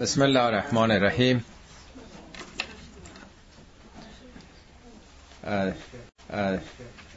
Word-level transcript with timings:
بسم 0.00 0.22
الله 0.22 0.40
الرحمن 0.42 0.90
الرحیم. 0.90 1.44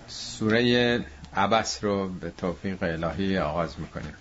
سوره 0.07 1.05
عبس 1.35 1.83
رو 1.83 2.09
به 2.09 2.31
توفیق 2.37 2.83
الهی 2.83 3.37
آغاز 3.37 3.75
می‌کنیم. 3.79 4.13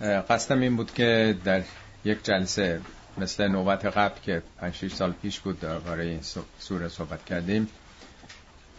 قصدم 0.00 0.60
این 0.60 0.76
بود 0.76 0.94
که 0.94 1.36
در 1.44 1.62
یک 2.04 2.24
جلسه 2.24 2.80
مثل 3.18 3.48
نوبت 3.48 3.84
قبل 3.84 4.20
که 4.20 4.42
5 4.60 4.92
سال 4.92 5.12
پیش 5.12 5.40
بود 5.40 5.60
درباره 5.60 6.04
این 6.04 6.20
سوره 6.58 6.88
صحبت 6.88 7.24
کردیم 7.24 7.68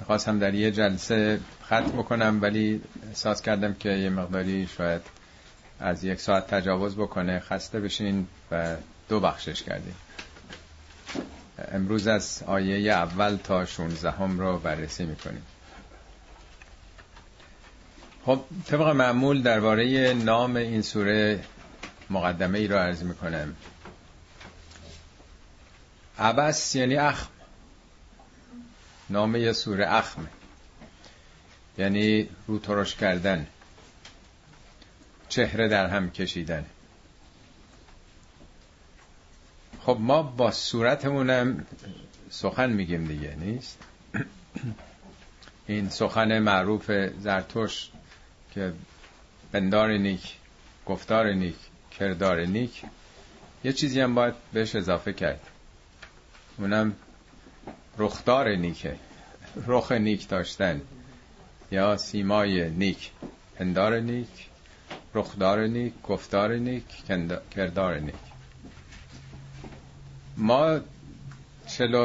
خواستم 0.05 0.39
در 0.39 0.53
یه 0.53 0.71
جلسه 0.71 1.39
ختم 1.65 1.91
بکنم 1.91 2.39
ولی 2.41 2.81
احساس 3.07 3.41
کردم 3.41 3.73
که 3.73 3.89
یه 3.89 4.09
مقداری 4.09 4.67
شاید 4.77 5.01
از 5.79 6.03
یک 6.03 6.19
ساعت 6.19 6.47
تجاوز 6.47 6.95
بکنه 6.95 7.39
خسته 7.39 7.79
بشین 7.79 8.27
و 8.51 8.75
دو 9.09 9.19
بخشش 9.19 9.63
کردیم. 9.63 9.95
امروز 11.71 12.07
از 12.07 12.43
آیه 12.47 12.93
اول 12.93 13.37
تا 13.43 13.65
16 13.65 14.11
هم 14.11 14.39
رو 14.39 14.59
بررسی 14.59 15.05
می‌کنیم. 15.05 15.45
خب 18.25 18.41
طبق 18.65 18.87
معمول 18.87 19.41
درباره 19.41 20.13
نام 20.13 20.55
این 20.55 20.81
سوره 20.81 21.43
مقدمه 22.09 22.59
ای 22.59 22.67
رو 22.67 22.77
عرض 22.77 23.03
می‌کنم. 23.03 23.55
عبس 26.19 26.75
یعنی 26.75 26.95
اخم. 26.95 27.29
نام 29.09 29.35
یه 29.35 29.53
سوره 29.53 29.93
اخمه 29.93 30.27
یعنی 31.77 32.29
رو 32.47 32.59
ترش 32.59 32.95
کردن. 32.95 33.47
چهره 35.29 35.67
در 35.67 35.87
هم 35.87 36.11
کشیدن. 36.11 36.65
خب 39.81 39.97
ما 39.99 40.23
با 40.23 40.51
صورتمونم 40.51 41.65
سخن 42.29 42.69
میگیم 42.69 43.05
دیگه 43.05 43.35
نیست؟ 43.35 43.79
این 45.67 45.89
سخن 45.89 46.39
معروف 46.39 46.91
زرتوش 47.19 47.89
که 48.51 48.73
بندار 49.51 49.97
نیک 49.97 50.33
گفتار 50.85 51.33
نیک 51.33 51.55
کردار 51.99 52.45
نیک 52.45 52.83
یه 53.63 53.73
چیزی 53.73 54.01
هم 54.01 54.15
باید 54.15 54.33
بهش 54.53 54.75
اضافه 54.75 55.13
کرد. 55.13 55.41
اونم 56.57 56.95
رخدار 57.97 58.55
نیکه. 58.55 58.95
رخ 59.67 59.91
نیک 59.91 60.27
داشتن 60.27 60.81
یا 61.71 61.97
سیمای 61.97 62.69
نیک 62.69 63.11
پندار 63.55 63.99
نیک. 63.99 64.49
رخدار 65.15 65.67
نیک 65.67 65.93
گفتار 66.03 66.53
نیک 66.53 66.83
کردار 67.51 67.99
نیک. 67.99 68.15
ما 70.37 70.79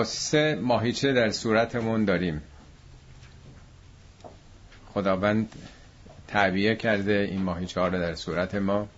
سه 0.05 0.59
ماهیچه 0.63 1.13
در 1.13 1.31
صورتمون 1.31 2.05
داریم. 2.05 2.43
خداوند 4.95 5.53
تعبیه 6.29 6.77
کرده 6.77 7.29
این 7.31 7.43
ماهیچه 7.43 7.81
ها 7.81 7.89
رو 7.89 7.99
در 7.99 8.15
صورت 8.15 8.55
ما. 8.55 8.89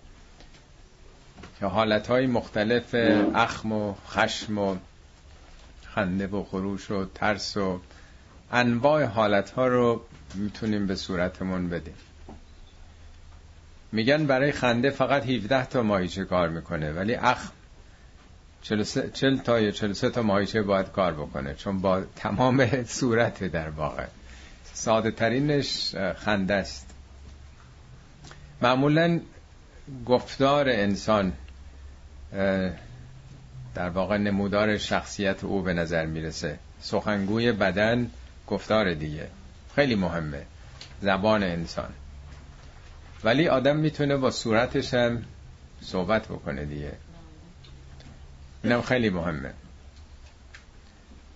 که 1.61 1.67
حالتهای 1.67 2.27
مختلف 2.27 2.95
اخم 3.35 3.73
و 3.73 3.95
خشم 4.09 4.59
و 4.59 4.77
خنده 5.85 6.27
و 6.27 6.45
خروش 6.45 6.91
و 6.91 7.05
ترس 7.15 7.57
و 7.57 7.81
انواع 8.53 9.05
حالتها 9.05 9.67
رو 9.67 10.03
می‌تونیم 10.35 10.87
به 10.87 10.95
صورتمون 10.95 11.69
بدیم. 11.69 11.95
میگن 13.93 14.27
برای 14.27 14.53
خنده 14.53 14.91
فقط 14.91 15.27
17 15.27 15.65
تا 15.65 15.83
ماهیچه 15.83 16.25
کار 16.25 16.49
می‌کنه 16.49 16.93
ولی 16.93 17.15
اخم 17.15 17.51
40 19.13 19.37
تا 19.39 19.61
یا 19.61 19.71
43 19.71 20.11
تا 20.11 20.23
ماهیچه 20.23 20.63
باید 20.63 20.93
کار 20.93 21.13
بکنه 21.13 21.55
چون 21.55 21.81
با 21.81 22.03
تمام 22.17 22.67
صورت 22.85 23.45
در 23.45 23.69
واقع. 23.69 24.07
ساده 24.73 25.11
ترینش 25.11 25.95
خنده 26.17 26.55
است. 26.55 26.87
معمولا 28.63 29.21
گفتار 30.07 30.69
انسان 30.69 31.33
در 33.75 33.89
واقع 33.95 34.17
نمودار 34.17 34.79
شخصیت 34.79 35.45
او 35.45 35.63
به 35.63 35.75
نظر 35.75 36.07
می‌رسه. 36.07 36.59
سخنگوی 36.81 37.53
بدن 37.53 38.11
گفتار 38.47 38.95
دیگه. 38.95 39.27
خیلی 39.75 39.95
مهمه. 39.95 40.43
زبان 41.03 41.43
انسان. 41.43 41.91
ولی 43.25 43.49
آدم 43.49 43.77
می‌تونه 43.77 44.17
با 44.17 44.31
صورتش 44.31 44.95
هم 44.95 45.25
صحبت 45.83 46.25
بکنه 46.25 46.65
دیگه. 46.65 46.93
اینم 48.65 48.83
خیلی 48.83 49.11
مهمه. 49.11 49.53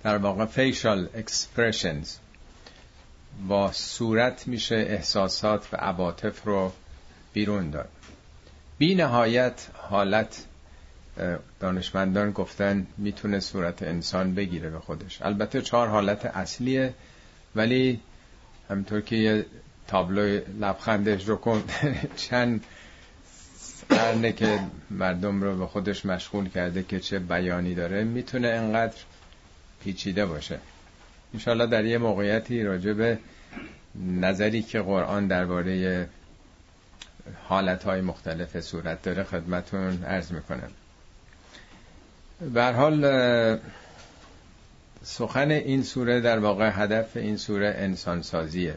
در 0.02 0.16
واقع 0.16 0.46
facial 0.46 1.08
expressions 1.16 2.08
با 3.48 3.72
صورت 3.72 4.46
میشه 4.46 4.74
احساسات 4.74 5.68
و 5.72 5.76
عواطف 5.76 6.44
رو 6.44 6.72
بیرون 7.32 7.70
داد. 7.70 7.88
بی 8.78 8.94
نهایت 8.94 9.66
حالت 9.74 10.44
دانشمندان 11.60 12.30
گفتن 12.30 12.86
می‌تونه 12.98 13.40
صورت 13.40 13.82
انسان 13.82 14.34
بگیره 14.34 14.70
به 14.70 14.78
خودش. 14.78 15.22
البته 15.22 15.62
چهار 15.62 15.88
حالت 15.88 16.26
اصلیه 16.26 16.94
ولی 17.56 18.00
همطور 18.70 19.00
که 19.00 19.16
یه 19.16 19.46
تابلو 19.88 20.40
لبخندش 20.60 21.28
رو 21.28 21.36
کن. 21.36 21.64
چند 22.16 22.64
قرنه 23.88 24.32
که 24.32 24.60
مردم 24.90 25.42
رو 25.42 25.56
به 25.56 25.66
خودش 25.66 26.06
مشغول 26.06 26.48
کرده 26.48 26.82
که 26.82 27.00
چه 27.00 27.18
بیانی 27.18 27.74
داره 27.74 28.04
می‌تونه 28.04 28.48
انقدر 28.48 28.96
پیچیده 29.84 30.26
باشه. 30.26 30.58
انشالله 31.34 31.66
در 31.66 31.84
یه 31.84 31.98
موقعیتی 31.98 32.62
راجع 32.62 32.92
به 32.92 33.18
نظری 34.20 34.62
که 34.62 34.80
قرآن 34.80 35.26
درباره 35.26 36.08
حالتهای 37.48 38.00
مختلف 38.00 38.60
صورت 38.60 39.02
داره 39.02 39.24
خدمتون 39.24 40.04
عرض 40.04 40.32
می‌کنم. 40.32 40.70
حال 42.56 43.58
سخن 45.02 45.50
این 45.50 45.82
سوره 45.82 46.20
در 46.20 46.38
واقع 46.38 46.70
هدف 46.74 47.16
این 47.16 47.36
سوره 47.36 47.74
انسان 47.78 48.22
سازیه 48.22 48.74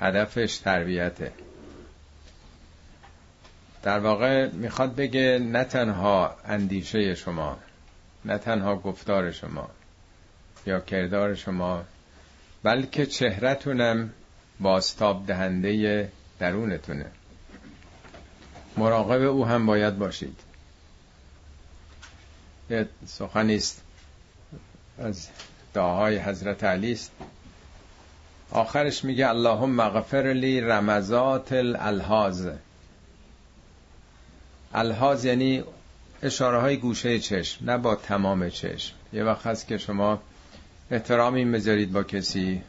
هدفش 0.00 0.58
تربیته. 0.58 1.32
در 3.82 3.98
واقع 3.98 4.48
می‌خواد 4.50 4.94
بگه 4.94 5.38
نه 5.38 5.64
تنها 5.64 6.36
اندیشه 6.44 7.14
شما 7.14 7.58
نه 8.24 8.38
تنها 8.38 8.76
گفتار 8.76 9.30
شما 9.30 9.70
یا 10.66 10.80
کردار 10.80 11.34
شما 11.34 11.84
بلکه 12.62 13.06
چهرتونم 13.06 14.10
باستاب 14.60 15.26
دهنده 15.26 16.08
درونتونه. 16.38 17.06
مراقب 18.76 19.22
او 19.22 19.46
هم 19.46 19.66
باید 19.66 19.98
باشید. 19.98 20.40
یه 22.70 22.88
سخنیست 23.06 23.82
از 24.98 25.28
دعاهای 25.74 26.18
حضرت 26.18 26.64
علی 26.64 26.92
است 26.92 27.10
آخرش 28.50 29.04
میگه 29.04 29.28
اللهم 29.28 29.80
اغفر 29.80 30.32
لی 30.32 30.60
رمزات 30.60 31.52
الالحاظ. 31.52 32.48
الحاظ 34.74 35.24
یعنی 35.24 35.64
اشاره 36.22 36.58
های 36.58 36.76
گوشه 36.76 37.18
چشم 37.18 37.70
نه 37.70 37.78
با 37.78 37.94
تمام 37.94 38.50
چشم. 38.50 38.94
یه 39.12 39.24
وقت 39.24 39.46
هست 39.46 39.66
که 39.66 39.78
شما 39.78 40.20
احترامی 40.90 41.44
می‌ذارید 41.44 41.92
با 41.92 42.02
کسی 42.02 42.62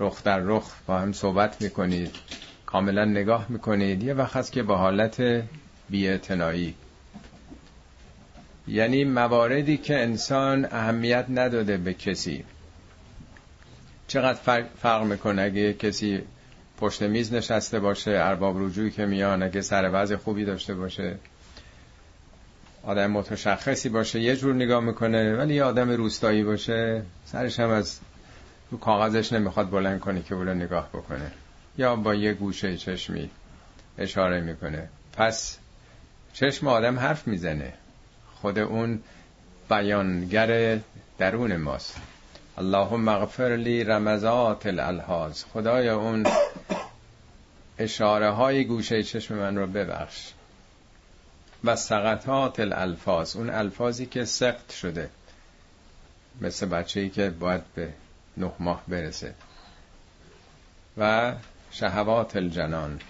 رخ 0.00 0.22
در 0.22 0.38
رخ 0.38 0.72
با 0.86 0.98
هم 0.98 1.12
صحبت 1.12 1.62
می‌کنید 1.62 2.16
کاملا 2.66 3.04
نگاه 3.04 3.46
می‌کنید. 3.48 4.02
یه 4.02 4.14
وقت 4.14 4.36
هست 4.36 4.52
که 4.52 4.62
با 4.62 4.76
حالت 4.76 5.44
بیاعتنایی. 5.90 6.74
یعنی 8.68 9.04
مواردی 9.04 9.76
که 9.76 9.98
انسان 10.02 10.64
اهمیت 10.64 11.26
نداده 11.28 11.76
به 11.76 11.94
کسی. 11.94 12.44
چقدر 14.08 14.64
فرق 14.82 15.02
می‌کنه 15.02 15.42
اگه 15.42 15.72
کسی 15.72 16.22
پشت 16.78 17.02
میز 17.02 17.32
نشسته 17.34 17.80
باشه 17.80 18.10
ارباب 18.10 18.58
رجوعی 18.58 18.90
که 18.90 19.06
میان 19.06 19.42
اگه 19.42 19.60
سر 19.60 19.90
وضع 19.92 20.16
خوبی 20.16 20.44
داشته 20.44 20.74
باشه. 20.74 21.16
آدم 22.82 23.10
متشخصی 23.10 23.88
باشه 23.88 24.20
یه 24.20 24.36
جور 24.36 24.54
نگاه 24.54 24.80
می‌کنه 24.80 25.36
ولی 25.36 25.54
یه 25.54 25.64
آدم 25.64 25.90
روستایی 25.90 26.44
باشه 26.44 27.02
سرش 27.26 27.60
هم 27.60 27.70
از 27.70 28.00
رو 28.70 28.78
کاغذش 28.78 29.32
نمی‌خواد 29.32 29.70
بلند 29.70 30.00
کنه 30.00 30.22
که 30.22 30.34
بوله 30.34 30.54
نگاه 30.54 30.88
بکنه. 30.88 31.30
یا 31.78 31.96
با 31.96 32.14
یه 32.14 32.32
گوشه 32.32 32.76
چشمی 32.76 33.30
اشاره 33.98 34.40
می‌کنه. 34.40 34.88
پس 35.12 35.58
چشم 36.32 36.66
آدم 36.66 36.98
حرف 36.98 37.26
می‌زنه. 37.26 37.72
خود 38.34 38.58
اون 38.58 39.02
بیانگر 39.70 40.78
درون 41.18 41.56
ماست. 41.56 41.96
اللهم 42.58 43.08
اغفر 43.08 43.56
لی 43.56 43.84
رمزات 43.84 44.66
الالحاظ. 44.66 45.44
خدایا 45.52 45.96
اون 45.96 46.26
اشاره 47.78 48.30
های 48.30 48.64
گوشه 48.64 49.02
چشم 49.02 49.34
من 49.34 49.56
رو 49.56 49.66
ببخش. 49.66 50.32
و 51.64 51.76
سقطات 51.76 52.60
الالفاظ. 52.60 53.36
اون 53.36 53.50
الفاظی 53.50 54.06
که 54.06 54.24
سقط 54.24 54.72
شده. 54.72 55.10
مثل 56.40 56.66
بچه 56.66 57.00
ای 57.00 57.08
که 57.08 57.30
باید 57.30 57.62
به 57.74 57.92
نه 58.36 58.52
ماه 58.58 58.82
برسه. 58.88 59.34
و 60.96 61.32
شهوات 61.70 62.36
الجنان. 62.36 63.00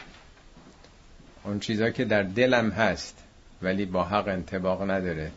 اون 1.45 1.61
چیزا 1.61 1.91
که 1.91 2.05
در 2.05 2.23
دلم 2.23 2.71
هست 2.71 3.19
ولی 3.63 3.85
با 3.85 4.05
حق 4.05 4.29
انتباق 4.29 4.91
نداره. 4.91 5.31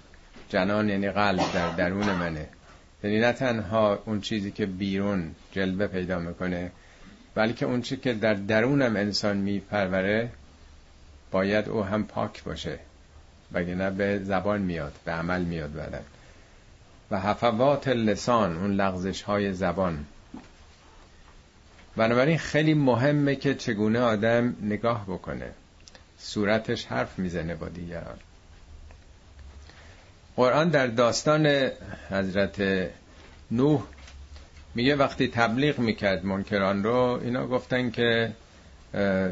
جنان 0.49 0.89
یعنی 0.89 1.09
قلب 1.09 1.53
در 1.53 1.69
درون 1.69 2.11
منه. 2.11 2.49
یعنی 3.03 3.19
نه 3.19 3.31
تنها 3.31 3.99
اون 4.05 4.21
چیزی 4.21 4.51
که 4.51 4.65
بیرون 4.65 5.35
جلوه 5.51 5.87
پیدا 5.87 6.19
می‌کنه 6.19 6.71
بلکه 7.35 7.65
اون 7.65 7.81
چیزی 7.81 8.01
که 8.01 8.13
در 8.13 8.33
درونم 8.33 8.95
انسان 8.95 9.37
میپروره 9.37 10.29
باید 11.31 11.69
او 11.69 11.83
هم 11.83 12.03
پاک 12.03 12.43
باشه 12.43 12.79
نه 13.53 13.89
به 13.89 14.19
زبان 14.23 14.61
میاد 14.61 14.93
به 15.05 15.11
عمل 15.11 15.41
میاد 15.41 15.73
بعدن 15.73 16.03
و 17.11 17.19
حفوات 17.19 17.87
لسان 17.87 18.57
اون 18.57 18.73
لغزش 18.73 19.21
های 19.21 19.53
زبان. 19.53 20.05
بنابراین 21.95 22.37
خیلی 22.37 22.73
مهمه 22.73 23.35
که 23.35 23.55
چگونه 23.55 23.99
آدم 23.99 24.55
نگاه 24.61 25.03
بکنه. 25.03 25.51
صورتش 26.17 26.85
حرف 26.85 27.19
می‌زنه 27.19 27.55
با 27.55 27.69
دیگران. 27.69 28.17
قرآن 30.35 30.69
در 30.69 30.87
داستان 30.87 31.69
حضرت 32.11 32.89
نوح 33.51 33.81
میگه 34.75 34.95
وقتی 34.95 35.27
تبلیغ 35.27 35.79
می‌کرد 35.79 36.25
منکران 36.25 36.83
رو 36.83 37.19
اینا 37.23 37.47
گفتن 37.47 37.89
که 37.89 38.31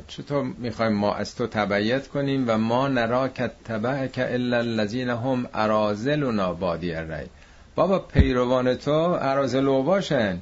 چطور 0.08 0.44
می‌خوایم 0.58 0.94
ما 0.94 1.14
از 1.14 1.36
تو 1.36 1.48
تبعیت 1.48 2.08
کنیم 2.08 2.46
و 2.48 2.58
ما 2.58 2.88
نرا 2.88 3.28
که 3.28 3.52
تبع 3.66 4.08
که 4.08 4.34
الا 4.34 4.58
الذین 4.58 5.10
هم 5.10 5.50
ارازل 5.54 6.24
و 6.24 6.32
نابادی 6.32 6.94
الرأی 6.94 7.28
بابا 7.76 8.00
پیروان 8.00 8.76
تو 8.76 8.92
ارازل 9.22 9.68
و 9.68 9.84
باشن. 9.84 10.38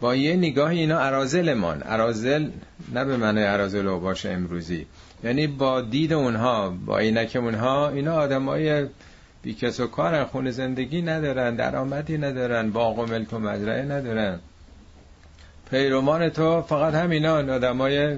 با 0.00 0.14
یه 0.14 0.36
نگاه 0.36 0.70
اینا 0.70 0.98
ارازلمان 0.98 1.82
ارازل 1.86 2.48
نه 2.94 3.04
به 3.04 3.16
معنی 3.16 3.42
ارازل 3.42 3.86
و 3.86 4.00
باشه 4.00 4.30
امروزی. 4.30 4.86
یعنی 5.24 5.46
با 5.46 5.80
دید 5.80 6.12
اونها 6.12 6.70
با 6.86 6.98
عینک 6.98 7.36
اونها 7.40 7.88
اینا 7.88 8.14
آدمای 8.14 8.86
بیکس 9.46 9.80
و 9.80 9.86
کارن 9.86 10.24
خون 10.24 10.50
زندگی 10.50 11.02
ندارن 11.02 11.56
درآمدی 11.56 12.18
ندارن 12.18 12.70
باغ 12.70 12.98
و 12.98 13.06
ملک 13.06 13.32
و 13.32 13.38
مزرعه 13.38 13.82
ندارن. 13.82 14.38
پیروان 15.70 16.28
تو 16.28 16.62
فقط 16.62 16.94
همینا 16.94 17.36
آدمای 17.36 18.16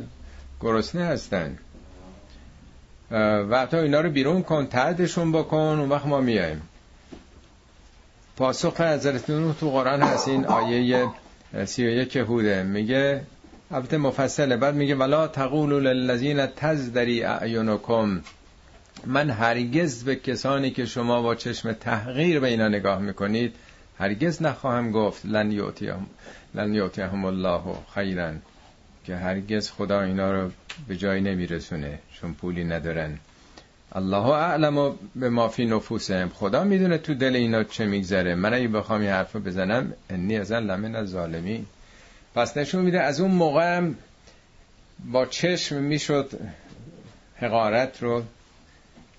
گرسنه 0.60 1.04
هستن. 1.04 1.58
و 3.50 3.66
تو 3.70 3.76
اینا 3.76 4.00
رو 4.00 4.10
بیرون 4.10 4.42
کن 4.42 4.66
تردشون 4.66 5.32
بکن 5.32 5.56
اون 5.56 5.88
وقت 5.88 6.06
ما 6.06 6.20
میایم. 6.20 6.62
پاسخ 8.36 8.80
حضرت 8.80 9.30
نوح 9.30 9.54
تو 9.54 9.70
قرآن 9.70 10.02
هست 10.02 10.28
این 10.28 10.46
آیه 10.46 11.08
سی 11.64 11.86
و 11.86 11.90
یک 11.90 12.16
هوده. 12.16 12.62
میگه 12.62 13.22
البته 13.70 13.96
مفصله 13.96 14.56
بعد 14.56 14.74
میگه 14.74 14.94
ولا 14.94 15.28
تقولوا 15.28 15.78
للذین 15.78 16.46
تزدری 16.46 17.24
اعینکم. 17.24 18.20
من 19.06 19.30
هرگز 19.30 20.04
به 20.04 20.16
کسانی 20.16 20.70
که 20.70 20.86
شما 20.86 21.22
با 21.22 21.34
چشم 21.34 21.72
تحقیر 21.72 22.40
به 22.40 22.48
اینا 22.48 22.68
نگاه 22.68 22.98
می‌کنید 22.98 23.54
هرگز 23.98 24.42
نخواهم 24.42 24.90
گفت 24.90 25.26
لن 25.26 25.72
لن 26.54 26.74
یوتیهم 26.74 27.24
الله 27.24 27.62
خیرا 27.94 28.32
که 29.04 29.16
هرگز 29.16 29.70
خدا 29.70 30.02
اینا 30.02 30.32
رو 30.32 30.50
به 30.88 30.96
جای 30.96 31.20
نمیرسونه 31.20 31.98
چون 32.20 32.34
پولی 32.34 32.64
ندارن. 32.64 33.18
الله 33.92 34.28
اعلم 34.28 34.94
به 35.16 35.30
ما 35.30 35.48
فی 35.48 35.66
نفوسهم. 35.66 36.28
خدا 36.28 36.64
می‌دونه 36.64 36.98
تو 36.98 37.14
دل 37.14 37.36
اینا 37.36 37.64
چه 37.64 37.86
میگذره. 37.86 38.34
من 38.34 38.54
اگه 38.54 38.68
بخوام 38.68 39.00
این 39.00 39.10
حرف 39.10 39.36
بزنم 39.36 39.92
انی 40.10 40.38
از 40.38 40.52
لمن 40.52 40.96
از 40.96 41.08
ظالمی 41.08 41.66
پس 42.34 42.56
نشون 42.56 42.82
میده 42.82 43.00
از 43.00 43.20
اون 43.20 43.30
موقع 43.30 43.88
با 45.12 45.26
چشم 45.26 45.76
می‌شد 45.76 46.30
حقارت 47.36 48.02
رو 48.02 48.22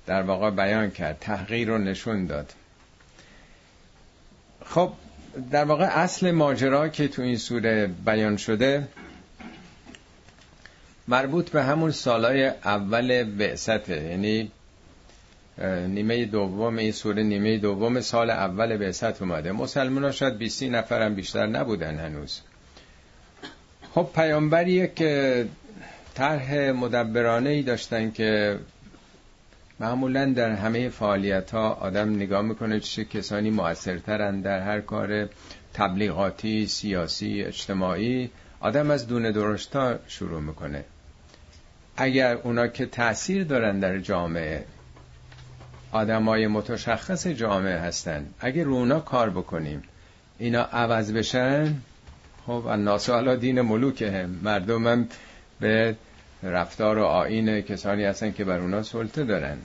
در 0.10 0.22
واقع 0.22 0.50
بیان 0.50 0.92
کرد 0.92 1.18
تحقیر 1.22 1.68
رو 1.68 1.78
نشون 1.78 2.26
داد. 2.26 2.54
خب 4.66 4.94
در 5.52 5.66
واقع 5.66 5.86
اصل 5.86 6.32
ماجرا 6.32 6.88
که 6.88 7.08
تو 7.08 7.22
این 7.22 7.38
سوره 7.38 7.90
بیان 8.06 8.38
شده 8.38 8.88
مربوط 11.08 11.50
به 11.50 11.64
همون 11.64 11.92
سالای 11.92 12.48
اول 12.48 13.24
بعثته. 13.24 14.04
یعنی 14.04 14.52
نیمه 15.88 16.26
دوم 16.26 16.78
این 16.78 16.92
سوره 16.92 17.24
نیمه 17.24 17.58
دوم 17.58 18.02
سال 18.02 18.30
اول 18.30 18.78
بعثت 18.78 19.22
اومده. 19.22 19.52
مسلمان 19.52 20.04
ها 20.04 20.12
شاید 20.12 20.38
20 20.38 20.64
نفرم 20.64 21.16
بیشتر 21.16 21.46
نبودن 21.48 22.00
هنوز. 22.00 22.42
خب 23.96 24.10
پیامبریه 24.16 24.92
که 24.96 25.46
طرح 26.16 26.72
مدبرانه 26.72 27.50
ای 27.50 27.62
داشتن 27.62 28.12
که 28.12 28.60
معمولا 29.80 30.26
در 30.26 30.52
همه 30.52 30.90
فعالیت 30.90 31.52
ها 31.52 31.70
آدم 31.70 32.16
نگاه 32.16 32.42
می‌کنه 32.42 32.80
چه 32.80 33.06
کسانی 33.06 33.50
موثرترن 33.50 34.42
در 34.42 34.60
هر 34.60 34.82
کار 34.82 35.30
تبلیغاتی 35.74 36.68
سیاسی 36.68 37.44
اجتماعی. 37.44 38.30
آدم 38.60 38.92
از 38.92 39.08
دونه 39.08 39.32
درشتا 39.32 40.00
شروع 40.08 40.42
می‌کنه. 40.42 40.84
اگر 41.98 42.36
اونا 42.36 42.68
که 42.68 42.86
تاثیر 42.86 43.44
دارن 43.44 43.80
در 43.80 44.00
جامعه 44.00 44.66
آدمای 45.92 46.48
متشخص 46.48 47.28
جامعه 47.28 47.78
هستن 47.78 48.26
اگر 48.40 48.64
رو 48.64 48.74
اونا 48.74 49.00
کار 49.00 49.30
بکنیم 49.30 49.84
اینا 50.40 50.62
عوض 50.62 51.12
بشن 51.12 51.76
خب 52.48 52.66
الناس 52.68 53.10
علا 53.10 53.36
دین 53.36 53.62
ملوکه 53.62 54.12
هم 54.12 54.30
مردم 54.44 54.88
هم 54.88 55.08
به 55.60 55.96
رفتار 56.44 56.98
و 56.98 57.04
آین 57.04 57.62
کسانی 57.62 58.04
هستن 58.04 58.32
که 58.32 58.46
بر 58.46 58.60
اونا 58.60 58.84
سلطه 58.84 59.24
دارن. 59.24 59.58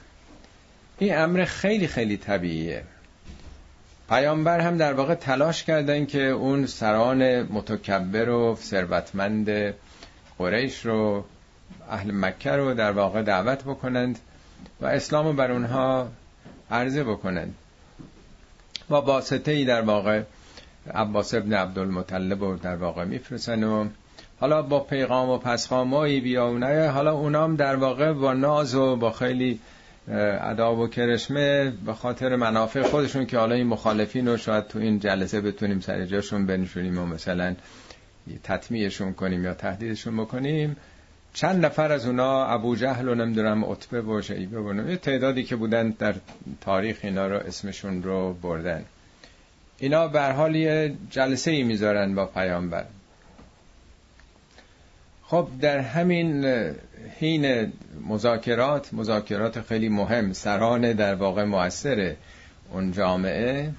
این 0.99 1.17
امر 1.17 1.45
خیلی 1.45 1.87
خیلی 1.87 2.17
طبیعیه. 2.17 2.83
پیامبر 4.09 4.61
هم 4.61 4.77
در 4.77 4.93
واقع 4.93 5.15
تلاش 5.15 5.65
کردن 5.65 6.07
که 6.07 6.23
اون 6.23 6.67
سران 6.67 7.43
متکبر 7.43 8.29
و 8.29 8.57
ثروتمند 8.61 9.75
قریش 10.39 10.87
رو 10.87 11.25
اهل 11.91 12.11
مکه 12.15 12.51
رو 12.51 12.75
در 12.75 12.93
واقع 12.93 13.23
دعوت 13.23 13.65
بکنند 13.65 14.19
و 14.81 14.87
اسلام 14.87 15.27
رو 15.27 15.33
بر 15.33 15.51
اونها 15.51 16.09
عرضه 16.71 17.05
بکنند. 17.05 17.55
و 18.91 18.95
واسطه 18.95 19.53
ای 19.53 19.65
در 19.65 19.81
واقع 19.81 20.23
عباس 20.95 21.35
ابن 21.35 21.53
عبدالمطلب 21.53 22.45
رو 22.45 22.57
در 22.57 22.77
واقع 22.77 23.05
میفرسن 23.05 23.65
و 23.65 23.89
حالا 24.45 24.63
با 24.63 24.81
پیغام 24.81 25.31
و 25.31 25.39
پسخامایی 25.39 26.21
بیاونه 26.21 26.89
حالا 26.89 27.13
اونام 27.15 27.57
در 27.57 27.77
واقع 27.77 28.13
با 28.13 28.33
ناز 28.33 28.75
و 28.75 28.97
با 28.97 29.11
خیلی 29.11 29.61
اداب 30.41 30.79
و 30.79 30.89
کرشمه 30.89 31.73
به 31.87 31.93
خاطر 31.93 32.37
منافع 32.37 32.83
خودشون 32.83 33.27
که 33.27 33.39
حالا 33.39 33.55
این 33.55 33.67
مخالفین 33.67 34.29
رو 34.29 34.37
شاید 34.37 34.67
تو 34.67 34.79
این 34.79 34.99
جلسه 34.99 35.41
بتونیم 35.41 35.81
سر 35.81 36.05
جاشون 36.05 36.47
بنشونیم 36.47 36.99
و 36.99 37.07
مثلا 37.07 37.55
تطمیعشون 38.43 39.13
کنیم 39.13 39.45
یا 39.45 39.55
تهدیدشون 39.55 40.17
بکنیم. 40.17 40.77
چند 41.35 41.65
نفر 41.65 41.93
از 41.93 42.07
اونا 42.07 42.47
ابو 42.47 42.77
جهل 42.77 43.09
و 43.09 43.15
نمی‌دونم 43.15 43.65
عتبه 43.65 44.03
و 44.03 44.23
شیبه 44.23 44.61
و 44.61 44.91
یه 44.91 44.97
تعدادی 44.97 45.45
که 45.45 45.57
بودن 45.57 45.91
در 45.91 46.15
تاریخ 46.61 46.99
اینا 47.03 47.27
رو 47.27 47.37
اسمشون 47.37 48.03
رو 48.03 48.35
بردن. 48.35 48.85
اینا 49.79 50.09
به 50.09 50.23
حال 50.23 50.57
یه 50.57 50.95
جلسه 51.11 51.51
ای 51.51 51.63
می‌ذارن 51.63 52.15
با 52.15 52.27
پیامبر. 52.27 52.85
خب 55.27 55.49
در 55.61 55.79
همین 55.79 56.45
حین 57.21 57.73
مذاکرات 58.09 58.95
مذاکرات 58.95 59.61
خیلی 59.61 59.89
مهم 59.89 60.33
سران 60.33 60.93
در 60.93 61.15
واقع 61.15 61.45
موثر 61.45 62.15
اون 62.73 62.93
جامعه 62.93 63.71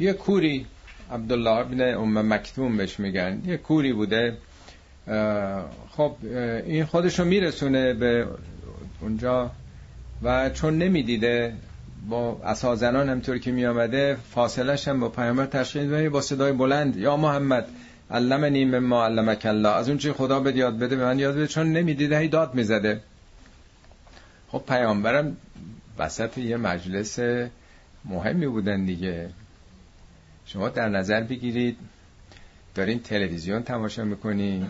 یه 0.00 0.12
کوری 0.12 0.66
عبدالله 1.12 1.50
ابن 1.50 1.94
ام 1.94 2.32
مکتوم 2.32 2.76
بهش 2.76 3.00
میگن 3.00 3.42
یه 3.46 3.56
کوری 3.56 3.92
بوده. 3.92 4.36
خب 5.90 6.14
این 6.66 6.84
خودشو 6.84 7.24
میرسونه 7.24 7.94
به 7.94 8.26
اونجا 9.00 9.50
و 10.22 10.50
چون 10.50 10.78
نمی‌دیده 10.78 11.52
با 12.08 12.40
اسازنان 12.44 13.08
همطور 13.08 13.38
که 13.38 13.52
میامده 13.52 14.16
فاصلش 14.30 14.88
هم 14.88 15.00
با 15.00 15.08
پیامبر 15.08 15.46
تشکیل 15.46 16.08
با 16.08 16.20
صدای 16.20 16.52
بلند 16.52 16.96
یا 16.96 17.16
محمد 17.16 17.68
علمنی 18.10 18.64
مما 18.64 19.04
علمک 19.04 19.46
الله. 19.46 19.68
از 19.68 19.88
اون 19.88 19.98
چی 19.98 20.12
خدا 20.12 20.40
بده 20.40 20.58
یاد 20.58 20.78
بده 20.78 20.96
به 20.96 21.04
من 21.04 21.18
یاد 21.18 21.34
بده 21.34 21.46
چون 21.46 21.72
نمی‌دیده 21.72 22.18
هی 22.18 22.28
داد 22.28 22.54
می‌زده. 22.54 23.00
خب 24.48 24.62
پیامبرم 24.68 25.36
وسط 25.98 26.38
یه 26.38 26.56
مجلس 26.56 27.18
مهمی 28.04 28.46
بودن 28.46 28.84
دیگه. 28.84 29.30
شما 30.46 30.68
در 30.68 30.88
نظر 30.88 31.20
بگیرید 31.20 31.76
دارین 32.74 33.00
تلویزیون 33.00 33.62
تماشا 33.62 34.04
می‌کنین 34.04 34.66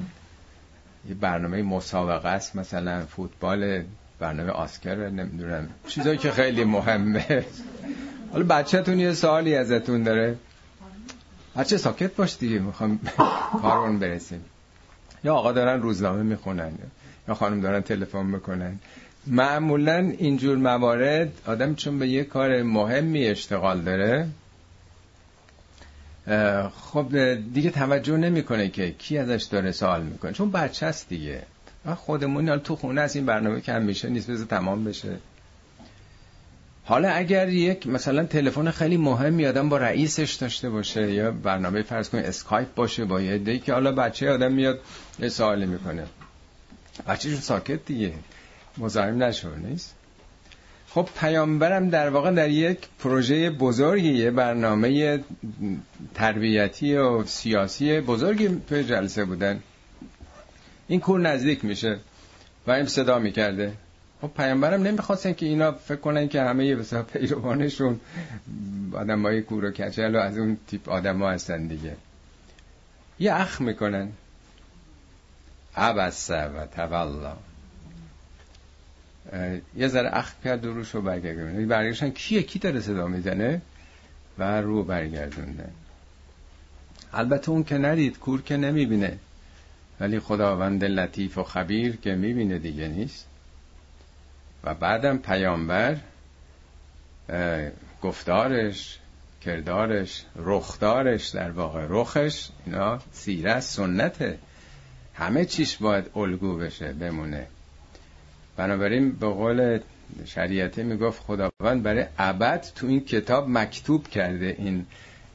یه 1.08 1.14
برنامه 1.14 1.62
مسابقه 1.62 2.28
است 2.28 2.56
مثلا 2.56 3.06
فوتبال 3.06 3.84
برنامه 4.18 4.50
آسکر 4.50 4.94
نمی‌دونم 4.94 5.68
چیزایی 5.88 6.18
که 6.18 6.30
خیلی 6.30 6.64
مهمه. 6.64 7.44
حالا 8.32 8.44
بچهتون 8.44 8.98
یه 8.98 9.12
سوالی 9.12 9.54
ازتون 9.54 10.02
داره. 10.02 10.36
بچه 11.58 11.76
ساکت 11.76 12.16
باش 12.16 12.36
دیگه 12.38 12.58
می‌خوام 12.58 13.00
کارون 13.62 13.98
برسیم. 13.98 14.44
یا 15.24 15.34
آقا 15.34 15.52
دارن 15.52 15.82
روزنامه 15.82 16.22
می‌خونن 16.22 16.72
یا 17.28 17.34
خانم 17.34 17.60
دارن 17.60 17.80
تلفن 17.80 18.26
می‌کنن. 18.26 18.78
معمولا 19.26 19.96
اینجور 20.18 20.56
موارد 20.56 21.32
آدم 21.46 21.74
چون 21.74 21.98
به 21.98 22.08
یه 22.08 22.24
کار 22.24 22.62
مهمی 22.62 23.26
اشتغال 23.26 23.80
داره 23.80 24.28
خب 26.92 27.34
دیگه 27.54 27.70
توجه 27.70 28.16
نمی‌کنه 28.16 28.68
که 28.68 28.90
کی 28.90 29.18
ازش 29.18 29.42
داره 29.42 29.72
سوال 29.72 30.02
می‌کنه. 30.02 30.32
چون 30.32 30.50
بچه 30.50 30.86
است 30.86 31.08
دیگه 31.08 31.42
خودمون 31.96 32.58
تو 32.58 32.76
خونه 32.76 33.00
از 33.00 33.16
این 33.16 33.26
برنامه 33.26 33.60
کم 33.60 33.82
میشه 33.82 34.08
نیست 34.08 34.30
بذار 34.30 34.46
تمام 34.46 34.84
بشه. 34.84 35.16
حالا 36.88 37.08
اگر 37.08 37.48
یک 37.48 37.86
مثلا 37.86 38.24
تلفن 38.24 38.70
خیلی 38.70 38.96
مهم 38.96 39.44
آدم 39.44 39.68
با 39.68 39.76
رئیسش 39.76 40.32
داشته 40.32 40.70
باشه 40.70 41.12
یا 41.12 41.30
برنامه 41.30 41.82
فرض 41.82 42.08
کنید 42.08 42.26
اسکایپ 42.26 42.74
باشه 42.74 43.04
با 43.04 43.20
یه 43.20 43.58
که 43.58 43.72
حالا 43.72 43.92
بچه 43.92 44.30
آدم 44.30 44.52
میاد 44.52 44.80
یه 45.18 45.28
سوالی 45.28 45.66
می‌کنه. 45.66 46.06
بچه 47.08 47.34
ساکت 47.34 47.84
دیگه. 47.86 48.12
مزاحم 48.78 49.22
نشو 49.22 49.54
نیست؟ 49.56 49.94
خب 50.88 51.08
پیامبرم 51.20 51.90
در 51.90 52.10
واقع 52.10 52.30
در 52.30 52.50
یک 52.50 52.78
پروژه 52.98 53.50
بزرگی 53.50 54.12
یه 54.12 54.30
برنامه 54.30 55.20
تربیتی 56.14 56.96
و 56.96 57.24
سیاسی 57.24 58.00
بزرگی 58.00 58.60
توی 58.68 58.84
جلسه 58.84 59.24
بودن. 59.24 59.60
این 60.88 61.00
کور 61.00 61.20
نزدیک 61.20 61.64
میشه 61.64 61.98
و 62.66 62.70
این 62.70 62.86
صدا 62.86 63.18
می‌کرده. 63.18 63.72
خب 64.20 64.30
پیامبرم 64.36 64.82
نمی‌خواستن 64.82 65.32
که 65.32 65.46
اینا 65.46 65.72
فکر 65.72 65.96
کنن 65.96 66.28
که 66.28 66.42
همه 66.42 66.76
بسیار 66.76 67.02
پیروانشون 67.02 68.00
آدم 68.92 69.22
های 69.22 69.42
کور 69.42 69.64
و 69.64 69.70
کچل 69.70 70.14
و 70.14 70.18
از 70.18 70.38
اون 70.38 70.58
تیپ 70.66 70.88
آدم 70.88 71.18
ها 71.18 71.30
هستن 71.30 71.66
دیگه. 71.66 71.96
یه 73.18 73.34
اخ 73.34 73.60
می‌کنن. 73.60 74.08
عبسه 75.76 76.44
و 76.44 76.66
تولا 76.66 77.36
یه 79.76 79.88
ذره 79.88 80.10
اخ 80.12 80.34
کرد 80.44 80.66
و 80.66 80.74
روش 80.74 80.90
رو 80.94 81.02
برگردوندن 81.02 82.10
کیه؟ 82.10 82.42
کی 82.42 82.58
داره 82.58 82.80
صدا 82.80 83.06
می‌زنه؟ 83.06 83.62
و 84.38 84.60
رو 84.60 84.84
برگردوندن 84.84 85.70
البته 87.12 87.50
اون 87.50 87.64
که 87.64 87.78
ندید 87.78 88.18
کور 88.18 88.42
که 88.42 88.56
نمی‌بینه. 88.56 89.18
ولی 90.00 90.18
خداوند 90.18 90.84
لطیف 90.84 91.38
و 91.38 91.42
خبیر 91.42 91.96
که 91.96 92.14
می‌بینه 92.14 92.58
دیگه 92.58 92.88
نیست. 92.88 93.27
و 94.64 94.74
بعدم 94.74 95.18
پیامبر 95.18 95.96
گفتارش 98.02 98.98
کردارش 99.42 100.24
رخدارش 100.36 101.28
در 101.28 101.50
واقع 101.50 101.86
رخش 101.88 102.48
اینا 102.66 102.98
سیره 103.12 103.60
سنته. 103.60 104.38
همه 105.14 105.44
چیش 105.44 105.76
باید 105.76 106.10
الگو 106.16 106.56
بشه 106.56 106.92
بمونه. 106.92 107.46
بنابراین 108.56 109.12
به 109.12 109.26
قول 109.26 109.80
شریعته 110.24 110.82
می‌گفت 110.82 111.22
خداوند 111.22 111.82
برای 111.82 112.06
ابد 112.18 112.66
تو 112.74 112.86
این 112.86 113.04
کتاب 113.04 113.48
مکتوب 113.48 114.08
کرده 114.08 114.54
این 114.58 114.86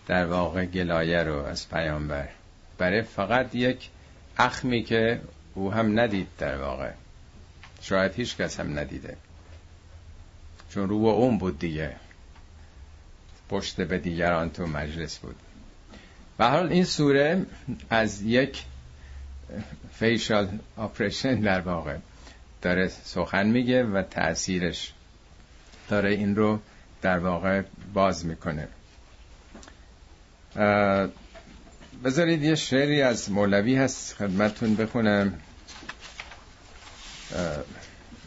در 0.07 0.25
واقع 0.25 0.65
گلایه 0.65 1.23
رو 1.23 1.35
از 1.35 1.69
پیامبر. 1.69 2.29
برای 2.77 3.01
فقط 3.01 3.55
یک 3.55 3.89
اخمی 4.37 4.83
که 4.83 5.21
او 5.53 5.73
هم 5.73 5.99
ندید 5.99 6.27
در 6.37 6.57
واقع. 6.57 6.91
شاید 7.83 8.13
هیچ 8.13 8.37
کس 8.37 8.59
هم 8.59 8.79
ندیده. 8.79 9.17
چون 10.69 10.89
رو 10.89 10.95
اون 10.95 11.37
بود 11.37 11.59
دیگه. 11.59 11.95
پشت 13.49 13.81
به 13.81 13.97
دیگران 13.97 14.49
تو 14.49 14.67
مجلس 14.67 15.17
بود. 15.17 15.35
به 16.37 16.45
حال 16.45 16.71
این 16.71 16.83
سوره 16.83 17.45
از 17.89 18.21
یک 18.21 18.63
فیشال 19.93 20.59
آپریشن 20.77 21.35
در 21.35 21.61
واقع 21.61 21.97
داره 22.61 22.87
سخن 22.87 23.47
میگه 23.47 23.83
و 23.83 24.01
تأثیرش 24.01 24.93
داره 25.89 26.11
این 26.11 26.35
رو 26.35 26.59
در 27.01 27.19
واقع 27.19 27.61
باز 27.93 28.25
می‌کنه. 28.25 28.67
بذارید 32.03 32.43
یه 32.43 32.55
شعری 32.55 33.01
از 33.01 33.31
مولوی 33.31 33.75
هست 33.75 34.15
خدمتون 34.15 34.75
بخونم. 34.75 35.39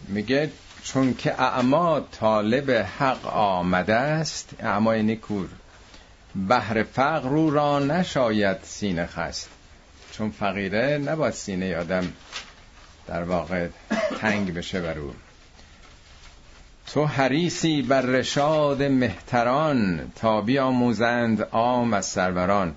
میگه 0.08 0.50
چون 0.82 1.14
که 1.14 1.40
اعما 1.40 2.00
طالب 2.00 2.70
حق 2.70 3.26
آمده 3.26 3.94
است 3.94 4.54
اعمای 4.58 5.02
نکور 5.02 5.48
بهر 6.48 6.82
فقر 6.82 7.28
رو 7.28 7.50
را 7.50 7.78
نشاید 7.78 8.56
سینه 8.62 9.06
خست. 9.06 9.48
چون 10.12 10.30
فقیره 10.30 10.98
نباید 10.98 11.34
سینه 11.34 11.76
آدم 11.76 12.12
در 13.06 13.22
واقع 13.22 13.68
تنگ 14.20 14.54
بشه 14.54 14.80
بر 14.80 14.98
او. 14.98 15.14
تو 16.86 17.04
حریسی 17.04 17.82
بر 17.82 18.00
رشاد 18.00 18.82
مهتران 18.82 20.12
تا 20.16 20.40
بیاموزند 20.40 21.42
عام 21.42 21.94
از 21.94 22.06
سروران. 22.06 22.74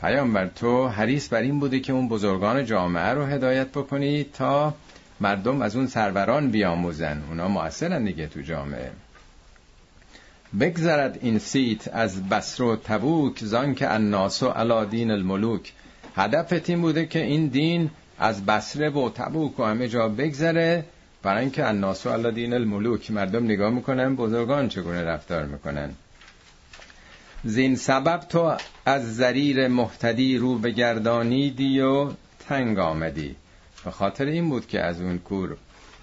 پیامبر 0.00 0.46
تو 0.46 0.88
حریص 0.88 1.28
بر 1.28 1.40
این 1.40 1.60
بوده 1.60 1.80
که 1.80 1.92
اون 1.92 2.08
بزرگان 2.08 2.64
جامعه 2.64 3.08
رو 3.08 3.24
هدایت 3.24 3.68
بکنی 3.68 4.24
تا 4.24 4.74
مردم 5.22 5.62
از 5.62 5.76
اون 5.76 5.86
سروران 5.86 6.50
بیاموزن. 6.50 7.22
اونا 7.28 7.48
موثرن 7.48 8.04
دیگه 8.04 8.26
تو 8.26 8.40
جامعه. 8.40 8.90
بگذرد 10.60 11.18
این 11.22 11.38
سیت 11.38 11.88
از 11.94 12.28
بسر 12.28 12.62
و 12.62 12.76
تبوک 12.76 13.38
زان 13.38 13.74
که 13.74 13.94
الناس 13.94 14.42
و 14.42 14.48
علادین 14.48 15.10
الملوک. 15.10 15.72
هدفت 16.16 16.70
این 16.70 16.80
بوده 16.80 17.06
که 17.06 17.22
این 17.22 17.46
دین 17.46 17.90
از 18.18 18.46
بسره 18.46 18.90
و 18.90 19.10
تبوک 19.10 19.60
و 19.60 19.64
همه 19.64 19.88
جا 19.88 20.08
بگذره. 20.08 20.84
برای 21.22 21.40
اینکه 21.40 21.66
الناس 21.66 22.06
و 22.06 22.10
علادین 22.10 22.52
الملوک. 22.52 23.10
مردم 23.10 23.44
نگاه 23.44 23.70
می‌کنن 23.70 24.16
بزرگان 24.16 24.68
چگونه 24.68 25.04
رفتار 25.04 25.46
می‌کنن؟ 25.46 25.90
زین 27.44 27.76
سبب 27.76 28.20
تو 28.20 28.56
از 28.86 29.16
زریر 29.16 29.68
محتدی 29.68 30.38
رو 30.38 30.58
به 30.58 30.70
گردانیدی 30.70 31.80
و 31.80 32.10
تنگ 32.48 32.78
آمدی. 32.78 33.36
به 33.84 33.90
خاطر 33.90 34.24
این 34.24 34.48
بود 34.48 34.66
که 34.66 34.80
از 34.80 35.00
اون 35.00 35.18
کور 35.18 35.56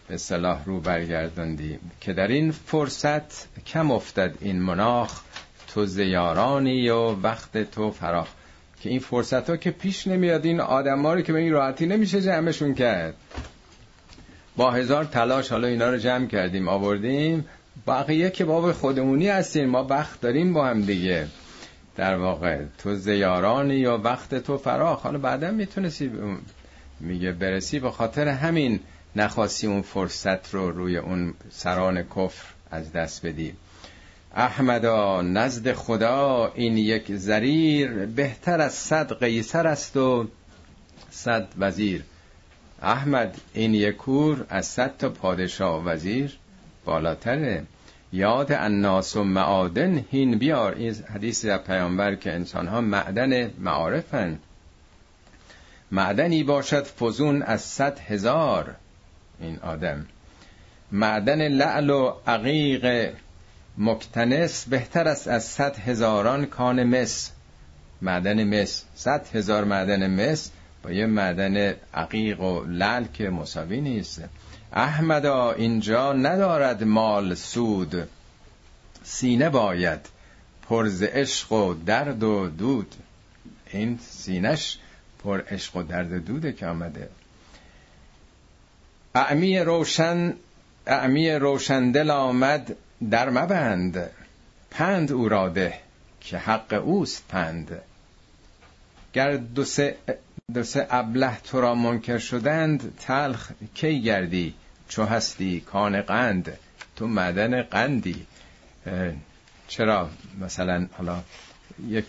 به 0.08 0.18
صلاح 0.18 0.66
رو 0.66 0.80
برگرداندی 0.80 1.80
که 2.02 2.14
در 2.14 2.28
این 2.28 2.52
فرصت 2.52 3.48
کم 3.66 3.92
افتد 3.92 4.36
این 4.42 4.62
مناخ 4.62 5.22
تو 5.68 5.86
زیارانی 5.86 6.90
و 6.90 7.12
وقت 7.12 7.72
تو 7.72 7.92
فراخ. 7.92 8.28
که 8.82 8.90
این 8.90 9.00
فرصت 9.00 9.50
ها 9.50 9.58
که 9.58 9.72
پیش 9.72 10.08
نمیاد 10.08 10.46
این 10.46 10.60
آدم 10.60 11.02
ها 11.02 11.14
رو 11.14 11.22
که 11.22 11.34
به 11.34 11.40
این 11.40 11.52
راحتی 11.52 11.86
نمیشه 11.86 12.22
جمعشون 12.22 12.74
کرد. 12.74 13.14
با 14.58 14.72
هزار 14.72 15.06
تلاش 15.06 15.50
حالا 15.50 15.68
اینا 15.68 15.90
رو 15.90 15.98
جمع 15.98 16.28
کردیم 16.28 16.68
آوردیم. 16.68 17.46
بقیه 17.88 18.30
که 18.30 18.46
باب 18.46 18.72
خودمونی 18.72 19.28
هستیم 19.28 19.70
ما 19.70 19.84
وقت 19.84 20.22
داریم 20.22 20.54
با 20.54 20.68
هم 20.68 20.82
دیگه. 20.82 21.28
در 21.96 22.16
واقع 22.16 22.62
تو 22.78 22.96
زیارانی 22.96 23.76
یا 23.76 23.98
وقت 23.98 24.36
تو 24.36 24.58
فراخ. 24.58 25.02
حالا 25.02 25.20
بعدا 25.20 25.52
می‌تونستی 25.52 26.12
میگه 27.00 27.32
برسی 27.32 27.80
به 27.80 27.92
خاطر 27.92 28.28
همین 28.28 28.80
نخواستی 29.16 29.68
اون 29.68 29.82
فرصت 29.82 30.54
رو 30.54 30.72
روی 30.72 30.98
اون 30.98 31.34
سران 31.50 32.04
کفر 32.04 32.46
از 32.72 32.92
دست 32.92 33.26
بدی. 33.26 33.54
احمدا 34.36 35.22
نزد 35.22 35.74
خدا 35.74 36.52
این 36.56 36.78
یک 36.78 37.16
زریر 37.16 38.06
بهتر 38.06 38.62
از 38.62 38.74
صد 38.74 39.14
قیصر 39.14 39.68
است 39.68 39.98
و 39.98 40.28
صد 41.10 41.48
وزیر. 41.60 42.04
احمد 42.82 43.38
این 43.54 43.74
یک 43.74 43.98
کور 43.98 44.46
از 44.50 44.66
صد 44.66 44.98
تا 44.98 45.10
پادشاه 45.10 45.84
و 45.84 45.90
وزیر 45.90 46.38
بالاتره. 46.86 47.64
یاد 48.14 48.52
الناس 48.52 49.16
و 49.16 49.24
معادن 49.24 50.06
هین 50.12 50.38
بیار. 50.38 50.76
این 50.76 50.96
حدیث 51.14 51.46
در 51.46 51.58
پیامبر 51.58 52.16
که 52.16 52.34
انسان 52.34 52.68
ها 52.68 52.82
معدن 52.82 53.52
معارفن. 53.60 54.40
معدنی 55.92 56.44
باشد 56.44 56.88
فزون 56.88 57.42
از 57.42 57.62
صد 57.62 58.00
هزار. 58.00 58.76
این 59.40 59.60
آدم. 59.60 60.06
معدن 60.92 61.48
لعل 61.48 61.90
و 61.90 62.14
عقیق 62.28 63.14
مکتنس 63.78 64.66
بهتر 64.68 65.08
است 65.08 65.28
از 65.28 65.44
صد 65.44 65.78
هزاران 65.78 66.46
کان 66.46 66.84
مس. 66.84 67.32
معدن 68.02 68.44
مس. 68.44 68.84
صد 68.96 69.28
هزار 69.34 69.64
معدن 69.64 70.08
مس 70.08 70.52
با 70.84 70.92
یه 70.92 71.06
معدن 71.06 71.74
عقیق 71.94 72.42
و 72.42 72.64
لعل 72.64 73.06
که 73.14 73.30
مساوی 73.30 73.82
نیست. 73.82 74.24
احمدا 74.74 75.52
اینجا 75.52 76.14
ندارد 76.14 76.84
مال 76.84 77.36
سود. 77.36 78.10
سینه 79.04 79.50
باید. 79.50 80.00
پرز 80.70 81.04
عشق 81.04 81.52
و 81.52 81.74
درد 81.74 82.24
و 82.24 82.48
دود. 82.48 82.96
این 83.72 84.00
سینش 84.02 84.78
پر 85.24 85.42
عشق 85.42 85.76
و 85.76 85.84
درد 85.84 86.26
دوده 86.26 86.54
که 86.54 86.68
آمده. 86.68 87.10
اعمی 89.16 89.60
روشن 89.60 90.34
اعمی 90.88 91.32
روشندل 91.32 92.12
آمد 92.12 92.76
در 93.12 93.30
مبند. 93.30 94.10
پند 94.72 95.12
او 95.12 95.30
را 95.30 95.50
ده 95.50 95.74
که 96.22 96.38
حق 96.38 96.74
اوست 96.74 97.28
پند. 97.28 97.82
گر 99.14 99.36
دو 99.36 99.66
سه, 99.66 99.98
دو 100.54 100.64
سه 100.64 100.88
ابله 100.90 101.38
تو 101.38 101.62
را 101.62 101.76
منکر 101.76 102.18
شدند 102.18 102.98
تلخ 103.00 103.52
کی 103.74 104.02
گردی؟ 104.02 104.54
چو 104.90 105.04
هستی 105.04 105.62
کان 105.62 106.02
قند 106.02 106.58
تو 106.96 107.08
معدن 107.08 107.62
قندی. 107.62 108.26
چرا 109.68 110.10
مثلا 110.42 110.88
حالا 110.98 111.24
یک 111.88 112.06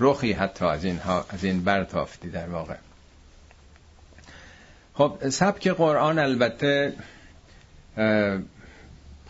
رخی 0.00 0.32
حتی 0.32 0.64
از 0.64 0.84
این, 0.84 1.00
از 1.28 1.44
این 1.44 1.64
برتافتی 1.64 2.30
در 2.30 2.48
واقع. 2.48 2.76
خب 4.94 5.28
سبک 5.28 5.68
قرآن 5.68 6.18
البته 6.18 6.94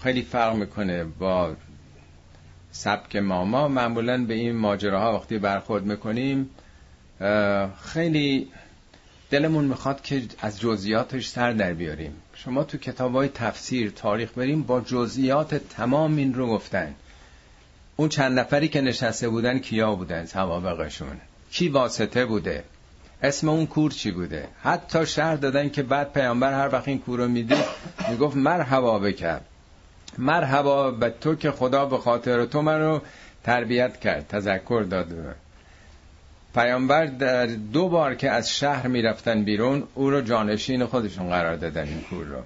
خیلی 0.03 0.23
فرق 0.23 0.55
می‌کنه 0.55 1.05
با 1.05 1.57
سبک 2.73 3.17
ما. 3.17 3.45
ما 3.45 3.69
معمولا 3.69 4.25
به 4.25 4.35
این 4.35 4.57
ماجراها 4.57 5.15
وقتی 5.15 5.39
برخورد 5.39 5.85
می‌کنیم 5.85 6.51
خیلی 7.83 8.49
دلمون 9.31 9.65
می‌خواد 9.65 10.03
که 10.03 10.23
از 10.41 10.61
جزئیاتش 10.61 11.29
سر 11.29 11.53
در 11.53 11.73
بیاریم. 11.73 12.13
شما 12.35 12.65
تو 12.65 12.79
کتاب 12.79 13.15
های 13.15 13.29
تفسیر 13.29 13.91
تاریخ 13.91 14.31
بریم 14.37 14.63
با 14.63 14.81
جزئیات 14.81 15.55
تمام 15.55 16.17
این 16.17 16.35
رو 16.35 16.47
گفتن. 16.47 16.95
اون 18.03 18.09
چند 18.09 18.39
نفری 18.39 18.69
که 18.69 18.81
نشسته 18.81 19.29
بودن 19.29 19.59
کیا 19.59 19.95
بودن؟ 19.95 20.25
سوابقشون. 20.25 21.17
کی 21.53 21.69
واسطه 21.69 22.25
بوده؟ 22.25 22.65
اسم 23.23 23.49
اون 23.49 23.67
کور 23.67 23.91
چی 23.91 24.11
بوده؟ 24.11 24.49
حتی 24.63 25.07
شهر 25.07 25.37
دادن 25.37 25.69
که 25.69 25.83
بعد 25.83 26.13
پیامبر 26.13 26.53
هر 26.53 26.69
وقت 26.73 26.89
این 26.89 26.99
کور 26.99 27.19
رو 27.19 27.29
می‌دید 27.29 27.65
می‌گفت 28.09 28.37
مرحبا 28.37 28.99
بکرد. 28.99 29.45
مرحبا 30.19 30.91
به 30.91 31.15
تو 31.21 31.35
که 31.35 31.51
خدا 31.51 31.85
به 31.85 31.99
خاطر 31.99 32.45
تو 32.45 32.63
من 32.63 32.81
رو 32.81 33.03
تربیت 33.45 34.01
کرد 34.01 34.29
تذکر 34.29 34.83
داد. 34.91 35.09
پیامبر 36.55 37.07
در 37.07 37.47
دو 37.47 37.89
بار 37.89 38.15
که 38.15 38.31
از 38.31 38.51
شهر 38.51 38.87
می‌رفتن 38.87 39.45
بیرون 39.45 39.83
او 39.95 40.11
رو 40.11 40.21
جانشین 40.21 40.87
خودشون 40.87 41.29
قرار 41.29 41.57
دادن 41.57 41.89
این 41.89 42.01
کور 42.01 42.25
رو. 42.25 42.43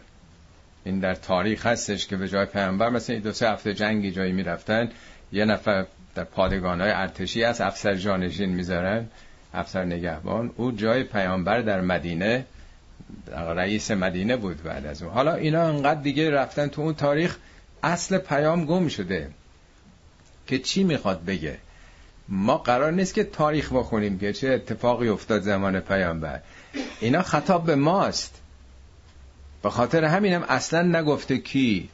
این 0.85 1.01
در 1.01 1.15
تاریخ 1.15 1.67
هستش 1.67 2.07
که 2.07 2.17
به 2.17 2.29
جای 2.29 2.47
پیامبر 2.47 2.89
مثل 2.89 3.19
دو 3.19 3.33
سه 3.33 3.51
هفته 3.51 3.75
جنگی 3.75 4.11
جایی 4.11 4.33
می‌رفتن 4.33 4.91
یه 5.37 5.45
نفر 5.45 5.87
در 6.15 6.25
پادگان 6.25 6.81
های 6.81 6.91
ارتشی 6.91 7.45
از 7.45 7.61
افسر 7.61 7.95
جانشین 7.95 8.51
می‌ذارن 8.51 9.07
افسر 9.55 9.85
نگهبان. 9.85 10.51
او 10.57 10.73
جای 10.73 11.03
پیامبر 11.03 11.61
در 11.61 11.81
مدینه 11.81 12.45
رئیس 13.37 13.91
مدینه 13.91 14.37
بود 14.37 14.63
بعد 14.63 14.87
از 14.87 15.03
اون. 15.03 15.13
حالا 15.13 15.35
اینا 15.35 15.63
انقدر 15.69 16.01
دیگه 16.01 16.31
رفتن 16.31 16.69
تو 16.69 16.83
اون 16.83 16.95
تاریخ 16.95 17.37
اصل 17.83 18.19
پیام 18.19 18.65
گم 18.65 18.89
شده 18.89 19.31
که 20.47 20.59
چی 20.59 20.85
می‌خواد 20.85 21.25
بگه. 21.25 21.59
ما 22.29 22.59
قرار 22.59 22.93
نیست 22.93 23.15
که 23.15 23.25
تاریخ 23.25 23.73
بخونیم 23.73 24.19
که 24.19 24.33
چه 24.33 24.49
اتفاقی 24.49 25.09
افتاد 25.09 25.43
زمان 25.43 25.81
پیامبر. 25.81 26.41
اینا 27.01 27.23
خطاب 27.23 27.67
به 27.67 27.75
ماست. 27.75 28.41
به 29.63 29.71
خاطر 29.71 30.05
همینم 30.05 30.43
اصلا 30.43 30.83
نگفته 30.83 31.39
کی 31.39 31.89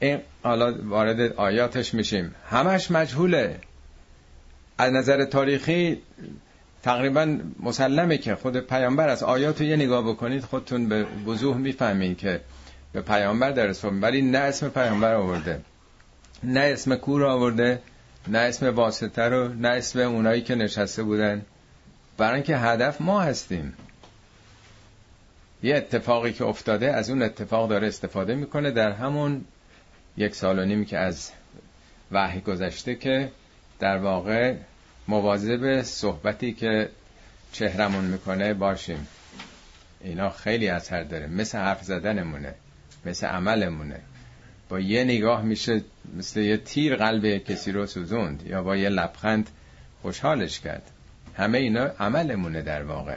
این 0.00 0.20
حالا 0.42 0.74
وارد 0.84 1.20
آیاتش 1.20 1.94
میشیم. 1.94 2.34
همش 2.50 2.90
مجهوله. 2.90 3.58
از 4.78 4.92
نظر 4.92 5.24
تاریخی 5.24 6.02
تقریبا 6.82 7.38
مسلمه 7.62 8.18
که 8.18 8.34
خود 8.34 8.60
پیامبر 8.60 9.08
از 9.08 9.22
آیات 9.22 9.60
یه 9.60 9.76
نگاه 9.76 10.04
بکنید 10.04 10.44
خودتون 10.44 10.88
به 10.88 11.06
وضوح 11.26 11.56
می‌فهمین 11.56 12.14
که 12.14 12.40
به 12.92 13.00
پیامبر 13.00 13.50
در 13.50 13.74
ولی 13.84 14.22
نه 14.22 14.38
اسم 14.38 14.68
پیامبر 14.68 15.14
آورده. 15.14 15.60
نه 16.42 16.60
اسم 16.60 16.96
کور 16.96 17.24
آورده 17.24 17.82
نه 18.28 18.38
اسم 18.38 18.74
واسطه 18.74 19.22
رو 19.22 19.48
نه 19.48 19.68
اسم 19.68 19.98
اونایی 19.98 20.42
که 20.42 20.54
نشسته 20.54 21.02
بودن. 21.02 21.42
برای 22.16 22.34
اینکه 22.34 22.56
هدف 22.56 23.00
ما 23.00 23.20
هستیم. 23.20 23.74
یه 25.62 25.76
اتفاقی 25.76 26.32
که 26.32 26.44
افتاده 26.44 26.92
از 26.92 27.10
اون 27.10 27.22
اتفاق 27.22 27.68
داره 27.68 27.86
استفاده 27.86 28.34
می‌کنه 28.34 28.70
در 28.70 28.92
همون 28.92 29.44
یک 30.16 30.34
سال 30.34 30.58
و 30.58 30.64
نیم 30.64 30.84
که 30.84 30.98
از 30.98 31.30
وحی 32.12 32.40
گذشته 32.40 32.94
که 32.94 33.30
در 33.78 33.98
واقع 33.98 34.54
مواظب 35.08 35.82
صحبتی 35.82 36.52
که 36.52 36.88
چهرمون 37.52 38.04
می‌کنه 38.04 38.54
باشیم. 38.54 39.06
اینا 40.00 40.30
خیلی 40.30 40.68
اثر 40.68 41.02
داره. 41.02 41.26
مثل 41.26 41.58
حرف 41.58 41.82
زدنمونه 41.82 42.54
مثل 43.04 43.26
عملمونه. 43.26 44.00
با 44.68 44.80
یه 44.80 45.04
نگاه 45.04 45.42
میشه 45.42 45.82
مثل 46.16 46.40
یه 46.40 46.56
تیر 46.56 46.96
قلب 46.96 47.38
کسی 47.38 47.72
رو 47.72 47.86
سوزوند 47.86 48.42
یا 48.46 48.62
با 48.62 48.76
یه 48.76 48.88
لبخند 48.88 49.50
خوشحالش 50.02 50.60
کرد. 50.60 50.90
همه 51.36 51.58
اینا 51.58 51.84
عملمونه 51.84 52.62
در 52.62 52.82
واقع. 52.82 53.16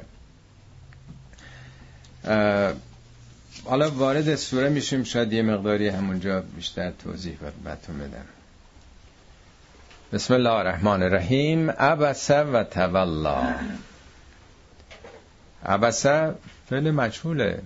حالا 3.65 3.91
وارد 3.91 4.35
سوره 4.35 4.69
میشیم 4.69 5.03
شاید 5.03 5.33
یه 5.33 5.41
مقداری 5.41 5.87
همونجا 5.87 6.41
بیشتر 6.41 6.91
توضیح 6.91 7.37
بهتون 7.63 7.97
بدم. 7.97 8.25
بسم 10.13 10.33
الله 10.33 10.51
الرحمن 10.51 11.03
الرحیم. 11.03 11.71
عبسه 11.71 12.43
و 12.43 12.63
تولا. 12.63 13.55
عبسه 15.65 16.35
فعل 16.69 16.91
مجهوله. 16.91 17.61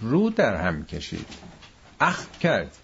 رو 0.00 0.30
در 0.30 0.56
هم 0.56 0.84
کشید. 0.84 1.26
اخت 2.00 2.38
کرد. 2.38 2.76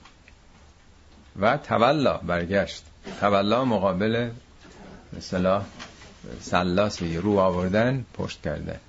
و 1.40 1.56
تولا 1.56 2.16
برگشت. 2.16 2.84
تولا 3.20 3.64
مقابل 3.64 4.30
مثلا 5.12 5.62
سلاس 6.40 7.02
رو 7.02 7.38
آوردن 7.38 8.04
پشت 8.14 8.42
کرده. 8.42 8.80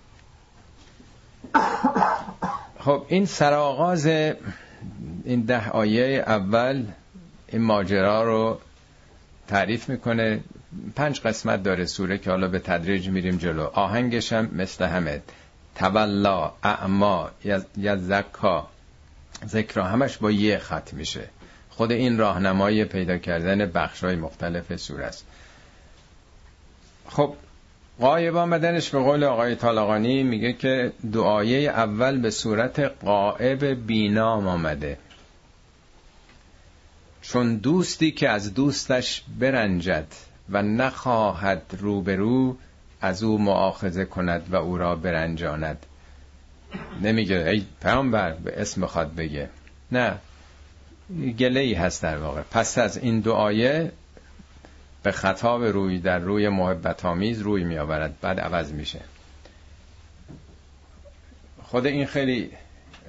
خب 2.88 3.06
این 3.08 3.26
سرآغاز 3.26 4.06
این 4.06 5.42
ده 5.42 5.70
آیه 5.70 6.24
اول 6.28 6.86
این 7.48 7.62
ماجرا 7.62 8.24
رو 8.24 8.60
تعریف 9.48 9.90
می‌کنه. 9.90 10.40
پنج 10.96 11.22
قسمت 11.22 11.64
داره 11.64 11.86
سوره 11.86 12.18
که 12.18 12.30
حالا 12.30 12.48
به 12.48 12.60
تدریج 12.60 13.10
میریم 13.10 13.38
جلو. 13.38 13.64
آهنگش 13.64 14.34
هم 14.34 14.50
مثل 14.54 14.86
همه. 14.86 15.22
تولا 15.76 16.52
اعما 16.64 17.30
یزکا. 17.78 18.68
ذکر 19.48 19.80
همش 19.80 20.18
با 20.18 20.32
یه 20.32 20.58
خط 20.58 20.94
میشه. 20.94 21.30
خود 21.70 21.92
این 21.92 22.18
راهنمای 22.18 22.86
پیدا 22.86 23.18
کردن 23.18 23.66
بخش 23.66 24.04
های 24.04 24.16
مختلف 24.16 24.76
سوره 24.76 25.06
است. 25.06 25.26
خب 27.10 27.36
قایب 28.00 28.36
آمدنش 28.36 28.90
به 28.90 29.00
قول 29.00 29.24
آقای 29.24 29.56
طالقانی 29.56 30.24
میگه 30.24 30.54
که 30.54 30.92
دعایه 31.14 31.70
اول 31.70 32.18
به 32.18 32.30
صورت 32.30 32.80
قائب 32.80 33.88
بینام 33.88 34.48
آمده. 34.48 34.98
چون 37.22 37.56
دوستی 37.56 38.12
که 38.12 38.30
از 38.30 38.54
دوستش 38.54 39.24
برنجد 39.40 40.08
و 40.50 40.62
نخواهد 40.62 41.62
روبرو 41.80 42.58
از 43.02 43.24
او 43.24 43.38
معاخذه 43.38 44.06
کند 44.06 44.48
و 44.50 44.56
او 44.56 44.78
را 44.78 44.96
برنجاند. 44.96 45.86
نمیگه 47.02 47.50
ای 47.50 47.66
پیامبر 47.82 48.32
به 48.32 48.62
اسم 48.62 48.86
خواد 48.86 49.16
بگه. 49.16 49.50
نه 49.92 50.18
گله 51.40 51.60
ای 51.60 51.74
هست 51.74 52.04
در 52.04 52.18
واقع. 52.18 52.42
پس 52.42 52.78
از 52.78 52.98
این 52.98 53.20
دعایه 53.20 53.92
به 55.08 55.14
خطاب 55.14 55.64
روی 55.64 56.00
در 56.00 56.20
روی 56.20 56.50
محبت 56.50 57.06
آمیز 57.06 57.42
روی 57.42 57.64
می 57.64 57.78
آورد 57.78 58.20
بعد 58.22 58.40
عوض 58.40 58.72
میشه. 58.72 59.00
خود 61.64 61.86
این 61.86 62.06
خیلی 62.06 62.52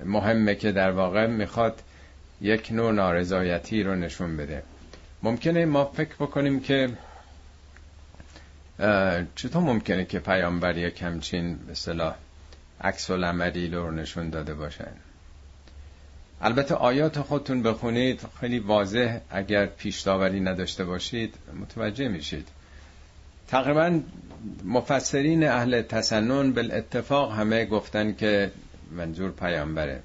مهمه 0.05 0.55
که 0.55 0.73
در 0.73 0.91
واقع 0.91 1.27
می‌خواد 1.27 1.83
یک 2.41 2.69
نوع 2.73 2.93
نارضایتی 2.93 3.83
رو 3.83 3.95
نشون 3.95 4.37
بده. 4.37 4.63
ممکنه 5.23 5.65
ما 5.65 5.85
فکر 5.85 6.15
بکنیم 6.15 6.61
که 6.61 6.91
چطور 9.37 9.63
ممکنه 9.63 10.05
که 10.05 10.19
پیامبر 10.19 10.77
یک 10.77 11.03
همچین 11.03 11.57
به 11.57 12.15
عکس 12.81 13.11
العملی 13.11 13.69
رو 13.69 13.91
نشون 13.91 14.31
داده 14.31 14.55
باشن؟ 14.55 14.93
البته 16.43 16.75
آیات 16.75 17.21
خودتون 17.21 17.63
بخونید 17.63 18.21
خیلی 18.41 18.59
واضح 18.59 19.19
اگر 19.31 19.67
پیش 19.67 20.01
داوری 20.01 20.41
نداشته 20.41 20.85
باشید 20.85 21.35
متوجه 21.61 22.09
میشید. 22.09 22.49
تقریبا 23.49 24.01
مفسرین 24.65 25.45
اهل 25.49 25.83
تسنن 25.83 26.53
بالاتفاق 26.53 27.33
همه 27.33 27.65
گفتن 27.65 28.15
که 28.15 28.51
منظور 28.91 29.31
پیامبره. 29.31 30.03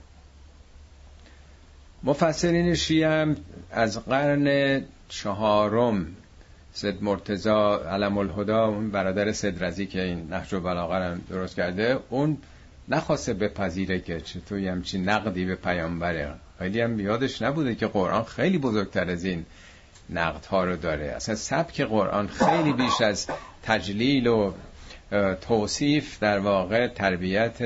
مفسرین 2.03 2.75
شیعه 2.75 3.09
هم 3.09 3.35
از 3.71 4.05
قرن 4.05 4.81
چهارم 5.09 6.07
سید 6.73 7.03
مرتزا 7.03 7.77
علم 7.77 8.17
الهدا 8.17 8.67
اون 8.67 8.91
برادر 8.91 9.31
سید 9.31 9.63
رزی 9.63 9.85
که 9.85 10.01
این 10.01 10.27
نحج 10.29 10.53
و 10.53 11.15
درست 11.29 11.55
کرده 11.55 11.99
اون 12.09 12.37
نخواسته 12.89 13.33
بپذیره 13.33 13.99
که 13.99 14.21
چطوری 14.21 14.67
همچی 14.67 14.97
نقدی 14.99 15.45
به 15.45 15.55
پیامبره. 15.55 16.33
خیلی 16.59 16.81
هم 16.81 16.99
یادش 16.99 17.41
نبوده 17.41 17.75
که 17.75 17.87
قرآن 17.87 18.23
خیلی 18.23 18.57
بزرگتر 18.57 19.09
از 19.09 19.25
این 19.25 19.45
نقد 20.09 20.45
ها 20.45 20.63
رو 20.63 20.75
داره. 20.75 21.05
اصلا 21.05 21.35
سبک 21.35 21.81
قرآن 21.81 22.27
خیلی 22.27 22.73
بیش 22.73 23.01
از 23.01 23.27
تجلیل 23.63 24.27
و 24.27 24.51
توصیف 25.41 26.19
در 26.19 26.39
واقع 26.39 26.87
تربیت 26.87 27.57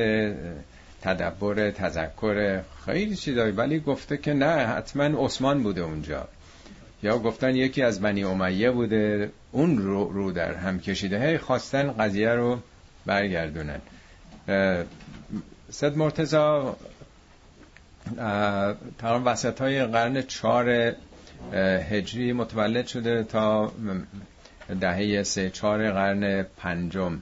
تدبر 1.01 1.71
تذکر 1.71 2.61
خیلی 2.85 3.15
چیزایی. 3.15 3.51
ولی 3.51 3.79
گفته 3.79 4.17
که 4.17 4.33
نه 4.33 4.65
حتما 4.67 5.25
عثمان 5.25 5.63
بوده 5.63 5.81
اونجا. 5.81 6.27
یا 7.03 7.17
گفتن 7.17 7.55
یکی 7.55 7.81
از 7.81 8.01
بنی 8.01 8.23
امیه 8.23 8.71
بوده 8.71 9.31
اون 9.51 9.77
رو, 9.77 10.09
رو 10.09 10.31
در 10.31 10.53
هم 10.53 10.79
کشیده. 10.79 11.27
هی 11.27 11.37
خواستن 11.37 11.91
قضیه 11.91 12.29
رو 12.29 12.59
برگردونن. 13.05 13.81
صد 15.71 15.97
مرتزا 15.97 16.75
تقریبا 18.99 19.31
وسط 19.31 19.61
های 19.61 19.85
قرن 19.85 20.21
چهار 20.21 20.95
هجری 21.89 22.33
متولد 22.33 22.87
شده 22.87 23.23
تا 23.23 23.71
دهه 24.81 25.23
سه 25.23 25.49
چهار 25.49 25.91
قرن 25.91 26.43
پنجم. 26.57 27.21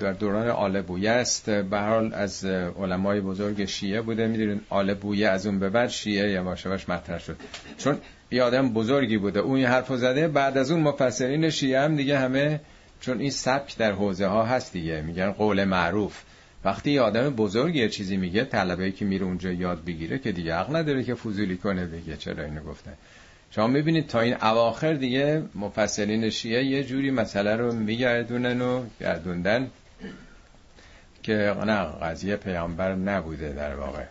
در 0.00 0.12
دوران 0.12 0.48
آل 0.48 0.82
بویه 0.82 1.10
است. 1.10 1.50
به 1.50 1.78
حال 1.78 2.14
از 2.14 2.44
علمای 2.44 3.20
بزرگ 3.20 3.64
شیعه 3.64 4.00
بوده. 4.00 4.26
می‌دونید 4.26 4.60
آل 4.70 4.94
بویه 4.94 5.28
از 5.28 5.46
اون 5.46 5.58
به 5.58 5.68
بعد 5.68 5.88
شیعه 5.88 6.30
یواش 6.30 6.64
یواش 6.64 6.88
مطرح 6.88 7.18
شد. 7.18 7.36
چون 7.78 7.98
یه 8.30 8.42
آدم 8.42 8.72
بزرگی 8.72 9.18
بوده. 9.18 9.40
اون 9.40 9.58
یه 9.58 9.68
حرفو 9.68 9.96
زده. 9.96 10.28
بعد 10.28 10.58
از 10.58 10.70
اون 10.70 10.80
مفسرین 10.80 11.50
شیعه 11.50 11.80
هم 11.80 11.96
دیگه 11.96 12.18
همه 12.18 12.60
چون 13.00 13.20
این 13.20 13.30
سبک 13.30 13.76
در 13.76 13.92
حوزه 13.92 14.26
ها 14.26 14.44
هست 14.44 14.72
دیگه. 14.72 15.02
میگن 15.02 15.30
قول 15.30 15.64
معروف. 15.64 16.22
وقتی 16.64 16.90
یه 16.90 17.00
آدم 17.00 17.30
بزرگی 17.30 17.78
یه 17.78 17.88
چیزی 17.88 18.16
میگه 18.16 18.44
طلبه 18.44 18.92
که 18.92 19.04
میره 19.04 19.24
اونجا 19.24 19.52
یاد 19.52 19.84
بگیره 19.84 20.18
که 20.18 20.32
دیگه 20.32 20.54
عقل 20.54 20.76
نداره 20.76 21.04
که 21.04 21.14
فضولی 21.14 21.56
کنه 21.56 21.86
بگه 21.86 22.16
چرا 22.16 22.44
اینو 22.44 22.62
گفته 22.62 22.90
شما 23.50 23.66
می‌بینید 23.66 24.06
تا 24.06 24.20
این 24.20 24.34
اواخر 24.34 24.92
دیگه 24.92 25.42
مفسرین 25.54 26.30
شیعه 26.30 26.64
یه 26.64 26.84
جوری 26.84 27.10
مسئله 27.10 27.56
رو 27.56 27.72
میگردونن 27.72 28.60
و 28.60 28.84
گردوندن 29.00 29.70
که 31.22 31.54
نه 31.66 31.84
قضیه 31.84 32.36
پیامبر 32.36 32.94
نبوده 32.94 33.52
در 33.52 33.74
واقع. 33.74 34.04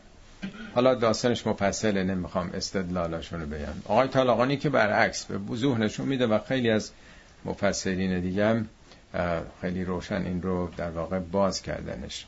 حالا 0.76 0.96
داستانش 0.96 1.48
مفصله 1.48 2.04
نمی‌خوام 2.04 2.50
استدلالاشون 2.54 3.42
رو 3.42 3.48
بگم. 3.48 3.74
آقای 3.86 4.08
طالاقانی 4.08 4.58
که 4.58 4.70
برعکس 4.70 5.26
به 5.26 5.38
وضوح 5.38 5.80
نشون 5.80 6.08
میده 6.08 6.28
و 6.28 6.40
خیلی 6.40 6.70
از 6.70 6.92
مفسرین 7.46 8.20
دیگه 8.20 8.46
هم 8.46 8.70
خیلی 9.62 9.84
روشن 9.84 10.22
این 10.26 10.42
رو 10.42 10.70
در 10.78 10.90
واقع 10.90 11.20
باز 11.20 11.62
کردنش. 11.62 12.26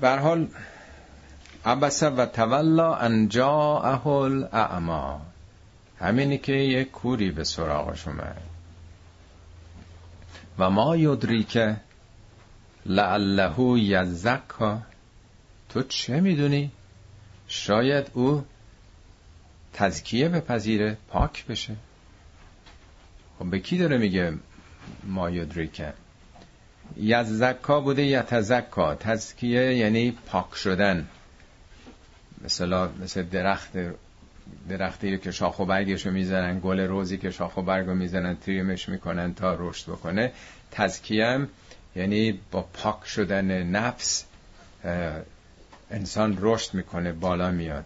بر 0.00 0.18
حال 0.18 0.48
عبس 1.64 2.02
و 2.02 2.26
تولا 2.26 2.94
ان 2.94 3.28
جاءه 3.28 4.06
الاعما 4.06 5.20
همینی 6.00 6.38
که 6.38 6.52
یک 6.52 6.90
کوری 6.90 7.30
به 7.30 7.44
سراغش 7.44 8.08
اومد. 8.08 8.42
و 10.58 10.70
ما 10.70 10.96
یدری 10.96 11.44
که 11.44 11.76
لعله 12.86 13.80
یزکا 13.80 14.78
تو 15.68 15.82
چه 15.82 16.20
می‌دونی؟ 16.20 16.70
شاید 17.48 18.10
او 18.14 18.44
تزکیه 19.72 20.28
بپذیره 20.28 20.96
پاک 21.08 21.46
بشه. 21.46 21.76
خب 23.38 23.50
به 23.50 23.58
کی 23.58 23.78
داره 23.78 23.98
میگه 23.98 24.38
ما 25.04 25.30
یدریکه 25.30 25.92
یزکا 26.96 27.80
بوده 27.80 28.02
یتزکا 28.02 28.94
تزکیه 28.94 29.74
یعنی 29.74 30.18
پاک 30.26 30.54
شدن. 30.54 31.06
مثلا 32.44 32.88
مثل 33.02 33.22
درخت 33.22 33.72
درختی 34.68 35.18
که 35.18 35.30
شاخ 35.30 35.60
و 35.60 35.64
برگشو 35.64 36.10
می‌زنن 36.10 36.60
گل 36.64 36.80
روزی 36.80 37.18
که 37.18 37.30
شاخ 37.30 37.56
و 37.56 37.62
برگو 37.62 37.94
می‌زنن 37.94 38.36
تریمش 38.36 38.88
می‌کنن 38.88 39.34
تا 39.34 39.56
رشد 39.60 39.92
بکنه. 39.92 40.32
تزکیم 40.70 41.48
یعنی 41.96 42.40
با 42.50 42.62
پاک 42.62 43.06
شدن 43.06 43.62
نفس 43.62 44.24
انسان 45.90 46.38
رشد 46.40 46.74
می‌کنه 46.74 47.12
بالا 47.12 47.50
میاد. 47.50 47.84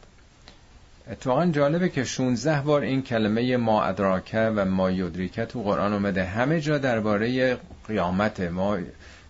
اتفاقا 1.11 1.47
جالبه 1.47 1.89
که 1.89 2.05
16 2.05 2.61
بار 2.61 2.83
این 2.83 3.03
کلمه 3.03 3.57
ما 3.57 3.85
ادراکه 3.85 4.53
و 4.57 4.65
ما 4.65 4.91
یدریکه 4.91 5.45
تو 5.45 5.63
قرآن 5.63 5.93
اومده. 5.93 6.25
همه 6.25 6.61
جا 6.61 6.79
درباره 6.79 7.57
قیامت 7.89 8.41
ما 8.41 8.79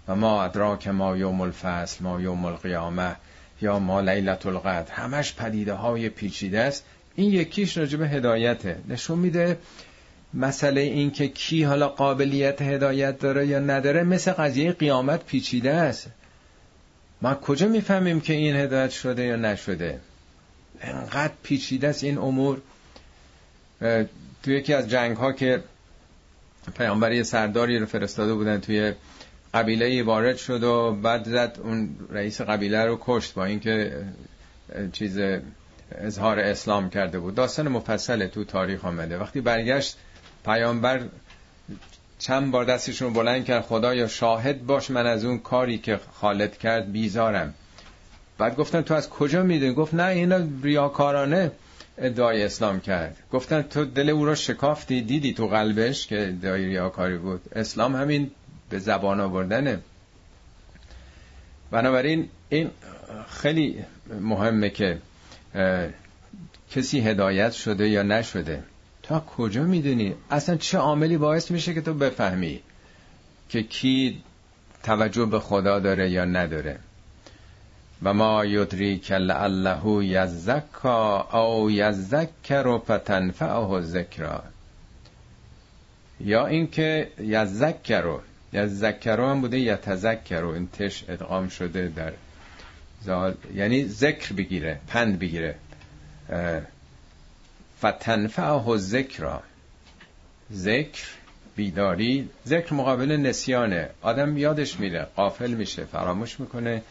و 0.08 0.16
ما 0.16 0.44
ادراک 0.44 0.88
ما 0.88 1.16
یوم 1.16 1.40
الفصل 1.40 2.04
ما 2.04 2.20
یوم 2.20 2.44
القیامه 2.44 3.16
یا 3.62 3.78
ما 3.78 4.00
لیلت 4.00 4.46
القدر. 4.46 4.92
همش 4.92 5.34
پدیده 5.34 5.72
های 5.72 6.08
پیچیده 6.08 6.60
است. 6.60 6.84
این 7.14 7.32
یکیش 7.32 7.76
راجب 7.76 8.02
هدایته. 8.02 8.76
نشون 8.88 9.18
میده 9.18 9.58
مسئله 10.34 10.80
این 10.80 11.10
که 11.10 11.28
کی 11.28 11.62
حالا 11.62 11.88
قابلیت 11.88 12.62
هدایت 12.62 13.18
داره 13.18 13.46
یا 13.46 13.58
نداره. 13.58 14.02
مثل 14.02 14.32
قضیه 14.32 14.72
قیامت 14.72 15.24
پیچیده 15.24 15.72
است. 15.72 16.06
ما 17.22 17.34
کجا 17.34 17.68
می‌فهمیم 17.68 18.20
که 18.20 18.32
این 18.32 18.56
هدایت 18.56 18.90
شده 18.90 19.22
یا 19.22 19.36
نشده؟ 19.36 20.00
انقدر 20.80 21.32
پیچیده 21.42 21.88
است 21.88 22.04
این 22.04 22.18
امور. 22.18 22.60
توی 24.42 24.56
یکی 24.56 24.74
از 24.74 24.90
جنگ 24.90 25.16
ها 25.16 25.32
که 25.32 25.62
پیامبری 26.76 27.24
سرداری 27.24 27.78
رو 27.78 27.86
فرستاده 27.86 28.34
بودن 28.34 28.60
توی 28.60 28.92
قبیله 29.54 30.02
وارد 30.02 30.36
شد 30.36 30.62
و 30.62 30.92
بعد 30.92 31.24
زد 31.28 31.58
اون 31.62 31.96
رئیس 32.10 32.40
قبیله 32.40 32.84
رو 32.84 32.98
کشت 33.00 33.34
با 33.34 33.44
اینکه 33.44 34.04
چیز 34.92 35.18
اظهار 35.92 36.38
اسلام 36.38 36.90
کرده 36.90 37.18
بود. 37.18 37.34
داستان 37.34 37.68
مفصله 37.68 38.28
تو 38.28 38.44
تاریخ 38.44 38.84
آمده. 38.84 39.18
وقتی 39.18 39.40
برگشت 39.40 39.96
پیامبر 40.44 41.00
چند 42.18 42.50
بار 42.50 42.64
دستشون 42.64 43.12
بلند 43.12 43.44
کرد. 43.44 43.62
خدا 43.62 43.94
یا 43.94 44.08
شاهد 44.08 44.66
باش 44.66 44.90
من 44.90 45.06
از 45.06 45.24
اون 45.24 45.38
کاری 45.38 45.78
که 45.78 46.00
خالد 46.12 46.58
کرد 46.58 46.92
بیزارم. 46.92 47.54
بعد 48.38 48.56
گفتن 48.56 48.82
تو 48.82 48.94
از 48.94 49.10
کجا 49.10 49.42
می‌دونی؟ 49.42 49.72
گفت 49.72 49.94
نه 49.94 50.04
اینا 50.04 50.40
ریاکارانه 50.62 51.50
ادعای 51.98 52.42
اسلام 52.42 52.80
کرد. 52.80 53.16
گفتن 53.32 53.62
تو 53.62 53.84
دل 53.84 54.10
او 54.10 54.24
رو 54.24 54.34
شکافتی 54.34 55.00
دیدی 55.00 55.32
تو 55.32 55.46
قلبش 55.46 56.06
که 56.06 56.28
ادعای 56.28 56.64
ریاکاری 56.64 57.18
بود. 57.18 57.40
اسلام 57.52 57.96
همین 57.96 58.30
به 58.70 58.78
زبان 58.78 59.20
آوردنه. 59.20 59.78
بنابراین 61.70 62.28
این 62.48 62.70
خیلی 63.28 63.84
مهمه 64.20 64.70
که 64.70 64.98
کسی 66.70 67.00
هدایت 67.00 67.52
شده 67.52 67.88
یا 67.88 68.02
نشده. 68.02 68.62
تا 69.02 69.20
کجا 69.20 69.62
می‌دونی؟ 69.62 70.14
اصلا 70.30 70.56
چه 70.56 70.78
عاملی 70.78 71.16
باعث 71.16 71.50
میشه 71.50 71.74
که 71.74 71.80
تو 71.80 71.94
بفهمی 71.94 72.60
که 73.48 73.62
کی 73.62 74.22
توجه 74.82 75.24
به 75.24 75.38
خدا 75.40 75.78
داره 75.78 76.10
یا 76.10 76.24
نداره؟ 76.24 76.78
و 78.02 78.14
ما 78.14 78.44
یدری 78.44 78.98
که 78.98 79.14
لعله 79.14 80.04
یزکا 80.04 81.20
او 81.20 81.70
یزکر 81.70 82.66
و 82.66 82.78
فتنفعه 82.78 83.80
ذکرا. 83.80 84.42
یا 86.20 86.46
اینکه 86.46 87.08
یزکر 87.20 88.00
رو 88.00 88.20
یزکر 88.52 89.20
هم 89.20 89.40
بوده 89.40 89.58
یتذکر 89.58 90.44
این 90.44 90.68
تش 90.68 91.04
ادغام 91.08 91.48
شده 91.48 91.88
در 91.88 92.12
زال 93.02 93.34
یعنی 93.54 93.88
ذکر 93.88 94.32
بگیره 94.32 94.80
پند 94.86 95.18
بگیره. 95.18 95.54
فتنفعه 97.78 98.76
ذکرا. 98.76 99.42
ذکر 100.52 101.04
بیداری. 101.56 102.28
ذکر 102.46 102.74
مقابل 102.74 103.12
نسیانه. 103.12 103.90
آدم 104.02 104.38
یادش 104.38 104.80
میره 104.80 105.06
قافل 105.16 105.50
میشه 105.50 105.84
فراموش 105.84 106.40
می‌کنه. 106.40 106.82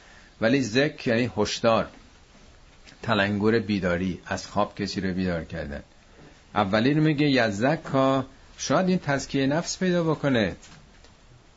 ولی 0.41 0.61
ذکر 0.61 1.09
یعنی 1.09 1.31
هشدار 1.37 1.87
تلنگر 3.03 3.59
بیداری 3.59 4.19
از 4.25 4.47
خواب 4.47 4.75
کسی 4.75 5.01
رو 5.01 5.13
بیدار 5.13 5.43
کردن. 5.43 5.83
اولین 6.55 6.99
میگه 6.99 7.29
یزک 7.29 7.85
ها 7.93 8.25
شاید 8.57 8.89
این 8.89 8.99
تزکیه 8.99 9.47
نفس 9.47 9.77
پیدا 9.77 10.03
بکنه. 10.03 10.55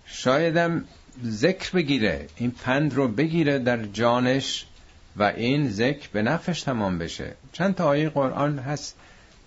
شایدم 0.07 0.85
ذکر 1.25 1.71
بگیره 1.73 2.27
این 2.37 2.51
پند 2.51 2.95
رو 2.95 3.09
بگیره 3.09 3.59
در 3.59 3.85
جانش 3.85 4.67
و 5.17 5.23
این 5.23 5.71
ذکر 5.71 6.09
به 6.13 6.23
نفش 6.23 6.63
تمام 6.63 6.99
بشه. 6.99 7.35
چند 7.53 7.75
تا 7.75 7.85
آیه 7.85 8.09
قرآن 8.09 8.59
هست 8.59 8.97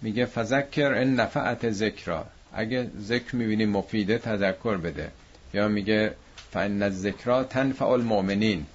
میگه 0.01 0.25
فذکر 0.25 0.93
ان 0.93 1.15
نفعت 1.15 1.71
ذکرا. 1.71 2.25
اگه 2.53 2.89
ذکر 2.99 3.35
می‌بینی 3.35 3.65
مفیده 3.65 4.17
تذکر 4.17 4.77
بده. 4.77 5.11
یا 5.53 5.67
میگه 5.67 6.13
فان 6.51 6.83
الذکرا 6.83 7.43
تنفع 7.43 7.85
المؤمنین. 7.85 8.65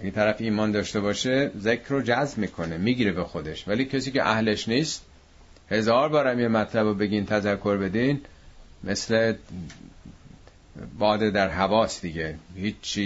اگه 0.00 0.10
طرف 0.10 0.36
ایمان 0.40 0.72
داشته 0.72 1.00
باشه 1.00 1.50
ذکر 1.58 1.88
رو 1.88 2.02
جذب 2.02 2.38
می‌کنه 2.38 2.78
می‌گیره 2.78 3.12
به 3.12 3.24
خودش. 3.24 3.68
ولی 3.68 3.84
کسی 3.84 4.10
که 4.10 4.22
اهلش 4.22 4.68
نیست 4.68 5.04
هزار 5.70 6.08
بارم 6.08 6.40
یه 6.40 6.48
مطلب 6.48 6.86
رو 6.86 6.94
بگین 6.94 7.26
تذکر 7.26 7.76
بدین 7.76 8.20
مثل 8.84 9.34
باد 10.98 11.20
در 11.20 11.48
حواس 11.48 12.00
دیگه. 12.00 12.34
هیچ 12.56 13.00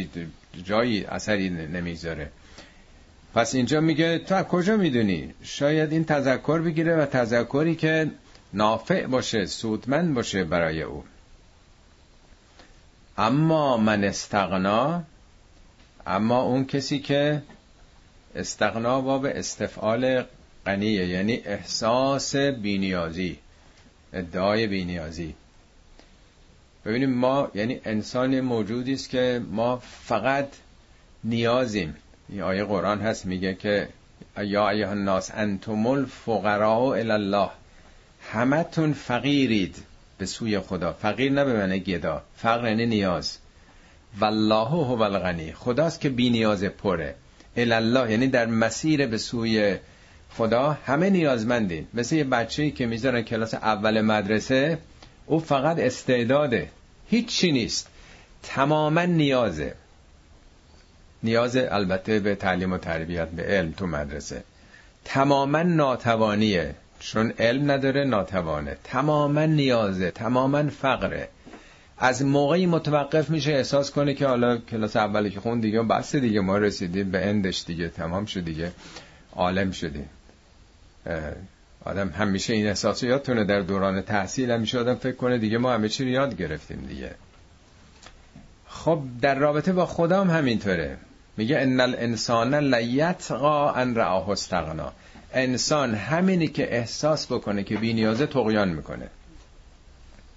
جایی 0.65 1.05
اثری 1.05 1.51
نمی‌ذاره 1.51 2.31
پس 3.35 3.55
اینجا 3.55 3.81
میگه 3.81 4.19
تو 4.19 4.43
کجا 4.43 4.77
می‌دونی؟ 4.77 5.35
شاید 5.43 5.93
این 5.93 6.05
تذکر 6.05 6.59
بگیره 6.59 6.97
و 6.97 7.07
تذکری 7.07 7.75
که 7.75 8.11
نافع 8.53 9.07
باشه 9.07 9.47
سودمند 9.47 10.15
باشه 10.15 10.45
برای 10.45 10.83
او. 10.83 11.05
اما 13.19 13.77
من 13.77 14.05
استغنا 14.05 15.03
اما 16.07 16.43
اون 16.43 16.65
کسی 16.65 16.99
که 16.99 17.43
استغنا 18.35 19.01
باب 19.01 19.25
استفعال 19.25 20.25
غنیه 20.67 21.07
یعنی 21.07 21.41
احساس 21.45 22.37
بینیازی 22.37 23.39
ادعای 24.13 24.67
بینیازی. 24.67 25.35
ببینیم 26.85 27.11
ما 27.11 27.51
یعنی 27.55 27.81
انسان 27.85 28.41
موجودی 28.41 28.93
است 28.93 29.11
که 29.11 29.43
ما 29.51 29.83
فقط 30.05 30.49
نیازیم. 31.25 31.97
این 32.29 32.43
آیه 32.43 32.65
قرآن 32.65 33.01
هست 33.01 33.27
میگه 33.27 33.55
که 33.55 33.89
یا 34.39 34.69
ایها 34.69 34.91
الناس 34.91 35.31
انتم 35.35 35.87
الفقراء 35.87 36.93
الی 36.93 37.11
الله 37.11 37.51
همتون 38.33 38.93
فقیرید 38.93 39.77
به 40.19 40.27
سوی 40.27 40.61
خدا. 40.61 40.93
فقیر 40.93 41.33
نه 41.33 41.45
به 41.45 41.53
معنی 41.53 41.81
گدا. 41.81 42.23
فقر 42.37 42.69
یعنی 42.69 42.87
نیاز. 42.87 43.39
والله 44.21 44.69
هو 44.69 45.03
الغنی. 45.03 45.53
خداست 45.53 46.01
که 46.01 46.09
بی 46.09 46.31
نیاز 46.31 46.65
پره. 46.65 47.15
الله 47.57 48.11
یعنی 48.11 48.27
در 48.27 48.47
مسیر 48.47 49.07
به 49.07 49.19
سوی 49.19 49.77
خدا 50.31 50.73
همه 50.87 51.11
نیازمندین. 51.11 51.87
مثل 51.95 52.17
یه 52.17 52.25
بچه‌ای 52.25 52.71
که 52.71 52.87
می‌ذارن 52.87 53.23
کلاس 53.23 53.55
اول 53.55 54.01
مدرسه 54.01 54.79
او 55.27 55.39
فقط 55.41 55.79
استعداده. 55.79 56.69
هیچی 57.09 57.53
نیست. 57.53 57.89
تماما 58.43 59.05
نیازه. 59.05 59.75
نیاز 61.23 61.57
البته 61.57 62.21
به 62.21 62.35
تعلیم 62.35 62.73
و 62.73 62.79
تربیت 62.79 63.29
به 63.29 63.43
علم 63.43 63.73
تو 63.73 63.87
مدرسه. 63.87 64.45
تماما 65.05 65.63
ناتوانیه. 65.63 66.75
چون 67.01 67.33
علم 67.39 67.71
نداره 67.71 68.05
ناتوانه. 68.05 68.77
تماما 68.85 69.45
نیازه 69.45 70.11
تماما 70.11 70.69
فقره. 70.69 71.29
از 72.05 72.25
موقعی 72.25 72.67
متوقف 72.67 73.31
میشه 73.31 73.53
احساس 73.53 73.91
کنه 73.91 74.15
که 74.15 74.27
حالا 74.27 74.57
کلاس 74.57 74.97
اولی 74.97 75.31
که 75.31 75.41
خون 75.41 75.61
دیگه 75.61 75.83
بس 75.83 76.17
دیگه 76.17 76.41
ما 76.41 76.59
رسیدیم 76.59 77.11
به 77.11 77.27
اندش 77.27 77.65
دیگه 77.67 77.89
تمام 77.89 78.25
شد 78.25 78.45
دیگه 78.45 78.73
عالم 79.37 79.71
شدیم 79.71 80.09
آدم 81.85 82.09
همیشه 82.09 82.55
این 82.55 82.67
احساس 82.67 83.03
یادتونه 83.03 83.45
در 83.45 83.61
دوران 83.61 84.03
تحصیل 84.03 84.51
همیشه 84.51 84.79
آدم 84.79 84.95
فکر 84.95 85.17
کنه 85.17 85.39
دیگه 85.39 85.59
ما 85.59 85.73
همه 85.73 85.89
چی 85.89 86.05
رو 86.05 86.11
یاد 86.11 86.37
گرفتیم 86.37 86.87
دیگه. 86.89 87.11
خب 88.69 89.03
در 89.21 89.35
رابطه 89.35 89.73
با 89.73 89.87
خدا 89.87 90.21
هم 90.21 90.31
همینطوره. 90.31 90.97
میگه 91.37 91.59
ان 91.59 91.81
الانسان 91.81 92.55
لیتقا 92.75 93.73
ان 93.73 93.95
رآه 93.95 94.31
استغنا. 94.31 94.93
انسان 95.35 95.95
همینی 95.95 96.49
که 96.49 96.77
احساس 96.77 97.27
بکنه 97.33 97.63
که 97.63 97.77
بی 97.77 97.93
نیازه 97.93 98.27
تقیان 98.27 98.69
می‌کنه. 98.69 99.09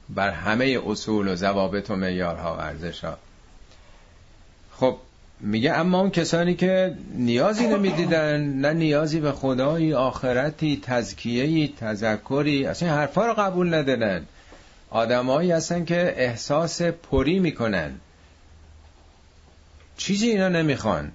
بر 0.09 0.29
همه 0.29 0.79
اصول 0.85 1.27
و 1.27 1.35
ضوابط 1.35 1.89
و 1.89 1.95
معیارها 1.95 2.57
و 2.59 3.15
خب 4.71 4.97
میگه 5.39 5.73
اما 5.73 5.99
اون 5.99 6.09
کسانی 6.09 6.55
که 6.55 6.97
نیازی 7.13 7.67
نمی‌دیدن 7.67 8.41
نه 8.41 8.73
نیازی 8.73 9.19
به 9.19 9.31
خدایی 9.31 9.93
آخرتی 9.93 10.81
تزکیهی 10.83 11.73
تذکری 11.79 12.65
اصلا 12.65 12.89
حرفا 12.89 13.25
رو 13.25 13.33
قبول 13.33 13.73
ندارن. 13.73 14.25
آدمایی 14.89 15.51
هستن 15.51 15.85
که 15.85 16.13
احساس 16.17 16.81
پری 16.81 17.39
می‌کنن. 17.39 17.95
چیزی 19.97 20.29
اینا 20.29 20.49
نمی‌خوان. 20.49 21.11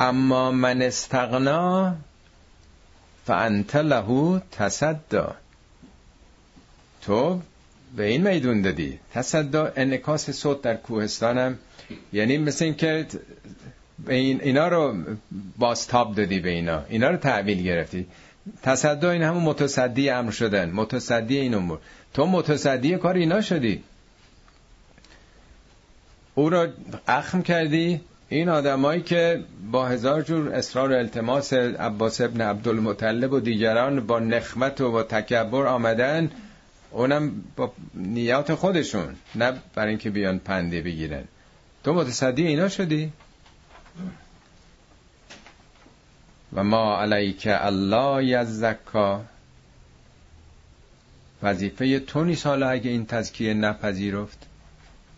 اما 0.00 0.50
من 0.50 0.82
استغنا 0.82 1.94
فانت 3.26 3.76
له 3.76 4.42
تصدا. 4.52 5.34
تو 7.02 7.40
به 7.96 8.06
این 8.06 8.28
میدون 8.28 8.62
دادی. 8.62 8.98
تصدا 9.14 9.72
انکاس 9.76 10.30
صوت 10.30 10.62
در 10.62 10.76
کوهستانم. 10.76 11.58
یعنی 12.12 12.38
مثل 12.38 12.64
این 12.64 12.74
که 12.74 13.06
به 14.06 14.14
این 14.14 14.40
اینا 14.42 14.68
رو 14.68 14.94
باستاب 15.58 16.14
دادی 16.14 16.40
به 16.40 16.50
اینا. 16.50 16.82
اینا 16.88 17.10
رو 17.10 17.16
تحویل 17.16 17.62
گرفتی. 17.62 18.06
تصدا 18.62 19.10
این 19.10 19.22
همون 19.22 19.42
متصدی 19.42 20.10
امر 20.10 20.30
شدن. 20.30 20.70
متصدی 20.70 21.38
این 21.38 21.54
امور. 21.54 21.78
تو 22.14 22.26
متصدی 22.26 22.96
کار 22.96 23.14
اینا 23.14 23.40
شدی. 23.40 23.82
او 26.34 26.50
را 26.50 26.68
اخم 27.08 27.42
کردی. 27.42 28.00
این 28.28 28.48
آدمایی 28.48 29.00
که 29.00 29.44
با 29.72 29.86
هزار 29.86 30.22
جور 30.22 30.54
اصرار 30.54 30.92
التماس 30.92 31.52
عباس 31.52 32.20
ابن 32.20 32.40
عبدالمطلب 32.40 33.32
و 33.32 33.40
دیگران 33.40 34.06
با 34.06 34.18
نخمت 34.18 34.80
و 34.80 34.92
با 34.92 35.02
تکبر 35.02 35.66
آمدن 35.66 36.30
اونم 36.92 37.44
با 37.56 37.72
نیات 37.94 38.54
خودشون 38.54 39.14
نه 39.34 39.52
برای 39.74 39.88
اینکه 39.88 40.10
بیان 40.10 40.38
پنده 40.38 40.82
بگیرن. 40.82 41.24
تو 41.84 41.94
متصدی 41.94 42.46
اینا 42.46 42.68
شدی؟ 42.68 43.12
و 46.52 46.64
ما 46.64 47.00
علیک 47.00 47.48
الله 47.50 48.24
یزکا. 48.24 49.24
وظیفه 51.42 52.00
تو 52.00 52.24
نیست 52.24 52.46
حالا 52.46 52.68
اگه 52.68 52.90
این 52.90 53.06
تزکیه 53.06 53.54
نپذیرفت. 53.54 54.46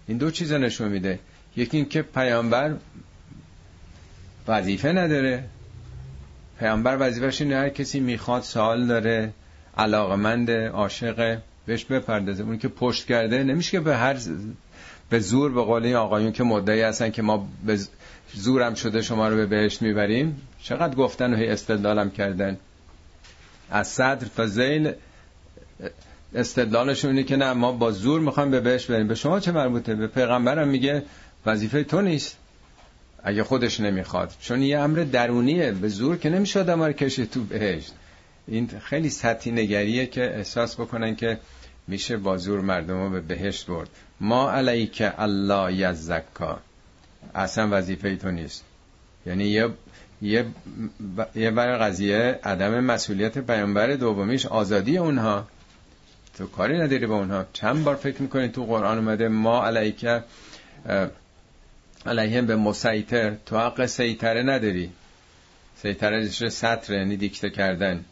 این 0.07 0.19
دو 0.19 0.31
چیز 0.31 0.53
نشون 0.53 0.89
میده. 0.89 1.19
یکی 1.57 1.77
اینکه 1.77 2.03
پیامبر 2.03 2.75
وظیفه 4.49 4.93
نداره. 4.93 5.45
پیامبر 6.59 6.97
وظیفهش 7.01 7.41
اینه 7.41 7.57
هر 7.57 7.69
کسی 7.69 8.01
می‌خواد 8.01 8.43
سوال 8.43 8.87
داره 8.87 9.33
علاقمند 9.77 10.51
عاشق. 10.51 11.39
بهش 11.67 11.85
بپردازه. 11.85 12.43
اون 12.43 12.59
که 12.59 12.69
پشت 12.69 13.07
کرده 13.07 13.45
نمیشه 13.45 13.71
که 13.71 13.81
به 13.81 13.97
هر 13.97 14.17
به 15.11 15.19
زور 15.19 15.53
به 15.53 15.63
قول 15.63 15.95
آقایون 15.95 16.33
که 16.33 16.45
مدعی 16.45 16.81
هستن 16.81 17.11
که 17.11 17.23
ما 17.23 17.49
به 17.67 17.79
زورم 18.35 18.75
شده 18.75 19.03
شما 19.03 19.29
رو 19.29 19.37
به 19.37 19.47
بهشت 19.47 19.83
می‌بریم. 19.83 20.41
چقدر 20.63 20.95
گفتن 20.95 21.35
و 21.35 21.37
هی 21.37 21.47
استدلالم 21.47 22.11
کردن. 22.11 22.57
از 23.71 23.89
صدر 23.89 24.27
تا 24.37 24.47
زیل 24.47 24.93
استدلالشون 26.35 27.11
اینه 27.11 27.23
که 27.23 27.37
نه 27.37 27.53
ما 27.53 27.73
با 27.73 27.91
زور 27.91 28.21
می‌خوایم 28.21 28.51
به 28.51 28.61
بهشت 28.61 28.91
بریم. 28.91 29.09
به 29.09 29.15
شما 29.15 29.41
چه 29.41 29.53
مربوطه؟ 29.53 29.95
به 29.95 30.07
پیغمبرم 30.07 30.69
میگه 30.69 31.03
وظیفه 31.47 31.85
تو 31.85 32.01
نیست. 32.01 32.37
اگه 33.23 33.45
خودش 33.45 33.81
نمی‌خواد. 33.81 34.33
چون 34.41 34.63
یه 34.63 34.79
امر 34.79 34.99
درونیه. 34.99 35.73
به 35.73 35.89
زور 35.89 36.17
که 36.17 36.31
نمیشه 36.31 36.61
آدم 36.61 36.83
رو 36.83 36.93
کشه 36.93 37.27
تو 37.27 37.45
بهشت. 37.45 37.93
این 38.49 38.71
خیلی 38.85 39.11
سطحی 39.11 39.53
نگریه 39.53 40.07
که 40.07 40.37
احساس 40.37 40.75
بکنن 40.75 41.17
که 41.17 41.39
میشه 41.89 42.17
با 42.17 42.37
زور 42.37 42.61
مردم 42.61 43.03
رو 43.03 43.11
به 43.11 43.21
بهشت 43.21 43.67
برد. 43.67 43.89
ما 44.21 44.51
علیک 44.51 45.03
الله 45.19 45.75
یزکا. 45.75 46.59
اصلا 47.35 47.69
وظیفه 47.71 48.17
تو 48.17 48.31
نیست. 48.31 48.65
یعنی 49.27 49.45
یه 49.45 49.69
یه 50.23 50.47
یه 51.35 51.51
برای 51.51 51.79
قضیه 51.79 52.41
عدم 52.45 52.81
مسئولیت 52.81 53.39
پیامبر 53.39 53.95
دومیش 53.95 54.47
آزادی 54.47 54.99
اونها. 54.99 55.49
تو 56.39 56.47
کاری 56.47 56.79
نداری 56.79 57.07
با 57.07 57.17
اونها. 57.17 57.45
چند 57.53 57.85
بار 57.85 57.95
فکر 57.95 58.23
می‌کنی 58.23 58.49
تو 58.49 58.65
قرآن 58.65 58.99
اومده 58.99 59.29
ما 59.29 59.67
علیک 59.67 60.07
علیهم 62.07 62.47
به 62.47 62.57
مسیطر. 62.57 63.35
تو 63.47 63.59
حق 63.59 63.87
سیطره 63.87 64.43
نداری. 64.43 64.91
سیطره 65.77 66.29
سطر 66.29 66.93
یعنی 66.93 67.17
دیکته 67.17 67.51
کردن. 67.51 68.05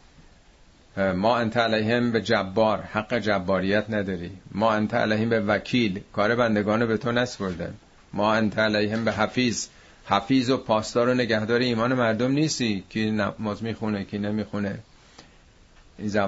ما 0.97 1.37
انت 1.37 1.57
علیهم 1.57 2.11
به 2.11 2.21
جبار 2.21 2.81
حق 2.81 3.17
جباریت 3.17 3.85
نداری. 3.89 4.31
ما 4.51 4.73
انت 4.73 4.93
علیهم 4.93 5.29
به 5.29 5.39
وکیل 5.39 6.01
کار 6.13 6.35
بندگان 6.35 6.85
به 6.85 6.97
تو 6.97 7.11
نسپردن 7.11 7.73
ما 8.13 8.33
انت 8.33 8.59
علیهم 8.59 9.05
به 9.05 9.11
حفیظ. 9.11 9.67
حفیظ 10.05 10.49
و 10.49 10.57
پاسدار 10.57 11.09
و 11.09 11.13
نگهدار 11.13 11.59
ایمان 11.59 11.93
مردم 11.93 12.31
نیستی. 12.31 12.83
که 12.89 12.99
نماز 12.99 13.63
می‌خونه 13.63 14.05
که 14.05 14.17
نمی‌خونه. 14.17 14.79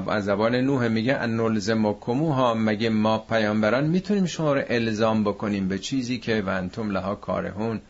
از 0.08 0.26
زبان 0.26 0.56
نوح 0.56 0.88
میگه 0.88 1.16
ان 1.16 1.60
ها 2.10 2.54
مگه 2.54 2.90
ما 2.90 3.18
پیامبران 3.18 3.84
می‌تونیم 3.84 4.26
شما 4.26 4.54
رو 4.54 4.62
الزام 4.70 5.24
بکنیم 5.24 5.68
به 5.68 5.80
چیزی 5.80 6.18
که 6.18 6.42
و 6.42 6.50
انتم 6.50 6.90
لها 6.90 7.16
کارهون؟ 7.16 7.82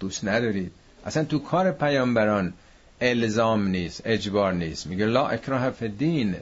دوست 0.00 0.28
ندارید. 0.28 0.72
اصلا 1.06 1.24
تو 1.24 1.38
کار 1.38 1.72
پیامبران 1.72 2.52
الزام 3.00 3.68
نیست 3.68 4.02
اجبار 4.04 4.52
نیست. 4.52 4.86
میگه 4.86 5.06
لا 5.06 5.28
اکراه 5.28 5.70
فی 5.70 5.88
دین 5.88 6.36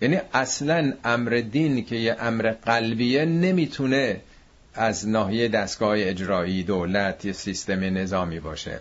یعنی 0.00 0.20
اصلا 0.32 0.92
امر 1.04 1.42
دین 1.50 1.84
که 1.84 1.96
یه 1.96 2.16
امر 2.20 2.54
قلبیه 2.64 3.24
نمی‌تونه 3.24 4.20
از 4.74 5.08
ناحیه 5.08 5.48
دستگاه 5.48 5.94
اجرایی 5.98 6.62
دولت 6.62 7.24
یا 7.24 7.32
سیستم 7.32 7.80
نظامی 7.80 8.40
باشه. 8.40 8.80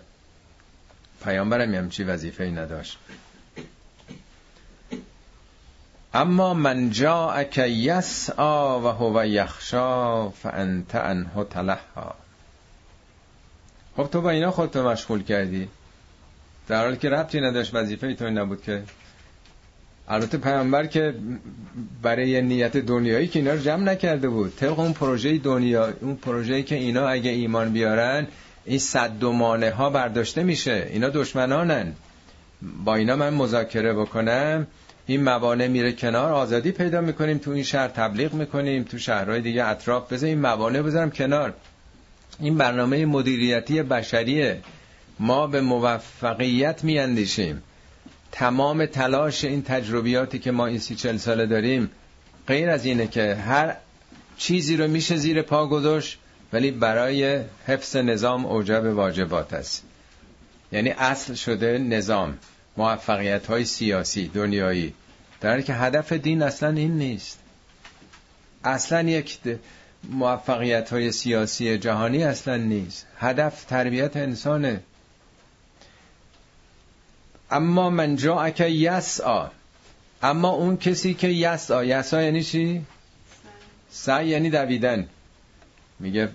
پیامبرم 1.23 1.73
هم 1.73 1.89
چی 1.89 2.03
وظیفه 2.03 2.43
ای 2.43 2.51
نداشت. 2.51 2.97
اما 6.13 6.53
من 6.53 6.89
جاءک 6.89 7.57
یسعا 7.57 8.81
و 8.81 8.87
هو 8.87 9.25
یخشا 9.25 10.29
فانت 10.29 10.95
عنه 10.95 11.43
تلها 11.49 12.15
خب 13.97 14.07
تو 14.11 14.21
با 14.21 14.29
اینا 14.29 14.51
خودتو 14.51 14.89
مشغول 14.89 15.23
کردی؟ 15.23 15.67
در 16.67 16.83
حالی 16.83 16.97
که 16.97 17.09
ربطی 17.09 17.41
نداشت 17.41 17.75
وظیفه 17.75 18.13
تو 18.13 18.29
نبود 18.29 18.61
که 18.61 18.83
البته 20.09 20.37
پیامبر 20.37 20.85
که 20.85 21.13
برای 22.01 22.41
نیت 22.41 22.77
دنیایی 22.77 23.27
که 23.27 23.39
اینا 23.39 23.51
رو 23.51 23.59
جمع 23.59 23.83
نکرده 23.83 24.29
بود. 24.29 24.55
طبق 24.55 24.79
اون 24.79 24.93
پروژه 24.93 25.37
دنیا 25.37 25.93
اون 26.01 26.15
پروژه‌ای 26.15 26.63
که 26.63 26.75
اینا 26.75 27.07
اگه 27.07 27.31
ایمان 27.31 27.73
بیارن 27.73 28.27
این 28.65 28.79
صد 28.79 29.23
و 29.23 29.31
مانه 29.31 29.71
ها 29.71 29.89
برداشته 29.89 30.43
میشه. 30.43 30.87
اینا 30.93 31.09
دشمنانن. 31.09 31.93
با 32.83 32.95
اینا 32.95 33.15
من 33.15 33.33
مذاکره 33.33 33.93
بکنم. 33.93 34.67
این 35.05 35.23
موانع 35.23 35.67
میره 35.67 35.91
کنار. 35.91 36.31
آزادی 36.31 36.71
پیدا 36.71 37.01
می‌کنیم. 37.01 37.37
تو 37.37 37.51
این 37.51 37.63
شهر 37.63 37.87
تبلیغ 37.87 38.33
می‌کنیم. 38.33 38.83
تو 38.83 38.97
شهرهای 38.97 39.41
دیگه 39.41 39.65
اطراف. 39.65 40.13
بذار 40.13 40.29
این 40.29 40.39
موانع 40.39 40.81
بذارم 40.81 41.11
کنار. 41.11 41.53
این 42.39 42.57
برنامه 42.57 43.05
مدیریتی 43.05 43.83
بشریه. 43.83 44.61
ما 45.19 45.47
به 45.47 45.61
موفقیت 45.61 46.83
میاندیشیم. 46.83 47.63
تمام 48.31 48.85
تلاش 48.85 49.43
این 49.43 49.63
تجربیاتی 49.63 50.39
که 50.39 50.51
ما 50.51 50.65
این 50.65 50.79
سی 50.79 50.95
چل 50.95 51.17
ساله 51.17 51.45
داریم 51.45 51.91
غیر 52.47 52.69
از 52.69 52.85
اینه 52.85 53.07
که 53.07 53.35
هر 53.35 53.75
چیزی 54.37 54.77
رو 54.77 54.87
میشه 54.87 55.15
زیر 55.15 55.41
پا 55.41 55.67
گذاشت 55.67 56.17
ولی 56.53 56.71
برای 56.71 57.41
حفظ 57.67 57.95
نظام 57.95 58.45
اوجب 58.45 58.83
واجبات 58.85 59.53
است. 59.53 59.83
یعنی 60.71 60.89
اصل 60.89 61.33
شده 61.33 61.77
نظام 61.77 62.37
موفقیت 62.77 63.47
های 63.47 63.65
سیاسی 63.65 64.27
دنیایی. 64.27 64.93
در 65.41 65.61
که 65.61 65.73
هدف 65.73 66.13
دین 66.13 66.41
اصلا 66.41 66.69
این 66.69 66.97
نیست. 66.97 67.39
اصلا 68.63 69.09
یک 69.09 69.39
موفقیت 70.09 70.89
های 70.89 71.11
سیاسی 71.11 71.77
جهانی 71.77 72.23
اصلا 72.23 72.57
نیست. 72.57 73.05
هدف 73.19 73.65
تربیت 73.65 74.17
انسانه. 74.17 74.81
اما 77.51 77.89
من 77.89 78.15
جا 78.15 78.47
یس 78.47 78.59
یسعا. 78.59 79.47
اما 80.23 80.49
اون 80.49 80.77
کسی 80.77 81.13
که 81.13 81.27
یسعا. 81.27 81.83
یسعا 81.83 82.21
یعنی 82.21 82.43
چی؟ 82.43 82.85
سعی 83.89 84.27
یعنی 84.27 84.49
دویدن. 84.49 85.07
میگه 85.99 86.29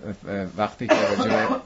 وقتی 0.57 0.87
که 0.87 0.94
رجب 0.94 1.61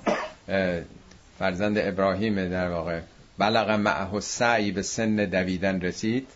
فرزند 1.38 1.78
ابراهیم 1.78 2.48
در 2.48 2.68
واقع 2.68 3.00
بلغ 3.38 3.70
معه 3.70 4.20
سعی 4.20 4.72
به 4.72 4.82
سن 4.82 5.16
دویدن 5.16 5.80
رسید 5.80 6.28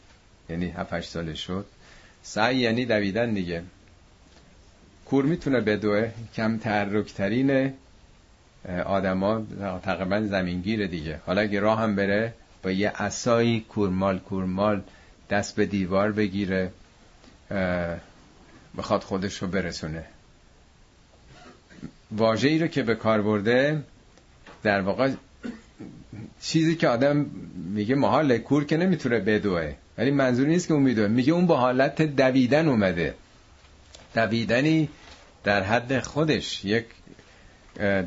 یعنی 0.49 0.68
7 0.70 1.01
ساله 1.01 1.35
شد. 1.35 1.66
سعی 2.23 2.57
یعنی 2.57 2.85
دویدن 2.85 3.35
دیگه. 3.35 3.62
کور 5.05 5.25
می‌تونه 5.25 5.61
بدوه 5.61 6.11
کم 6.35 6.59
تحرکترین 6.59 7.73
آدما 8.85 9.42
تقریبا 9.83 10.20
زمینگیره 10.20 10.87
دیگه. 10.87 11.20
حالا 11.27 11.40
اگه 11.40 11.61
راه 11.61 11.81
هم 11.81 11.96
بره 11.96 12.33
با 12.62 12.70
یه 12.70 12.92
اسایی 12.94 13.61
کورمال 13.68 14.18
کورمال 14.18 14.83
دست 15.31 15.57
به 15.57 15.66
دیوار 15.66 16.12
بگیره 16.12 16.73
بخواد 18.79 19.03
خودش 19.03 19.42
رو 19.42 19.49
برسونه. 19.49 20.05
واژه 22.12 22.49
ای 22.49 22.59
رو 22.59 22.66
که 22.66 22.83
به 22.83 22.94
کار 22.94 23.23
برده 23.23 23.83
در 24.62 24.81
واقع 24.81 25.11
چیزی 26.42 26.77
که 26.77 26.88
آدم 26.88 27.27
میگه 27.55 27.94
محال 27.94 28.38
کور 28.38 28.64
که 28.64 28.77
نمی‌تونه 28.77 29.18
بدوه 29.18 29.75
ولی 29.99 30.11
منظور 30.11 30.46
نیست 30.46 30.68
که 30.68 30.75
اون 30.75 30.83
میدوه 30.83 31.09
میگه 31.09 31.33
اون 31.33 31.46
با 31.46 31.57
حالت 31.57 32.03
دویدن 32.03 32.68
اومده. 32.68 33.14
دویدنی 34.14 34.88
در 35.44 35.62
حد 35.62 36.01
خودش 36.01 36.64
یک 36.64 36.85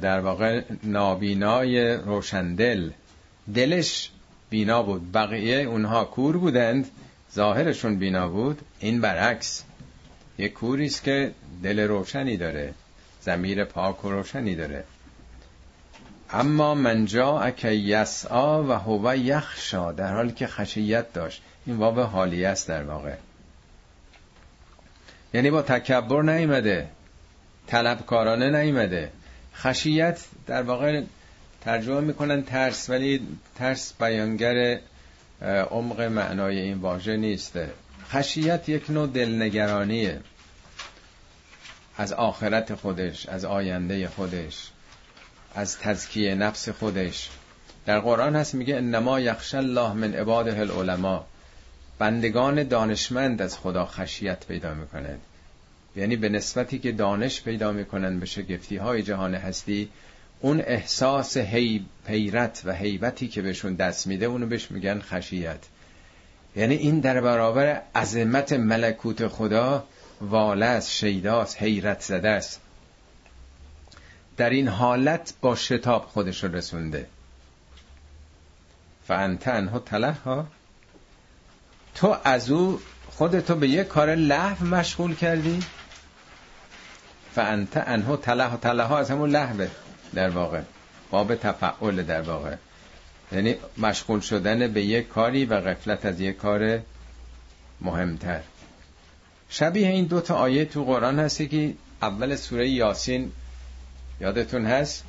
در 0.02 0.20
واقع 0.20 0.62
نابینای 0.84 1.94
روشندل. 1.94 2.89
دلش 3.54 4.12
بینا 4.54 4.84
بود. 4.84 5.12
بقیه 5.12 5.58
اونها 5.58 6.06
کور 6.06 6.38
بودند. 6.38 6.89
ظاهرشون 7.34 7.96
بینا 7.96 8.30
بود. 8.30 8.62
این 8.80 9.02
برعکس. 9.02 9.63
یک 10.38 10.54
کوری 10.54 10.86
است 10.86 11.04
که 11.04 11.32
دل 11.63 11.80
روشنی 11.80 12.38
داره. 12.38 12.74
زمیر 13.22 13.66
پاک 13.66 14.06
و 14.06 14.12
روشنی 14.12 14.56
داره. 14.56 14.84
اما 16.32 16.76
من 16.76 17.06
جا 17.06 17.39
اک 17.39 17.66
یسعا 17.66 18.63
و 18.63 18.72
هو 18.72 19.16
یخشا 19.16 19.92
در 19.92 20.13
حالی 20.13 20.32
که 20.32 20.48
خشیت 20.48 21.13
داشت. 21.13 21.42
این 21.66 21.78
واو 21.78 22.00
حالی 22.00 22.46
است 22.46 22.68
در 22.68 22.84
واقع. 22.84 23.13
یعنی 25.34 25.52
با 25.52 25.62
تکبر 25.62 26.22
نیمده. 26.22 26.88
طلبکارانه 27.68 28.63
نیمده. 28.63 29.12
خشیت 29.56 30.26
در 30.48 30.63
واقع 30.63 31.02
ترجمه 31.63 31.99
می‌کنن 31.99 32.43
ترس 32.43 32.89
ولی 32.89 33.28
ترس 33.56 33.93
بیانگر 33.99 34.80
عمق 35.71 36.02
معنای 36.02 36.60
این 36.60 36.78
واژه 36.78 37.17
نیسته 37.17 37.69
خشیت 38.10 38.69
یک 38.69 38.89
نوع 38.89 39.08
دلنگرانیه. 39.08 40.19
از 41.97 42.13
آخرت 42.13 42.76
خودش 42.76 43.26
از 43.26 43.45
آینده 43.45 44.08
خودش 44.08 44.69
از 45.56 45.80
تزکیه 45.80 46.36
نفس 46.36 46.69
خودش. 46.69 47.30
در 47.86 47.99
قرآن 47.99 48.36
هست 48.36 48.56
میگه 48.56 48.76
انما 48.76 49.19
یخش 49.19 49.56
الله 49.56 49.93
من 49.93 50.13
عباده 50.13 50.60
العلماء. 50.60 51.23
بندگان 51.99 52.63
دانشمند 52.63 53.41
از 53.41 53.58
خدا 53.58 53.86
خشیت 53.86 54.45
پیدا 54.47 54.73
می‌کنند. 54.73 55.19
یعنی 55.95 56.15
به 56.15 56.30
نسبتی 56.30 56.80
که 56.80 56.91
دانش 56.91 57.41
پیدا 57.41 57.71
می‌کنن 57.71 58.19
به 58.19 58.26
شگفتی 58.26 58.78
های 58.78 59.04
جهان 59.04 59.36
هستی 59.36 59.89
اون 60.43 60.62
احساس 60.65 61.38
هی 61.38 61.86
پیرت 62.08 62.62
و 62.65 62.73
حیبتی 62.73 63.27
که 63.27 63.41
بهشون 63.41 63.73
دست 63.73 64.08
میده 64.08 64.25
اونو 64.25 64.45
بهش 64.45 64.71
میگن 64.71 64.99
خشیت. 64.99 65.60
یعنی 66.56 66.75
این 66.75 66.99
در 66.99 67.21
برابر 67.21 67.82
عظمت 67.95 68.53
ملکوت 68.53 69.27
خدا 69.27 69.84
واله 70.21 70.65
است 70.65 70.91
شیداست 70.91 71.62
حیرت 71.62 72.01
زده 72.01 72.29
است. 72.29 72.62
در 74.38 74.49
این 74.49 74.67
حالت 74.67 75.34
با 75.41 75.56
شتاب 75.56 76.06
خودش 76.06 76.43
رسونده. 76.43 77.08
فانت 79.08 79.47
انها 79.47 79.84
ها 80.25 80.47
تو 81.95 82.17
از 82.23 82.51
او 82.51 82.79
خودتو 83.12 83.56
به 83.56 83.67
یک 83.67 83.88
کار 83.88 84.15
لحو 84.15 84.65
مشغول 84.65 85.15
کردی. 85.15 85.63
فانت 87.36 87.84
انها 87.88 88.17
تله 88.17 88.58
تله 88.58 88.84
ها 88.84 88.97
از 88.97 89.12
همون 89.12 89.29
لحوه. 89.29 89.69
در 90.15 90.30
واقع. 90.30 90.62
باب 91.12 91.36
تفعول 91.36 92.04
در 92.04 92.21
واقع. 92.21 92.56
یعنی 93.32 93.56
مشغول 93.78 94.19
شدن 94.19 94.73
به 94.73 94.82
یک 94.82 95.08
کاری 95.08 95.45
و 95.45 95.62
غفلت 95.62 96.06
از 96.06 96.21
یک 96.21 96.38
کار 96.38 96.80
مهمتر. 97.82 98.39
شبیه 99.49 99.88
این 99.88 100.06
دو 100.06 100.21
تا 100.21 100.36
آیه 100.36 100.65
تو 100.65 100.84
قرآن 100.84 101.19
هستی 101.19 101.47
که 101.47 101.73
اول 102.02 102.36
سوره 102.36 102.69
یاسین 102.69 103.32
یادتون 104.21 104.65
هست؟ 104.65 105.04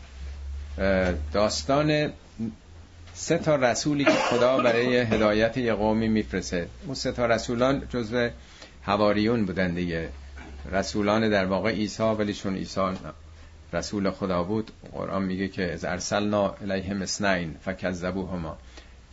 داستان 1.33 2.13
سه 3.15 3.39
تا 3.39 3.57
رسولی 3.57 4.05
که 4.05 4.11
خدا 4.11 4.59
برای 4.59 4.97
هدایت 4.97 5.57
یه 5.57 5.75
قومی 5.75 6.09
میفرسه 6.09 6.69
اون 6.87 6.95
سه 6.95 7.13
تا 7.13 7.27
رسولان 7.27 7.83
جزو 7.91 8.29
هواریون 8.83 9.47
بودن 9.47 9.75
دیگه. 9.75 10.09
رسولان 10.73 11.31
در 11.31 11.47
واقع 11.47 11.71
عیسی 11.71 12.03
ولی 12.03 12.35
چون 12.35 12.57
عیسی 12.57 12.81
رسول 13.75 14.11
خدا 14.11 14.43
بود 14.43 14.71
قرآن 14.93 15.25
میگه 15.25 15.49
که 15.49 15.73
از 15.73 15.85
ارسلنا 15.85 16.55
الیهم 16.63 17.03
اسنین 17.03 17.57
فکذبوهما. 17.65 18.59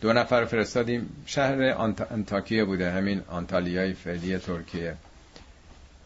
دو 0.00 0.12
نفر 0.12 0.44
فرستادیم. 0.44 1.24
شهر 1.26 1.62
انتاکیه 2.10 2.64
بوده 2.64 2.90
همین 2.90 3.22
آنتالیای 3.28 3.92
فعلی 3.92 4.38
ترکیه. 4.38 4.94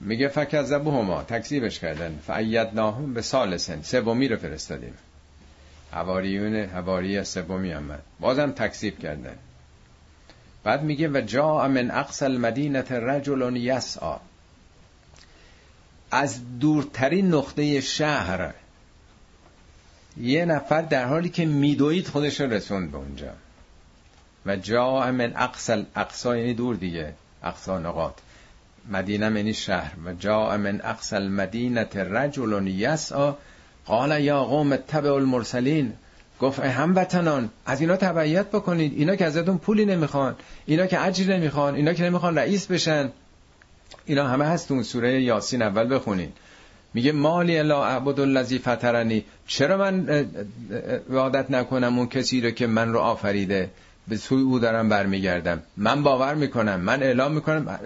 میگه 0.01 0.29
فکذبوهما. 0.29 1.23
تکذیبش 1.23 1.79
کردن. 1.79 2.19
فایدناهم 2.27 3.15
به 3.15 3.23
سالسن 3.23 3.83
سومی 3.83 4.29
رو 4.29 4.37
فرستادیم. 4.37 4.95
حواریون 5.93 6.57
حواری 6.57 7.25
سومی 7.25 7.71
هم 7.71 7.99
بازم 8.21 8.53
تکذیب 8.53 8.99
کردن. 8.99 9.37
بعد 10.65 10.83
میگه 10.83 11.09
و 11.09 11.21
جا 11.21 11.69
من 11.69 11.91
اقصى 11.91 12.25
المدینه 12.25 12.83
رجل 12.91 13.57
یسعا 13.57 14.19
از 16.17 16.59
دورترین 16.61 17.35
نقطه 17.35 17.81
شهر 17.81 18.55
یه 20.21 20.45
نفر 20.45 20.83
در 20.83 21.05
حالی 21.05 21.29
که 21.29 21.45
میدوید 21.45 22.09
خودش 22.09 22.41
رسوند 22.41 22.91
به 22.91 22.97
اونجا. 22.99 23.33
و 24.47 24.57
جا 24.57 25.13
من 25.13 25.33
اقصى 25.37 25.87
اقصا 25.97 26.37
یعنی 26.37 26.55
دور 26.55 26.77
دیگه 26.77 27.13
اقصا 27.43 27.79
نقاط. 27.79 28.13
مدینه 28.91 29.29
منی 29.29 29.55
شهر. 29.55 29.93
و 30.05 30.13
جا 30.13 30.57
من 30.57 30.81
اقصى 30.85 31.17
المدینه 31.17 31.87
رجل 31.95 32.67
یسعا 32.67 33.35
قال 33.87 34.21
یا 34.21 34.45
قوم 34.45 34.77
تبع 34.77 35.13
المرسلین. 35.13 35.93
گفت 36.41 36.61
هموطنان 36.61 37.51
از 37.67 37.81
اینا 37.81 37.97
تبعیت 37.97 38.47
بکنید. 38.47 38.93
اینا 38.97 39.17
که 39.17 39.25
ازتون 39.25 39.59
پولی 39.59 39.85
نمی‌خوان. 39.85 40.37
اینا 40.67 40.87
که 40.87 41.01
اجر 41.07 41.37
نمی‌خوان. 41.37 41.75
اینا 41.75 41.93
که 41.93 42.05
نمی‌خوان 42.05 42.39
رئیس 42.39 42.67
بشن. 42.67 43.11
اینا 44.07 44.29
همه 44.29 44.45
هست 44.45 44.71
اون 44.71 44.83
سوره 44.83 45.23
یاسین 45.23 45.63
اول 45.63 45.95
بخونین 45.95 46.33
میگه 46.95 47.13
مالی 47.13 47.59
الا 47.59 47.85
اعبد 47.85 48.21
الذی 48.21 48.59
فطرنی. 48.59 49.25
چرا 49.47 49.77
من 49.77 50.09
عبادت 51.11 51.51
نکنم 51.51 51.99
اون 51.99 52.09
کسی 52.09 52.41
رو 52.41 52.51
که 52.51 52.67
من 52.67 52.93
رو 52.93 52.99
آفریده 52.99 53.71
به 54.09 54.17
سوی 54.17 54.43
او 54.43 54.59
دارم 54.59 54.89
برمیگردم؟ 54.89 55.63
من 55.77 56.03
باور 56.03 56.35
می‌کنم 56.35 56.81
من 56.81 57.03
اعلام 57.03 57.33
می‌کنم. 57.33 57.79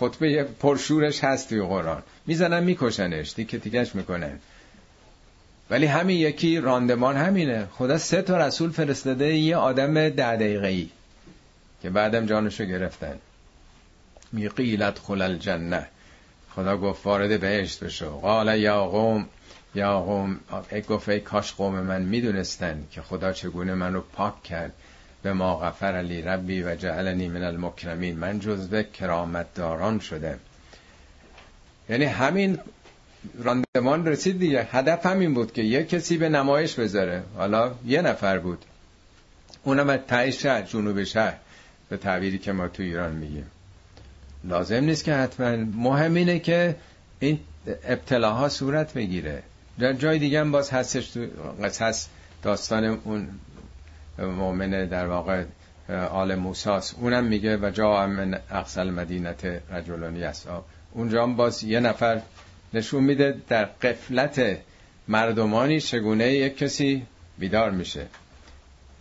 خطبه 0.00 0.44
پرشورش 0.60 1.24
هست 1.24 1.48
توی 1.48 1.62
قرآن. 1.62 2.02
می‌زنن 2.26 2.64
میکشنش 2.64 3.32
دیگه 3.36 3.58
تیکش 3.58 3.94
می‌کنن 3.94 4.38
ولی 5.70 5.86
همین 5.86 6.18
یکی 6.18 6.60
راندمان 6.60 7.16
همینه. 7.16 7.66
خدا 7.72 7.98
سه 7.98 8.22
تا 8.22 8.46
رسول 8.46 8.70
فرستاده 8.70 9.34
یه 9.34 9.56
آدم 9.56 9.94
ده 9.94 10.36
دقیقه 10.36 10.68
ای 10.68 10.88
که 11.82 11.90
بعدم 11.90 12.26
جانشو 12.26 12.64
گرفتن. 12.64 13.18
میقیلت 14.34 14.98
خل 14.98 15.22
الجنه. 15.22 15.86
خدا 16.50 16.76
گفت 16.76 17.06
وارد 17.06 17.40
بهشت 17.40 17.84
بشو. 17.84 18.20
قال 18.20 18.58
یا 18.58 18.86
قوم 18.86 19.26
یا 19.74 20.00
قوم 20.00 20.40
ای 20.70 20.82
گفت 20.82 21.08
ای 21.08 21.20
کاش 21.20 21.52
قوم 21.52 21.80
من 21.80 22.02
می‌دونستن 22.02 22.84
که 22.90 23.02
خدا 23.02 23.32
چگونه 23.32 23.74
من 23.74 23.94
رو 23.94 24.00
پاک 24.00 24.42
کرد. 24.42 24.72
به 25.22 25.32
ما 25.32 25.58
غفر 25.58 25.92
علی 25.96 26.22
ربی 26.22 26.62
و 26.62 26.74
جعلنی 26.74 27.28
من 27.28 27.42
المکرمین. 27.42 28.18
من 28.18 28.40
جزو 28.40 28.82
کرامت 28.82 29.54
داران 29.54 29.98
شده. 29.98 30.38
یعنی 31.88 32.04
همین 32.04 32.58
راندمان 33.38 34.06
رسید 34.06 34.38
دیگه. 34.38 34.68
هدف 34.70 35.06
همین 35.06 35.34
بود 35.34 35.52
که 35.52 35.62
یه 35.62 35.84
کسی 35.84 36.16
به 36.16 36.28
نمایش 36.28 36.74
بذاره. 36.74 37.22
حالا 37.36 37.74
یه 37.86 38.02
نفر 38.02 38.38
بود. 38.38 38.64
اونم 39.62 39.90
از 39.90 40.00
تای 40.08 40.32
شهر 40.32 40.62
جنوب 40.62 41.04
شهر. 41.04 41.36
به 41.88 41.96
تعبیری 41.96 42.38
که 42.38 42.52
ما 42.52 42.68
تو 42.68 42.82
ایران 42.82 43.12
میگیم. 43.12 43.50
لازم 44.44 44.84
نیست 44.84 45.04
که 45.04 45.14
حتما. 45.14 45.56
مهم 45.56 46.14
اینه 46.14 46.38
که 46.38 46.76
این 47.20 47.40
ابتلاها 47.84 48.48
صورت 48.48 48.92
بگیره. 48.92 49.42
در 49.78 49.92
جای 49.92 50.18
دیگه 50.18 50.40
هم 50.40 50.52
باز 50.52 50.70
هستش 50.70 51.10
تو 51.10 51.26
قصص 51.62 52.08
داستان 52.42 52.84
اون 52.84 53.28
مؤمن 54.18 54.70
در 54.86 55.06
واقع 55.06 55.44
آل 56.10 56.34
موساس 56.34 56.94
اونم 56.94 57.24
میگه 57.24 57.56
و 57.56 57.70
جا 57.70 58.06
من 58.06 58.40
اقصال 58.50 58.90
مدینت 58.90 59.44
رجلانی 59.70 60.24
اصحاب 60.24 60.64
اونجا 60.92 61.22
هم 61.22 61.36
باز 61.36 61.64
یه 61.64 61.80
نفر 61.80 62.22
نشون 62.74 63.04
میده 63.04 63.36
در 63.48 63.64
قفلت 63.64 64.58
مردمانی 65.08 65.80
چگونه 65.80 66.32
یک 66.32 66.58
کسی 66.58 67.06
بیدار 67.38 67.70
میشه. 67.70 68.06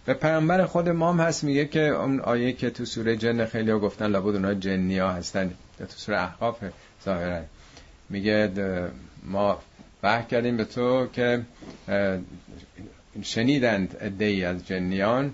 به 0.06 0.14
پیامبر 0.14 0.66
خود 0.66 0.90
مام 0.90 1.20
هست 1.20 1.44
میگه 1.44 1.66
که 1.66 1.80
اون 1.80 2.20
آیه 2.20 2.54
که 2.54 2.70
تو 2.70 2.86
سوره 2.86 3.16
جن 3.16 3.46
خیلی 3.46 3.72
ها 3.72 3.80
گفتن 3.80 4.08
لابد 4.08 4.36
اونها 4.36 4.54
جنی 4.54 4.98
ها 4.98 5.12
هستن 5.12 5.52
تو 5.80 5.86
سوره 5.88 6.22
احقاف 6.22 6.56
ظاهرا. 7.06 7.42
میگه 8.10 8.52
ما 9.24 9.60
وحی 10.04 10.26
کردیم 10.26 10.58
به 10.58 10.66
تو 10.66 11.08
که 11.14 11.42
شنیدند 13.22 13.98
ادهی 14.02 14.46
از 14.46 14.68
جنیان 14.68 15.34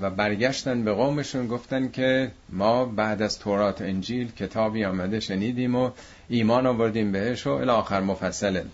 و 0.00 0.10
برگشتن 0.16 0.84
به 0.84 0.92
قومشون 0.92 1.46
گفتن 1.46 1.88
که 1.88 2.30
ما 2.48 2.84
بعد 2.84 3.22
از 3.22 3.38
تورات 3.38 3.82
انجیل 3.82 4.32
کتابی 4.32 4.84
آمده 4.84 5.20
شنیدیم 5.20 5.74
و 5.74 5.90
ایمان 6.28 6.66
آوردیم 6.66 7.12
بهش 7.12 7.46
و 7.46 7.50
الاخر 7.50 8.00
مفصله 8.00 8.64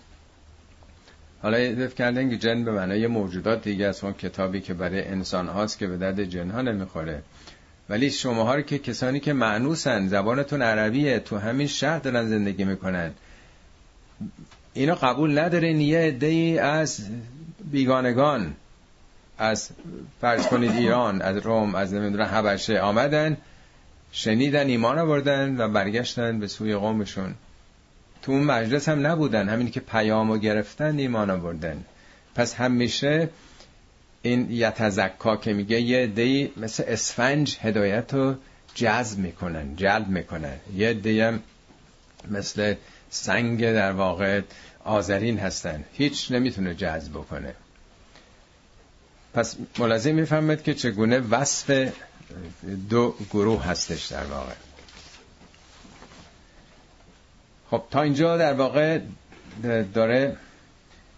حالا 1.41 1.57
ادف 1.57 1.95
کردن 1.95 2.29
که 2.29 2.37
جن 2.37 2.63
به 2.63 2.71
معنای 2.71 3.07
موجودات 3.07 3.63
دیگه 3.63 3.85
از 3.85 4.03
اون 4.03 4.13
کتابی 4.13 4.61
که 4.61 4.73
برای 4.73 5.07
انسان 5.07 5.47
هاست 5.47 5.77
که 5.77 5.87
به 5.87 5.97
درد 5.97 6.23
جن 6.23 6.49
ها 6.49 6.61
نمی‌خوره. 6.61 7.21
ولی 7.89 8.09
شماها 8.09 8.55
رو 8.55 8.61
که 8.61 8.79
کسانی 8.79 9.19
که 9.19 9.33
معنوسن 9.33 10.07
زبانتون 10.07 10.61
عربیه 10.61 11.19
تو 11.19 11.37
همین 11.37 11.67
شهر 11.67 11.99
دارن 11.99 12.27
زندگی 12.27 12.63
می‌کنن. 12.63 13.11
اینا 14.73 14.95
قبول 14.95 15.39
ندارین 15.39 15.81
یه 15.81 15.99
عده 15.99 16.61
از 16.61 17.07
بیگانگان 17.71 18.53
از 19.37 19.69
فرض 20.21 20.47
کنید 20.47 20.71
ایران 20.71 21.21
از 21.21 21.37
روم 21.37 21.75
از 21.75 21.93
نمی‌دونم 21.93 22.25
حبشه 22.25 22.79
آمدن 22.79 23.37
شنیدن 24.11 24.67
ایمان 24.67 24.99
آوردن 24.99 25.61
و 25.61 25.69
برگشتن 25.69 26.39
به 26.39 26.47
سوی 26.47 26.75
قومشون. 26.75 27.35
تو 28.21 28.31
اون 28.31 28.43
مجلس 28.43 28.89
هم 28.89 29.07
نبودن. 29.07 29.49
همین 29.49 29.71
که 29.71 29.79
پیامو 29.79 30.37
گرفتن 30.37 30.99
ایمان 30.99 31.29
آوردن. 31.29 31.85
پس 32.35 32.53
همیشه 32.53 33.29
این 34.21 34.51
یتزکا 34.51 35.37
که 35.37 35.53
میگه 35.53 35.81
یه 35.81 36.07
دی 36.07 36.51
مثل 36.57 36.83
اسفنج 36.87 37.57
هدایت 37.61 38.13
رو 38.13 38.35
جذب 38.75 39.19
می‌کنن 39.19 39.75
جلب 39.75 40.07
می‌کنن. 40.07 40.55
یه 40.75 40.93
دی 40.93 41.21
هم 41.21 41.39
مثل 42.31 42.75
سنگ 43.09 43.73
در 43.73 43.91
واقع 43.91 44.41
آذرین 44.83 45.39
هستن. 45.39 45.83
هیچ 45.93 46.31
نمی‌تونه 46.31 46.75
جذب 46.75 47.11
بکنه. 47.11 47.53
پس 49.33 49.55
ملازم 49.79 50.15
می‌فهمد 50.15 50.63
که 50.63 50.73
چگونه 50.73 51.19
وصف 51.19 51.91
دو 52.89 53.15
گروه 53.29 53.65
هستش 53.65 54.05
در 54.05 54.23
واقع. 54.23 54.53
خب 57.71 57.83
تا 57.91 58.01
اینجا 58.01 58.37
در 58.37 58.53
واقع 58.53 58.99
داره 59.93 60.37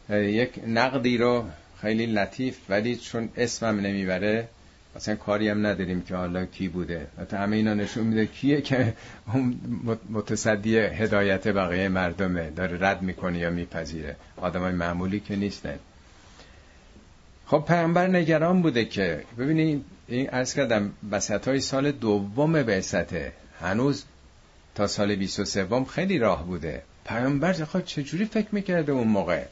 یک 0.09 0.59
نقدی 0.67 1.17
رو 1.17 1.45
خیلی 1.81 2.05
لطیف 2.05 2.57
ولی 2.69 2.95
چون 2.95 3.29
اسمم 3.37 3.79
نمی‌بره 3.79 4.47
مثلا 4.95 5.15
کاری 5.15 5.49
هم 5.49 5.65
نداریم 5.65 6.01
که 6.01 6.15
حالا 6.15 6.45
کی 6.45 6.67
بوده. 6.67 7.07
حتی 7.21 7.37
همه 7.37 7.55
اینا 7.55 7.73
نشون 7.73 8.03
میده 8.03 8.25
کیه 8.25 8.61
که 8.61 8.93
اون 9.33 9.59
متصدی 10.09 10.77
هدایت 10.77 11.47
بقیه 11.47 11.89
مردمه 11.89 12.49
داره 12.49 12.77
رد 12.81 13.01
می‌کنه 13.01 13.39
یا 13.39 13.49
میپذیره. 13.49 14.15
آدم 14.37 14.61
های 14.61 14.73
معمولی 14.73 15.19
که 15.19 15.35
نیستن. 15.35 15.79
خب 17.47 17.63
پیامبر 17.67 18.07
نگران 18.07 18.61
بوده 18.61 18.85
که 18.85 19.23
ببینید 19.37 19.85
این 20.07 20.29
ارز 20.31 20.53
کردم 20.53 20.91
بسط 21.11 21.47
های 21.47 21.59
سال 21.59 21.91
دوم 21.91 22.63
بعثته 22.63 23.31
هنوز 23.61 24.05
تا 24.75 24.87
سال 24.87 25.15
23 25.15 25.85
خیلی 25.89 26.19
راه 26.19 26.45
بوده. 26.45 26.81
پیامبر 27.05 27.53
خب 27.53 27.85
چجوری 27.85 28.25
فکر 28.25 28.47
می‌کرده 28.51 28.91
اون 28.91 29.07
موقع؟ 29.07 29.43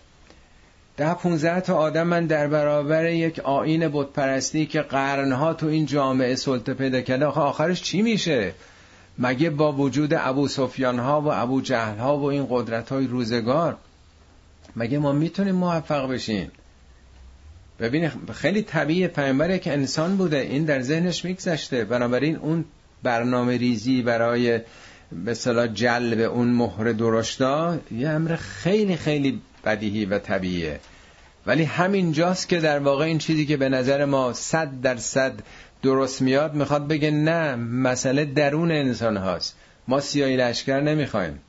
ده 0.97 1.13
15 1.13 1.61
تا 1.61 1.76
آدم 1.76 2.07
من 2.07 2.26
در 2.26 2.47
برابر 2.47 3.09
یک 3.09 3.39
آین 3.39 3.88
بتپرستی 3.88 4.65
که 4.65 4.82
قرنها 4.82 5.53
تو 5.53 5.67
این 5.67 5.86
جامعه 5.86 6.36
سلطه 6.36 6.74
پیدا 6.74 7.01
کرده 7.01 7.26
آخه 7.26 7.41
آخرش 7.41 7.82
چی 7.82 8.01
میشه؟ 8.01 8.53
مگه 9.19 9.49
با 9.49 9.74
وجود 9.74 10.13
ابو 10.13 10.47
سفیان 10.47 10.99
ها 10.99 11.22
و 11.22 11.28
ابو 11.32 11.61
جهل 11.61 11.97
ها 11.97 12.17
و 12.17 12.24
این 12.24 12.47
قدرت 12.49 12.89
های 12.89 13.07
روزگار 13.07 13.78
مگه 14.76 14.99
ما 14.99 15.11
می‌تونیم 15.11 15.55
موفق 15.55 16.11
بشیم؟ 16.11 16.51
ببین 17.80 18.11
خیلی 18.34 18.61
طبیعی 18.61 19.07
پیامبره 19.07 19.59
که 19.59 19.74
انسان 19.74 20.17
بوده 20.17 20.38
این 20.38 20.65
در 20.65 20.82
ذهنش 20.82 21.26
میگذشته. 21.26 21.86
بنابراین 21.86 22.36
اون 22.36 22.65
برنامه 23.03 23.57
ریزی 23.57 24.01
برای 24.01 24.59
به 25.12 25.36
جلب 25.74 26.20
اون 26.20 26.47
مهر 26.47 26.91
درشتا 26.91 27.78
یه 27.91 28.09
امر 28.09 28.36
خیلی 28.36 28.95
خیلی 28.95 29.41
بدیهی 29.66 30.05
و 30.05 30.20
طبیعیه. 30.20 30.80
ولی 31.45 31.64
همین 31.64 32.12
جاست 32.12 32.49
که 32.49 32.59
در 32.59 32.80
واقع 32.80 33.05
این 33.05 33.18
چیزی 33.18 33.45
که 33.45 33.57
به 33.57 33.70
نظر 33.70 34.05
ما 34.05 34.34
صد 34.34 34.82
در 34.82 34.97
صد 34.97 35.34
درست 35.84 36.22
میاد 36.22 36.53
می‌خواد 36.53 36.88
بگه 36.88 37.12
نه 37.12 37.55
مسئله 37.55 38.26
درون 38.26 38.72
انسان 38.72 39.18
هاست. 39.18 39.55
ما 39.88 39.99
سیاهی 39.99 40.38
لشکر 40.38 40.80
نمی‌خوایم. 40.80 41.39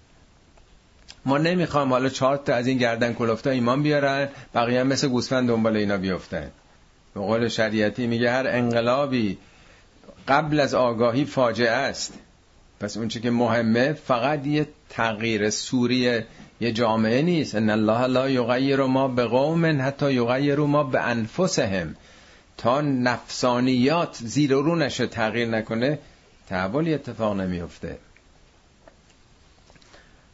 ما 1.24 1.38
نمی‌خوایم 1.38 1.88
حالا 1.88 2.08
چهار 2.08 2.36
تا 2.36 2.54
از 2.54 2.66
این 2.66 2.78
گردن 2.78 3.12
کلفتا 3.12 3.50
ایمان 3.50 3.82
بیارن 3.82 4.28
بقیه 4.54 4.80
هم 4.80 4.86
مثل 4.86 5.08
گوسفند 5.08 5.48
دنبال 5.48 5.76
اینا 5.76 5.96
بیفتن. 5.96 6.50
به 7.14 7.20
قول 7.20 7.48
شریعتی 7.48 8.06
میگه 8.06 8.30
هر 8.30 8.46
انقلابی 8.48 9.38
قبل 10.28 10.60
از 10.60 10.74
آگاهی 10.74 11.24
فاجعه 11.24 11.70
است. 11.70 12.12
پس 12.82 12.96
اون 12.96 13.08
که 13.08 13.30
مهمه 13.30 13.92
فقط 13.92 14.46
یه 14.46 14.66
تغییر 14.88 15.50
سوری 15.50 16.20
یه 16.60 16.72
جامعه 16.72 17.22
نیست. 17.22 17.54
ان 17.54 17.70
الله 17.70 18.06
لا 18.06 18.30
یغیر 18.30 18.84
ما 18.84 19.08
به 19.08 19.24
قوم 19.24 19.82
حتی 19.82 20.12
یغیر 20.12 20.56
ما 20.56 20.84
به 20.84 21.00
انفسهم 21.00 21.94
تا 22.56 22.80
نفسانیات 22.80 24.18
زیر 24.20 24.50
رو 24.50 24.76
نشه 24.76 25.06
تغییر 25.06 25.48
نکنه 25.48 25.98
تحولی 26.48 26.94
اتفاق 26.94 27.40
نمیفته. 27.40 27.98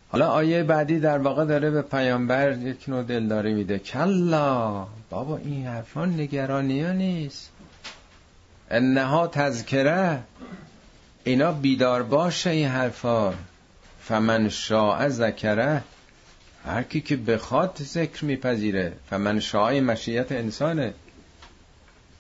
حالا 0.09 0.29
آیه 0.29 0.63
بعدی 0.63 1.01
در 1.01 1.19
واقع 1.19 1.45
داره 1.45 1.71
به 1.71 1.83
پیامبر 1.83 2.59
یک 2.59 2.89
نوع 2.89 3.03
دلداری 3.03 3.55
میده. 3.55 3.79
کلا 3.79 4.87
بابا 5.11 5.37
این 5.37 5.67
حرفان 5.67 6.21
نگرانی 6.21 6.83
ها 6.83 6.93
نیست. 6.93 7.51
انها 8.71 9.27
تذکره. 9.27 10.23
اینا 11.29 11.53
بیدار 11.53 12.03
باشه 12.03 12.51
این 12.51 12.69
حرفا. 12.69 13.35
فمن 14.01 14.49
شاء 14.49 15.09
ذکره 15.09 15.83
هر 16.67 16.83
کی 16.83 17.01
که 17.01 17.17
بخواد 17.17 17.79
ذکر 17.83 18.25
میپذیره. 18.25 18.93
فمن 19.11 19.41
شاء 19.41 19.81
مشیت 19.81 20.33
انسانه. 20.33 20.95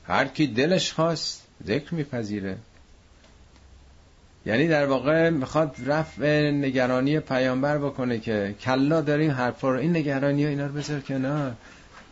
هر 0.06 0.24
کی 0.24 0.46
دلش 0.46 0.92
خواست 0.92 1.42
ذکر 1.66 1.94
میپذیره. 1.94 2.56
یعنی 4.46 4.68
در 4.68 4.86
واقع 4.86 5.30
می‌خواد 5.30 5.76
رفع 5.86 6.50
نگرانی 6.50 7.20
پیامبر 7.20 7.78
بکنه 7.78 8.18
که 8.18 8.54
کلا 8.60 9.00
داریم 9.00 9.30
حرف 9.30 9.60
رو 9.60 9.78
این 9.78 9.96
نگرانی 9.96 10.44
ها 10.44 10.50
اینا 10.50 10.66
رو 10.66 10.72
بذار 10.72 11.00
کنار. 11.00 11.52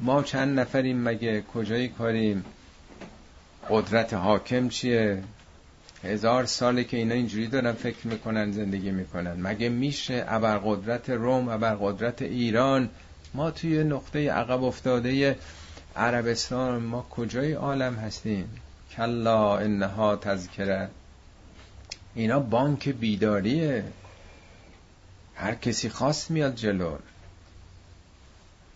ما 0.01 0.23
چند 0.23 0.61
نفریم 0.61 1.03
مگه 1.03 1.43
کجایی 1.43 1.89
کاریم؟ 1.89 2.45
قدرت 3.71 4.15
حاکم 4.15 4.69
چیه؟ 4.69 5.23
هزار 6.07 6.45
ساله 6.45 6.85
که 6.85 6.97
اینا 6.97 7.15
اینجوری 7.15 7.47
دارن 7.47 7.73
فکر 7.73 8.07
می‌کنن 8.07 8.53
زندگی 8.53 8.91
می‌کنن. 8.91 9.41
مگه 9.41 9.69
میشه 9.69 10.25
ابرقدرت 10.29 11.11
روم 11.11 11.49
ابرقدرت 11.49 12.23
ایران؟ 12.23 12.89
ما 13.35 13.51
توی 13.51 13.85
نقطه 13.85 14.31
عقب 14.33 14.65
افتاده 14.65 15.39
عربستان 15.97 16.83
ما 16.83 17.07
کجای 17.11 17.53
عالم 17.53 17.95
هستیم؟ 17.95 18.49
کلا 18.97 19.59
انها 19.59 20.17
تذکره. 20.17 20.89
اینا 22.15 22.41
بانک 22.41 22.89
بیداریه. 22.89 23.85
هر 25.35 25.55
کسی 25.55 25.89
خواست 25.89 26.31
میاد 26.31 26.55
جلو. 26.55 26.97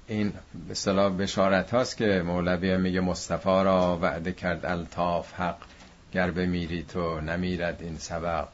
این 0.09 0.33
به 0.69 0.75
صلاح 0.75 1.13
بشارت 1.13 1.71
هاست 1.71 1.97
که 1.97 2.23
مولوی 2.27 2.77
میگه 2.77 3.01
مصطفی 3.01 3.49
را 3.49 3.99
وعده 4.03 4.33
کرد 4.33 4.67
الطاف 4.67 5.33
حق. 5.33 5.70
گر 6.13 6.31
بمیری 6.31 6.83
تو 6.83 7.21
نمیرد 7.21 7.83
این 7.83 7.99
سبق. 7.99 8.49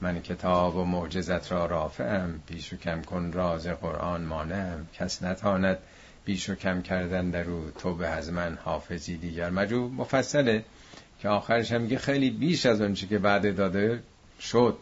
من 0.00 0.22
کتاب 0.22 0.76
و 0.76 0.84
معجزت 0.84 1.52
را 1.52 1.66
رافعم 1.66 2.40
پیش 2.46 2.72
و 2.72 2.76
کم 2.76 3.02
کن 3.02 3.32
راز 3.32 3.66
قرآن 3.66 4.24
مانم 4.24 4.86
کس 4.94 5.22
نتاند 5.22 5.78
بیش 6.24 6.50
و 6.50 6.54
کم 6.54 6.82
کردن 6.82 7.30
در 7.30 7.50
او 7.50 7.70
تو 7.78 7.94
به 7.94 8.06
از 8.06 8.32
من 8.32 8.58
حافظی 8.64 9.16
دیگر 9.16 9.50
مجو. 9.50 9.88
مفصله 9.88 10.64
که 11.20 11.28
آخرش 11.28 11.72
هم 11.72 11.80
میگه 11.80 11.98
خیلی 11.98 12.30
بیش 12.30 12.66
از 12.66 12.80
اون 12.80 12.94
که 12.94 13.18
بعد 13.18 13.56
داده 13.56 14.02
شد. 14.40 14.78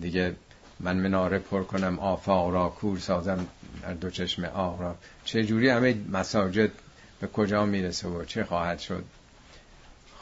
دیگه 0.00 0.34
من 0.80 0.96
مناره 0.96 1.38
پر 1.38 1.62
کنم 1.62 1.98
آفاق 1.98 2.50
را 2.50 2.68
کور 2.68 2.98
سازم 2.98 3.46
در 3.82 3.94
دو 3.94 4.10
چشم 4.10 4.44
آق 4.44 4.80
را. 4.80 4.96
چه 5.24 5.44
جوری 5.44 5.68
همه 5.68 5.96
مساجد 6.12 6.70
به 7.20 7.26
کجا 7.26 7.66
می‌رسه 7.66 8.08
و 8.08 8.24
چه 8.24 8.44
خواهد 8.44 8.78
شد؟ 8.78 9.04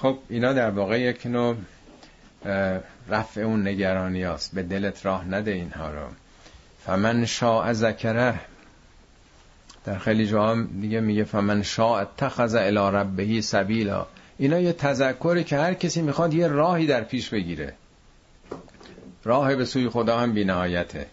خب 0.03 0.19
اینا 0.29 0.53
در 0.53 0.71
واقع 0.71 1.01
یک 1.01 1.27
نوع 1.27 1.57
رفع 3.09 3.41
اون 3.41 3.69
نگرانی 3.69 4.25
است 4.25 4.55
به 4.55 4.63
دلت 4.63 5.07
راه 5.07 5.29
نده 5.29 5.51
اینها 5.51 5.91
رو. 5.91 6.07
فمن 6.87 7.25
شاء 7.25 7.73
ذکره. 7.73 8.41
در 9.85 9.99
خیلی 9.99 10.27
جاها 10.27 10.63
دیگه 10.81 11.01
میگه 11.01 11.25
فمن 11.25 11.63
شاء 11.63 12.01
اتخذ 12.01 12.55
الی 12.55 12.97
ربه 12.97 13.41
سبیلا. 13.41 14.07
اینا 14.39 14.61
یه 14.61 14.73
تذکری 14.73 15.45
که 15.45 15.59
هر 15.59 15.75
کسی 15.75 16.03
می‌خواد 16.03 16.35
یه 16.35 16.47
راهی 16.47 16.87
در 16.87 17.01
پیش 17.01 17.29
بگیره. 17.29 17.75
راه 19.25 19.55
به 19.55 19.65
سوی 19.65 19.89
خدا 19.89 20.19
هم 20.19 20.33
بینهایته. 20.33 21.07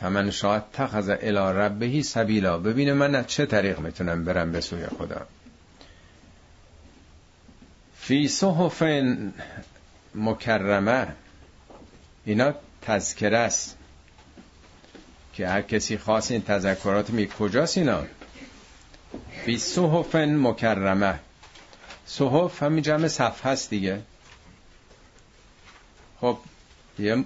فمن 0.00 0.30
شاء 0.30 0.56
اتخذ 0.56 1.08
الی 1.08 1.58
ربه 1.58 2.02
سبیلا. 2.02 2.58
ببینه 2.58 2.92
من 2.92 3.14
از 3.14 3.26
چه 3.26 3.46
طریق 3.46 3.78
می‌تونم 3.78 4.24
برم 4.24 4.52
به 4.52 4.60
سوی 4.60 4.86
خدا. 4.86 5.26
فی 8.04 8.28
صحف 8.28 8.82
مکرمه. 10.14 11.06
اینا 12.24 12.54
تذکره 12.82 13.38
است. 13.38 13.76
که 15.34 15.48
هر 15.48 15.62
کسی 15.62 15.98
خاص 15.98 16.30
این 16.30 16.42
تذکرات 16.42 17.10
می 17.10 17.28
کجاست 17.38 17.78
اینا؟ 17.78 18.02
فی 19.44 19.58
صحف 19.58 20.14
مکرمه. 20.14 21.18
صحف 22.06 22.62
همین 22.62 22.82
جمع 22.82 23.08
صفحه 23.08 23.52
هست 23.52 23.70
دیگه. 23.70 24.02
خب 26.20 26.38
یه 26.98 27.24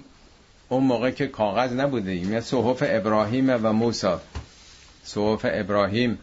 اون 0.69 0.83
موقع 0.83 1.11
که 1.11 1.27
کاغذ 1.27 1.73
نبوده. 1.73 2.15
یه 2.15 2.39
صحف 2.39 2.83
ابراهیم 2.87 3.49
و 3.49 3.73
موسی. 3.73 4.15
صحف 5.03 5.41
ابراهیم. 5.43 6.19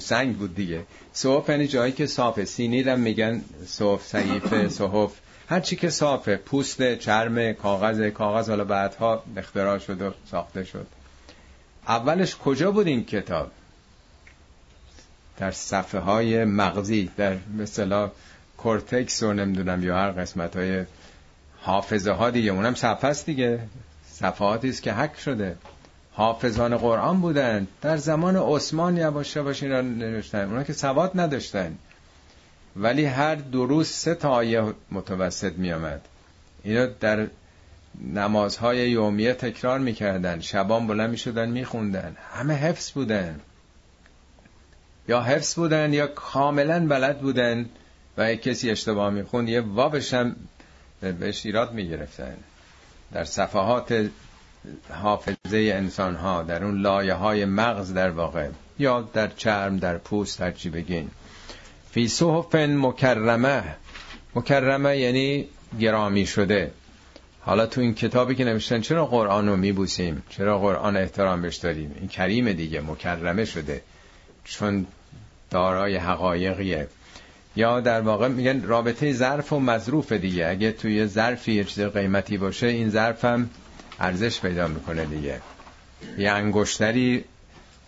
سنگ 0.00 0.36
بود 0.36 0.54
دیگه. 0.54 0.82
صحف 1.12 1.48
یعنی 1.48 1.66
جایی 1.66 1.92
که 1.92 2.06
صافه. 2.06 2.44
سینی 2.44 2.82
رو 2.82 2.96
میگن 2.96 3.42
صحف 3.66 4.06
صحیفه 4.06 4.68
صحف. 4.68 5.12
هر 5.48 5.60
چی 5.60 5.76
که 5.76 5.90
صافه. 5.90 6.36
پوست 6.36 6.94
چرم 6.94 7.52
کاغذ. 7.52 8.10
کاغذ 8.10 8.48
حالا 8.48 8.64
بعدها 8.64 9.22
اختراع 9.36 9.78
شد 9.78 10.02
و 10.02 10.12
ساخته 10.30 10.64
شد. 10.64 10.86
اولش 11.88 12.36
کجا 12.36 12.70
بود 12.70 12.86
این 12.86 13.04
کتاب؟ 13.04 13.50
در 15.38 15.50
صفحه 15.50 16.00
های 16.00 16.44
مغزی 16.44 17.10
در 17.16 17.36
مثلا 17.58 18.10
کورتکس 18.56 19.22
رو 19.22 19.32
نمی‌دونم 19.32 19.84
یا 19.84 19.96
هر 19.96 20.10
قسمت 20.10 20.56
های 20.56 20.84
حافظه 21.60 22.12
ها 22.12 22.30
دیگه. 22.30 22.50
اونم 22.50 22.74
صفحه 22.74 23.10
است 23.10 23.26
دیگه. 23.26 23.60
صفحاتی 24.12 24.68
است 24.68 24.82
که 24.82 24.92
حک 24.92 25.20
شده. 25.20 25.56
حافظان 26.16 26.76
قرآن 26.76 27.20
بودن. 27.20 27.66
در 27.82 27.96
زمان 27.96 28.36
عثمان 28.36 28.96
یواش 28.96 29.36
یواش 29.36 29.62
اینا 29.62 29.80
نوشتن. 29.80 30.48
اونا 30.48 30.62
که 30.62 30.72
سواد 30.72 31.10
نداشتن. 31.14 31.78
ولی 32.76 33.04
هر 33.04 33.34
دروس 33.34 33.92
سه 33.92 34.14
تا 34.14 34.30
آیه 34.30 34.74
متوسط 34.90 35.52
می 35.52 35.72
آمد 35.72 36.00
اینا 36.62 36.86
در 36.86 37.26
نمازهای 38.14 38.90
یومیه 38.90 39.32
تکرار 39.32 39.78
می‌کردن. 39.78 40.40
شبان 40.40 40.86
بلند 40.86 41.10
می‌شدن 41.10 41.48
میخوندن. 41.48 42.16
همه 42.32 42.54
حفظ 42.54 42.90
بودن. 42.90 43.40
یا 45.08 45.22
حفظ 45.22 45.54
بودن 45.54 45.92
یا 45.92 46.06
کاملا 46.06 46.86
بلد 46.86 47.20
بودن 47.20 47.66
و 48.16 48.32
یک 48.32 48.42
کسی 48.42 48.70
اشتباه 48.70 49.10
می‌خوند 49.10 49.48
یه 49.48 49.60
وابش 49.60 50.14
هم 50.14 50.36
بهش 51.00 51.46
ایراد 51.46 51.72
می‌گرفتن. 51.72 52.36
در 53.12 53.24
صفحات 53.24 54.10
حافظه 55.02 55.70
انسان 55.74 56.14
ها 56.14 56.42
در 56.42 56.64
اون 56.64 56.80
لایه 56.80 57.14
های 57.14 57.44
مغز 57.44 57.92
در 57.92 58.10
واقع 58.10 58.48
یا 58.78 59.08
در 59.12 59.28
چرم 59.28 59.78
در 59.78 59.98
پوست 59.98 60.40
هر 60.40 60.50
چی 60.50 60.70
بگین. 60.70 61.10
فی 61.90 62.08
صحف 62.08 62.54
مکرمه. 62.54 63.62
مکرمه 64.34 64.98
یعنی 64.98 65.48
گرامی 65.80 66.26
شده. 66.26 66.70
حالا 67.40 67.66
تو 67.66 67.80
این 67.80 67.94
کتابی 67.94 68.34
که 68.34 68.44
نوشتن 68.44 68.80
چرا 68.80 69.06
قرآن 69.06 69.48
رو 69.48 69.56
میبوسیم؟ 69.56 70.22
چرا 70.28 70.58
قرآن 70.58 70.96
احترامش 70.96 71.56
داریم؟ 71.56 71.94
این 71.98 72.08
کریم 72.08 72.52
دیگه 72.52 72.80
مکرمه 72.80 73.44
شده. 73.44 73.82
چون 74.44 74.86
دارای 75.50 75.96
حقایقیه. 75.96 76.88
یا 77.56 77.80
در 77.80 78.00
واقع 78.00 78.28
میگن 78.28 78.62
رابطه 78.62 79.12
ظرف 79.12 79.52
و 79.52 79.60
مظروف 79.60 80.12
دیگه. 80.12 80.46
اگه 80.46 80.72
توی 80.72 81.06
ظرفی 81.06 81.52
یه 81.52 81.64
چیز 81.64 81.84
قیمتی 81.84 82.38
باشه 82.38 82.66
این 82.66 82.90
ظرف 82.90 83.24
هم 83.24 83.50
ارزش 84.00 84.40
پیدا 84.40 84.68
می‌کنه 84.68 85.04
دیگه. 85.04 85.40
یه 86.18 86.30
انگشتری 86.30 87.24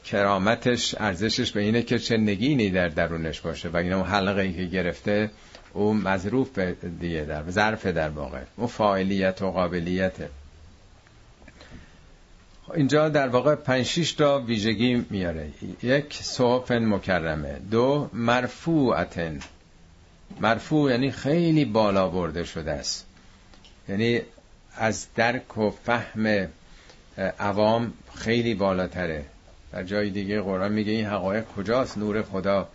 کرامتش 0.05 0.95
ارزشش 0.99 1.53
به 1.53 1.61
اینه 1.61 1.83
که 1.83 1.99
چه 1.99 2.17
نگینی 2.17 2.71
در 2.71 2.89
درونش 2.89 3.41
باشه 3.41 3.69
و 3.69 3.77
این 3.77 3.93
اون 3.93 4.07
حلقه 4.07 4.43
ای 4.43 4.53
که 4.53 4.65
گرفته 4.65 5.31
او 5.73 5.95
مظروف 5.95 6.59
دیگه 7.01 7.25
در 7.25 7.51
ظرف 7.51 7.87
در 7.87 8.09
واقع. 8.09 8.41
او 8.57 8.67
فاعلیت 8.67 9.43
و 9.43 9.51
قابلیته. 9.51 10.29
اینجا 12.75 13.09
در 13.09 13.29
واقع 13.29 13.55
5 13.55 13.87
6 13.87 14.13
تا 14.13 14.39
ویژگی 14.39 15.07
میاره. 15.11 15.49
یک 15.83 16.15
صحف 16.15 16.71
مکرمه. 16.71 17.59
دو 17.71 18.11
مرفوعتن. 18.13 19.39
مرفوع 20.41 20.91
یعنی 20.91 21.11
خیلی 21.11 21.65
بالا 21.65 22.09
برده 22.09 22.45
شده 22.45 22.73
است. 22.73 23.07
یعنی 23.89 24.21
از 24.79 25.07
درک 25.15 25.59
و 25.59 25.71
فهم 25.71 26.49
عوام 27.39 27.93
خیلی 28.15 28.55
بالاتره. 28.55 29.25
در 29.73 29.83
جای 29.83 30.11
دیگه 30.11 30.41
قرآن 30.41 30.73
میگه 30.73 30.93
این 30.93 31.07
حقایق 31.07 31.45
کجاست؟ 31.45 31.99
نور 31.99 32.23
خدا 32.23 32.69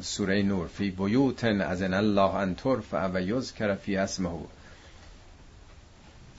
سوره 0.00 0.42
نور. 0.42 0.66
فی 0.66 0.90
بیوتن 0.90 1.60
از 1.60 1.82
الله 1.82 2.34
ان 2.34 2.54
ترفع 2.54 3.10
و 3.14 3.20
یذکر 3.20 3.74
فی 3.74 3.96
اسمه. 3.96 4.30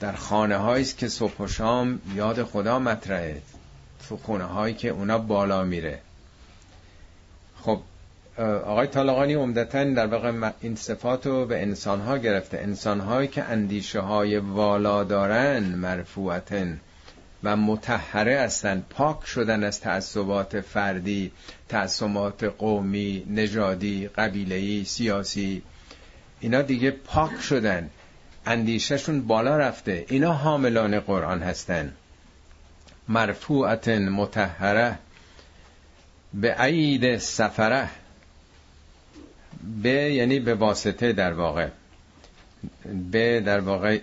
در 0.00 0.12
خانه 0.12 0.68
است 0.68 0.98
که 0.98 1.08
صبح 1.08 1.36
و 1.38 1.48
شام 1.48 2.00
یاد 2.14 2.42
خدا 2.42 2.78
مطرحه. 2.78 3.42
تو 4.08 4.16
خونه 4.16 4.44
هایی 4.44 4.74
که 4.74 4.88
اونا 4.88 5.18
بالا 5.18 5.64
میره. 5.64 6.00
خب 7.62 7.80
آقای 8.38 8.86
طالقانی 8.86 9.34
عمدتا 9.34 9.84
در 9.84 10.06
واقع 10.06 10.52
این 10.60 10.76
صفات 10.76 11.26
رو 11.26 11.46
به 11.46 11.62
انسان 11.62 12.00
ها 12.00 12.18
گرفته. 12.18 12.58
انسان 12.58 13.00
هایی 13.00 13.28
که 13.28 13.44
اندیشه 13.44 14.00
های 14.00 14.38
والا 14.38 15.04
دارن 15.04 15.64
مرفوعتن 15.64 16.80
و 17.44 17.56
متحره 17.56 18.40
هستند 18.40 18.86
پاک 18.90 19.26
شدن 19.26 19.64
از 19.64 19.80
تعصبات 19.80 20.60
فردی 20.60 21.32
تعصبات 21.68 22.44
قومی 22.44 23.26
نژادی 23.30 24.08
قبیله‌ای 24.08 24.84
سیاسی. 24.84 25.62
اینا 26.40 26.62
دیگه 26.62 26.90
پاک 26.90 27.40
شدن. 27.40 27.90
اندیشهشون 28.46 29.20
بالا 29.20 29.56
رفته. 29.56 30.04
اینا 30.08 30.32
حاملان 30.32 31.00
قرآن 31.00 31.42
هستن. 31.42 31.92
مرفوعت 33.08 33.88
متحره. 33.88 34.98
به 36.34 36.54
عید 36.58 37.16
سفره. 37.16 37.88
به 39.82 39.90
یعنی 39.90 40.40
به 40.40 40.54
واسطه 40.54 41.12
در 41.12 41.32
واقع. 41.32 41.68
به 43.10 43.40
در 43.40 43.60
واقع 43.60 43.98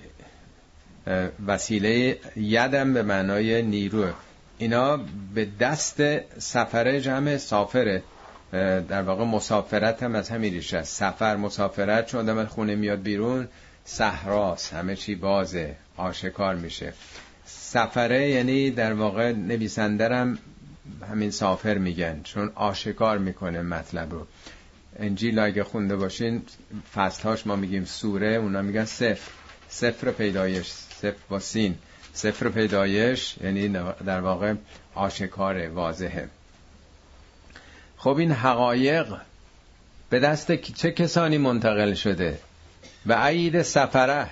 وسیله 1.47 2.17
یدم 2.35 2.93
به 2.93 3.03
معنای 3.03 3.61
نیرو. 3.61 4.05
اینا 4.57 4.99
به 5.33 5.47
دست 5.59 6.01
سفره 6.39 7.01
جمع 7.01 7.37
سافره. 7.37 8.03
در 8.87 9.01
واقع 9.01 9.23
مسافرت 9.23 10.03
هم 10.03 10.15
از 10.15 10.29
همین 10.29 10.53
ریشه 10.53 10.83
سفر 10.83 11.35
مسافرت 11.35 12.05
چون 12.05 12.29
آدم 12.29 12.45
خونه 12.45 12.75
میاد 12.75 13.01
بیرون 13.01 13.47
صحراست 13.85 14.73
همه 14.73 14.95
چی 14.95 15.15
بازه 15.15 15.75
آشکار 15.97 16.55
میشه. 16.55 16.93
سفره 17.45 18.29
یعنی 18.29 18.71
در 18.71 18.93
واقع 18.93 19.31
نویسندرم 19.31 20.37
همین 21.11 21.31
سافر 21.31 21.77
میگن 21.77 22.21
چون 22.23 22.51
آشکار 22.55 23.17
می‌کنه 23.17 23.61
مطلب 23.61 24.11
رو. 24.11 24.27
انجیل 24.99 25.39
اگه 25.39 25.63
خونده 25.63 25.95
باشین 25.95 26.41
فصلهاش 26.95 27.47
ما 27.47 27.55
میگیم 27.55 27.85
سوره 27.85 28.27
اونا 28.27 28.61
میگن 28.61 28.85
صفر. 28.85 29.31
صفر 29.69 30.11
پیدایش 30.11 30.67
صفر 30.71 31.15
با 31.29 31.39
سین. 31.39 31.75
صفر 32.13 32.49
پیدایش 32.49 33.35
یعنی 33.43 33.69
در 34.05 34.21
واقع 34.21 34.53
آشکار 34.95 35.69
واضحه. 35.69 36.29
خب 37.97 38.17
این 38.17 38.31
حقایق 38.31 39.07
به 40.09 40.19
دست 40.19 40.51
چه 40.51 40.91
کسانی 40.91 41.37
منتقل 41.37 41.93
شده؟ 41.93 42.39
به 43.05 43.15
عید 43.15 43.61
سفره 43.61 44.27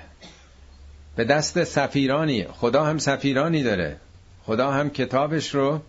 به 1.16 1.24
دست 1.24 1.64
سفیرانی. 1.64 2.44
خدا 2.44 2.86
هم 2.86 2.98
سفیرانی 2.98 3.64
داره. 3.64 3.98
خدا 4.46 4.72
هم 4.72 4.90
کتابش 4.90 5.56
رو 5.56 5.82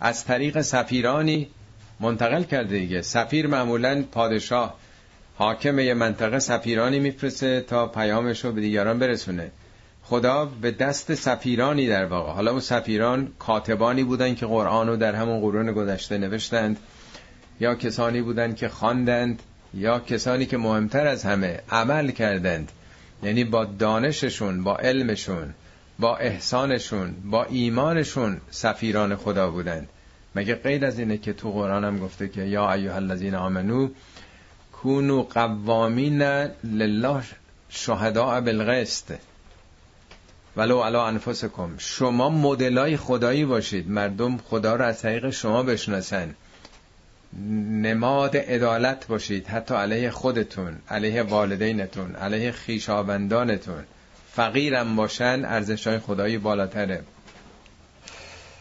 از 0.00 0.24
طریق 0.24 0.60
سفیرانی 0.60 1.48
منتقل 2.00 2.42
کرده 2.42 2.78
دیگه. 2.78 3.02
سفیر 3.02 3.46
معمولا 3.46 4.04
پادشاه. 4.12 4.74
حاکم 5.34 5.78
یه 5.78 5.94
منطقه 5.94 6.38
سفیرانی 6.38 6.98
میفرسته 6.98 7.60
تا 7.60 7.86
پیامش 7.86 8.44
رو 8.44 8.52
به 8.52 8.60
دیگران 8.60 8.98
برسونه. 8.98 9.50
خدا 10.02 10.44
به 10.44 10.70
دست 10.70 11.14
سفیرانی 11.14 11.86
در 11.88 12.04
واقع. 12.04 12.32
حالا 12.32 12.50
اون 12.50 12.60
سفیران 12.60 13.32
کاتبانی 13.38 14.04
بودن 14.04 14.34
که 14.34 14.46
قرآن 14.46 14.88
رو 14.88 14.96
در 14.96 15.14
همون 15.14 15.40
قرون 15.40 15.72
گذشته 15.72 16.18
نوشتند. 16.18 16.76
یا 17.60 17.74
کسانی 17.74 18.22
بودند 18.22 18.56
که 18.56 18.68
خواندند. 18.68 19.42
یا 19.74 19.98
کسانی 19.98 20.46
که 20.46 20.56
مهمتر 20.56 21.06
از 21.06 21.24
همه 21.24 21.60
عمل 21.70 22.10
کردند. 22.10 22.72
یعنی 23.22 23.44
با 23.44 23.64
دانششون 23.64 24.64
با 24.64 24.76
علمشون 24.76 25.54
با 25.98 26.16
احسانشون 26.16 27.14
با 27.24 27.44
ایمانشون 27.44 28.40
سفیران 28.50 29.16
خدا 29.16 29.50
بودند. 29.50 29.88
مگه 30.36 30.54
غیر 30.54 30.86
از 30.86 30.98
اینه 30.98 31.18
که 31.18 31.32
تو 31.32 31.52
قرآن 31.52 31.84
هم 31.84 31.98
گفته 31.98 32.28
که 32.28 32.42
یا 32.42 32.72
ایها 32.72 32.94
الذین 32.94 33.34
آمنو 33.34 33.88
کونو 34.72 35.22
قوامین 35.22 36.22
لله 36.64 37.22
شهداء 37.68 38.40
بالقسط 38.40 39.12
ولو 40.56 40.80
علا 40.80 41.06
انفسکم. 41.06 41.70
شما 41.78 42.30
مدلای 42.30 42.96
خدایی 42.96 43.44
باشید. 43.44 43.90
مردم 43.90 44.36
خدا 44.36 44.76
را 44.76 44.86
از 44.86 45.02
طریق 45.02 45.30
شما 45.30 45.62
بشناسن. 45.62 46.34
نماد 47.70 48.36
عدالت 48.36 49.06
باشید. 49.06 49.46
حتی 49.46 49.74
علیه 49.74 50.10
خودتون 50.10 50.76
علیه 50.90 51.22
والدینتون 51.22 52.14
علیه 52.14 52.52
خیشاوندانتون 52.52 53.84
فقیرم 54.32 54.96
باشن 54.96 55.44
ارزش 55.44 55.86
های 55.86 55.98
خدایی 55.98 56.38
بالاتره. 56.38 57.02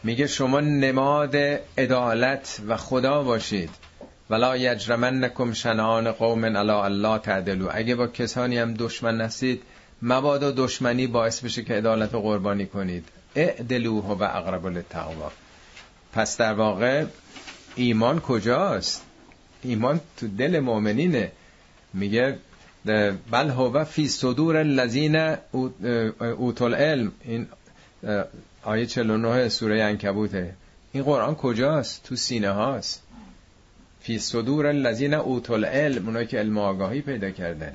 میگه 0.06 0.28
شما 0.28 0.60
نماد 0.60 1.36
عدالت 1.78 2.60
و 2.68 2.78
خدا 2.78 3.24
باشید. 3.24 3.70
ولا 4.30 4.58
یجرمنکم 4.58 5.54
شنان 5.54 6.12
قوم 6.12 6.44
الا 6.44 6.84
الله 6.84 7.18
تعدلو 7.18 7.70
اگه 7.72 7.96
با 7.96 8.08
کسانی 8.08 8.58
هم 8.58 8.74
دشمن 8.74 9.18
نستید 9.18 9.62
مبادا 10.02 10.52
دشمنی 10.52 11.08
باعث 11.08 11.40
بشه 11.40 11.64
که 11.64 11.74
عدالت 11.74 12.16
قربانی 12.16 12.66
کنید. 12.66 13.06
اعدلوه 13.36 14.06
و 14.06 14.24
اقرب 14.24 14.68
للتقوا. 14.68 15.32
پس 16.14 16.38
در 16.38 16.54
واقع 16.54 17.06
ایمان 17.76 18.20
کجاست؟ 18.20 19.04
ایمان 19.64 20.00
تو 20.18 20.28
دل 20.28 20.60
مؤمنینه. 20.60 21.32
میگه 21.94 22.38
بل 23.32 23.50
هو 23.50 23.84
فی 23.84 24.08
صدور 24.08 24.58
الذین 24.58 25.36
اوتل 26.38 26.76
علم 26.76 27.12
این 27.24 27.48
آیه 28.66 28.86
49 28.86 29.50
سوره 29.50 29.84
انکبوته 29.84 30.54
این 30.94 31.04
قرآن 31.04 31.36
کجاست؟ 31.36 32.04
تو 32.04 32.16
سینه 32.16 32.50
هاست. 32.50 33.04
فی 34.02 34.20
صدور 34.20 34.68
الذین 34.68 35.14
اوتل 35.14 35.66
علم 35.66 36.06
اونایی 36.06 36.28
که 36.28 36.38
علم 36.38 36.58
آگاهی 36.58 37.02
پیدا 37.02 37.32
کردن. 37.32 37.74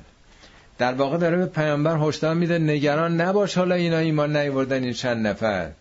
در 0.77 0.93
واقع 0.93 1.17
داره 1.17 1.37
به 1.37 1.45
پیامبر 1.45 1.97
هشدار 1.97 2.35
میده 2.35 2.59
نگران 2.59 3.21
نباش 3.21 3.57
حالا 3.57 3.75
اینا 3.75 3.97
ایمان 3.97 4.37
نیوردن 4.37 4.83
این 4.83 4.93
چند 4.93 5.27
نفر. 5.27 5.71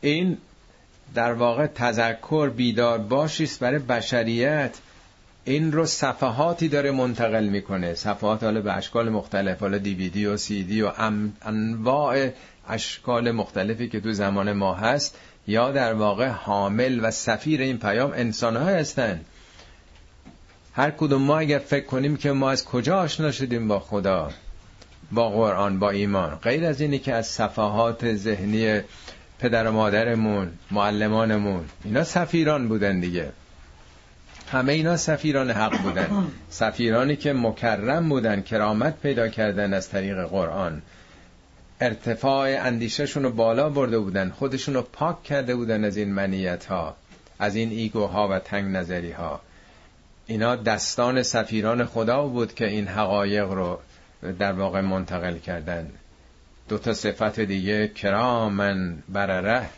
این 0.00 0.38
در 1.14 1.32
واقع 1.32 1.66
تذکر 1.66 2.48
بیدار 2.48 2.98
باشیست 2.98 3.60
برای 3.60 3.78
بشریت. 3.78 4.78
این 5.44 5.72
رو 5.72 5.86
صفحاتی 5.86 6.68
داره 6.68 6.90
منتقل 6.90 7.44
می‌کنه. 7.44 7.94
صفحات 7.94 8.42
حالا 8.42 8.60
به 8.60 8.72
اشکال 8.72 9.08
مختلف 9.08 9.60
حالا 9.60 9.78
دیویدی 9.78 10.26
و 10.26 10.36
سیدی 10.36 10.82
و 10.82 10.92
انواع 11.42 12.30
اشکال 12.68 13.30
مختلفی 13.30 13.88
که 13.88 14.00
تو 14.00 14.12
زمان 14.12 14.52
ما 14.52 14.74
هست 14.74 15.18
یا 15.46 15.72
در 15.72 15.94
واقع 15.94 16.28
حامل 16.28 17.00
و 17.02 17.10
سفیر 17.10 17.60
این 17.60 17.78
پیام 17.78 18.12
انسان 18.12 18.56
ها 18.56 18.64
هستن. 18.64 19.20
هر 20.74 20.90
کدوم 20.90 21.22
ما 21.22 21.38
اگر 21.38 21.58
فکر 21.58 21.86
کنیم 21.86 22.16
که 22.16 22.32
ما 22.32 22.50
از 22.50 22.64
کجا 22.64 22.98
آشنا 22.98 23.30
شدیم 23.30 23.68
با 23.68 23.80
خدا 23.80 24.30
با 25.12 25.30
قرآن 25.30 25.78
با 25.78 25.90
ایمان 25.90 26.34
غیر 26.34 26.64
از 26.64 26.80
اینی 26.80 26.98
که 26.98 27.14
از 27.14 27.26
صفحات 27.26 28.14
ذهنی 28.14 28.80
پدر 29.38 29.66
و 29.66 29.72
مادرمون 29.72 30.52
معلمانمون 30.70 31.64
اینا 31.84 32.04
سفیران 32.04 32.68
بودن 32.68 33.00
دیگه. 33.00 33.32
همه 34.52 34.72
اینا 34.72 34.96
سفیران 34.96 35.50
حق 35.50 35.82
بودن. 35.82 36.26
سفیرانی 36.50 37.16
که 37.16 37.32
مکرم 37.32 38.08
بودن 38.08 38.40
کرامت 38.40 39.00
پیدا 39.00 39.28
کردن 39.28 39.74
از 39.74 39.88
طریق 39.88 40.24
قرآن. 40.24 40.82
ارتفاع 41.80 42.66
اندیشهشون 42.66 43.22
رو 43.22 43.30
بالا 43.30 43.70
برده 43.70 43.98
بودن 43.98 44.30
خودشون 44.30 44.74
رو 44.74 44.82
پاک 44.82 45.22
کرده 45.22 45.56
بودن 45.56 45.84
از 45.84 45.96
این 45.96 46.12
منیت 46.12 46.64
ها 46.64 46.96
از 47.38 47.56
این 47.56 47.70
ایگوها 47.70 48.28
و 48.28 48.38
تنگ 48.38 48.76
نظری 48.76 49.12
ها 49.12 49.40
اینا 50.26 50.56
دستان 50.56 51.22
سفیران 51.22 51.84
خدا 51.84 52.26
بود 52.26 52.54
که 52.54 52.66
این 52.66 52.88
حقایق 52.88 53.50
رو 53.50 53.78
در 54.38 54.52
واقع 54.52 54.80
منتقل 54.80 55.38
کردن. 55.38 55.90
دو 56.68 56.78
تا 56.78 56.94
صفت 56.94 57.40
دیگه 57.40 57.88
کرامن 57.88 58.98
برره 59.08 59.68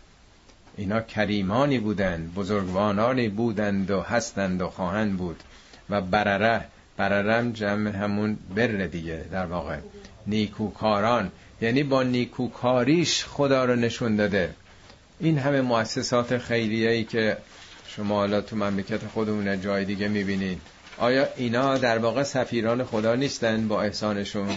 اینا 0.77 1.01
کریمانی 1.01 1.79
بودند 1.79 2.35
بزرگوانانی 2.35 3.29
بودند 3.29 3.91
و 3.91 4.01
هستند 4.01 4.63
و 4.63 4.69
خواهند 4.69 5.17
بود. 5.17 5.43
و 5.91 6.01
برره 6.01 6.65
بررم 6.97 7.53
جمع 7.53 7.91
همون 7.91 8.39
بر 8.55 8.67
دیگه 8.67 9.25
در 9.33 9.47
واقع. 9.47 9.77
نیکوکاران 10.27 11.31
یعنی 11.61 11.83
با 11.83 12.03
نیکوکاریش 12.03 13.25
خدا 13.25 13.65
رو 13.65 13.77
نشون 13.77 14.17
داده. 14.17 14.55
این 15.21 15.39
همه 15.39 15.61
مؤسسات 15.61 16.39
خیریه 16.39 16.91
ای 16.91 17.05
که 17.05 17.37
شما 17.87 18.15
حالا 18.15 18.41
تو 18.41 18.57
مملکت 18.57 19.07
خودمون 19.07 19.61
جای 19.61 19.85
دیگه 19.85 20.09
می‌بینید 20.09 20.61
آیا 20.99 21.29
اینا 21.37 21.79
در 21.79 21.99
واقع 21.99 22.23
سفیران 22.23 22.85
خدا 22.85 23.15
نیستن 23.15 23.69
با 23.69 23.83
احسانشون؟ 23.83 24.57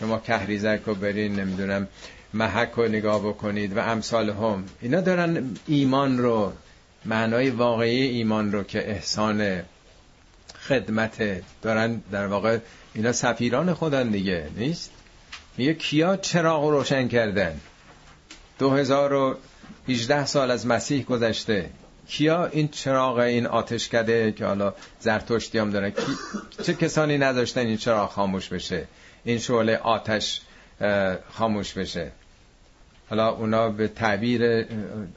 شما 0.00 0.18
کهریزک 0.18 0.80
رو 0.86 0.94
برین 0.94 1.40
نمی‌دونم 1.40 1.88
محک 2.34 2.70
رو 2.70 2.88
نگاه 2.88 3.28
بکنید 3.28 3.76
و 3.76 3.80
امثال 3.80 4.30
هم. 4.30 4.64
اینا 4.80 5.00
دارن 5.00 5.56
ایمان 5.66 6.18
رو 6.18 6.52
معنای 7.04 7.50
واقعی 7.50 8.02
ایمان 8.02 8.52
رو 8.52 8.62
که 8.62 8.90
احسان 8.90 9.62
خدمت 10.68 11.42
دارن 11.62 12.00
در 12.12 12.26
واقع 12.26 12.58
اینا 12.94 13.12
سفیران 13.12 13.74
خودن 13.74 14.08
دیگه 14.08 14.48
نیست؟ 14.56 14.90
میگه 15.56 15.74
کیا 15.74 16.16
چراغ 16.16 16.64
رو 16.64 16.70
روشن 16.70 17.08
کردن؟ 17.08 17.60
دو 18.58 18.70
هزار 18.70 19.12
و 19.12 19.36
سال 20.24 20.50
از 20.50 20.66
مسیح 20.66 21.04
گذشته. 21.04 21.70
کیا 22.08 22.46
این 22.46 22.68
چراغ 22.68 23.18
این 23.18 23.46
آتش 23.46 23.88
کده 23.88 24.32
که 24.32 24.46
حالا 24.46 24.74
زرتشتی 25.00 25.58
هم 25.58 25.70
دارن 25.70 25.92
چه 26.62 26.74
کسانی 26.74 27.18
نداشتن 27.18 27.60
این 27.60 27.76
چراغ 27.76 28.10
خاموش 28.10 28.48
بشه؟ 28.48 28.86
این 29.24 29.38
شعله 29.38 29.76
آتش 29.76 30.40
خاموش 31.30 31.72
بشه. 31.72 32.10
حالا 33.10 33.28
اونا 33.28 33.68
به 33.68 33.88
تعبیر 33.88 34.66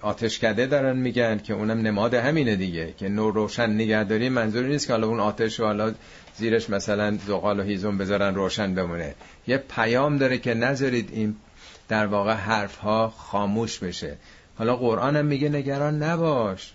آتشکده 0.01 0.65
دارن 0.65 0.97
میگن 0.97 1.37
که 1.37 1.53
اونم 1.53 1.81
نماد 1.81 2.13
همینه 2.13 2.55
دیگه 2.55 2.93
که 2.97 3.09
نور 3.09 3.33
روشن 3.33 3.69
نگهداری 3.69 4.29
منظوری 4.29 4.67
نیست 4.67 4.87
که 4.87 4.93
حالا 4.93 5.07
اون 5.07 5.19
آتش 5.19 5.59
رو 5.59 5.65
حالا 5.65 5.93
زیرش 6.39 6.69
مثلا 6.69 7.17
زغال 7.27 7.59
و 7.59 7.63
هیزم 7.63 7.97
بذارن 7.97 8.35
روشن 8.35 8.75
بمونه. 8.75 9.15
یه 9.47 9.57
پیام 9.57 10.17
داره 10.17 10.37
که 10.37 10.53
نذارید 10.53 11.09
این 11.13 11.35
در 11.87 12.05
واقع 12.05 12.33
حرف 12.33 12.75
ها 12.75 13.13
خاموش 13.17 13.79
بشه. 13.79 14.17
حالا 14.57 14.75
قرآن 14.75 15.15
هم 15.15 15.25
میگه 15.25 15.49
نگران 15.49 16.03
نباش. 16.03 16.73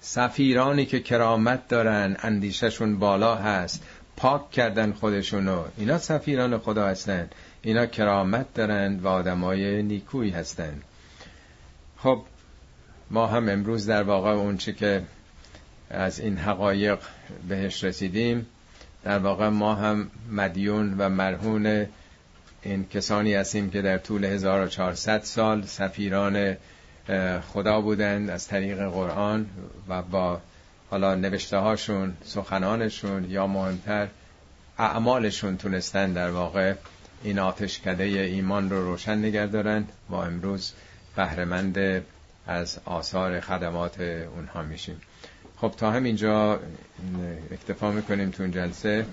سفیرانی 0.00 0.86
که 0.86 1.00
کرامت 1.00 1.68
دارن 1.68 2.16
اندیششون 2.22 2.98
بالا 2.98 3.34
هست 3.34 3.82
پاک 4.16 4.50
کردن 4.50 4.92
خودشونو. 4.92 5.64
اینا 5.76 5.98
سفیران 5.98 6.58
خدا 6.58 6.86
هستن. 6.86 7.30
اینا 7.62 7.86
کرامت 7.86 8.54
دارند 8.54 9.04
و 9.04 9.08
آدمای 9.08 9.82
نیکویی 9.82 10.30
هستند 10.30 10.82
خب 11.98 12.22
ما 13.10 13.26
هم 13.26 13.48
امروز 13.48 13.86
در 13.86 14.02
واقع 14.02 14.30
اونچه 14.30 14.72
که 14.72 15.02
از 15.92 16.20
این 16.20 16.36
حقایق 16.36 16.98
بهش 17.48 17.84
رسیدیم. 17.84 18.46
در 19.04 19.18
واقع 19.18 19.48
ما 19.48 19.74
هم 19.74 20.10
مدیون 20.30 20.94
و 20.98 21.08
مرهون 21.08 21.86
این 22.62 22.88
کسانی 22.88 23.34
هستیم 23.34 23.70
که 23.70 23.82
در 23.82 23.98
طول 23.98 24.24
1400 24.24 25.22
سال 25.22 25.62
سفیران 25.62 26.56
خدا 27.52 27.80
بودند 27.80 28.30
از 28.30 28.48
طریق 28.48 28.88
قرآن 28.88 29.46
و 29.88 30.02
با 30.02 30.40
حالا 30.90 31.14
نوشته 31.14 31.56
هاشون 31.56 32.16
سخنانشون 32.24 33.30
یا 33.30 33.46
مهمتر 33.46 34.08
اعمالشون 34.78 35.56
تونستن 35.56 36.12
در 36.12 36.30
واقع 36.30 36.74
این 37.22 37.38
آتشکده 37.38 38.04
ایمان 38.04 38.70
رو 38.70 38.84
روشن 38.84 39.18
نگه 39.18 39.46
دارن 39.46 39.84
و 40.08 40.14
امروز 40.14 40.72
بهرهمند 41.16 42.04
از 42.46 42.78
آثار 42.84 43.40
خدمات 43.40 44.00
اونها 44.00 44.62
میشیم. 44.62 45.00
خب 45.62 45.74
تا 45.76 45.90
همینجا 45.90 46.60
اکتفا 47.50 47.90
می‌کنیم 47.90 48.30
تو 48.30 48.42
این 48.42 48.52
جلسه. 48.52 49.06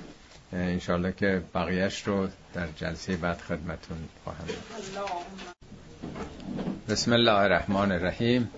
انشالله 0.53 1.11
که 1.11 1.41
بقیهش 1.55 2.07
رو 2.07 2.27
در 2.53 2.67
جلسه 2.75 3.17
بعد 3.17 3.41
خدمتون 3.41 3.97
خواهم 4.23 4.45
بسم 6.89 7.13
الله 7.13 7.31
الرحمن 7.31 7.91
الرحیم. 7.91 8.49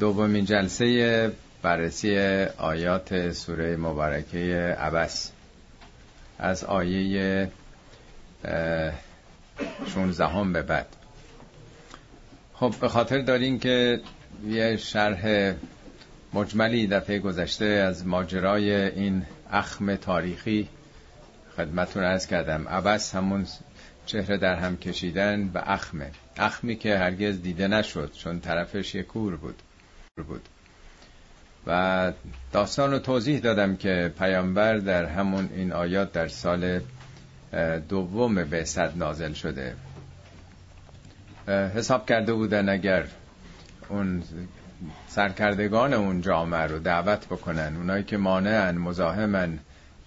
دومین 0.00 0.44
جلسه 0.44 1.32
بررسی 1.62 2.18
آیات 2.58 3.32
سوره 3.32 3.76
مبارکه 3.76 4.76
عبس. 4.80 5.30
از 6.38 6.64
آیه 6.64 7.50
16 9.86 10.52
به 10.52 10.62
بعد. 10.62 10.86
خب 12.54 12.74
به 12.80 12.88
خاطر 12.88 13.18
دارین 13.18 13.58
که 13.58 14.00
یه 14.48 14.76
شرح 14.76 15.54
مجملی 16.34 16.86
دفعه 16.86 17.18
گذشته 17.18 17.64
از 17.64 18.06
ماجرای 18.06 18.72
این 18.72 19.26
اخم 19.50 19.96
تاریخی 19.96 20.68
خدمتون 21.56 22.04
ارز 22.04 22.26
کردم. 22.26 22.68
عبس 22.68 23.14
همون 23.14 23.46
چهره 24.06 24.36
در 24.36 24.54
هم 24.54 24.76
کشیدن 24.76 25.48
به 25.48 25.70
اخمه 25.70 26.10
اخمی 26.36 26.76
که 26.76 26.98
هرگز 26.98 27.42
دیده 27.42 27.68
نشد 27.68 28.12
چون 28.12 28.40
طرفش 28.40 28.94
یه 28.94 29.02
کور 29.02 29.36
بود. 29.36 29.62
بود. 30.28 30.48
و 31.66 32.12
داستان 32.52 32.90
رو 32.90 32.98
توضیح 32.98 33.40
دادم 33.40 33.76
که 33.76 34.12
پیامبر 34.18 34.76
در 34.78 35.04
همون 35.04 35.48
این 35.54 35.72
آیات 35.72 36.12
در 36.12 36.28
سال 36.28 36.80
دوم 37.88 38.44
به 38.44 38.64
صد 38.64 38.92
نازل 38.96 39.32
شده. 39.32 39.76
حساب 41.48 42.08
کرده 42.08 42.32
بودن 42.32 42.68
اگر 42.68 43.06
اون 43.88 44.22
سرکردگان 45.14 45.92
اون 45.92 46.20
جامعه 46.20 46.60
رو 46.66 46.78
دعوت 46.78 47.26
بکنن. 47.26 47.76
اونایی 47.76 48.04
که 48.04 48.16
مانعن 48.16 48.78
مزاحمن 48.78 49.58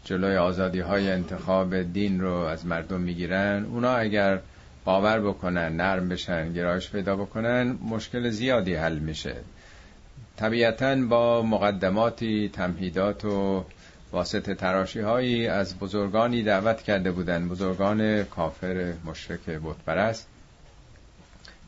جلوی 0.03 0.37
آزادی 0.37 0.79
های 0.79 1.11
انتخاب 1.11 1.81
دین 1.81 2.21
رو 2.21 2.33
از 2.33 2.65
مردم 2.65 3.01
می‌گیرن. 3.01 3.65
اونا 3.65 3.95
اگر 3.95 4.39
باور 4.85 5.19
بکنن 5.19 5.75
نرم 5.75 6.09
بشن 6.09 6.53
گرایش 6.53 6.91
پیدا 6.91 7.15
بکنن 7.15 7.77
مشکل 7.89 8.29
زیادی 8.29 8.75
حل 8.75 8.99
میشه. 8.99 9.35
طبیعتا 10.37 10.95
با 10.95 11.41
مقدماتی 11.41 12.49
تمهیدات 12.53 13.25
و 13.25 13.65
واسطه 14.11 14.55
تراشی 14.55 14.99
هایی 14.99 15.47
از 15.47 15.79
بزرگانی 15.79 16.43
دعوت 16.43 16.81
کرده 16.81 17.11
بودن. 17.11 17.47
بزرگان 17.47 18.23
کافر 18.23 18.93
مشرک 19.05 19.45
بتپرست. 19.45 20.34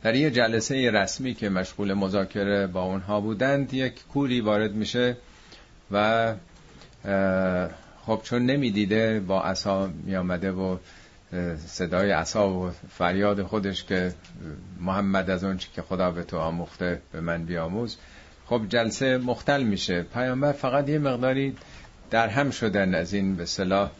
در 0.04 0.16
یه 0.16 0.32
جلسه 0.32 0.92
رسمی 0.92 1.34
که 1.34 1.50
مشغول 1.50 1.94
مذاکره 1.94 2.68
با 2.68 2.84
اونها 2.84 3.22
بودند 3.22 3.74
یک 3.74 4.04
کوری 4.14 4.42
وارد 4.42 4.74
میشه 4.74 5.18
و 5.92 6.34
خب 8.06 8.22
چون 8.24 8.46
نمی‌دیده 8.46 9.20
با 9.20 9.42
عصا 9.42 9.90
میامده 10.06 10.52
و 10.52 10.78
صدای 11.68 12.12
عصا 12.12 12.50
و 12.50 12.72
فریاد 12.90 13.44
خودش 13.44 13.84
که 13.84 14.14
محمد 14.80 15.30
از 15.30 15.44
اون 15.44 15.58
که 15.76 15.82
خدا 15.82 16.12
به 16.12 16.24
تو 16.24 16.38
آموخته 16.38 17.02
به 17.12 17.22
من 17.22 17.46
بیاموز 17.46 17.98
خب 18.46 18.62
جلسه 18.70 19.18
مختل 19.18 19.64
میشه. 19.64 20.02
پیامبر 20.02 20.52
فقط 20.52 20.90
یه 20.90 21.00
مقداری 21.00 21.56
در 22.10 22.28
هم 22.28 22.52
شدن 22.52 22.96
از 22.96 23.14
این 23.14 23.36
به 23.36 23.46
صلاح 23.46 23.92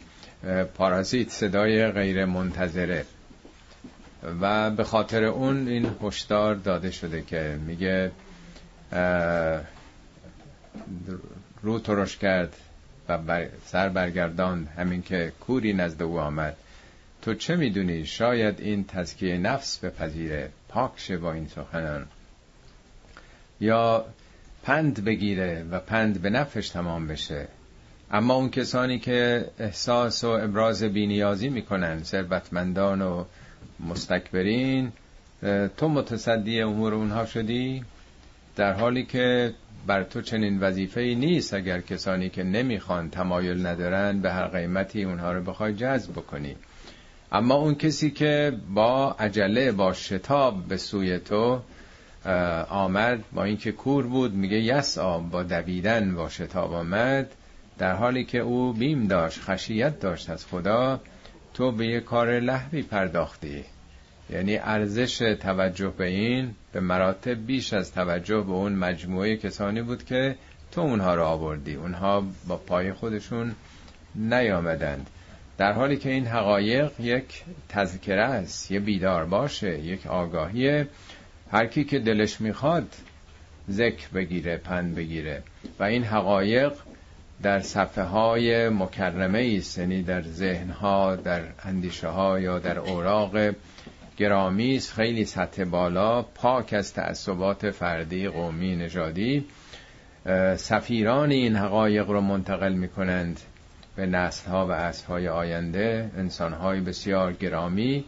پارازیت 0.74 1.30
صدای 1.30 1.86
غیر 1.86 2.24
منتظره 2.24 3.04
و 4.40 4.70
به 4.70 4.84
خاطر 4.84 5.24
اون 5.24 5.68
این 5.68 5.90
هشدار 6.02 6.54
داده 6.54 6.90
شده 6.90 7.22
که 7.22 7.58
میگه 7.66 8.10
رو 11.62 11.78
ترش 11.78 12.16
کرد 12.16 12.56
و 13.08 13.44
سر 13.66 13.88
برگرداند. 13.88 14.68
همین 14.76 15.02
که 15.02 15.32
کوری 15.40 15.72
نزد 15.72 16.02
او 16.02 16.20
آمد. 16.20 16.56
تو 17.22 17.34
چه 17.34 17.56
می‌دونی؟ 17.56 18.06
شاید 18.06 18.60
این 18.60 18.84
تزکیه 18.84 19.38
نفس 19.38 19.78
بپذیره. 19.78 20.50
پاک 20.68 20.92
شه 20.96 21.16
با 21.16 21.32
این 21.32 21.48
سخنان. 21.48 22.06
یا 23.60 24.04
پند 24.62 25.04
بگیره 25.04 25.64
و 25.70 25.80
پند 25.80 26.22
به 26.22 26.30
نفش 26.30 26.68
تمام 26.68 27.06
بشه. 27.06 27.48
اما 28.10 28.34
اون 28.34 28.50
کسانی 28.50 28.98
که 28.98 29.50
احساس 29.58 30.24
و 30.24 30.28
ابراز 30.28 30.82
بینیازی 30.82 31.48
می‌کنن 31.48 32.02
ثروتمندان 32.02 33.02
و 33.02 33.24
مستکبرین 33.80 34.92
تو 35.76 35.88
متصدی 35.88 36.60
امور 36.60 36.94
اونها 36.94 37.26
شدی 37.26 37.84
در 38.56 38.72
حالی 38.72 39.04
که 39.04 39.54
بر 39.86 40.02
تو 40.02 40.22
چنین 40.22 40.60
وظیفه 40.60 41.00
ای 41.00 41.14
نیست 41.14 41.54
اگر 41.54 41.80
کسانی 41.80 42.28
که 42.28 42.42
نمی‌خوان 42.42 43.10
تمایل 43.10 43.66
ندارن 43.66 44.20
به 44.20 44.32
هر 44.32 44.46
قیمتی 44.46 45.04
اونها 45.04 45.32
رو 45.32 45.42
بخوای 45.42 45.74
جذب 45.74 46.12
بکنی. 46.12 46.56
اما 47.32 47.54
اون 47.54 47.74
کسی 47.74 48.10
که 48.10 48.52
با 48.74 49.16
عجله 49.18 49.72
با 49.72 49.92
شتاب 49.92 50.64
به 50.68 50.76
سوی 50.76 51.18
تو 51.18 51.60
آمد 52.70 53.24
با 53.32 53.44
اینکه 53.44 53.72
کور 53.72 54.06
بود 54.06 54.34
میگه 54.34 54.56
یس 54.56 54.98
آب 54.98 55.30
با 55.30 55.42
دویدن 55.42 56.14
با 56.14 56.28
شتاب 56.28 56.72
آمد 56.72 57.34
در 57.78 57.92
حالی 57.92 58.24
که 58.24 58.38
او 58.38 58.72
بیم 58.72 59.06
داشت 59.06 59.40
خشیت 59.40 60.00
داشت 60.00 60.30
از 60.30 60.46
خدا 60.46 61.00
تو 61.54 61.72
به 61.72 61.86
یه 61.86 62.00
کار 62.00 62.40
لحوی 62.40 62.82
پرداختی. 62.82 63.64
یعنی 64.30 64.56
ارزش 64.56 65.18
توجه 65.18 65.92
به 65.98 66.06
این 66.06 66.54
به 66.72 66.80
مراتب 66.80 67.46
بیش 67.46 67.72
از 67.72 67.92
توجه 67.92 68.40
به 68.40 68.52
اون 68.52 68.72
مجموعه 68.72 69.36
کسانی 69.36 69.82
بود 69.82 70.04
که 70.04 70.36
تو 70.72 70.80
اونها 70.80 71.14
رو 71.14 71.24
آوردی. 71.24 71.74
اونها 71.74 72.24
با 72.48 72.56
پای 72.56 72.92
خودشون 72.92 73.54
نیامدند. 74.14 75.10
در 75.58 75.72
حالی 75.72 75.96
که 75.96 76.10
این 76.10 76.26
حقایق 76.26 77.00
یک 77.00 77.44
تذکره 77.68 78.22
است 78.22 78.70
یه 78.70 78.80
بیدار 78.80 79.24
باشه 79.24 79.78
یک 79.78 80.06
آگاهی 80.06 80.84
هر 81.50 81.66
کی 81.66 81.84
که 81.84 81.98
دلش 81.98 82.40
می‌خواد 82.40 82.94
ذکر 83.70 84.08
بگیره 84.08 84.56
پند 84.56 84.94
بگیره. 84.94 85.42
و 85.78 85.84
این 85.84 86.04
حقایق 86.04 86.72
در 87.42 87.60
صفحه 87.60 88.04
های 88.04 88.68
مکرمه 88.68 89.54
است 89.58 89.78
یعنی 89.78 90.02
در 90.02 90.22
ذهن 90.22 90.70
ها 90.70 91.16
در 91.16 91.42
اندیشه 91.64 92.08
ها 92.08 92.40
یا 92.40 92.58
در 92.58 92.78
اوراق 92.78 93.54
گرامی 94.16 94.76
است. 94.76 94.92
خیلی 94.92 95.24
سطح 95.24 95.64
بالا 95.64 96.22
پاک 96.22 96.72
از 96.72 96.94
تعصبات 96.94 97.70
فردی 97.70 98.28
قومی 98.28 98.76
نژادی. 98.76 99.44
سفیران 100.56 101.30
این 101.30 101.56
حقایق 101.56 102.10
رو 102.10 102.20
منتقل 102.20 102.72
می 102.72 102.88
کنند 102.88 103.40
به 103.96 104.06
نسل 104.06 104.50
ها 104.50 104.66
و 104.66 104.70
اصل 104.70 105.06
های 105.06 105.28
آینده 105.28 106.10
انسان 106.16 106.52
های 106.52 106.80
بسیار 106.80 107.32
گرامی 107.32 108.04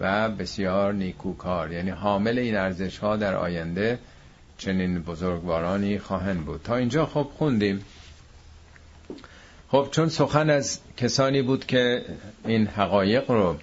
و 0.00 0.28
بسیار 0.28 0.92
نیکوکار. 0.92 1.72
یعنی 1.72 1.90
حامل 1.90 2.38
این 2.38 2.56
ارزش 2.56 2.98
ها 2.98 3.16
در 3.16 3.34
آینده 3.34 3.98
چنین 4.58 5.02
بزرگوارانی 5.02 5.98
خواهند 5.98 6.44
بود. 6.44 6.60
تا 6.64 6.76
اینجا 6.76 7.06
خب 7.06 7.28
خوندیم. 7.38 7.84
خب 9.70 9.88
چون 9.90 10.08
سخن 10.08 10.50
از 10.50 10.78
کسانی 10.96 11.42
بود 11.42 11.66
که 11.66 12.04
این 12.44 12.66
حقایق 12.66 13.30
رو 13.30 13.56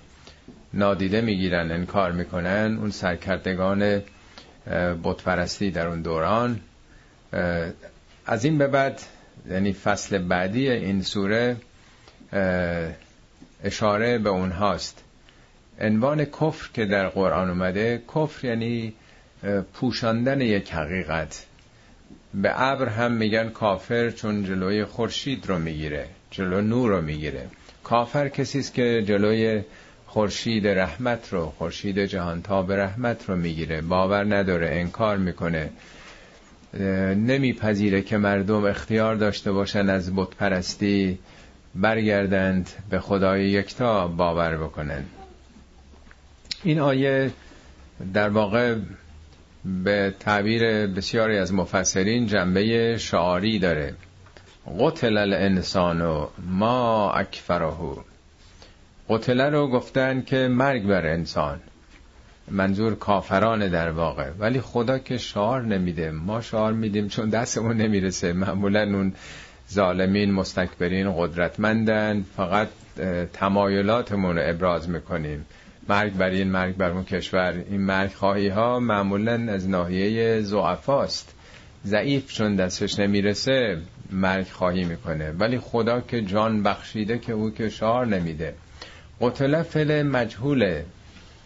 نادیده 0.74 1.22
می‌گیرن 1.22 1.72
انکار 1.72 2.12
می‌کنن 2.12 2.78
اون 2.82 2.92
سرکردگان 2.92 4.02
بتپرستی 5.04 5.72
در 5.72 5.88
اون 5.88 6.02
دوران 6.02 6.60
از 8.26 8.46
این 8.46 8.58
به 8.58 8.68
بعد 8.68 9.02
یعنی 9.50 9.74
فصل 9.74 10.18
بعدی 10.18 10.70
این 10.70 11.02
سوره 11.02 11.58
اشاره 13.64 14.18
به 14.18 14.30
اونهاست. 14.30 15.04
عنوان 15.80 16.26
کفر 16.26 16.70
که 16.74 16.86
در 16.86 17.08
قرآن 17.08 17.50
اومده 17.50 18.02
کفر 18.16 18.46
یعنی 18.46 18.94
پوشاندن 19.74 20.42
یک 20.42 20.74
حقیقت. 20.74 21.46
به 22.42 22.62
ابر 22.62 22.90
هم 22.90 23.12
میگن 23.12 23.50
کافر 23.50 24.12
چون 24.12 24.44
جلوی 24.46 24.86
خورشید 24.86 25.48
رو 25.48 25.60
می‌گیره 25.60 26.06
جلو 26.32 26.62
نور 26.62 26.90
رو 26.90 27.02
می‌گیره. 27.02 27.48
کافر 27.84 28.30
کسی 28.30 28.60
است 28.60 28.74
که 28.74 29.04
جلوی 29.08 29.62
خورشید 30.06 30.68
رحمت 30.68 31.34
رو 31.34 31.46
خورشید 31.46 32.00
جهانتاب 32.00 32.72
رحمت 32.72 33.30
رو 33.30 33.36
می‌گیره. 33.36 33.82
باور 33.82 34.36
نداره 34.36 34.70
انکار 34.72 35.18
می‌کنه. 35.18 35.70
نمیپذیره 37.16 38.02
که 38.02 38.18
مردم 38.18 38.66
اختیار 38.66 39.16
داشته 39.16 39.52
باشن 39.52 39.90
از 39.90 40.16
بت 40.16 40.30
پرستی 40.30 41.20
برگردند 41.76 42.70
به 42.90 43.00
خدای 43.00 43.50
یکتا 43.50 44.08
باور 44.08 44.58
بکنن. 44.58 45.04
این 46.64 46.80
آیه 46.80 47.32
در 48.14 48.30
واقع 48.30 48.76
به 49.84 50.14
تعبیر 50.20 50.88
بسیاری 50.88 51.38
از 51.38 51.54
مفسرین 51.54 52.28
جنبه 52.28 52.98
شعاری 52.98 53.60
داره. 53.60 53.94
قتل 54.80 55.18
الانسان 55.18 56.28
ما 56.50 57.12
اکفره 57.12 57.74
قتل 59.10 59.42
رو 59.42 59.68
گفتن 59.68 60.22
که 60.22 60.48
مرگ 60.48 60.84
بر 60.84 61.08
انسان. 61.08 61.60
منظور 62.52 62.96
کافران 62.96 63.68
در 63.68 63.92
واقع. 63.92 64.30
ولی 64.40 64.62
خدا 64.62 65.00
که 65.00 65.18
شعار 65.18 65.62
نمیده. 65.62 66.12
ما 66.12 66.42
شعار 66.42 66.74
میدیم 66.74 67.08
چون 67.08 67.30
دستمون 67.30 67.78
نمی‌رسه. 67.78 68.34
معمولا 68.34 68.82
اون 68.84 69.14
ظالمین 69.72 70.32
مستکبرین 70.32 71.14
قدرتمندن. 71.18 72.26
فقط 72.38 72.68
تمایلاتمون 73.34 74.38
رو 74.38 74.42
ابراز 74.46 74.90
می‌کنیم. 74.90 75.46
مرگ 75.90 76.14
بر 76.14 76.30
این 76.30 76.52
مرگ 76.52 76.76
بر 76.76 76.90
اون 76.90 77.04
کشور. 77.04 77.64
این 77.70 77.82
مرگ 77.82 78.12
خواهی 78.12 78.48
ها 78.48 78.80
معمولا 78.80 79.52
از 79.52 79.70
ناحیه 79.70 80.42
زعفاست 80.42 81.34
ضعیف 81.86 82.34
چون 82.34 82.56
دستش 82.56 83.00
نمی‌رسه 83.00 83.78
مرگ 84.12 84.48
خواهی 84.48 84.84
می‌کنه. 84.84 85.32
ولی 85.32 85.60
خدا 85.60 86.02
که 86.02 86.22
جان 86.22 86.64
بخشیده 86.64 87.18
که 87.18 87.34
او 87.34 87.52
که 87.52 87.70
شعار 87.70 88.06
نمیده. 88.06 88.54
قتل 89.22 89.64
فل 89.64 90.04
مجهوله. 90.04 90.86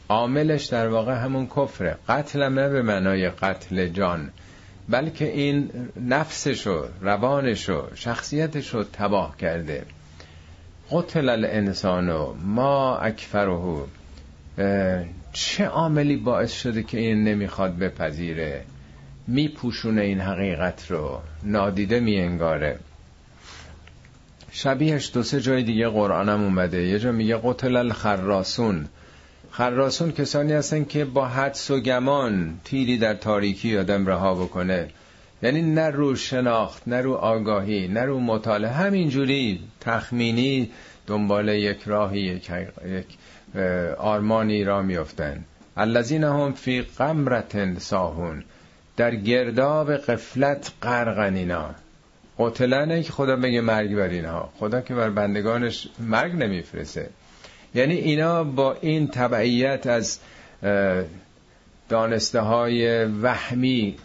عاملش 0.09 0.65
در 0.65 0.87
واقع 0.87 1.13
همون 1.13 1.47
کفره. 1.47 1.97
قتلم 2.09 2.59
نه 2.59 2.69
به 2.69 2.81
معنای 2.81 3.29
قتل 3.29 3.87
جان 3.87 4.29
بلکه 4.89 5.25
این 5.25 5.69
نفسشو 6.07 6.85
روانشو 7.01 7.87
شخصیتشو 7.95 8.83
تباه 8.83 9.37
کرده. 9.37 9.83
قتل 10.91 11.29
الانسانو 11.29 12.33
ما 12.33 12.97
اکفره 12.97 13.85
چه 15.33 15.65
عاملی 15.65 16.17
باعث 16.17 16.51
شده 16.51 16.83
که 16.83 16.99
این 16.99 17.23
نمی‌خواد 17.23 17.77
بپذیره؟ 17.77 18.63
میپوشونه 19.27 20.01
این 20.01 20.19
حقیقت 20.19 20.91
رو. 20.91 21.21
نادیده 21.43 21.99
میانگاره. 21.99 22.79
شبیهش 24.51 25.11
دو 25.13 25.23
سه 25.23 25.41
جای 25.41 25.63
دیگه 25.63 25.87
قرآنم 25.87 26.43
اومده. 26.43 26.83
یه 26.83 26.99
جا 26.99 27.11
میگه 27.11 27.39
قتل 27.43 27.75
الخراسون. 27.75 28.87
خراسون 29.51 30.11
کسانی 30.11 30.53
هستن 30.53 30.83
که 30.83 31.05
با 31.05 31.27
حدس 31.27 31.71
و 31.71 31.79
گمان 31.79 32.59
تیری 32.63 32.97
در 32.97 33.13
تاریکی 33.13 33.77
آدم 33.77 34.07
رها 34.07 34.35
بکنه. 34.35 34.87
یعنی 35.43 35.61
نه 35.61 35.89
رو 35.89 36.15
شناخت 36.15 36.87
نه 36.87 37.01
رو 37.01 37.13
آگاهی 37.13 37.87
نه 37.87 38.01
رو 38.01 38.19
مطالعه. 38.19 38.71
همینجوری 38.71 39.59
تخمینی 39.79 40.71
دنبال 41.07 41.49
یک 41.49 41.79
راهی 41.85 42.19
یک, 42.19 42.51
یک 42.85 43.05
آرمانی 43.97 44.63
را 44.63 44.81
میفتن 44.81 45.43
الذین 45.77 46.23
هم 46.23 46.53
فی 46.53 46.81
قمرت 46.81 47.79
ساهون. 47.79 48.43
در 48.97 49.15
گرداب 49.15 49.95
قفلت 49.95 50.71
غرقن 50.81 51.35
اینا. 51.35 51.75
قتلنه 52.39 53.03
که 53.03 53.11
خدا 53.11 53.35
بگه 53.35 53.61
مرگ 53.61 53.95
بر 53.95 54.07
اینها. 54.07 54.49
خدا 54.59 54.81
که 54.81 54.93
بر 54.95 55.09
بندگانش 55.09 55.87
مرگ 55.99 56.35
نمیفرسه 56.35 57.09
یعنی 57.75 57.93
اینا 57.93 58.43
با 58.43 58.77
این 58.81 59.07
تبعیت 59.07 59.87
از 59.87 60.19
دانسته 61.89 62.39
های 62.39 63.05
وهمی 63.05 63.95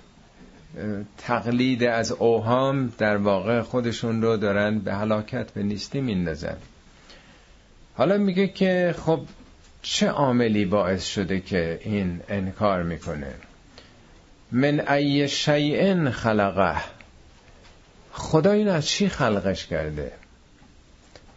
تقلید 1.19 1.85
از 1.85 2.13
اوهام 2.13 2.93
در 2.99 3.17
واقع 3.17 3.61
خودشون 3.61 4.23
رو 4.23 4.37
دارن 4.37 4.79
به 4.79 4.95
هلاکت 4.95 5.51
به 5.51 5.63
نیستی 5.63 6.01
میندازن. 6.01 6.57
حالا 7.95 8.19
میگه 8.19 8.49
که 8.49 8.95
خب 8.99 9.21
چه 9.89 10.09
عاملی 10.09 10.65
باعث 10.65 11.07
شده 11.07 11.41
که 11.41 11.81
این 11.83 12.21
انکار 12.29 12.83
می‌کنه؟ 12.83 13.35
من 14.53 14.89
ای 14.89 15.29
شیء 15.29 16.11
خلقه. 16.11 16.77
خدا 18.13 18.53
این 18.53 18.69
از 18.69 18.87
چی 18.87 19.09
خلقش 19.09 19.67
کرده؟ 19.67 20.13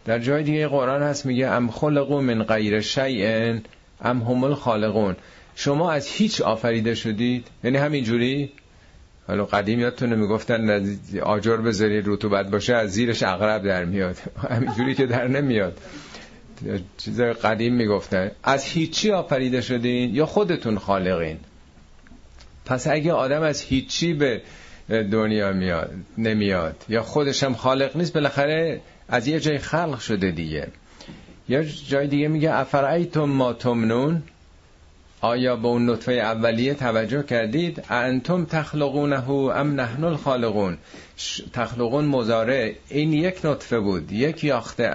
در 0.04 0.18
جای 0.18 0.42
دیگه 0.42 0.68
قرآن 0.68 1.02
هست 1.02 1.26
میگه 1.26 1.46
ام 1.46 1.70
خلقو 1.70 2.20
من 2.20 2.42
غیر 2.42 2.80
شیء 2.80 3.58
ام 4.00 4.22
هم 4.22 4.44
الخالقون. 4.44 5.16
شما 5.54 5.92
از 5.92 6.06
هیچ 6.06 6.40
آفریده 6.40 6.94
شدید؟ 6.94 7.46
یعنی 7.64 7.78
همینجوری 7.78 8.52
حالا 9.26 9.44
قدیم 9.44 9.80
یادتونه 9.80 10.16
می‌گفتن 10.16 10.96
آجر 11.22 11.56
بذارید 11.56 12.04
رطوبت 12.08 12.50
باشه 12.50 12.74
از 12.74 12.90
زیرش 12.90 13.22
اغرب 13.22 13.62
در 13.62 13.84
میاد. 13.84 14.16
همینجوری 14.50 14.94
که 14.94 15.06
در 15.06 15.28
نمیاد. 15.28 15.78
چیز 16.98 17.20
قدیم 17.20 17.74
می‌گفتن 17.74 18.30
از 18.42 18.64
هیچی 18.64 19.12
آفریده 19.12 19.60
شدین 19.60 20.14
یا 20.14 20.26
خودتون 20.26 20.78
خالقین؟ 20.78 21.38
پس 22.64 22.86
اگه 22.86 23.12
آدم 23.12 23.42
از 23.42 23.62
هیچی 23.62 24.12
به 24.14 24.42
دنیا 24.88 25.52
میاد 25.52 25.90
نمیاد 26.18 26.84
یا 26.88 27.02
خودش 27.02 27.42
هم 27.42 27.54
خالق 27.54 27.96
نیست 27.96 28.12
بالاخره 28.12 28.80
از 29.08 29.28
یه 29.28 29.40
جای 29.40 29.58
خلق 29.58 29.98
شده 29.98 30.30
دیگه. 30.30 30.68
یا 31.48 31.62
جای 31.62 32.06
دیگه 32.06 32.28
میگه 32.28 32.54
افرعیتم 32.54 33.24
ما 33.24 33.52
تمنون؟ 33.52 34.22
آیا 35.20 35.56
به 35.56 35.68
اون 35.68 35.90
نطفه 35.90 36.12
اولیه 36.12 36.74
توجه 36.74 37.22
کردید؟ 37.22 37.84
انتم 37.90 38.44
تخلقونه 38.44 39.30
ام 39.30 39.80
نحن 39.80 40.04
الخالقون. 40.04 40.78
تخلقون 41.52 42.04
مزاره 42.04 42.76
این 42.88 43.12
یک 43.12 43.40
نطفه 43.44 43.80
بود. 43.80 44.12
یک 44.12 44.44
یاخته 44.44 44.94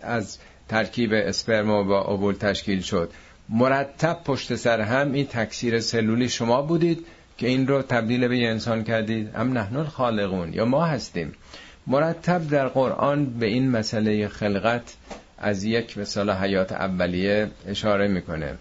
از 0.00 0.38
ترکیب 0.68 1.10
اسپرم 1.12 1.88
با 1.88 2.00
اوبول 2.00 2.34
تشکیل 2.34 2.80
شد. 2.80 3.10
مرتب 3.48 4.20
پشت 4.24 4.54
سر 4.54 4.80
هم 4.80 5.12
این 5.12 5.26
تکثیر 5.26 5.80
سلولی 5.80 6.28
شما 6.28 6.62
بودید 6.62 7.06
که 7.38 7.48
این 7.48 7.66
رو 7.66 7.82
تبدیل 7.82 8.28
به 8.28 8.38
یه 8.38 8.48
انسان 8.48 8.84
کردید. 8.84 9.30
ام 9.34 9.58
نحن 9.58 9.76
الخالقون 9.76 10.52
یا 10.52 10.64
ما 10.64 10.84
هستیم. 10.84 11.32
مرتب 11.86 12.48
در 12.48 12.68
قرآن 12.68 13.26
به 13.26 13.46
این 13.46 13.70
مسئله 13.70 14.28
خلقت 14.28 14.96
از 15.38 15.64
یک 15.64 15.98
مثال 15.98 16.30
حیات 16.30 16.72
اولیه 16.72 17.50
اشاره 17.68 18.08
می‌کنه. 18.08 18.58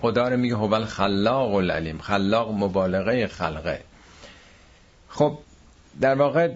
خدا 0.00 0.28
رو 0.28 0.36
میگه 0.36 0.56
هو 0.56 0.84
خلاق 0.84 1.54
العلیم. 1.54 1.98
خلاق 1.98 2.52
مبالغه 2.52 3.26
خلقه. 3.26 3.80
خب 5.08 5.38
در 6.00 6.14
واقع 6.14 6.50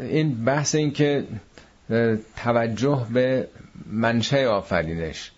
این 0.00 0.44
بحث 0.44 0.74
این 0.74 0.90
که 0.90 1.24
توجه 2.36 3.06
به 3.12 3.48
منشه 3.86 4.46
آفرینش. 4.46 5.30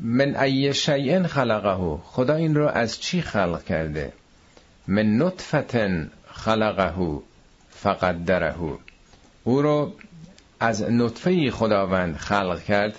من 0.00 0.36
ای 0.36 0.74
شیء 0.74 1.22
خلقه 1.22 1.98
خدا 2.04 2.34
این 2.34 2.54
رو 2.54 2.68
از 2.68 3.00
چی 3.00 3.22
خلق 3.22 3.64
کرده؟ 3.64 4.12
من 4.86 5.16
نطفت 5.16 5.76
خلقه 6.32 7.18
فقدره. 7.70 8.54
او 9.44 9.62
رو 9.62 9.92
از 10.60 10.82
نطفه 10.82 11.50
خداوند 11.50 12.16
خلق 12.16 12.62
کرد 12.62 12.98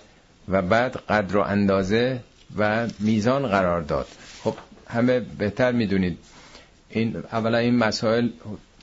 و 0.49 0.61
بعد 0.61 0.95
قدر 0.95 1.37
و 1.37 1.41
اندازه 1.41 2.19
و 2.57 2.87
میزان 2.99 3.47
قرار 3.47 3.81
داد. 3.81 4.07
خب 4.43 4.55
همه 4.87 5.19
بهتر 5.19 5.71
می‌دونید. 5.71 6.17
این 6.89 7.23
اولا 7.31 7.57
این 7.57 7.75
مسائل 7.75 8.29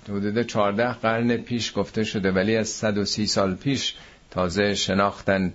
حدود 0.08 0.42
14 0.42 0.92
قرن 0.92 1.36
پیش 1.36 1.72
گفته 1.76 2.04
شده 2.04 2.30
ولی 2.32 2.56
از 2.56 2.68
130 2.68 3.26
سال 3.26 3.54
پیش 3.54 3.94
تازه 4.30 4.74
شناختن 4.74 5.52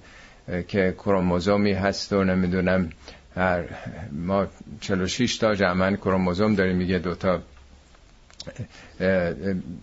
که 0.68 0.96
کروموزومی 0.98 1.72
هست 1.74 2.14
و 2.14 2.24
نمی‌دونم 2.24 2.90
هر 3.36 3.64
ما 4.12 4.48
46 4.82 5.38
تا 5.38 5.56
جمعن 5.56 5.96
کروموزوم 5.96 6.56
داریم 6.56 6.76
میگه 6.76 7.00
دوتا 7.00 7.42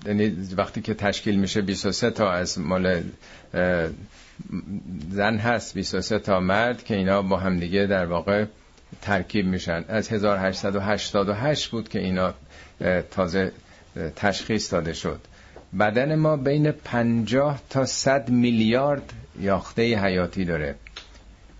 یعنی 0.07 0.37
وقتی 0.57 0.81
که 0.81 0.95
تشکیل 0.95 1.39
میشه 1.39 1.62
23 1.62 2.11
تا 2.11 2.33
از 2.33 2.59
مال 2.59 3.03
زن 5.11 5.37
هست 5.37 5.75
23 5.75 6.19
تا 6.19 6.41
مرد 6.41 6.85
که 6.85 6.97
اینا 6.97 7.23
با 7.23 7.37
همدیگه 7.37 7.87
در 7.87 8.07
واقع 8.07 8.45
ترکیب 9.03 9.47
میشن. 9.47 9.85
از 9.89 10.12
1888 10.12 11.71
بود 11.71 11.89
که 11.89 11.99
اینا 11.99 12.35
تازه 13.11 13.53
تشخیص 14.16 14.72
داده 14.72 14.92
شد. 14.92 15.20
بدن 15.78 16.14
ما 16.14 16.36
بین 16.36 16.70
50 16.70 17.61
تا 17.70 17.86
100 17.86 18.30
میلیارد 18.30 19.12
یاخته 19.40 19.82
حیاتی 19.82 20.44
داره 20.44 20.74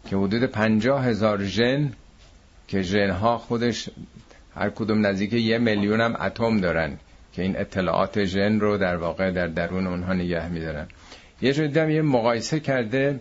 که 0.07 0.17
حدود 0.17 0.45
50 0.45 1.05
هزار 1.05 1.45
ژن 1.45 1.93
که 2.69 2.83
ژن 2.83 3.11
ها 3.11 3.39
خودش 3.39 3.91
هر 4.55 4.71
کدوم 4.71 5.07
نزدیک 5.07 5.33
یه 5.33 5.59
میلیون 5.59 6.01
هم 6.01 6.17
اتم 6.21 6.61
دارن 6.61 6.99
که 7.33 7.43
این 7.43 7.59
اطلاعات 7.59 8.25
ژن 8.25 8.61
رو 8.61 8.79
در 8.79 8.97
واقع 8.97 9.31
در 9.31 9.47
درون 9.47 9.87
اونها 9.87 10.13
نگه 10.13 10.49
میدارن. 10.49 10.87
یه 11.43 11.53
جور 11.53 11.67
دیدم 11.67 11.91
یه 11.91 12.03
مقایسه 12.03 12.61
کرده 12.61 13.21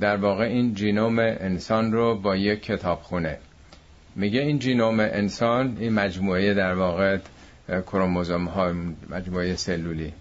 در 0.00 0.16
واقع 0.16 0.44
این 0.44 0.74
جینوم 0.74 1.18
انسان 1.18 1.92
رو 1.92 2.14
با 2.14 2.36
یک 2.36 2.62
کتابخونه. 2.62 3.38
میگه 4.16 4.40
این 4.40 4.58
جینوم 4.58 5.00
انسان 5.00 5.76
این 5.80 5.92
مجموعه 5.92 6.54
در 6.54 6.74
واقع 6.74 7.18
کروموزوم 7.80 8.44
ها 8.44 8.72
مجموعه 9.10 9.56
سلولی. 9.56 10.12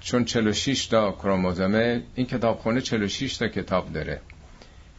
چون 0.00 0.24
46 0.24 0.86
تا 0.86 1.12
کروموزومه 1.12 2.02
این 2.14 2.26
کتابخونه 2.26 2.80
46 2.80 3.36
تا 3.36 3.48
کتاب 3.48 3.92
داره. 3.92 4.20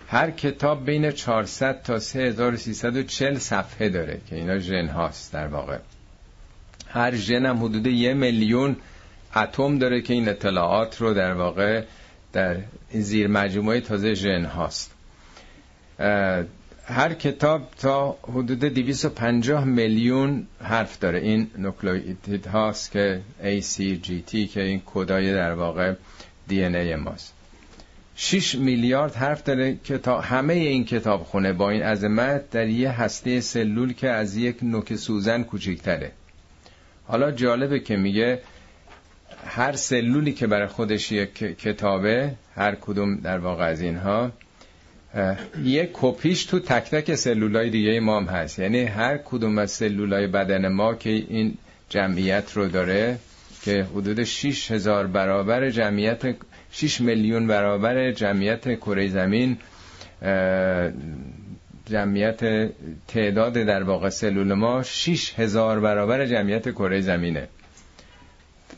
هر 0.08 0.32
کتاب 0.32 0.86
بین 0.86 1.12
400 1.12 1.82
تا 1.82 2.00
3340 2.00 3.38
صفحه 3.38 3.90
داره 3.90 4.22
که 4.30 4.36
اینا 4.36 4.60
ژن 4.60 4.88
هاست 4.88 5.34
در 5.34 5.48
واقع. 5.48 5.78
هر 6.88 7.16
ژن 7.16 7.46
هم 7.46 7.64
حدود 7.64 7.88
یه 7.88 8.14
میلیون 8.14 8.76
اتم 9.36 9.78
داره 9.78 10.02
که 10.02 10.14
این 10.14 10.30
اطلاعات 10.30 11.02
رو 11.02 11.14
در 11.14 11.34
واقع 11.34 11.84
در 12.34 12.58
زیر 12.92 13.28
مجموعه 13.28 13.82
تازه 13.82 14.14
ژن 14.14 14.46
هاست. 14.46 14.92
هر 16.90 17.14
کتاب 17.14 17.68
تا 17.82 18.18
حدود 18.24 18.60
250 18.60 19.64
میلیون 19.64 20.48
حرف 20.64 21.00
داره. 21.00 21.20
این 21.20 21.48
نوکلئوتید 21.58 22.48
هاست 22.48 22.92
که 22.92 23.22
ACGT 23.42 24.32
که 24.54 24.62
این 24.62 24.82
کدای 24.86 25.34
در 25.34 25.54
واقع 25.54 25.94
ای 26.50 26.96
ماست. 26.96 27.34
6 28.16 28.56
میلیارد 28.56 29.16
حرف 29.16 29.44
داره 29.44 29.78
که 29.84 29.98
تا 29.98 30.22
همه 30.22 30.54
این 30.54 30.86
کتاب 30.86 31.24
خونه 31.24 31.54
با 31.54 31.70
این 31.70 31.82
عظمت 31.82 32.50
در 32.50 32.68
یه 32.68 33.02
هسته 33.02 33.42
سلول 33.42 33.94
که 33.94 34.10
از 34.10 34.38
یک 34.38 34.58
نوک 34.62 34.96
سوزن 34.96 35.44
کوچیکتره 35.44 36.12
حالا 37.08 37.32
جالبه 37.32 37.80
که 37.80 37.96
میگه 37.96 38.42
هر 39.46 39.76
سلولی 39.76 40.34
که 40.34 40.48
برای 40.48 40.68
خودش 40.68 41.12
یک 41.12 41.34
کتابه 41.34 42.34
هر 42.56 42.76
کدوم 42.76 43.16
در 43.16 43.38
واقع 43.38 43.66
از 43.66 43.82
اینها 43.82 44.32
یک 45.64 45.90
کپیش 45.94 46.46
تو 46.46 46.60
تک 46.60 46.90
تک 46.90 47.16
سلولای 47.16 47.70
دیگه 47.70 48.00
ما 48.00 48.18
هم 48.18 48.26
هست. 48.26 48.60
یعنی 48.60 48.84
هر 48.84 49.18
کدوم 49.18 49.58
از 49.58 49.72
سلولای 49.72 50.28
بدن 50.28 50.68
ما 50.68 50.96
که 50.96 51.10
این 51.10 51.58
جمعیت 51.90 52.52
رو 52.54 52.68
داره 52.68 53.18
که 53.62 53.84
حدود 53.84 54.24
6 54.24 54.72
هزار 54.72 55.08
برابر 55.08 55.70
جمعیت 55.70 56.36
6 56.72 57.02
میلیون 57.02 57.48
برابر 57.48 58.12
جمعیت 58.12 58.76
کره 58.76 59.08
زمین 59.08 59.58
جمعیت 61.86 62.70
تعداد 63.08 63.54
در 63.54 63.84
واقع 63.84 64.10
سلول 64.10 64.54
ما 64.54 64.84
6 64.84 65.40
هزار 65.40 65.80
برابر 65.80 66.26
جمعیت 66.26 66.70
کره 66.72 67.02
زمینه. 67.02 67.48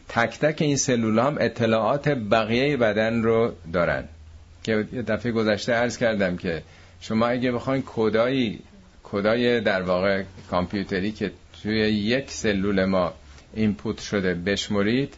تک 0.09 0.39
تک 0.39 0.61
این 0.61 0.77
سلول 0.77 1.19
هم 1.19 1.37
اطلاعات 1.39 2.09
بقیه 2.09 2.77
بدن 2.77 3.23
رو 3.23 3.51
دارن. 3.73 4.03
که 4.63 4.75
دفعه 5.07 5.31
گذشته 5.31 5.73
عرض 5.73 5.97
کردم 5.97 6.37
که 6.37 6.63
شما 7.01 7.27
اگه 7.27 7.51
بخواین 7.51 7.83
کدایی 7.85 8.59
کدای 9.03 9.61
در 9.61 9.81
واقع 9.81 10.23
کامپیوتری 10.49 11.11
که 11.11 11.31
توی 11.63 11.79
یک 11.89 12.31
سلول 12.31 12.85
ما 12.85 13.13
اینپوت 13.53 13.99
شده 14.01 14.33
بشمرید 14.33 15.13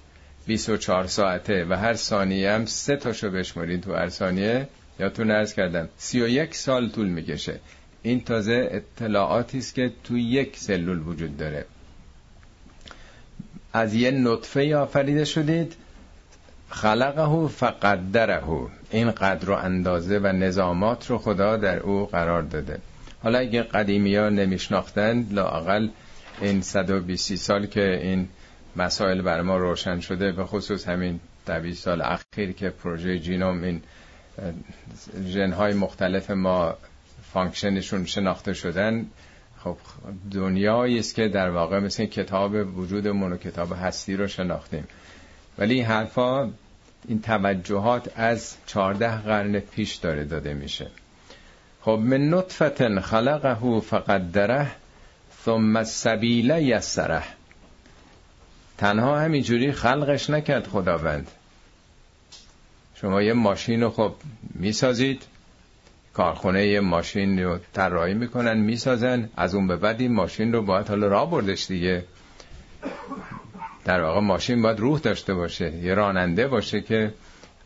24 0.48 1.08
ساعته 1.08 1.66
و 1.70 1.74
هر 1.74 1.94
ثانیه 1.94 2.52
هم 2.52 2.66
سه 2.66 2.96
تاشو 2.96 3.30
بشمرید 3.32 3.82
تو 3.82 3.94
هر 3.94 4.10
ثانیه 4.10 4.68
تو 5.10 5.24
نرز 5.24 5.54
کردم 5.54 5.90
31 5.98 6.56
سال 6.56 6.90
طول 6.90 7.08
می‌کشه. 7.08 7.60
این 8.02 8.24
تازه 8.24 8.70
اطلاعاتی 8.72 9.58
است 9.58 9.76
که 9.76 9.92
تو 10.04 10.18
یک 10.18 10.58
سلول 10.58 11.00
وجود 11.00 11.38
داره. 11.38 11.66
از 13.74 13.94
یه 13.94 14.12
نطفه 14.12 14.76
آفریده 14.76 15.26
شدید 15.26 15.76
خلقه 16.72 17.48
فقدره. 17.48 18.44
این 18.92 19.12
قدر 19.12 19.50
و 19.50 19.54
اندازه 19.54 20.20
و 20.20 20.28
نظامات 20.28 21.10
رو 21.10 21.18
خدا 21.18 21.58
در 21.58 21.80
او 21.80 22.06
قرار 22.06 22.42
داده. 22.42 22.80
حالا 23.24 23.40
اگه 23.40 23.64
قدیمی 23.64 24.16
ها 24.16 24.30
نمیشناختن 24.30 25.28
لااقل 25.32 25.90
این 26.42 26.62
120 26.62 27.36
سال 27.36 27.66
که 27.66 28.00
این 28.04 28.30
مسائل 28.76 29.22
بر 29.22 29.42
ما 29.42 29.58
روشن 29.58 30.00
شده 30.00 30.32
به 30.32 30.46
خصوص 30.46 30.88
همین 30.88 31.20
20 31.64 31.84
سال 31.84 32.02
اخیر 32.02 32.52
که 32.52 32.70
پروژه 32.70 33.20
genome 33.20 33.64
این 33.64 33.82
ژنهای 35.26 35.74
مختلف 35.74 36.32
ما 36.32 36.78
function 37.34 37.82
شون 37.82 38.06
شناخته 38.06 38.54
شدن 38.54 39.06
خب 39.64 39.78
دنیایی 40.32 41.00
است 41.00 41.16
که 41.16 41.28
در 41.28 41.50
واقع 41.50 41.80
مثل 41.80 42.06
کتاب 42.06 42.78
وجودمون 42.78 43.34
و 43.34 43.38
کتاب 43.38 43.74
هستی 43.82 44.16
رو 44.16 44.28
شناختیم. 44.28 44.88
ولی 45.58 45.74
این 45.74 45.86
حرفا 45.86 46.50
این 47.08 47.22
توجهات 47.22 48.12
از 48.16 48.56
چهارده 48.66 49.22
قرن 49.22 49.60
پیش 49.60 49.96
داره 49.96 50.26
داده 50.26 50.54
میشه. 50.54 50.88
خب 51.82 52.00
من 52.04 52.34
نطفت 52.34 53.00
خلقه 53.00 53.80
فقدره 53.80 54.72
ثم 55.46 55.76
السبیل 55.76 56.50
یسره. 56.50 57.24
تنها 58.78 59.20
همینجوری 59.20 59.72
خلقش 59.72 60.30
نکرد 60.30 60.68
خداوند. 60.68 61.28
شما 62.96 63.22
یه 63.22 63.34
ماشین 63.34 63.82
رو 63.82 63.90
خب 63.90 64.14
می‌سازید 64.54 65.24
کارخونه 66.14 66.68
یه 66.68 66.80
ماشین 66.80 67.44
رو 67.44 67.60
طراحی 67.74 68.14
می‌کنن 68.14 68.58
می‌سازن 68.58 69.30
از 69.38 69.56
اون 69.56 69.68
به 69.68 69.76
بعد 69.76 70.02
این 70.02 70.14
ماشین 70.14 70.54
رو 70.54 70.62
باید 70.62 70.88
حالا 70.88 71.08
راه 71.08 71.32
بردش 71.32 71.68
دیگه. 71.68 72.04
در 73.86 74.02
واقع 74.02 74.20
ماشین 74.20 74.62
باید 74.62 74.80
روح 74.80 75.00
داشته 75.00 75.34
باشه 75.34 75.76
یه 75.76 75.94
راننده 75.94 76.48
باشه 76.48 76.82
که 76.82 77.14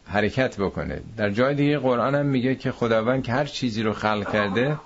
حرکت 0.07 0.57
بکنه. 0.57 1.01
در 1.17 1.29
جای 1.29 1.55
دیگه 1.55 1.79
قرآن 1.79 2.15
هم 2.15 2.25
میگه 2.25 2.55
که 2.55 2.71
خداوند 2.71 3.23
که 3.23 3.31
هر 3.31 3.45
چیزی 3.45 3.83
رو 3.83 3.93
خلق 3.93 4.33
کرده 4.33 4.79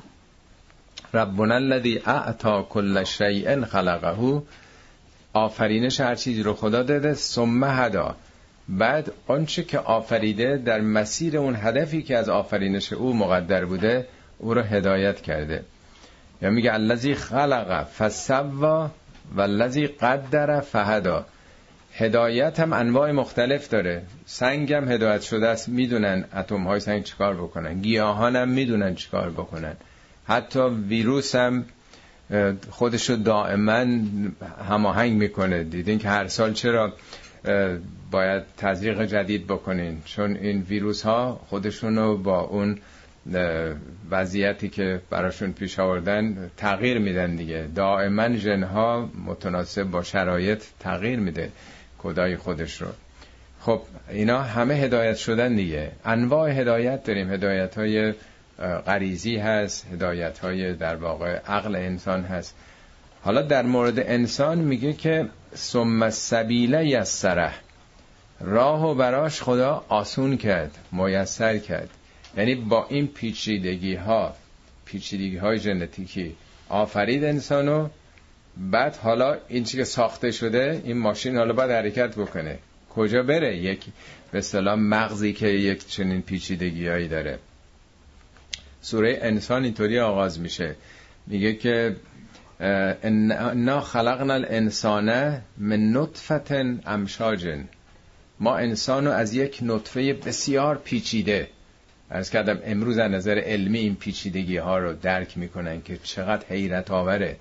ربنا 1.14 1.56
الذی 1.56 2.02
اعطا 2.06 2.64
کل 2.64 3.04
شیء 3.04 3.66
خلقه 3.66 4.42
آفرینش 5.34 6.00
هر 6.00 6.16
چیزی 6.16 6.44
رو 6.44 6.54
خدا 6.54 6.84
داده 6.84 7.14
ثم 7.14 7.64
هدا. 7.64 8.16
بعد 8.70 9.12
آنچه 9.28 9.64
که 9.64 9.80
آفریده 9.80 10.58
در 10.58 10.82
مسیر 10.82 11.38
اون 11.38 11.56
هدفی 11.56 12.02
که 12.04 12.18
از 12.18 12.30
آفرینش 12.30 12.94
او 12.94 13.16
مقدر 13.16 13.66
بوده 13.66 14.08
او 14.38 14.54
رو 14.54 14.62
هدایت 14.62 15.22
کرده. 15.22 15.64
یا 16.42 16.50
میگه 16.50 16.74
الذی 16.74 17.16
خلق 17.16 17.84
فسوا 17.84 18.90
و 19.36 19.42
الذی 19.42 19.88
قدر 19.88 20.60
فهدا. 20.60 21.26
هدایت 21.94 22.60
هم 22.60 22.74
انواع 22.74 23.12
مختلف 23.12 23.70
داره. 23.70 24.02
سنگ 24.26 24.74
هم 24.74 24.92
هدایت 24.92 25.22
شده 25.22 25.48
است 25.48 25.70
می‌دونن 25.70 26.26
اتم 26.36 26.64
های 26.64 26.80
سنگ 26.80 27.04
چیکار 27.04 27.36
بکنن. 27.36 27.82
گیاهان 27.82 28.36
هم 28.36 28.50
می‌دونن 28.50 28.96
چیکار 28.96 29.30
بکنن. 29.30 29.74
حتی 30.28 30.60
ویروس 30.60 31.36
هم 31.36 31.66
خودشو 32.70 33.16
دائما 33.16 33.86
هماهنگ 34.70 35.14
می‌کنه. 35.14 35.64
دیدین 35.64 36.00
که 36.00 36.10
هر 36.10 36.28
سال 36.28 36.54
چرا 36.54 36.94
باید 38.12 38.44
تزریق 38.58 39.06
جدید 39.06 39.48
بکنین؟ 39.48 40.02
چون 40.06 40.36
این 40.36 40.62
ویروس 40.62 41.02
ها 41.02 41.40
خودشونو 41.50 42.18
با 42.18 42.40
اون 42.40 42.78
وضعیتی 44.12 44.70
که 44.70 45.02
براشون 45.10 45.54
پیش 45.54 45.80
آوردن 45.80 46.52
تغییر 46.58 47.00
میدن 47.00 47.36
دیگه. 47.36 47.68
دائما 47.76 48.36
ژنها 48.36 49.10
متناسب 49.26 49.84
با 49.84 50.04
شرایط 50.04 50.64
تغییر 50.80 51.20
میده 51.20 51.52
کدای 52.00 52.38
خودش 52.38 52.82
رو. 52.82 52.88
خب 53.60 53.82
اینا 54.10 54.42
همه 54.42 54.74
هدایت 54.74 55.16
شدن 55.16 55.56
دیگه. 55.56 55.92
انواع 56.06 56.52
هدایت 56.52 57.04
داریم. 57.04 57.34
هدایت 57.34 57.78
های 57.78 58.14
غریزی 58.86 59.38
هست 59.38 59.88
هدایت 59.94 60.40
های 60.40 60.74
در 60.74 60.96
واقع 60.96 61.40
عقل 61.48 61.76
انسان 61.76 62.24
هست. 62.24 62.56
حالا 63.22 63.42
در 63.42 63.62
مورد 63.62 64.00
انسان 64.00 64.58
میگه 64.58 64.94
که 64.94 65.26
ثم 65.56 66.10
سبیله 66.10 66.88
یسره. 66.88 67.52
راه 68.40 68.86
و 68.86 68.96
براش 68.96 69.42
خدا 69.42 69.86
آسون 69.90 70.38
کرد 70.38 70.78
میسر 70.92 71.58
کرد. 71.58 71.90
یعنی 72.38 72.56
با 72.56 72.88
این 72.90 73.08
پیچیدگی 73.08 73.96
ها 73.96 74.36
پیچیدگی 74.86 75.38
های 75.38 75.60
ژنتیکی 75.60 76.36
آفرید 76.70 77.24
انسانو. 77.24 77.90
بعد 78.58 78.96
حالا 78.96 79.38
این 79.48 79.64
چی 79.64 79.78
که 79.78 79.84
ساخته 79.84 80.32
شده 80.32 80.82
این 80.86 80.98
ماشین 80.98 81.38
حالا 81.38 81.54
باید 81.54 81.72
حرکت 81.72 82.16
بکنه. 82.16 82.60
کجا 82.90 83.24
بره؟ 83.24 83.58
یک 83.58 83.86
به 84.32 84.42
سلام 84.42 84.80
مغزی 84.80 85.34
که 85.34 85.48
یک 85.48 85.88
چنین 85.88 86.22
پیچیدگی 86.22 86.88
هایی 86.88 87.08
داره. 87.08 87.40
سوره 88.82 89.20
انسان 89.22 89.64
اینطوری 89.64 90.00
آغاز 90.00 90.40
میشه. 90.40 90.76
میگه 91.28 91.54
که 91.54 91.96
انا 92.60 93.82
خلقنا 93.82 94.34
الانسان 94.34 95.42
من 95.58 95.92
نطفت 95.98 96.52
امشاجن. 96.86 97.68
ما 98.40 98.58
انسان 98.58 99.06
رو 99.06 99.12
از 99.12 99.34
یک 99.34 99.60
نطفه 99.62 100.14
بسیار 100.14 100.78
پیچیده 100.78 101.48
ارز 102.12 102.30
کردم 102.30 102.60
امروز 102.64 102.98
از 102.98 103.12
نظر 103.12 103.40
علمی 103.40 103.80
این 103.80 103.96
پیچیدگی 103.96 104.58
ها 104.58 104.78
رو 104.78 104.94
درک 104.94 105.38
می‌کنن 105.38 105.82
که 105.82 105.98
چقدر 106.04 106.46
حیرت 106.50 106.92
آوره. 106.92 107.36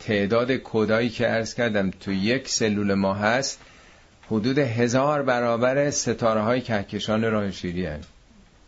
تعداد 0.00 0.52
کودایی 0.52 1.08
که 1.08 1.30
ارز 1.30 1.54
کردم 1.54 1.90
تو 1.90 2.12
یک 2.12 2.48
سلول 2.48 2.94
ما 2.94 3.14
هست 3.14 3.60
حدود 4.26 4.58
هزار 4.58 5.22
برابر 5.22 5.90
ستاره 5.90 6.40
های 6.40 6.60
کهکشان 6.60 7.22
راه 7.22 7.50
شیری 7.50 7.86
هست. 7.86 8.08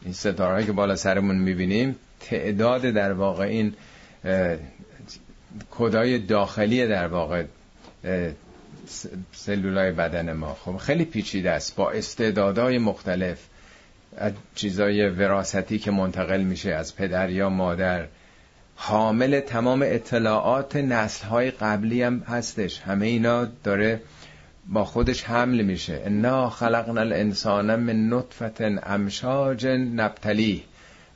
این 0.05 0.12
ستاره 0.12 0.64
که 0.64 0.72
بالا 0.72 0.97
سرمون 0.97 1.37
می‌بینیم 1.37 1.97
تعداد 2.20 2.83
در 2.83 3.12
واقع 3.12 3.45
این 3.45 3.74
کدای 5.70 6.18
داخلی 6.18 6.87
در 6.87 7.07
واقع 7.07 7.45
سلولای 9.33 9.93
بدن 9.93 10.33
ما. 10.33 10.55
خب 10.64 10.76
خیلی 10.76 11.05
پیچیده 11.05 11.51
است. 11.51 11.76
با 11.76 11.91
استعدادهای 11.91 12.79
مختلف. 12.79 13.39
چیزای 14.55 15.09
وراثتی 15.09 15.79
که 15.79 15.91
منتقل 15.91 16.41
میشه 16.41 16.75
از 16.75 16.97
پدر 16.97 17.31
یا 17.31 17.49
مادر. 17.49 18.07
حامل 18.77 19.41
تمام 19.41 19.83
اطلاعات 19.83 20.77
نسلهای 20.77 21.51
قبلی 21.51 22.03
هم 22.03 22.19
هستش. 22.19 22.81
همه 22.81 23.07
اینا 23.07 23.45
داره 23.65 24.01
با 24.69 24.85
خودش 24.85 25.25
حمل 25.25 25.63
میشه. 25.63 26.03
انا 26.05 26.51
خلقنا 26.51 27.01
الانسان 27.01 27.77
من 27.77 28.09
نطفت 28.09 28.61
امشاج 28.83 29.67
نبتلی. 29.67 30.65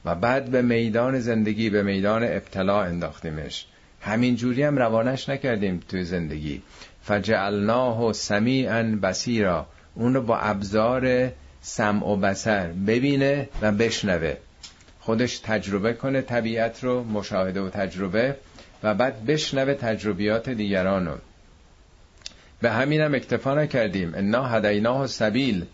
و 0.04 0.14
بعد 0.14 0.50
به 0.50 0.62
میدان 0.62 1.20
زندگی 1.20 1.70
به 1.70 1.82
میدان 1.82 2.24
ابتلا 2.24 2.82
انداختیمش. 2.82 3.66
همین 4.00 4.36
جوری 4.36 4.62
هم 4.62 4.78
روانش 4.78 5.28
نکردیم 5.28 5.80
توی 5.88 6.04
زندگی. 6.04 6.62
فجعلناه 7.02 8.12
سمیعا 8.12 8.98
بسیرا 9.02 9.66
اون 9.94 10.14
رو 10.14 10.22
با 10.22 10.38
ابزار 10.38 11.32
سمع 11.62 12.06
و 12.06 12.16
بسر 12.16 12.66
ببینه 12.66 13.48
و 13.62 13.72
بشنوه. 13.72 14.36
خودش 15.00 15.38
تجربه 15.38 15.92
کنه 15.92 16.22
طبیعت 16.22 16.84
رو 16.84 17.04
مشاهده 17.04 17.60
و 17.60 17.70
تجربه 17.70 18.36
و 18.82 18.94
بعد 18.94 19.26
بشنوه 19.26 19.74
تجربیات 19.74 20.48
دیگران 20.48 21.06
رو. 21.06 21.14
به 22.60 22.70
همینم 22.70 23.04
هم 23.04 23.14
اکتفا 23.14 23.54
نکردیم. 23.54 24.14
انا 24.14 24.44
هدیناه 24.44 25.06
سبیل 25.06 25.64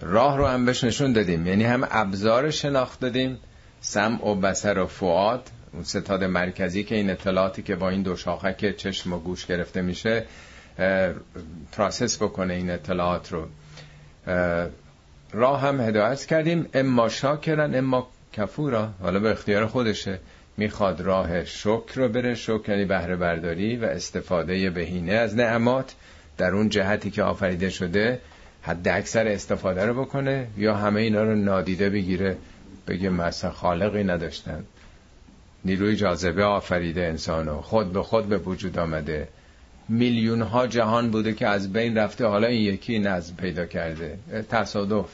راه 0.00 0.36
رو 0.36 0.46
هم 0.46 0.64
بهش 0.64 0.84
نشون 0.84 1.12
دادیم. 1.12 1.46
یعنی 1.46 1.64
هم 1.64 1.88
ابزار 1.90 2.50
شناخت 2.50 3.00
دادیم. 3.00 3.38
سمع 3.80 4.26
و 4.26 4.34
بسر 4.34 4.78
و 4.78 4.86
فعاد 4.86 5.50
اون 5.72 5.84
ستاد 5.84 6.24
مرکزی 6.24 6.84
که 6.84 6.94
این 6.94 7.10
اطلاعاتی 7.10 7.62
که 7.62 7.76
با 7.76 7.90
این 7.90 8.02
دو 8.02 8.16
شاخک 8.16 8.76
چشم 8.76 9.12
و 9.12 9.18
گوش 9.18 9.46
گرفته 9.46 9.82
میشه 9.82 10.24
پراسس 11.72 12.22
بکنه 12.22 12.54
این 12.54 12.70
اطلاعات 12.70 13.32
رو. 13.32 13.48
راه 15.32 15.60
هم 15.60 15.80
هدایت 15.80 16.24
کردیم. 16.24 16.66
اما 16.74 17.08
شاکرن 17.08 17.74
اما 17.74 18.08
کفورا 18.32 18.88
حالا 19.02 19.18
به 19.20 19.30
اختیار 19.30 19.66
خودشه 19.66 20.18
می‌خواد 20.56 21.00
راه 21.00 21.44
شکر 21.44 21.92
رو 21.94 22.08
بره. 22.08 22.34
شکر 22.34 22.68
یعنی 22.68 22.84
بهره 22.84 23.16
برداری 23.16 23.76
و 23.76 23.84
استفاده 23.84 24.70
بهینه 24.70 25.12
از 25.12 25.36
نعمات 25.36 25.94
در 26.38 26.54
اون 26.54 26.68
جهتی 26.68 27.10
که 27.10 27.22
آفریده 27.22 27.70
شده 27.70 28.20
حد 28.62 28.88
اکثر 28.88 29.28
استفاده 29.28 29.86
رو 29.86 30.04
بکنه 30.04 30.46
یا 30.56 30.74
همه 30.74 31.00
اینا 31.00 31.24
رو 31.24 31.34
نادیده 31.34 31.90
بگیره 31.90 32.36
بگه 32.88 33.08
مثلا 33.08 33.50
خالقی 33.50 34.04
نداشتن 34.04 34.64
نیروی 35.64 35.96
جاذبه 35.96 36.44
آفریده 36.44 37.02
انسانو. 37.02 37.60
خود 37.60 37.92
به 37.92 38.02
خود 38.02 38.26
به 38.26 38.38
وجود 38.38 38.78
آمده. 38.78 39.28
میلیون 39.90 40.42
ها 40.42 40.66
جهان 40.66 41.10
بوده 41.10 41.32
که 41.32 41.46
از 41.46 41.72
بین 41.72 41.98
رفته 41.98 42.26
حالا 42.26 42.46
این 42.46 42.60
یکی 42.60 42.98
نظم 42.98 43.36
پیدا 43.36 43.66
کرده. 43.66 44.18
تصادف. 44.50 45.08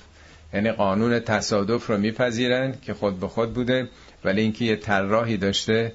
یعنی 0.54 0.72
قانون 0.72 1.20
تصادف 1.20 1.86
رو 1.86 1.98
میپذیرن 1.98 2.74
که 2.82 2.94
خود 2.94 3.20
به 3.20 3.28
خود 3.28 3.54
بوده 3.54 3.88
ولی 4.24 4.40
اینکه 4.40 4.64
یه 4.64 4.76
طراحی 4.76 5.36
داشته 5.36 5.92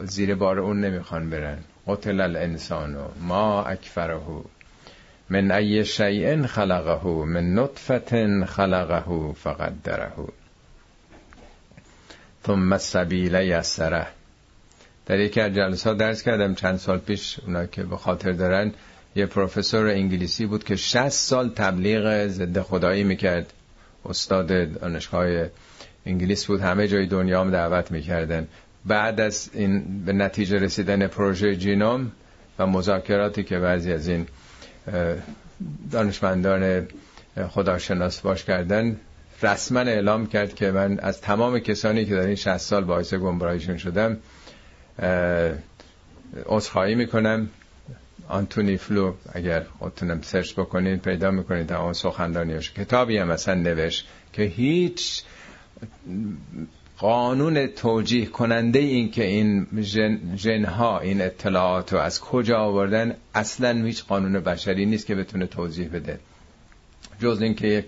زیر 0.00 0.34
بار 0.34 0.58
اون 0.58 0.80
نمی‌خوان 0.80 1.30
برن. 1.30 1.58
قتل 1.86 2.20
الانسان 2.20 2.96
ما 3.20 3.64
اکفره 3.64 4.20
من 5.30 5.50
ای 5.50 5.84
شیء 5.84 6.46
خلقه 6.46 7.08
من 7.08 7.54
نطفت 7.54 8.44
خلقه 8.44 9.32
فقدره. 9.32 10.12
ثم 12.46 12.72
السبیل 12.72 13.34
یسره. 13.34 14.06
در 15.06 15.18
یکی 15.18 15.40
از 15.40 15.54
جلسات 15.54 15.98
درس 15.98 16.22
کردم. 16.22 16.54
چند 16.54 16.76
سال 16.76 16.98
پیش 16.98 17.40
اونا 17.46 17.66
که 17.66 17.82
به 17.82 17.96
خاطر 17.96 18.32
دارن 18.32 18.72
یه 19.16 19.26
پروفسور 19.26 19.88
انگلیسی 19.88 20.46
بود 20.46 20.64
که 20.64 20.76
60 20.76 21.08
سال 21.08 21.48
تبلیغ 21.48 22.26
ضد 22.26 22.60
خدایی 22.60 23.04
می‌کرد. 23.04 23.52
استاد 24.04 24.72
دانشگاه 24.80 25.46
انگلیس 26.06 26.46
بود. 26.46 26.60
همه 26.60 26.88
جای 26.88 27.06
دنیا 27.06 27.40
هم 27.40 27.50
دعوت 27.50 27.90
می‌کردن. 27.90 28.48
بعد 28.84 29.20
از 29.20 29.50
این 29.52 30.04
به 30.04 30.12
نتیجه 30.12 30.58
رسیدن 30.58 31.06
پروژه 31.06 31.56
جینوم 31.56 32.12
و 32.58 32.66
مذاکراتی 32.66 33.44
که 33.44 33.58
بعضی 33.58 33.92
از 33.92 34.08
این 34.08 34.26
دانشمندان 35.90 36.88
خداشناس 37.48 38.20
باش 38.20 38.44
کردن 38.44 38.96
رسما 39.42 39.80
اعلام 39.80 40.26
کرد 40.26 40.54
که 40.54 40.70
من 40.70 40.98
از 40.98 41.20
تمام 41.20 41.58
کسانی 41.58 42.04
که 42.04 42.14
در 42.14 42.26
این 42.26 42.34
60 42.34 42.56
سال 42.56 42.84
باعث 42.84 43.14
گمراهیشون 43.14 43.76
شدم 43.76 44.16
عذرخواهی 46.46 46.94
می‌کنم. 46.94 47.48
آنتونی 48.28 48.76
فلو 48.76 49.14
اگر 49.32 49.62
خودتونم 49.78 50.22
search 50.22 50.54
بکنید 50.54 51.02
پیدا 51.02 51.30
می‌کنید 51.30 51.66
تمام 51.66 51.92
سخنرانیاش 51.92 52.72
کتابی 52.72 53.18
هم 53.18 53.28
مثلا 53.28 53.54
نوشت 53.54 54.08
که 54.32 54.42
هیچ 54.42 55.22
قانون 56.98 57.66
توجیه 57.66 58.26
کننده 58.26 58.78
این 58.78 59.10
که 59.10 59.24
این 59.24 59.66
ژن, 59.82 60.36
ژنها 60.36 60.98
این 60.98 61.20
اطلاعات 61.20 61.92
رو 61.92 61.98
از 61.98 62.20
کجا 62.20 62.58
آوردن 62.58 63.16
اصلا 63.34 63.84
هیچ 63.84 64.04
قانون 64.04 64.40
بشری 64.40 64.86
نیست 64.86 65.06
که 65.06 65.14
بتونه 65.14 65.46
توضیح 65.46 65.88
بده. 65.88 66.18
جز 67.20 67.42
اینکه 67.42 67.66
یک 67.66 67.84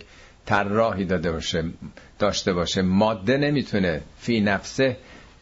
طراحی 0.47 1.05
داده 1.05 1.33
باشه 1.33 1.65
داشته 2.19 2.53
باشه. 2.53 2.83
ماده 2.83 3.37
نمی‌تونه 3.37 4.01
فی 4.19 4.41
نفسه 4.41 4.97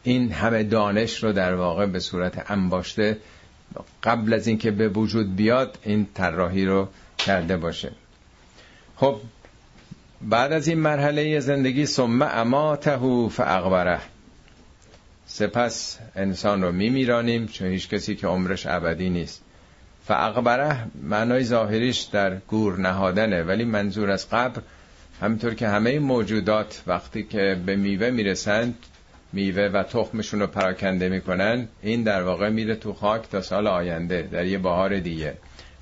این 0.07 0.31
همه 0.31 0.63
دانش 0.63 1.23
رو 1.23 1.31
در 1.31 1.55
واقع 1.55 1.85
به 1.85 1.99
صورت 1.99 2.51
انباشته 2.51 3.17
قبل 4.03 4.33
از 4.33 4.47
اینکه 4.47 4.71
به 4.71 4.89
وجود 4.89 5.35
بیاد 5.35 5.77
این 5.83 6.07
طراحی 6.13 6.65
رو 6.65 6.87
کرده 7.17 7.57
باشه. 7.57 7.91
خب 8.95 9.19
بعد 10.21 10.51
از 10.51 10.67
این 10.67 10.79
مرحله 10.79 11.39
زندگی 11.39 11.85
ثم 11.85 12.21
اماته 12.21 12.97
فاقبره. 13.29 13.99
سپس 15.25 15.99
انسان 16.15 16.61
رو 16.61 16.71
میمیرانیم 16.71 17.47
چون 17.47 17.67
هیچ 17.67 17.89
کسی 17.89 18.15
که 18.15 18.27
عمرش 18.27 18.65
ابدی 18.65 19.09
نیست. 19.09 19.41
فاقبره 20.05 20.87
معنای 21.03 21.43
ظاهریش 21.43 22.01
در 22.01 22.35
گور 22.35 22.79
نهادنه 22.79 23.43
ولی 23.43 23.63
منظور 23.63 24.11
از 24.11 24.29
قبر 24.29 24.61
همینطور 25.21 25.53
که 25.53 25.67
همه 25.67 25.99
موجودات 25.99 26.83
وقتی 26.87 27.23
که 27.23 27.61
به 27.65 27.75
میوه 27.75 28.09
می‌رسند 28.09 28.75
میوه 29.33 29.63
و 29.73 29.83
تخمشون 29.83 30.39
رو 30.39 30.47
پراکنده 30.47 31.09
می‌کنن. 31.09 31.67
این 31.81 32.03
در 32.03 32.23
واقع 32.23 32.49
میره 32.49 32.75
تو 32.75 32.93
خاک 32.93 33.29
تا 33.29 33.41
سال 33.41 33.67
آینده 33.67 34.27
در 34.31 34.45
یه 34.45 34.57
بهار 34.57 34.99
دیگه. 34.99 35.33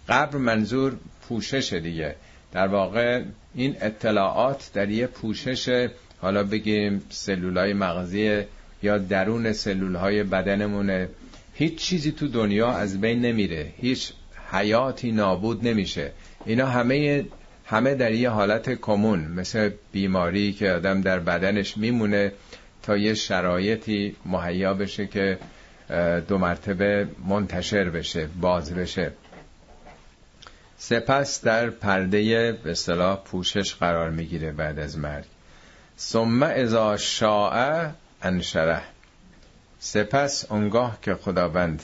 قبر 0.10 0.38
منظور 0.38 0.94
پوشش 1.30 1.74
دیگه. 1.74 2.16
در 2.52 2.68
واقع 2.68 3.24
این 3.56 3.76
اطلاعات 3.82 4.70
در 4.74 4.90
یه 4.90 5.08
پوشش 5.08 5.90
حالا 6.22 6.44
بگیم 6.44 7.02
سلولای 7.10 7.74
مغزی 7.74 8.42
یا 8.84 8.98
درون 8.98 9.54
سلولهای 9.54 10.24
بدنمونه. 10.24 11.10
هیچ 11.54 11.76
چیزی 11.76 12.12
تو 12.12 12.28
دنیا 12.28 12.72
از 12.72 13.02
بین 13.02 13.22
نمیره. 13.22 13.74
هیچ 13.78 14.14
حیاتی 14.52 15.12
نابود 15.12 15.68
نمیشه. 15.68 16.12
اینا 16.46 16.66
همه 16.66 17.26
همه 17.66 17.96
در 17.96 18.12
یه 18.12 18.30
حالت 18.30 18.70
کمون. 18.82 19.20
مثل 19.20 19.70
بیماری 19.92 20.54
که 20.54 20.72
آدم 20.72 21.02
در 21.02 21.20
بدنش 21.20 21.78
میمونه. 21.78 22.32
تا 22.86 22.98
یه 22.98 23.14
شرایطی 23.14 24.16
مهیا 24.26 24.74
بشه 24.74 25.08
که 25.08 25.38
دو 26.28 26.38
مرتبه 26.38 27.08
منتشر 27.28 27.90
بشه 27.90 28.28
باز 28.42 28.74
بشه. 28.74 29.12
سپس 30.78 31.44
در 31.44 31.70
پرده 31.70 32.52
به 32.64 32.72
اصطلاح 32.72 33.24
پوشش 33.24 33.76
قرار 33.76 34.10
می‌گیره 34.10 34.52
بعد 34.52 34.80
از 34.80 34.98
مرگ. 34.98 35.26
ثم 36.00 36.44
اذا 36.44 36.98
شاء 36.98 37.86
انشره 38.22 38.82
سپس 39.80 40.52
اونگاه 40.52 40.98
که 41.02 41.16
خداوند 41.16 41.84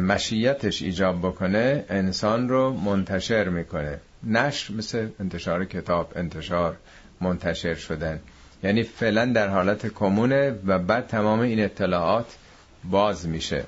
مشیتش 0.00 0.82
ایجاب 0.82 1.18
بکنه 1.18 1.84
انسان 1.88 2.48
رو 2.48 2.72
منتشر 2.72 3.48
می‌کنه. 3.48 4.00
نشر 4.24 4.74
مثل 4.74 5.08
انتشار 5.20 5.64
کتاب 5.64 6.12
انتشار 6.16 6.76
منتشر 7.20 7.74
شدن. 7.74 8.20
یعنی 8.62 8.82
فعلا 8.82 9.26
در 9.26 9.48
حالت 9.48 9.86
کمونه 9.86 10.54
و 10.66 10.78
بعد 10.78 11.06
تمام 11.06 11.40
این 11.40 11.64
اطلاعات 11.64 12.36
باز 12.84 13.28
میشه. 13.28 13.64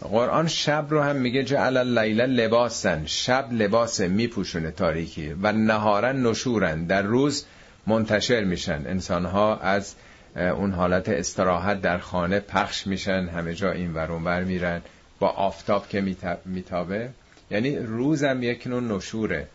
قرآن 0.00 0.48
شب 0.48 0.86
رو 0.90 1.02
هم 1.02 1.16
میگه 1.16 1.44
جعل 1.44 1.76
اللیل 1.76 2.20
لباسن 2.20 3.02
شب 3.06 3.48
لباس 3.52 4.00
میپوشونه 4.00 4.70
تاریکی 4.70 5.32
و 5.42 5.52
نهارن 5.52 6.26
نشورن. 6.26 6.84
در 6.84 7.02
روز 7.02 7.44
منتشر 7.86 8.44
میشن. 8.44 8.82
انسان 8.86 9.24
ها 9.24 9.56
از 9.56 9.94
اون 10.36 10.72
حالت 10.72 11.08
استراحت 11.08 11.80
در 11.80 11.98
خانه 11.98 12.40
پخش 12.40 12.86
میشن. 12.86 13.28
همه 13.28 13.54
جا 13.54 13.72
این 13.72 13.94
ور 13.94 14.44
میرن. 14.44 14.82
با 15.18 15.28
آفتاب 15.28 15.88
که 15.88 16.16
میتابه. 16.44 17.10
یعنی 17.50 17.76
روزم 17.76 18.42
یک 18.42 18.66
نوع 18.66 18.82
نشوره. 18.82 19.46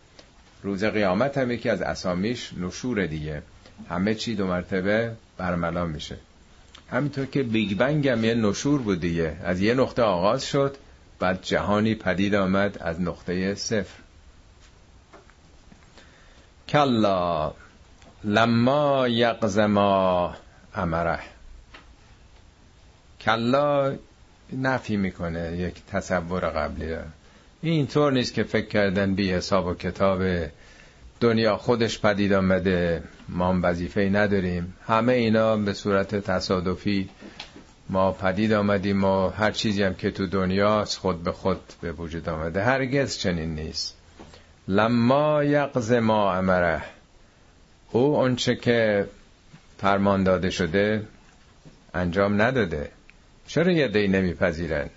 روز 0.62 0.84
قیامت 0.84 1.38
هم 1.38 1.50
یکی 1.50 1.68
از 1.68 1.82
اسامیش 1.82 2.52
نشور 2.60 3.06
دیگه. 3.06 3.42
همه 3.88 4.14
چی 4.14 4.34
دو 4.34 4.46
مرتبه 4.46 5.12
برملا 5.38 5.84
میشه. 5.84 6.16
همینطور 6.90 7.26
که 7.26 7.42
بیگ 7.42 7.76
بنگ 7.78 8.08
هم 8.08 8.24
یه 8.24 8.34
نشور 8.34 8.80
بود 8.80 9.00
دیگه. 9.00 9.36
از 9.44 9.60
یه 9.60 9.74
نقطه 9.74 10.02
آغاز 10.02 10.46
شد 10.46 10.76
بعد 11.18 11.42
جهانی 11.42 11.94
پدید 11.94 12.34
آمد 12.34 12.78
از 12.78 13.00
نقطه 13.00 13.54
صفر. 13.54 13.98
کلا 16.68 17.52
لما 18.24 19.08
یقزما 19.08 20.34
امره. 20.74 21.18
کلا 23.20 23.96
نفی 24.52 24.96
می‌کنه 24.96 25.56
یک 25.56 25.74
تصور 25.86 26.40
قبلی. 26.40 26.96
این 27.62 27.86
طور 27.86 28.12
نیست 28.12 28.34
که 28.34 28.42
فکر 28.42 28.66
کردن 28.66 29.14
بی 29.14 29.32
حساب 29.32 29.66
و 29.66 29.74
کتاب 29.74 30.22
دنیا 31.22 31.56
خودش 31.56 32.00
پدید 32.00 32.32
آمده 32.32 33.02
ما 33.28 33.48
هم 33.48 33.62
وظیفه 33.62 34.00
نداریم. 34.00 34.74
همه 34.86 35.12
اینا 35.12 35.56
به 35.56 35.72
صورت 35.72 36.14
تصادفی 36.14 37.08
ما 37.88 38.12
پدید 38.12 38.52
آمدیم. 38.52 39.04
و 39.04 39.28
هر 39.28 39.50
چیزی 39.50 39.82
هم 39.82 39.94
که 39.94 40.10
تو 40.10 40.26
دنیاست 40.26 40.98
خود 40.98 41.22
به 41.22 41.32
خود 41.32 41.60
به 41.80 41.92
وجود 41.92 42.28
آمده. 42.28 42.62
هرگز 42.62 43.18
چنین 43.18 43.54
نیست. 43.54 43.96
لما 44.68 45.44
یقز 45.44 45.92
ما 45.92 46.34
امره. 46.34 46.82
او 47.90 48.16
آنچه 48.16 48.56
که 48.56 49.06
فرمان 49.78 50.24
داده 50.24 50.50
شده 50.50 51.02
انجام 51.94 52.42
نداده. 52.42 52.90
چرا 53.46 53.72
یه 53.72 53.88
دی 53.88 54.08
نمیپذیرن؟ 54.08 54.90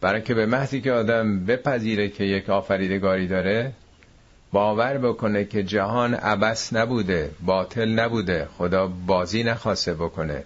برای 0.00 0.22
که 0.22 0.34
به 0.34 0.46
محضی 0.46 0.80
که 0.80 0.92
آدم 0.92 1.44
بپذیره 1.44 2.08
که 2.08 2.24
یک 2.24 2.50
آفریدگاری 2.50 3.26
داره 3.26 3.72
باور 4.52 4.98
بکنه 4.98 5.44
که 5.44 5.62
جهان 5.62 6.14
عبس 6.14 6.72
نبوده 6.72 7.30
باطل 7.46 7.88
نبوده 7.88 8.48
خدا 8.58 8.86
بازی 8.86 9.42
نخواسته 9.42 9.94
بکنه. 9.94 10.44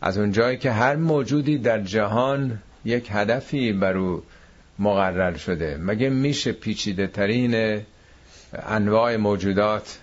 از 0.00 0.18
اونجایی 0.18 0.56
که 0.56 0.70
هر 0.70 0.96
موجودی 0.96 1.58
در 1.58 1.80
جهان 1.80 2.58
یک 2.84 3.08
هدفی 3.12 3.72
بر 3.72 3.96
او 3.96 4.22
مقرر 4.78 5.36
شده. 5.36 5.76
مگه 5.76 6.08
میشه 6.08 6.52
پیچیده 6.52 7.06
ترین 7.06 7.82
انواع 8.52 9.16
موجودات 9.16 9.98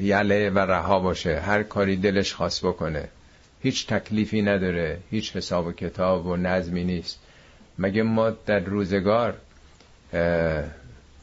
یله 0.00 0.50
و 0.50 0.58
رها 0.58 1.00
باشه؟ 1.00 1.40
هر 1.40 1.62
کاری 1.62 1.96
دلش 1.96 2.34
خواست 2.34 2.64
بکنه. 2.64 3.08
هیچ 3.62 3.86
تکلیفی 3.86 4.42
نداره 4.42 4.98
هیچ 5.10 5.36
حساب 5.36 5.66
و 5.66 5.72
کتاب 5.72 6.26
و 6.26 6.36
نظمی 6.36 6.84
نیست. 6.84 7.18
مگه 7.78 8.02
ما 8.02 8.30
در 8.30 8.58
روزگار 8.58 9.34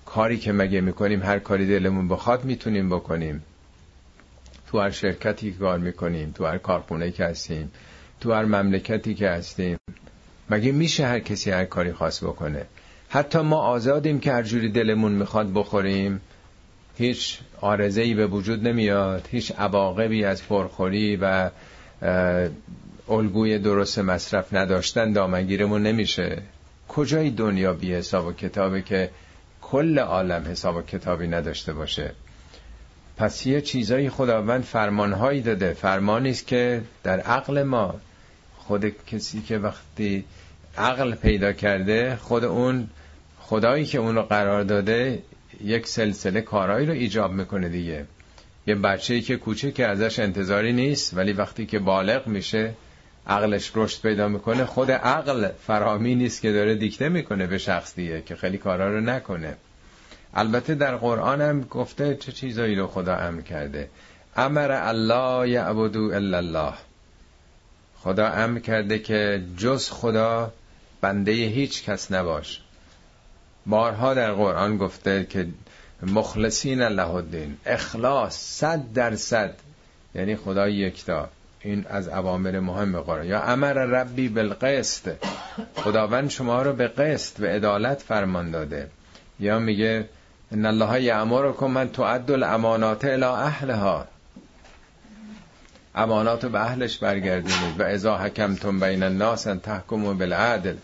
کاری 0.07 0.37
که 0.37 0.51
مگه 0.51 0.81
می‌کنیم 0.81 1.23
هر 1.23 1.39
کاری 1.39 1.67
دلمون 1.67 2.07
بخواد 2.07 2.45
می‌تونیم 2.45 2.89
بکنیم. 2.89 3.43
تو 4.67 4.79
هر 4.79 4.89
شرکتی 4.89 5.51
که 5.51 5.57
کار 5.57 5.79
می‌کنیم 5.79 6.31
تو 6.31 6.45
هر 6.45 6.57
کارخونه 6.57 7.11
که 7.11 7.25
هستیم 7.25 7.71
تو 8.19 8.33
هر 8.33 8.45
مملکتی 8.45 9.13
که 9.13 9.29
هستیم 9.29 9.77
مگه 10.49 10.71
میشه 10.71 11.07
هر 11.07 11.19
کسی 11.19 11.51
هر 11.51 11.65
کاری 11.65 11.93
خواست 11.93 12.23
بکنه؟ 12.23 12.65
حتی 13.09 13.39
ما 13.39 13.57
آزادیم 13.57 14.19
که 14.19 14.31
هر 14.31 14.43
جوری 14.43 14.69
دلمون 14.69 15.11
می‌خواد 15.11 15.53
بخوریم 15.53 16.21
هیچ 16.97 17.39
آرزه 17.61 18.01
ای 18.01 18.13
به 18.13 18.27
وجود 18.27 18.67
نمیاد 18.67 19.27
هیچ 19.31 19.51
عواقبی 19.51 20.25
از 20.25 20.47
پرخوری 20.47 21.15
و 21.21 21.49
الگوی 23.09 23.59
درست 23.59 23.99
مصرف 23.99 24.53
نداشتن 24.53 25.11
دامنگیرمون 25.11 25.83
نمیشه. 25.83 26.41
کجای 26.87 27.29
دنیا 27.29 27.73
بی 27.73 27.93
حساب 27.93 28.25
و 28.25 28.31
کتابه 28.33 28.81
که 28.81 29.09
کل 29.61 29.99
عالم 29.99 30.45
حساب 30.51 30.75
و 30.75 30.81
کتابی 30.81 31.27
نداشته 31.27 31.73
باشه. 31.73 32.11
پس 33.17 33.45
یه 33.45 33.61
چیزایی 33.61 34.09
خداوند 34.09 34.63
فرمانهایی 34.63 35.41
داده. 35.41 35.73
فرمانی 35.73 36.29
است 36.29 36.47
که 36.47 36.81
در 37.03 37.19
عقل 37.19 37.63
ما 37.63 37.95
خود 38.57 38.85
کسی 39.07 39.41
که 39.41 39.57
وقتی 39.57 40.25
عقل 40.77 41.15
پیدا 41.15 41.53
کرده 41.53 42.15
خود 42.15 42.43
اون 42.43 42.89
خدایی 43.39 43.85
که 43.85 43.97
اون 43.97 44.15
رو 44.15 44.21
قرار 44.21 44.63
داده 44.63 45.23
یک 45.63 45.87
سلسله 45.87 46.41
کارهایی 46.41 46.85
رو 46.85 46.93
ایجاب 46.93 47.31
می‌کنه 47.31 47.69
دیگه. 47.69 48.05
یه 48.67 48.75
بچه‌ای 48.75 49.21
که 49.21 49.37
کوچه 49.37 49.71
که 49.71 49.87
ازش 49.87 50.19
انتظاری 50.19 50.73
نیست 50.73 51.17
ولی 51.17 51.33
وقتی 51.33 51.65
که 51.65 51.79
بالغ 51.79 52.27
میشه 52.27 52.73
عقلش 53.27 53.71
رشد 53.75 54.01
پیدا 54.01 54.27
می‌کنه 54.27 54.65
خود 54.65 54.91
عقل 54.91 55.47
فرامی 55.67 56.15
نیست 56.15 56.41
که 56.41 56.51
داره 56.51 56.75
دیکته 56.75 57.09
می‌کنه 57.09 57.47
به 57.47 57.57
شخص 57.57 57.95
دیگه 57.95 58.21
که 58.21 58.35
خیلی 58.35 58.57
کارا 58.57 58.93
رو 58.93 59.01
نکنه. 59.01 59.57
البته 60.33 60.75
در 60.75 60.95
قرآن 60.95 61.41
هم 61.41 61.61
گفته 61.61 62.15
چه 62.15 62.31
چیزایی 62.31 62.75
رو 62.75 62.87
خدا 62.87 63.15
امر 63.15 63.41
کرده. 63.41 63.89
امر 64.35 64.71
الله 64.71 65.49
یعبدو 65.49 66.11
الا 66.13 66.37
الله 66.37 66.73
خدا 67.99 68.27
امر 68.27 68.59
کرده 68.59 68.99
که 68.99 69.43
جز 69.57 69.89
خدا 69.89 70.53
بنده 71.01 71.31
هیچ 71.31 71.83
کس 71.83 72.11
نباش. 72.11 72.61
بارها 73.65 74.13
در 74.13 74.31
قرآن 74.31 74.77
گفته 74.77 75.27
که 75.29 75.47
مخلصین 76.01 76.81
الله 76.81 77.09
الدین 77.09 77.57
اخلاص 77.65 78.37
صد 78.37 78.93
درصد 78.93 79.55
یعنی 80.15 80.35
خدا 80.35 80.69
یکتا. 80.69 81.29
این 81.59 81.85
از 81.89 82.07
اوامر 82.07 82.59
مهم 82.59 83.01
قرآن. 83.01 83.25
یا 83.25 83.43
امر 83.43 83.73
ربی 83.73 84.29
بالقسط. 84.29 85.11
خداوند 85.75 86.29
شما 86.29 86.61
رو 86.61 86.73
به 86.73 86.87
قسط 86.87 87.39
و 87.39 87.45
عدالت 87.45 88.01
فرمان 88.01 88.51
داده. 88.51 88.87
یا 89.39 89.59
میگه 89.59 90.09
ان 90.51 90.65
الله 90.65 91.01
یامرکم 91.01 91.67
من 91.67 91.89
تعد 91.89 92.31
الامانات 92.31 93.05
الى 93.05 93.23
اهلها. 93.23 94.07
امانات 95.95 96.45
به 96.45 96.59
اهلش 96.59 96.97
برگردونید. 96.97 97.79
و 97.79 97.83
اذا 97.83 98.17
حکمتم 98.17 98.79
بین 98.79 99.03
الناس 99.03 99.47
ان 99.47 99.59
تحکموا 99.59 100.13
بالعدل. 100.13 100.75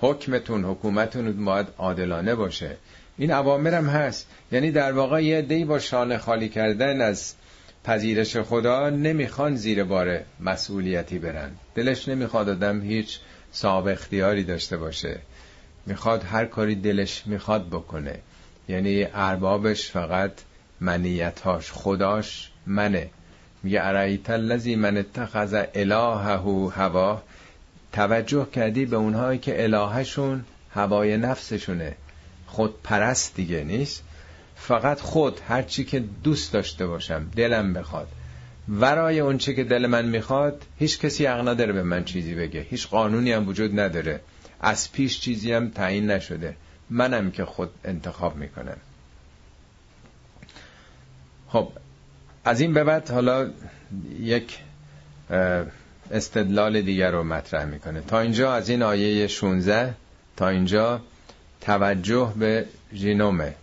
حکمتون 0.00 0.64
حکومتون 0.64 1.44
باید 1.44 1.66
عادلانه 1.78 2.34
باشه. 2.34 2.76
این 3.18 3.32
اوامرم 3.32 3.88
هست. 3.88 4.26
یعنی 4.52 4.70
در 4.70 4.92
واقع 4.92 5.24
یه 5.24 5.42
دی 5.42 5.64
با 5.64 5.78
شانه 5.78 6.18
خالی 6.18 6.48
کردن 6.48 7.00
از 7.00 7.34
پذیرش 7.84 8.36
خدا 8.36 8.90
نمی‌خوان 8.90 9.56
زیر 9.56 9.84
بار 9.84 10.20
مسئولیتی 10.40 11.18
برن. 11.18 11.50
دلش 11.74 12.08
نمی‌خواد 12.08 12.48
آدم 12.48 12.80
هیچ 12.80 13.18
صاحب 13.52 13.86
اختیاری 13.86 14.44
داشته 14.44 14.76
باشه. 14.76 15.18
می‌خواد 15.86 16.24
هر 16.24 16.44
کاری 16.44 16.74
دلش 16.74 17.22
می‌خواد 17.26 17.68
بکنه. 17.68 18.18
یعنی 18.68 19.06
اربابش 19.14 19.90
فقط 19.90 20.32
منیتاش 20.80 21.72
خداش 21.72 22.50
منه. 22.66 23.10
میگه 23.62 23.80
ارایت 23.82 24.30
الذی 24.30 24.76
من 24.76 24.96
اتخذ 24.96 25.64
الهه 25.74 26.70
هوا؟ 26.70 27.22
توجه 27.92 28.46
کردی 28.52 28.86
به 28.86 28.96
اونهایی 28.96 29.38
که 29.38 29.64
الهشون 29.64 30.44
هوای 30.74 31.16
نفسشونه. 31.16 31.96
خود 32.46 32.82
پرست 32.82 33.36
دیگه 33.36 33.64
نیست؟ 33.64 34.02
فقط 34.60 35.00
خود 35.00 35.40
هر 35.48 35.62
چی 35.62 35.84
که 35.84 36.04
دوست 36.24 36.52
داشته 36.52 36.86
باشم 36.86 37.30
دلم 37.36 37.72
بخواد. 37.72 38.08
ورای 38.68 39.20
اون 39.20 39.38
چی 39.38 39.54
که 39.54 39.64
دل 39.64 39.86
من 39.86 40.06
می‌خواد 40.06 40.62
هیچ 40.78 41.00
کسی 41.00 41.26
حق 41.26 41.48
نداره 41.48 41.72
به 41.72 41.82
من 41.82 42.04
چیزی 42.04 42.34
بگه. 42.34 42.60
هیچ 42.60 42.88
قانونی 42.88 43.32
هم 43.32 43.48
وجود 43.48 43.80
نداره. 43.80 44.20
از 44.60 44.92
پیش 44.92 45.20
چیزی 45.20 45.52
هم 45.52 45.68
تعیین 45.68 46.10
نشده. 46.10 46.56
منم 46.90 47.30
که 47.30 47.44
خود 47.44 47.70
انتخاب 47.84 48.36
می‌کنم. 48.36 48.76
خب 51.48 51.68
از 52.44 52.60
این 52.60 52.74
به 52.74 52.84
بعد 52.84 53.10
حالا 53.10 53.50
یک 54.20 54.58
استدلال 56.10 56.82
دیگر 56.82 57.10
رو 57.10 57.24
مطرح 57.24 57.64
می‌کنه. 57.64 58.00
تا 58.00 58.20
اینجا 58.20 58.54
از 58.54 58.68
این 58.68 58.82
آیه 58.82 59.26
16 59.26 59.94
تا 60.36 60.48
اینجا 60.48 61.00
توجه 61.60 62.32
به 62.36 62.66
ژنومه 62.94 63.54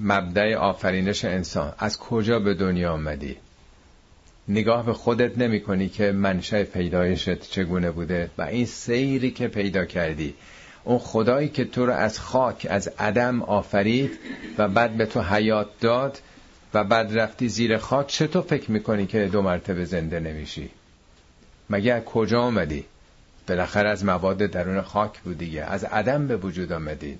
مبدع 0.00 0.54
آفرینش 0.54 1.24
انسان. 1.24 1.72
از 1.78 1.98
کجا 1.98 2.38
به 2.38 2.54
دنیا 2.54 2.92
آمدی؟ 2.92 3.36
نگاه 4.48 4.86
به 4.86 4.92
خودت 4.92 5.38
نمی 5.38 5.60
کنی 5.60 5.88
که 5.88 6.12
منشأ 6.12 6.62
پیدایشت 6.62 7.40
چگونه 7.40 7.90
بوده 7.90 8.30
و 8.38 8.42
این 8.42 8.66
سیری 8.66 9.30
که 9.30 9.48
پیدا 9.48 9.84
کردی. 9.84 10.34
اون 10.84 10.98
خدایی 10.98 11.48
که 11.48 11.64
تو 11.64 11.86
رو 11.86 11.92
از 11.92 12.20
خاک 12.20 12.66
از 12.70 12.88
عدم 12.98 13.42
آفرید 13.42 14.18
و 14.58 14.68
بعد 14.68 14.96
به 14.96 15.06
تو 15.06 15.20
حیات 15.22 15.66
داد 15.80 16.18
و 16.74 16.84
بعد 16.84 17.18
رفتی 17.18 17.48
زیر 17.48 17.76
خاک 17.76 18.06
چطور 18.06 18.42
فکر 18.42 18.70
می‌کنی 18.70 19.06
که 19.06 19.26
دو 19.26 19.42
مرتبه 19.42 19.84
زنده 19.84 20.20
نمیشی؟ 20.20 20.70
مگه 21.70 21.92
از 21.92 22.04
کجا 22.04 22.40
آمدی؟ 22.40 22.84
بالاخره 23.48 23.88
از 23.88 24.04
مواد 24.04 24.38
درون 24.38 24.80
خاک 24.80 25.20
بود 25.20 25.38
دیگه. 25.38 25.62
از 25.62 25.84
عدم 25.84 26.26
به 26.26 26.36
وجود 26.36 26.72
آمدید. 26.72 27.18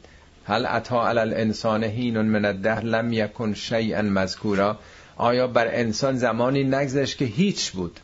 هل 0.49 0.67
عطا 0.67 1.09
علی 1.09 1.21
الانسان 1.21 1.85
هین 1.85 2.23
من 2.23 2.45
الدهر 2.45 2.85
لم 2.85 3.13
یکن 3.13 3.55
شیئا 3.55 4.03
مذکورا؟ 4.03 4.79
آیا 5.17 5.47
بر 5.47 5.69
انسان 5.71 6.17
زمانی 6.17 6.65
نگذشت 6.65 7.19
که 7.19 7.25
هیچ 7.25 7.71
بود؟ 7.71 8.01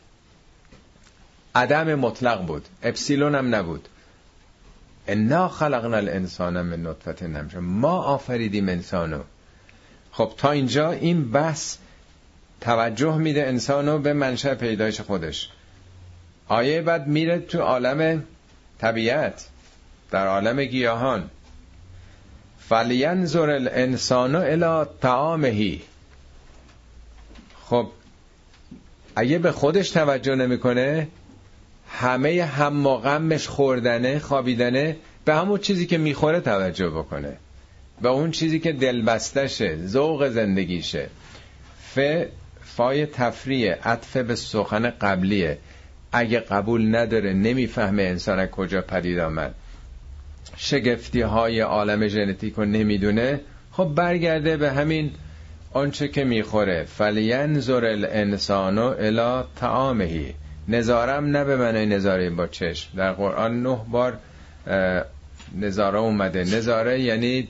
عدم 1.55 1.95
مطلق 1.95 2.45
بود 2.45 2.65
اپسیلون 2.83 3.35
هم 3.35 3.55
نبود. 3.55 3.87
انا 5.07 5.47
خلقنا 5.47 5.97
الانسان 5.97 6.61
من 6.61 6.87
نطفه 6.87 7.27
نمشه 7.27 7.59
ما 7.59 8.01
آفریدیم 8.01 8.69
انسانو. 8.69 9.21
خب 10.11 10.31
تا 10.37 10.51
اینجا 10.51 10.91
این 10.91 11.31
بحث 11.31 11.77
توجه 12.61 13.17
میده 13.17 13.47
انسانو 13.47 13.99
به 13.99 14.13
منشأ 14.13 14.55
پیدایش 14.55 15.01
خودش. 15.01 15.49
آیه 16.47 16.81
بعد 16.81 17.07
میره 17.07 17.39
تو 17.39 17.61
عالم 17.61 18.23
طبیعت 18.79 19.47
در 20.11 20.27
عالم 20.27 20.63
گیاهان. 20.63 21.29
فلینظر 22.69 23.49
الانسان 23.49 24.35
الى 24.35 24.85
طعامهی 25.01 25.81
خب 27.65 27.87
اگه 29.15 29.37
به 29.37 29.51
خودش 29.51 29.89
توجه 29.89 30.35
نمی‌کنه 30.35 31.07
همه 31.89 32.43
هم 32.43 32.85
و 32.85 32.97
غمش 32.97 33.47
خوردنه 33.47 34.19
خوابیدنه 34.19 34.97
به 35.25 35.35
همون 35.35 35.59
چیزی 35.59 35.85
که 35.85 35.97
می‌خوره 35.97 36.39
توجه 36.39 36.89
بکنه. 36.89 37.37
به 38.01 38.09
اون 38.09 38.31
چیزی 38.31 38.59
که 38.59 38.71
دلبستشه 38.71 39.77
ذوق 39.85 40.29
زندگیشه. 40.29 41.09
ف 41.95 41.99
فای 42.63 43.05
تفریه 43.05 43.79
عطف 43.83 44.17
به 44.17 44.35
سخن 44.35 44.89
قبلیه. 44.89 45.57
اگه 46.11 46.39
قبول 46.39 46.95
نداره 46.95 47.33
نمی‌فهمه 47.33 48.03
انسان 48.03 48.45
کجا 48.45 48.81
پدید 48.81 49.19
آمد. 49.19 49.55
شگفتی 50.57 51.21
های 51.21 51.59
عالم 51.59 52.07
ژنتیک 52.07 52.53
رو 52.53 52.65
نمی‌دونه. 52.65 53.41
خب 53.71 53.83
برگرده 53.95 54.57
به 54.57 54.71
همین 54.71 55.11
آنچه 55.73 56.07
که 56.07 56.23
می‌خوره. 56.23 56.83
فلینظر 56.83 57.85
الانسانو 57.85 58.95
الی 58.99 59.43
طعامهی. 59.55 60.33
نظارم 60.67 61.25
نه 61.25 61.43
به 61.43 61.55
معنی 61.55 61.85
نظاره 61.85 62.29
با 62.29 62.47
چشم. 62.47 62.97
در 62.97 63.11
قرآن 63.11 63.63
نه 63.63 63.77
بار 63.91 64.17
نظاره 65.59 65.99
اومده. 65.99 66.43
نظاره 66.43 67.01
یعنی 67.01 67.47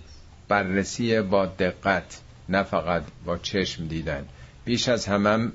بررسی 0.47 1.22
با 1.22 1.45
دقت 1.45 2.22
نه 2.49 2.63
فقط 2.63 3.03
با 3.26 3.38
چشم 3.38 3.88
دیدن. 3.88 4.26
بیش 4.65 4.89
از 4.89 5.05
همم 5.05 5.51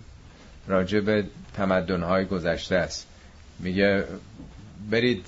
راجع 0.68 1.00
به 1.00 1.24
تمدنهای 1.56 2.24
گذشته 2.24 2.76
است. 2.76 3.06
میگه 3.58 4.04
برید 4.90 5.26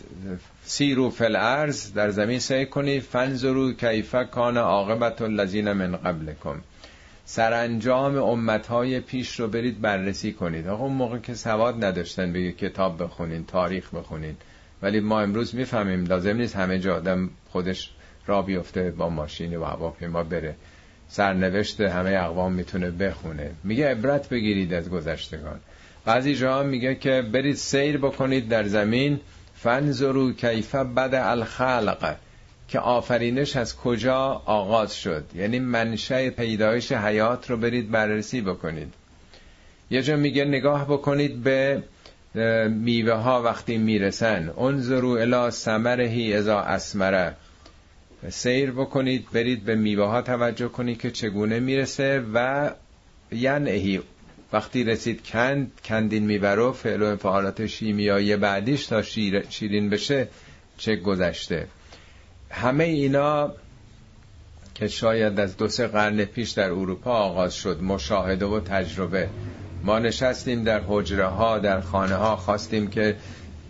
سیرو 0.65 1.11
فل 1.11 1.37
ارز 1.37 1.93
در 1.93 2.11
زمین 2.11 2.39
سعی 2.39 2.67
کنید 2.67 3.03
فنظرو 3.03 3.73
کیف 3.73 4.15
کان 4.15 4.57
عاقبت 4.57 5.23
الذین 5.23 5.73
من 5.73 5.97
قبلکم. 5.97 6.61
سرانجام 7.25 8.17
امتهای 8.17 9.01
پیش 9.01 9.41
رو 9.41 9.49
برید 9.49 9.81
بررسی 9.81 10.33
کنید. 10.33 10.69
آقا 10.69 10.85
اون 10.85 10.93
موقع 10.93 11.19
که 11.19 11.35
سواد 11.35 11.85
نداشتن 11.85 12.33
بگید 12.33 12.57
کتاب 12.57 13.03
بخونین 13.03 13.45
تاریخ 13.45 13.95
بخونین. 13.95 14.37
ولی 14.83 15.01
ما 15.01 15.21
امروز 15.21 15.55
می‌فهمیم 15.55 16.07
لازم 16.07 16.37
نیست 16.37 16.57
همه 16.57 16.79
جا 16.79 16.97
آدم 16.97 17.31
خودش 17.51 17.91
را 18.27 18.43
بیفته 18.43 18.91
با 18.91 19.09
ماشین 19.09 19.57
و 19.57 19.65
هواپیما 19.65 20.23
بره. 20.25 20.55
سرنوشت 21.09 21.81
همه 21.81 22.11
اقوام 22.11 22.53
می‌تونه 22.53 22.91
بخونه. 22.91 23.51
میگه 23.65 23.91
عبرت 23.91 24.29
بگیرید 24.29 24.75
از 24.75 24.91
گذشتگان. 24.91 25.61
بعضی 26.05 26.35
جا 26.35 26.63
میگه 26.63 26.95
که 26.95 27.23
برید 27.33 27.57
سیر 27.57 27.99
بکنید 27.99 28.49
در 28.49 28.65
زمین. 28.65 29.21
فنظرو 29.63 30.33
کیف 30.33 30.75
بد 30.75 31.15
الخلق 31.15 32.17
که 32.69 32.79
آفرینش 32.79 33.57
از 33.57 33.77
کجا 33.77 34.43
آغاز 34.47 34.95
شد. 34.95 35.25
یعنی 35.35 35.59
منشأ 35.59 36.31
پیدایش 36.31 36.93
حیات 36.93 37.51
رو 37.51 37.57
برید 37.57 37.91
بررسی 37.91 38.41
بکنید. 38.41 38.95
یه 39.91 40.03
جا 40.03 40.17
میگه 40.17 40.45
نگاه 40.45 40.85
بکنید 40.85 41.43
به 41.43 41.83
میوه 42.69 43.15
ها 43.15 43.43
وقتی 43.43 43.79
می‌رسن. 43.79 44.51
انظرو 44.59 45.11
الی 45.11 45.51
ثمرهی 45.51 46.35
اذا 46.35 46.61
اسمره. 46.61 47.35
سیر 48.31 48.71
بکنید 48.71 49.27
برید 49.33 49.65
به 49.65 49.75
میوه 49.75 50.07
ها 50.07 50.23
توجه 50.23 50.69
کنید 50.69 51.01
که 51.01 51.11
چگونه 51.11 51.61
می‌رسه 51.61 52.25
و 52.35 52.71
ینهی 53.33 54.01
وقتی 54.53 54.85
رسید 54.85 55.25
کند 55.25 55.71
کندین 55.85 56.23
میوه 56.23 56.49
رو 56.49 56.73
فعل 56.73 57.03
و 57.03 57.07
انفعالات 57.07 57.67
شیمیایی 57.67 58.37
بعدیش 58.37 58.87
تا 58.87 59.03
شیر 59.03 59.45
شیرین 59.49 59.91
بشه 59.91 60.29
چه 60.79 60.97
گذشته؟ 60.97 61.67
همه 62.51 62.85
اینا 62.85 63.53
که 64.75 64.89
شاید 64.89 65.41
از 65.41 65.57
دو 65.57 65.69
سه 65.69 65.87
قرن 65.87 66.25
پیش 66.25 66.51
در 66.51 66.71
اروپا 66.71 67.13
آغاز 67.13 67.55
شد 67.55 67.83
مشاهده 67.83 68.47
و 68.47 68.61
تجربه. 68.61 69.29
ما 69.85 69.99
نشستیم 69.99 70.65
در 70.65 70.83
حجره 70.89 71.27
ها 71.27 71.59
در 71.59 71.81
خانه 71.81 72.15
ها 72.15 72.37
خواستیم 72.37 72.91
که 72.91 73.17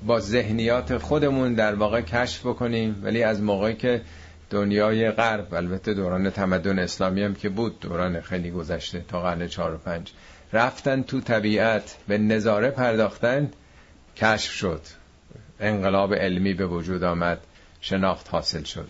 با 0.07 0.21
ذهنیات 0.21 0.99
خودمون 0.99 1.55
در 1.55 1.75
واقع 1.75 2.01
کشف 2.01 2.47
بکنیم. 2.47 3.01
ولی 3.03 3.23
از 3.23 3.43
موقعی 3.43 3.75
که 3.75 4.01
دنیای 4.51 5.11
غرب 5.11 5.55
البته 5.55 5.95
دوران 5.95 6.31
تمدن 6.31 6.79
اسلامی 6.79 7.23
هم 7.23 7.35
که 7.35 7.49
بود 7.49 7.81
دوران 7.81 8.21
خیلی 8.21 8.51
گذشته 8.51 9.05
تا 9.09 9.21
قرن 9.21 9.49
چهار 9.49 9.75
و 9.75 9.79
پنج. 9.79 10.13
رفتن 10.53 11.03
تو 11.03 11.21
طبیعت 11.21 11.97
به 12.09 12.19
نظاره 12.19 12.71
پرداختن 12.71 13.51
کشف 14.17 14.53
شد. 14.53 14.81
انقلاب 15.61 16.15
علمی 16.15 16.55
به 16.55 16.67
وجود 16.67 17.05
آمد 17.05 17.41
شناخت 17.81 18.29
حاصل 18.29 18.63
شد. 18.63 18.89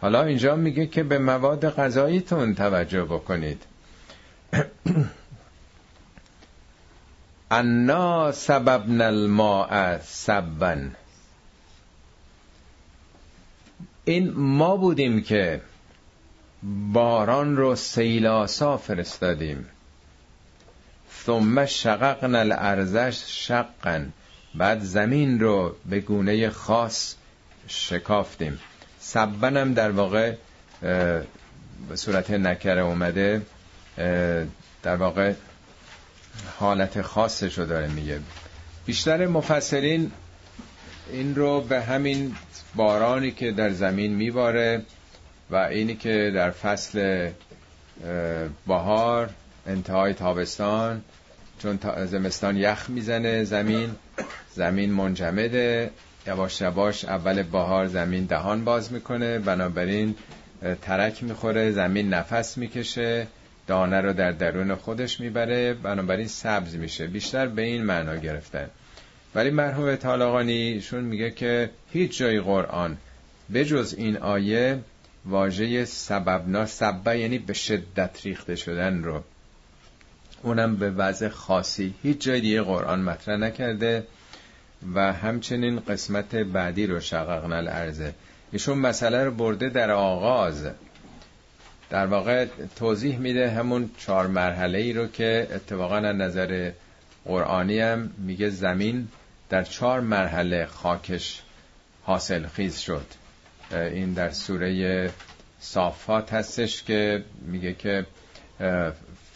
حالا 0.00 0.22
اینجا 0.22 0.56
میگه 0.56 0.86
که 0.86 1.02
به 1.02 1.18
مواد 1.18 1.70
غذاییتون 1.70 2.54
توجه 2.54 3.04
بکنید. 3.04 3.62
انا 7.50 8.32
سببنا 8.32 9.04
الماء 9.04 9.98
سبن 10.02 10.96
این 14.04 14.30
ما 14.30 14.76
بودیم 14.76 15.22
که 15.22 15.60
باران 16.92 17.56
رو 17.56 17.76
سیلاسا 17.76 18.76
فرستادیم. 18.76 19.66
ثم 21.28 21.66
شققنا 21.66 22.38
الارزش 22.38 23.24
شقن 23.26 24.12
بعد 24.54 24.80
زمین 24.80 25.40
رو 25.40 25.76
به 25.90 26.00
گونه 26.00 26.50
خاص 26.50 27.14
شکافتیم. 27.66 28.58
سبنم 29.00 29.74
در 29.74 29.90
واقع 29.90 30.34
به 31.88 31.96
صورت 31.96 32.30
نکره 32.30 32.80
اومده 32.80 33.42
در 34.82 34.96
واقع 34.96 35.32
حالت 36.58 37.02
خاصش 37.02 37.58
رو 37.58 37.66
داره 37.66 37.86
میگه. 37.88 38.20
بیشتر 38.86 39.26
مفسرین 39.26 40.12
این 41.12 41.34
رو 41.34 41.60
به 41.60 41.80
همین 41.80 42.36
بارانی 42.74 43.30
که 43.30 43.52
در 43.52 43.70
زمین 43.70 44.14
میباره 44.14 44.82
و 45.50 45.56
اینی 45.56 45.94
که 45.94 46.32
در 46.34 46.50
فصل 46.50 47.30
بهار 48.66 49.30
انتهای 49.66 50.14
تابستان 50.14 51.02
چون 51.58 51.78
زمستان 52.06 52.56
یخ 52.56 52.90
می‌زنه 52.90 53.44
زمین 53.44 53.90
زمین 54.54 54.92
منجمده. 54.92 55.90
یواش 56.26 56.60
یواش 56.60 57.04
اول 57.04 57.42
بهار 57.42 57.86
زمین 57.86 58.24
دهان 58.24 58.64
باز 58.64 58.92
می‌کنه 58.92 59.38
بنابراین 59.38 60.14
ترک 60.82 61.22
می‌خوره 61.22 61.70
زمین 61.70 62.08
نفس 62.14 62.58
می‌کشه 62.58 63.26
دانه 63.66 64.00
رو 64.00 64.12
در 64.12 64.32
درون 64.32 64.74
خودش 64.74 65.20
می‌بره 65.20 65.74
بنابراین 65.74 66.26
سبز 66.26 66.74
میشه. 66.74 67.06
بیشتر 67.06 67.46
به 67.46 67.62
این 67.62 67.84
معنا 67.84 68.16
گرفتن. 68.16 68.70
ولی 69.34 69.50
مرحوم 69.50 69.96
طالقانی 69.96 70.80
شون 70.80 71.04
میگه 71.04 71.30
که 71.30 71.70
هیچ 71.92 72.18
جای 72.18 72.40
قرآن 72.40 72.96
بجز 73.54 73.94
این 73.98 74.16
آیه 74.16 74.78
واژه 75.24 75.84
سببنا 75.84 76.66
سبب 76.66 77.16
یعنی 77.16 77.38
به 77.38 77.52
شدت 77.52 78.20
ریخته 78.24 78.56
شدن 78.56 79.02
رو 79.02 79.22
اونم 80.42 80.76
به 80.76 80.90
وضع 80.90 81.28
خاصی. 81.28 81.94
هیچ 82.02 82.20
جای 82.20 82.40
دیگه 82.40 82.62
قرآن 82.62 83.00
مطرح 83.00 83.36
نکرده 83.36 84.06
و 84.94 85.12
همچنین 85.12 85.80
قسمت 85.80 86.34
بعدی 86.34 86.86
رو 86.86 87.00
شققنا 87.00 87.56
الارزه 87.56 88.14
ایشون 88.52 88.78
مسئله 88.78 89.24
رو 89.24 89.30
برده 89.30 89.68
در 89.68 89.90
آغاز. 89.90 90.68
در 91.90 92.06
واقع 92.06 92.46
توضیح 92.76 93.18
میده 93.18 93.50
همون 93.50 93.90
چهار 93.98 94.26
مرحله 94.26 94.78
ای 94.78 94.92
رو 94.92 95.06
که 95.06 95.48
اتفاقا 95.54 96.00
نظر 96.00 96.70
قرآنی 97.24 97.80
هم 97.80 98.10
میگه 98.18 98.48
زمین 98.48 99.08
در 99.48 99.64
چهار 99.64 100.00
مرحله 100.00 100.66
خاکش 100.66 101.42
حاصل 102.02 102.46
خیز 102.46 102.78
شد. 102.78 103.06
این 103.72 104.12
در 104.12 104.30
سوره 104.30 105.10
صافات 105.60 106.32
هستش 106.32 106.82
که 106.82 107.24
میگه 107.46 107.74
که 107.74 108.06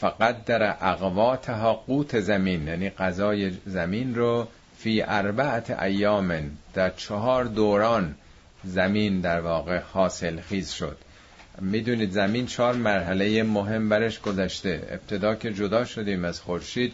فقط 0.03 0.45
در 0.45 0.77
اقواتها 0.81 1.75
قوت 1.75 2.21
زمین 2.21 2.69
یعنی 2.69 2.91
غذای 2.91 3.51
زمین 3.67 4.15
رو 4.15 4.49
فی 4.79 5.03
اربعت 5.03 5.71
ایامن 5.71 6.51
در 6.75 6.91
چهار 6.91 7.45
دوران 7.45 8.15
زمین 8.65 9.21
در 9.21 9.41
واقع 9.41 9.79
حاصل 9.79 10.41
خیز 10.41 10.71
شد. 10.71 10.97
می‌دونید 11.61 12.11
زمین 12.11 12.47
چهار 12.47 12.75
مرحله 12.75 13.43
مهم 13.43 13.89
برش 13.89 14.21
گذشته. 14.21 14.89
ابتدا 14.91 15.35
که 15.35 15.53
جدا 15.53 15.85
شدیم 15.85 16.25
از 16.25 16.41
خورشید 16.41 16.93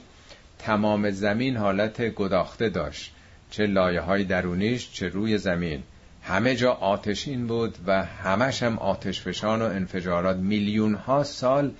تمام 0.58 1.10
زمین 1.10 1.56
حالت 1.56 2.02
گداخته 2.02 2.68
داشت. 2.68 3.12
چه 3.50 3.66
لایه 3.66 4.00
های 4.00 4.24
درونیش 4.24 4.92
چه 4.92 5.08
روی 5.08 5.38
زمین. 5.38 5.82
همه 6.22 6.56
جا 6.56 6.72
آتشین 6.72 7.46
بود 7.46 7.78
و 7.86 8.04
همش 8.04 8.62
هم 8.62 8.78
آتش 8.78 9.20
فشان 9.20 9.62
و 9.62 9.64
انفجارات 9.64 10.36
میلیون 10.36 10.94
ها 10.94 11.24
سال 11.24 11.70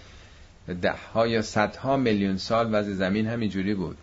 ده 0.74 0.95
ها 1.15 1.27
یا 1.27 1.43
صدها 1.43 1.97
میلیون 1.97 2.36
سال 2.36 2.74
وضع 2.74 2.93
زمین 2.93 3.27
همینجوری 3.27 3.74
بود. 3.74 3.97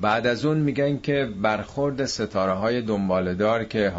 بعد 0.00 0.26
از 0.26 0.44
اون 0.44 0.58
میگن 0.58 0.98
که 0.98 1.28
برخورد 1.42 2.04
ستاره 2.04 2.52
های 2.52 2.82
دنبالدار 2.82 3.64
که 3.64 3.92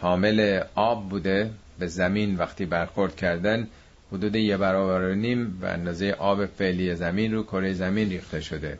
حامل 0.00 0.60
آب 0.74 1.08
بوده 1.08 1.50
به 1.78 1.86
زمین 1.86 2.36
وقتی 2.36 2.66
برخورد 2.66 3.16
کردن 3.16 3.68
حدود 4.12 4.36
یه 4.36 4.56
برابر 4.56 5.14
نیم 5.14 5.58
به 5.60 5.68
اندازه 5.68 6.12
آب 6.18 6.46
فعلی 6.46 6.94
زمین 6.94 7.34
رو 7.34 7.42
کره 7.42 7.72
زمین 7.72 8.10
ریخته 8.10 8.40
شده. 8.40 8.78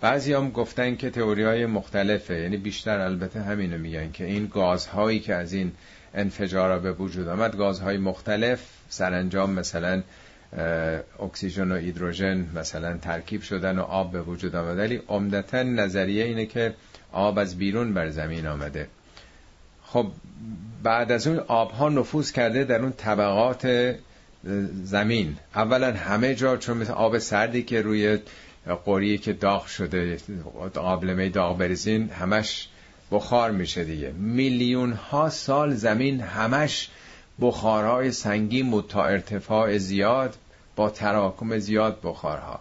بعضی 0.00 0.32
هم 0.32 0.50
گفتن 0.50 0.96
که 0.96 1.10
تئوری 1.10 1.42
های 1.42 1.66
مختلفه 1.66 2.34
یعنی 2.34 2.56
بیشتر 2.56 3.00
البته 3.00 3.40
همینو 3.42 3.78
میگن 3.78 4.12
که 4.12 4.24
این 4.24 4.46
گازهایی 4.46 5.20
که 5.20 5.34
از 5.34 5.52
این 5.52 5.72
انفجارا 6.14 6.78
به 6.78 6.92
وجود 6.92 7.28
آمد 7.28 7.56
گازهای 7.56 7.98
مختلف 7.98 8.60
سرانجام 8.88 9.52
مثلا 9.52 10.02
اکسیژن 11.20 11.72
و 11.72 11.76
هیدروژن 11.76 12.46
مثلا 12.54 12.96
ترکیب 12.96 13.42
شدن 13.42 13.78
و 13.78 13.82
آب 13.82 14.12
به 14.12 14.22
وجود 14.22 14.56
آمد. 14.56 14.78
ولی 14.78 15.02
عمدتا 15.08 15.62
نظریه 15.62 16.24
اینه 16.24 16.46
که 16.46 16.74
آب 17.12 17.38
از 17.38 17.58
بیرون 17.58 17.94
بر 17.94 18.10
زمین 18.10 18.46
آمده. 18.46 18.88
خب 19.84 20.06
بعد 20.82 21.12
از 21.12 21.26
اون 21.26 21.38
آب 21.38 21.70
ها 21.70 21.88
نفوذ 21.88 22.32
کرده 22.32 22.64
در 22.64 22.82
اون 22.82 22.92
طبقات 22.92 23.94
زمین. 24.84 25.36
اولا 25.54 25.92
همه 25.92 26.34
جا 26.34 26.56
چون 26.56 26.76
مثل 26.76 26.92
آب 26.92 27.18
سردی 27.18 27.62
که 27.62 27.82
روی 27.82 28.18
قوری 28.84 29.18
که 29.18 29.32
داغ 29.32 29.66
شده 29.66 30.18
قابلمه 30.74 31.28
داغ 31.28 31.58
بریزین 31.58 32.08
همش 32.08 32.68
بخار 33.10 33.50
میشه 33.50 33.84
دیگه. 33.84 34.12
میلیون 34.12 34.92
ها 34.92 35.30
سال 35.30 35.74
زمین 35.74 36.20
همش 36.20 36.88
بخارهای 37.40 38.12
سنگین 38.12 38.70
بود 38.70 38.86
تا 38.88 39.04
ارتفاع 39.04 39.78
زیاد 39.78 40.36
با 40.76 40.90
تراکم 40.90 41.58
زیاد 41.58 41.98
بخارها. 42.02 42.60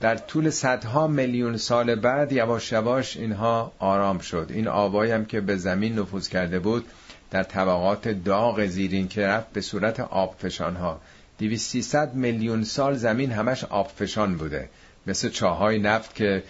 در 0.00 0.16
طول 0.16 0.50
صدها 0.50 1.06
میلیون 1.06 1.56
سال 1.56 1.94
بعد 1.94 2.32
یواش 2.32 2.72
یواش 2.72 3.16
اینها 3.16 3.72
آرام 3.78 4.18
شد. 4.18 4.46
این 4.50 4.68
آبایی 4.68 5.12
هم 5.12 5.24
که 5.24 5.40
به 5.40 5.56
زمین 5.56 5.98
نفوذ 5.98 6.28
کرده 6.28 6.58
بود 6.58 6.86
در 7.30 7.42
طبقات 7.42 8.08
داغ 8.08 8.66
زیرین 8.66 9.08
که 9.08 9.26
رفت 9.26 9.52
به 9.52 9.60
صورت 9.60 10.00
آبفشان 10.00 10.76
ها 10.76 11.00
200 11.38 12.14
میلیون 12.14 12.64
سال 12.64 12.94
زمین 12.94 13.32
همش 13.32 13.64
آبفشان 13.64 14.36
بوده. 14.36 14.68
مثل 15.06 15.28
چاهای 15.28 15.78
نفت 15.78 16.14
که 16.14 16.42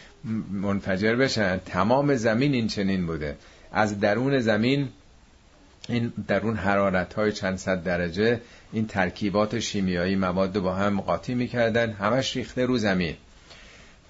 منفجر 0.52 1.16
بشن 1.16 1.58
تمام 1.58 2.14
زمین 2.14 2.54
این 2.54 2.66
چنین 2.66 3.06
بوده. 3.06 3.36
از 3.72 4.00
درون 4.00 4.40
زمین 4.40 4.88
این 5.88 6.12
درون 6.28 6.56
حرارت 6.56 7.14
های 7.14 7.32
چند 7.32 7.56
صد 7.56 7.82
درجه 7.82 8.40
این 8.72 8.86
ترکیبات 8.86 9.58
شیمیایی 9.58 10.16
مواد 10.16 10.58
با 10.58 10.74
هم 10.74 11.00
قاطی 11.00 11.34
می‌کردن 11.34 11.92
همش 11.92 12.36
ریخته 12.36 12.66
رو 12.66 12.78
زمین. 12.78 13.16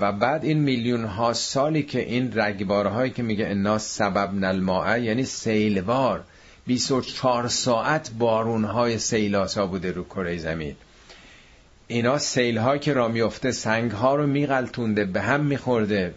و 0.01 0.13
بعد 0.13 0.45
این 0.45 0.59
میلیون 0.59 1.05
ها 1.05 1.33
سالی 1.33 1.83
که 1.83 2.01
این 2.01 2.33
رگبارهایی 2.35 3.11
که 3.11 3.23
میگه 3.23 3.47
انا 3.47 3.79
سبب 3.79 4.35
نلماعه 4.35 5.03
یعنی 5.03 5.25
سیلوار 5.25 6.25
24 6.67 7.49
ساعت 7.49 8.11
بارون 8.19 8.65
های 8.65 8.99
سیلاسا 8.99 9.67
بوده 9.67 9.93
رو 9.93 10.05
کره 10.05 10.37
زمین. 10.37 10.77
اینا 11.87 12.19
سیل 12.19 12.59
ها 12.59 12.79
که 12.79 12.93
را 12.93 13.09
میفته 13.09 13.51
سنگ 13.51 13.91
ها 13.91 14.15
رو 14.15 14.27
میغلطونده 14.27 15.05
به 15.05 15.21
هم 15.21 15.41
میخورده 15.45 16.15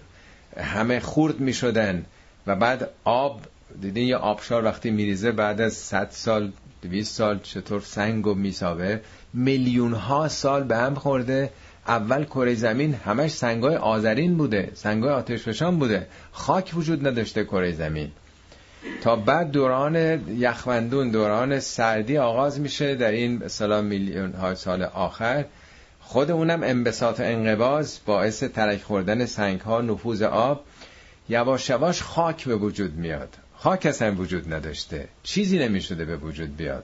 همه 0.57 0.99
خورد 0.99 1.39
می‌شدن 1.39 2.05
و 2.47 2.55
بعد 2.55 2.89
آب 3.03 3.41
دیدین 3.81 4.07
یه 4.07 4.17
آبشار 4.17 4.65
وقتی 4.65 4.91
میریزه 4.91 5.31
بعد 5.31 5.61
از 5.61 5.73
100 5.73 6.07
سال 6.11 6.51
200 6.81 7.15
سال 7.15 7.39
چطور 7.39 7.81
سنگ 7.81 8.27
و 8.27 8.33
میساوه. 8.33 8.99
میلیون 9.33 9.93
ها 9.93 10.27
سال 10.27 10.63
به 10.63 10.77
هم 10.77 10.95
خورده. 10.95 11.49
اول 11.87 12.25
کره 12.25 12.55
زمین 12.55 12.93
همش 12.93 13.31
سنگای 13.31 13.75
آذرین 13.75 14.37
بوده 14.37 14.71
سنگای 14.73 15.11
آتشفشان 15.11 15.79
بوده. 15.79 16.07
خاک 16.31 16.71
وجود 16.75 17.07
نداشته 17.07 17.43
کره 17.43 17.71
زمین. 17.71 18.11
تا 19.01 19.15
بعد 19.15 19.51
دوران 19.51 19.95
یخوندون 20.39 21.11
دوران 21.11 21.59
سردی 21.59 22.17
آغاز 22.17 22.59
میشه 22.59 22.95
در 22.95 23.11
این 23.11 23.43
مثلا 23.43 23.81
میلیون 23.81 24.33
های 24.33 24.55
سال 24.55 24.83
آخر. 24.83 25.45
خود 25.99 26.31
اونم 26.31 26.63
انبساط 26.63 27.19
انقباز 27.19 27.99
باعث 28.05 28.43
ترک 28.43 28.81
خوردن 28.81 29.25
سنگ 29.25 29.61
ها 29.61 29.81
نفوذ 29.81 30.21
آب. 30.21 30.63
یواش 31.29 31.69
یواش 31.69 32.01
خاک 32.01 32.45
به 32.45 32.55
وجود 32.55 32.95
میاد. 32.95 33.37
خاک 33.63 33.85
اصلا 33.85 34.15
وجود 34.15 34.53
نداشته. 34.53 35.07
چیزی 35.23 35.59
نمی‌شده 35.59 36.05
به 36.05 36.17
وجود 36.17 36.57
بیاد. 36.57 36.83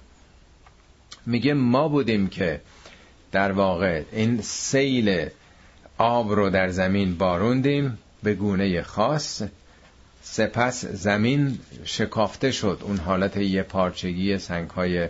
میگه 1.25 1.53
ما 1.53 1.87
بودیم 1.87 2.27
که 2.27 2.61
در 3.31 3.51
واقع 3.51 4.03
این 4.11 4.41
سیل 4.41 5.29
آب 5.97 6.31
رو 6.31 6.49
در 6.49 6.69
زمین 6.69 7.17
باروندیم 7.17 7.97
به 8.23 8.33
گونه 8.33 8.81
خاص. 8.81 9.43
سپس 10.21 10.85
زمین 10.85 11.59
شکافته 11.83 12.51
شد. 12.51 12.79
اون 12.81 12.97
حالت 12.97 13.37
یه 13.37 13.63
پارچگی 13.63 14.37
سنگ 14.37 14.69
های 14.69 15.09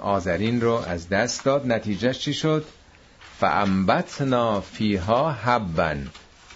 آذرین 0.00 0.60
رو 0.60 0.72
از 0.72 1.08
دست 1.08 1.44
داد. 1.44 1.72
نتیجهش 1.72 2.18
چی 2.18 2.34
شد؟ 2.34 2.64
فانبتنا 3.38 4.60
فیها 4.60 5.32
حبن 5.32 6.06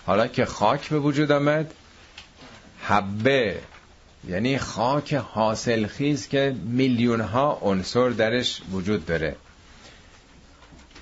حالا 0.06 0.26
که 0.26 0.44
خاک 0.44 0.88
به 0.88 0.98
وجود 0.98 1.32
آمد 1.32 1.74
حبه 2.88 3.56
یعنی 4.28 4.58
خاک 4.58 5.14
حاصل 5.14 5.86
خیز 5.86 6.28
که 6.28 6.54
میلیون 6.64 7.20
ها 7.20 7.58
عنصر 7.62 8.08
درش 8.08 8.62
وجود 8.72 9.06
داره. 9.06 9.36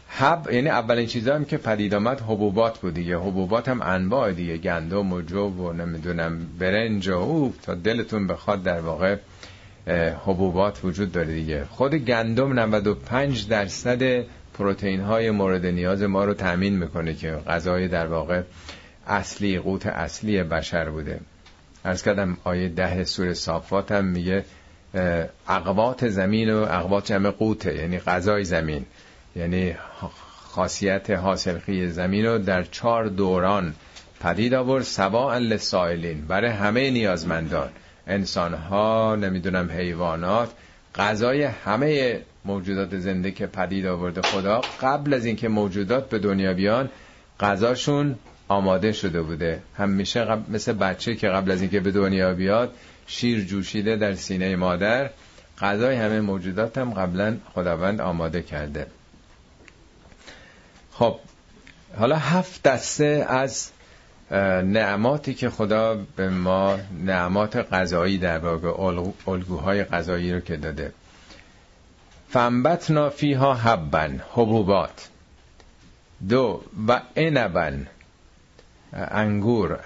حب 0.08 0.48
یعنی 0.52 0.68
اولین 0.68 1.06
چیزا 1.06 1.34
هم 1.34 1.44
که 1.44 1.56
پدید 1.56 1.94
آمد 1.94 2.20
حبوبات 2.20 2.78
بود 2.78 2.94
دیگه. 2.94 3.16
حبوبات 3.16 3.68
هم 3.68 3.82
انواع 3.82 4.32
دیگه. 4.32 4.56
گندم 4.56 5.12
و 5.12 5.20
جو 5.22 5.48
و 5.48 5.72
نمی‌دونم 5.72 6.46
برنج 6.58 7.08
و 7.08 7.12
او 7.12 7.54
تا 7.62 7.74
دلتون 7.74 8.26
بخواد 8.26 8.62
در 8.62 8.80
واقع 8.80 9.16
حبوبات 10.26 10.84
وجود 10.84 11.12
داره 11.12 11.34
دیگه. 11.34 11.64
خود 11.64 11.94
گندم 11.94 12.58
95 12.58 13.48
درصد 13.48 14.24
پروتئین 14.58 15.00
های 15.00 15.30
مورد 15.30 15.66
نیاز 15.66 16.02
ما 16.02 16.24
رو 16.24 16.34
تامین 16.34 16.78
می‌کنه 16.78 17.14
که 17.14 17.30
غذای 17.30 17.88
در 17.88 18.06
واقع 18.06 18.42
اصلی 19.06 19.58
قوت 19.58 19.86
اصلی 19.86 20.42
بشر 20.42 20.90
بوده. 20.90 21.20
ارز 21.84 22.02
کردم 22.02 22.36
آیه 22.44 22.68
ده 22.68 23.04
سور 23.04 23.34
صافات 23.34 23.92
هم 23.92 24.04
میگه 24.04 24.44
اقوات 25.48 26.08
زمین 26.08 26.52
و 26.52 26.56
اقوات 26.56 27.06
جمع 27.06 27.30
قوته 27.30 27.74
یعنی 27.74 27.98
غذای 27.98 28.44
زمین. 28.44 28.86
یعنی 29.36 29.74
خاصیت 30.54 31.10
حاصلخی 31.10 31.88
زمین 31.88 32.26
رو 32.26 32.38
در 32.38 32.62
چهار 32.62 33.06
دوران 33.06 33.74
پدید 34.20 34.54
آورد 34.54 34.82
سبا 34.82 35.38
لسائلین 35.38 36.26
برای 36.26 36.50
همه 36.50 36.90
نیازمندان. 36.90 37.70
انسان 38.06 38.54
ها 38.54 39.16
نمی‌دونم 39.16 39.70
حیوانات 39.70 40.50
غذای 40.94 41.42
همه 41.42 42.20
موجودات 42.44 42.98
زنده 42.98 43.30
که 43.30 43.46
پدید 43.46 43.86
آورده 43.86 44.22
خدا 44.22 44.60
قبل 44.82 45.14
از 45.14 45.24
اینکه 45.24 45.48
موجودات 45.48 46.08
به 46.08 46.18
دنیا 46.18 46.54
بیان 46.54 46.90
غذاشون 47.40 48.14
آماده 48.48 48.92
شده 48.92 49.22
بوده. 49.22 49.62
همیشه 49.76 50.24
قبل 50.24 50.52
مثل 50.52 50.72
بچه 50.72 51.14
که 51.14 51.28
قبل 51.28 51.50
از 51.50 51.60
اینکه 51.60 51.80
به 51.80 51.90
دنیا 51.90 52.34
بیاد 52.34 52.74
شیر 53.06 53.44
جوشیده 53.44 53.96
در 53.96 54.14
سینه 54.14 54.56
مادر. 54.56 55.10
غذای 55.60 55.96
همه 55.96 56.20
موجودات 56.20 56.78
هم 56.78 56.94
قبلا 56.94 57.36
خداوند 57.54 58.00
آماده 58.00 58.42
کرده. 58.42 58.86
خب 60.92 61.18
حالا 61.98 62.16
هفت 62.16 62.62
دسته 62.62 63.26
از 63.28 63.70
نعماتی 64.64 65.34
که 65.34 65.50
خدا 65.50 65.98
به 66.16 66.28
ما 66.28 66.78
نعمات 67.04 67.56
غذایی 67.56 68.18
در 68.18 68.38
واقع 68.38 69.00
الگوهای 69.28 69.84
غذایی 69.84 70.32
رو 70.32 70.40
که 70.40 70.56
داده. 70.56 70.92
فنبتنا 72.28 73.10
فیها 73.10 73.54
حبن 73.54 74.20
حبوبات. 74.32 75.08
دو 76.28 76.62
و 76.88 77.00
انبن. 77.16 77.86
انگور. 78.94 79.78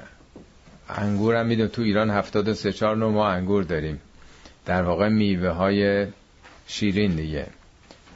انگور 0.89 1.35
هم 1.35 1.47
میدون 1.47 1.69
تو 1.69 1.83
ایران 1.83 2.11
هفتاد 2.11 2.49
و 2.49 2.55
سه 2.55 2.73
چار 2.73 2.97
نوع 2.97 3.13
ما 3.13 3.29
انگور 3.29 3.65
داریم. 3.65 4.01
در 4.67 4.83
واقع 4.83 5.09
میوه 5.09 5.49
های 5.49 6.07
شیرین 6.67 7.17
دیگه. 7.17 7.47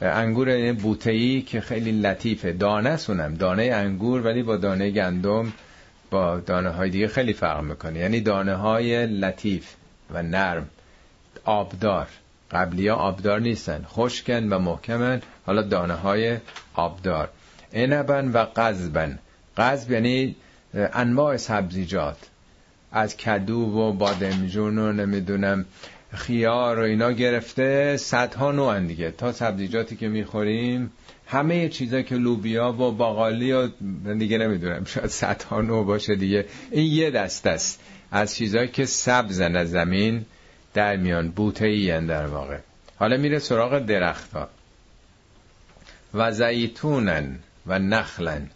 انگور 0.01 0.73
بوتهی 0.73 1.41
که 1.41 1.61
خیلی 1.61 1.91
لطیفه. 1.91 2.51
دانه 2.51 2.97
سونم 2.97 3.35
دانه 3.35 3.63
انگور 3.63 4.21
ولی 4.21 4.43
با 4.43 4.57
دانه 4.57 4.91
گندم 4.91 5.53
با 6.11 6.39
دانه 6.39 6.69
های 6.69 6.89
دیگه 6.89 7.07
خیلی 7.07 7.33
فرق 7.33 7.63
می‌کنه. 7.63 7.99
یعنی 7.99 8.21
دانه 8.21 8.55
های 8.55 9.07
لطیف 9.07 9.73
و 10.13 10.23
نرم. 10.23 10.69
آبدار. 11.45 12.07
قبلی 12.51 12.87
ها 12.87 12.95
آبدار 12.95 13.39
نیستن. 13.39 13.85
خشکن 13.89 14.49
و 14.49 14.59
محکمن. 14.59 15.21
حالا 15.45 15.61
دانه 15.61 15.93
های 15.93 16.37
آبدار. 16.73 17.29
انبن 17.73 18.31
و 18.31 18.37
قذبن. 18.37 19.19
قذب 19.57 19.91
یعنی 19.91 20.35
انواع 20.73 21.37
سبزیجات. 21.37 22.17
از 22.91 23.17
کدو 23.17 23.59
و 23.59 23.91
بادمجون 23.91 24.77
و 24.77 24.93
نمی‌دونم 24.93 25.65
خیار 26.13 26.79
و 26.79 26.81
اینا 26.81 27.11
گرفته 27.11 27.97
صدها 27.97 28.51
نوع 28.51 28.79
دیگه. 28.79 29.11
تا 29.11 29.31
سبزیجاتی 29.31 29.95
که 29.95 30.07
می‌خوریم 30.07 30.91
همه 31.27 31.69
چیزا 31.69 32.01
که 32.01 32.15
لوبیا 32.15 32.71
و 32.71 32.91
باقالی 32.91 33.51
و 33.51 33.69
دیگه 34.17 34.37
نمی‌دونم 34.37 34.85
شاید 34.85 35.07
صدها 35.07 35.61
نوع 35.61 35.85
باشه 35.85 36.15
دیگه. 36.15 36.45
این 36.71 36.93
یه 36.93 37.11
دست 37.11 37.47
است. 37.47 37.79
از 38.11 38.35
چیزایی 38.35 38.67
که 38.67 38.85
سبزن 38.85 39.55
از 39.55 39.71
زمین 39.71 40.25
در 40.73 40.95
میان 40.95 41.31
بوته 41.31 41.65
ای 41.65 42.05
در 42.05 42.25
واقع. 42.25 42.57
حالا 42.95 43.17
میره 43.17 43.39
سراغ 43.39 43.79
درخت 43.79 44.33
ها 44.33 44.49
و 46.13 46.31
زیتونن 46.31 47.39
و 47.67 47.79
نخلن. 47.79 48.49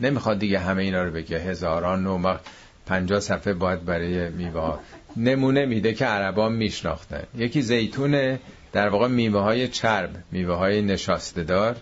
نمی‌خواد 0.00 0.38
دیگه 0.38 0.58
همه 0.58 0.82
اینا 0.82 1.04
رو 1.04 1.10
بگه. 1.10 1.38
هزاران 1.38 2.02
نوع 2.02 2.38
پنجاه 2.86 3.20
صفحه 3.20 3.52
باید 3.52 3.84
برای 3.84 4.28
میوه 4.28 4.78
نمونه 5.16 5.66
میده 5.66 5.94
که 5.94 6.04
عربان 6.04 6.52
میشناختن. 6.52 7.22
یکی 7.34 7.62
زیتونه 7.62 8.40
در 8.72 8.88
واقع 8.88 9.08
میوه 9.08 9.40
های 9.40 9.68
چرب 9.68 10.10
میوه 10.32 10.54
های 10.54 10.82
نشاسته 10.82 11.44
دار 11.44 11.76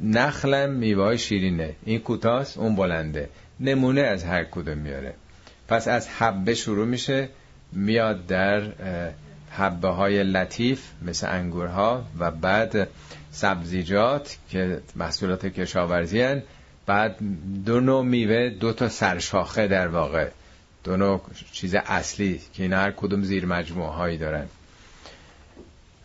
نخلم 0.00 0.70
میوه 0.70 1.04
های 1.04 1.18
شیرینه. 1.18 1.74
این 1.84 2.00
کوتاست 2.00 2.58
اون 2.58 2.76
بلنده. 2.76 3.28
نمونه 3.60 4.00
از 4.00 4.24
هر 4.24 4.44
کدوم 4.44 4.78
میاره. 4.78 5.14
پس 5.68 5.88
از 5.88 6.08
حبه 6.08 6.54
شروع 6.54 6.86
میشه. 6.86 7.28
میاد 7.72 8.26
در 8.26 8.62
حبه 9.50 9.88
های 9.88 10.24
لطیف 10.24 10.82
مثل 11.02 11.26
انگورها 11.30 12.04
و 12.18 12.30
بعد 12.30 12.88
سبزیجات 13.30 14.36
که 14.50 14.80
محصولات 14.96 15.46
کشاورزی 15.46 16.20
هن. 16.20 16.42
بعد 16.86 17.16
دو 17.64 17.80
نوع 17.80 18.04
میوه 18.04 18.48
دو 18.48 18.72
تا 18.72 18.88
سرشاخه 18.88 19.68
در 19.68 19.88
واقع. 19.88 20.28
دو 20.84 20.96
نوع 20.96 21.20
چیز 21.52 21.74
اصلی 21.74 22.40
که 22.54 22.62
این 22.62 22.72
هر 22.72 22.90
کدوم 22.90 23.22
زیر 23.22 23.46
مجموعه 23.46 23.90
هایی 23.90 24.18
دارن. 24.18 24.46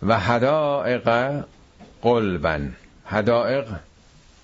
و 0.04 0.20
هدائق 0.20 1.44
قلبن. 2.02 2.76
هدائق 3.06 3.66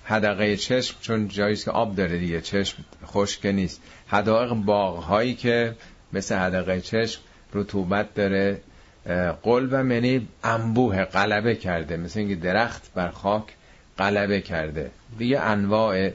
هدقه 0.04 0.56
چشم 0.56 0.96
چون 1.00 1.28
جاییست 1.28 1.64
که 1.64 1.70
آب 1.70 1.96
داره 1.96 2.18
دیگه 2.18 2.40
چشم 2.40 2.84
خشک 3.06 3.46
نیست. 3.46 3.80
هدائق 4.08 4.52
باغ 4.52 4.96
هایی 4.96 5.34
که 5.34 5.74
مثل 6.12 6.38
هدقه 6.38 6.80
چشم 6.80 7.20
رطوبت 7.54 8.14
داره. 8.14 8.60
قلبم 9.42 9.92
یعنی 9.92 10.28
انبوه 10.44 11.04
غلبه 11.04 11.54
کرده. 11.54 11.96
مثل 11.96 12.20
اینکه 12.20 12.34
درخت 12.34 12.82
بر 12.94 13.08
خاک 13.08 13.44
غلبه 13.98 14.40
کرده. 14.40 14.90
دیگه 15.18 15.40
انواع 15.40 16.10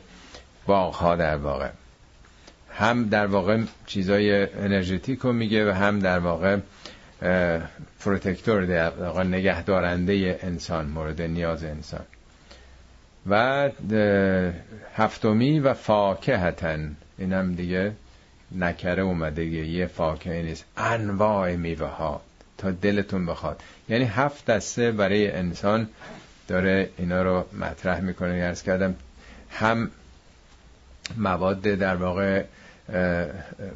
باغ 0.65 0.95
ها 0.95 1.15
در 1.15 1.35
واقع. 1.35 1.69
هم 2.69 3.09
در 3.09 3.25
واقع 3.25 3.61
چیزای 3.85 4.53
انرژتیک 4.53 5.19
رو 5.19 5.33
میگه 5.33 5.69
و 5.69 5.73
هم 5.73 5.99
در 5.99 6.19
واقع 6.19 6.57
پروتکتور 7.99 8.65
در 8.65 8.89
واقع 8.89 9.23
نگهدارنده 9.23 10.39
انسان 10.43 10.85
مورد 10.85 11.21
نیاز 11.21 11.63
انسان. 11.63 12.05
و 13.29 13.69
هفتمی 14.95 15.59
و 15.59 15.73
فاکهتن. 15.73 16.95
اینم 17.17 17.55
دیگه 17.55 17.91
نکره 18.51 19.03
اومده 19.03 19.45
یه 19.45 19.87
فاکهه 19.87 20.41
نیست. 20.41 20.65
انواع 20.77 21.55
میوه 21.55 21.87
ها 21.87 22.21
تا 22.57 22.71
دلتون 22.71 23.25
بخواد. 23.25 23.61
یعنی 23.89 24.05
هفت 24.05 24.45
دسته 24.45 24.91
برای 24.91 25.31
انسان 25.31 25.89
داره 26.47 26.89
اینا 26.97 27.21
رو 27.21 27.45
مطرح 27.59 27.99
می‌کنه. 27.99 28.33
ارز 28.33 28.63
کردم 28.63 28.95
هم 29.49 29.91
مواد 31.17 31.61
در 31.61 31.95
واقع 31.95 32.43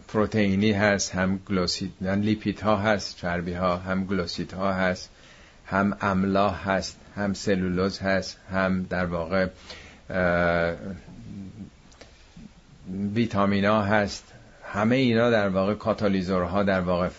پروتئینی 0.08 0.72
هست 0.72 1.16
هم 1.16 1.40
گلوسید 1.50 1.94
لیپید 2.02 2.60
ها 2.60 2.78
هست 2.78 3.18
چربی 3.18 3.54
ها 3.54 3.78
هم 3.78 4.06
گلوسید 4.06 4.52
ها 4.52 4.74
هست 4.74 5.10
هم 5.66 5.98
املاح 6.02 6.70
هست 6.70 6.98
هم 7.16 7.34
سلولوز 7.34 8.00
هست 8.00 8.38
هم 8.52 8.84
در 8.84 9.06
واقع 9.06 9.48
ویتامینا 13.14 13.82
هست. 13.82 14.24
همه 14.74 14.96
اینا 14.96 15.30
در 15.30 15.50
واقع 15.50 15.74
کاتالیزورها 15.74 16.64
در 16.64 16.82
واقع 16.82 17.10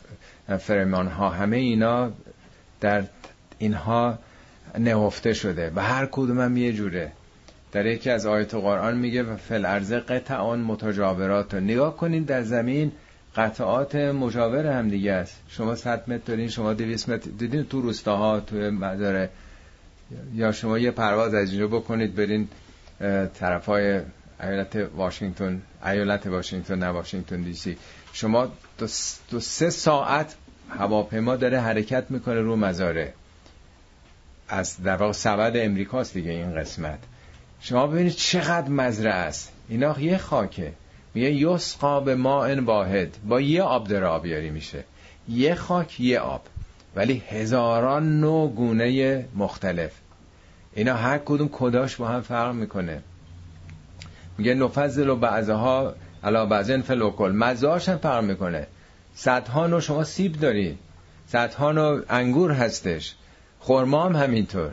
فرمان 0.58 1.06
ها 1.06 1.30
همه 1.30 1.56
اینا 1.56 2.12
در 2.80 3.04
اینها 3.58 4.18
نهفته 4.78 5.32
شده 5.34 5.72
و 5.74 5.80
هر 5.80 6.08
کدوم 6.12 6.40
هم 6.40 6.56
یه 6.56 6.72
جوره. 6.72 7.12
در 7.72 7.86
یکی 7.86 8.10
از 8.10 8.26
آیت 8.26 8.54
قرآن 8.54 8.96
میگه 8.96 9.22
و 9.22 9.36
فل 9.36 9.64
ارزه 9.64 10.00
قطعان 10.00 10.60
متجاورات. 10.60 11.54
نگاه 11.54 11.96
کنید 11.96 12.26
در 12.26 12.42
زمین 12.42 12.92
قطعات 13.36 13.94
مجاور 13.94 14.66
هم 14.66 14.88
دیگه 14.88 15.12
است. 15.12 15.36
شما 15.48 15.74
100 15.74 16.10
متر 16.10 16.22
دارین 16.26 16.48
شما 16.48 16.74
200 16.74 17.08
متر. 17.08 17.30
دیدین 17.38 17.64
تو 17.64 17.80
روستاها 17.80 18.40
تو 18.40 18.56
مداره. 18.56 19.30
یا 20.34 20.52
شما 20.52 20.78
یه 20.78 20.90
پرواز 20.90 21.34
از 21.34 21.50
اینجا 21.50 21.66
بکنید 21.66 22.14
برین 22.14 22.48
طرفای 23.34 24.00
ایالت 24.42 24.76
واشنگتن 24.96 25.62
ایالت 25.86 26.26
واشنگتن 26.26 26.78
نه 26.78 26.86
واشنگتن 26.86 27.42
دی 27.42 27.54
سی. 27.54 27.76
شما 28.12 28.48
دو, 29.30 29.40
سه 29.40 29.70
ساعت 29.70 30.34
هواپیما 30.70 31.36
داره 31.36 31.60
حرکت 31.60 32.04
می‌کنه 32.10 32.40
رو 32.40 32.56
مزاره 32.56 33.12
از 34.48 34.82
در 34.82 34.96
واقع 34.96 35.12
سبد 35.12 35.52
امریکاست 35.56 36.14
دیگه 36.14 36.30
این 36.30 36.54
قسمت. 36.54 36.98
شما 37.60 37.86
ببینید 37.86 38.12
چقدر 38.12 38.68
مزرعه 38.68 39.14
است. 39.14 39.52
اینا 39.68 40.00
یه 40.00 40.18
خاکه. 40.18 40.72
میگه 41.14 41.32
یسقا 41.32 42.00
به 42.00 42.14
ماء 42.14 42.60
واحد. 42.60 43.16
با 43.28 43.40
یه 43.40 43.62
آب 43.62 43.88
داره 43.88 44.06
آبیاری 44.06 44.50
میشه. 44.50 44.84
یه 45.28 45.54
خاک 45.54 46.00
یه 46.00 46.18
آب. 46.18 46.42
ولی 46.96 47.22
هزاران 47.28 48.20
نوع 48.20 48.52
گونه 48.52 49.24
مختلف. 49.34 49.92
اینا 50.74 50.94
هر 50.94 51.18
کدوم 51.18 51.48
کداش 51.52 51.96
با 51.96 52.08
هم 52.08 52.20
فرق 52.20 52.54
می‌کنه. 52.54 53.02
میگه 54.38 54.54
نفضل 54.54 55.08
و 55.08 55.16
بعضها 55.16 55.94
علا 56.24 56.46
بعضن 56.46 56.80
فلوکل 56.80 57.32
مزاش 57.32 57.88
هم 57.88 57.98
فرق 57.98 58.24
می‌کنه. 58.24 58.66
صدها 59.14 59.66
نوع 59.66 59.80
شما 59.80 60.04
سیب 60.04 60.32
دارید 60.32 60.78
صدها 61.26 61.72
نوع 61.72 62.02
انگور 62.08 62.52
هستش. 62.52 63.14
خرما 63.60 64.04
هم 64.04 64.16
همینطور. 64.16 64.70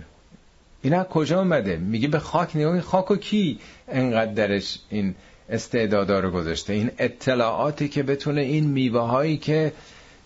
اینا 0.86 1.03
کجا 1.03 1.40
اومده؟ 1.40 1.78
میگه 1.78 2.07
به 2.07 2.20
خاک 2.20 2.56
نگاه 2.56 2.82
خاک 2.82 3.12
و 3.12 3.16
کی 3.16 3.60
انقدر 3.88 4.34
درش 4.34 4.80
این 4.90 5.16
استعدادا 5.49 6.20
رو 6.20 6.32
گذاشته؟ 6.32 6.74
این 6.74 6.91
اطلاعاتی 6.98 7.90
که 7.90 8.03
بتونه 8.03 8.41
این 8.41 8.68
میوه 8.68 9.02
هایی 9.02 9.38
که 9.38 9.74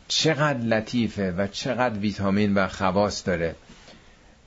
چقدر 0.07 0.59
لطیفه 0.59 1.31
و 1.31 1.47
چقدر 1.47 1.99
ویتامین 1.99 2.53
و 2.53 2.67
خواص 2.67 3.27
داره. 3.27 3.55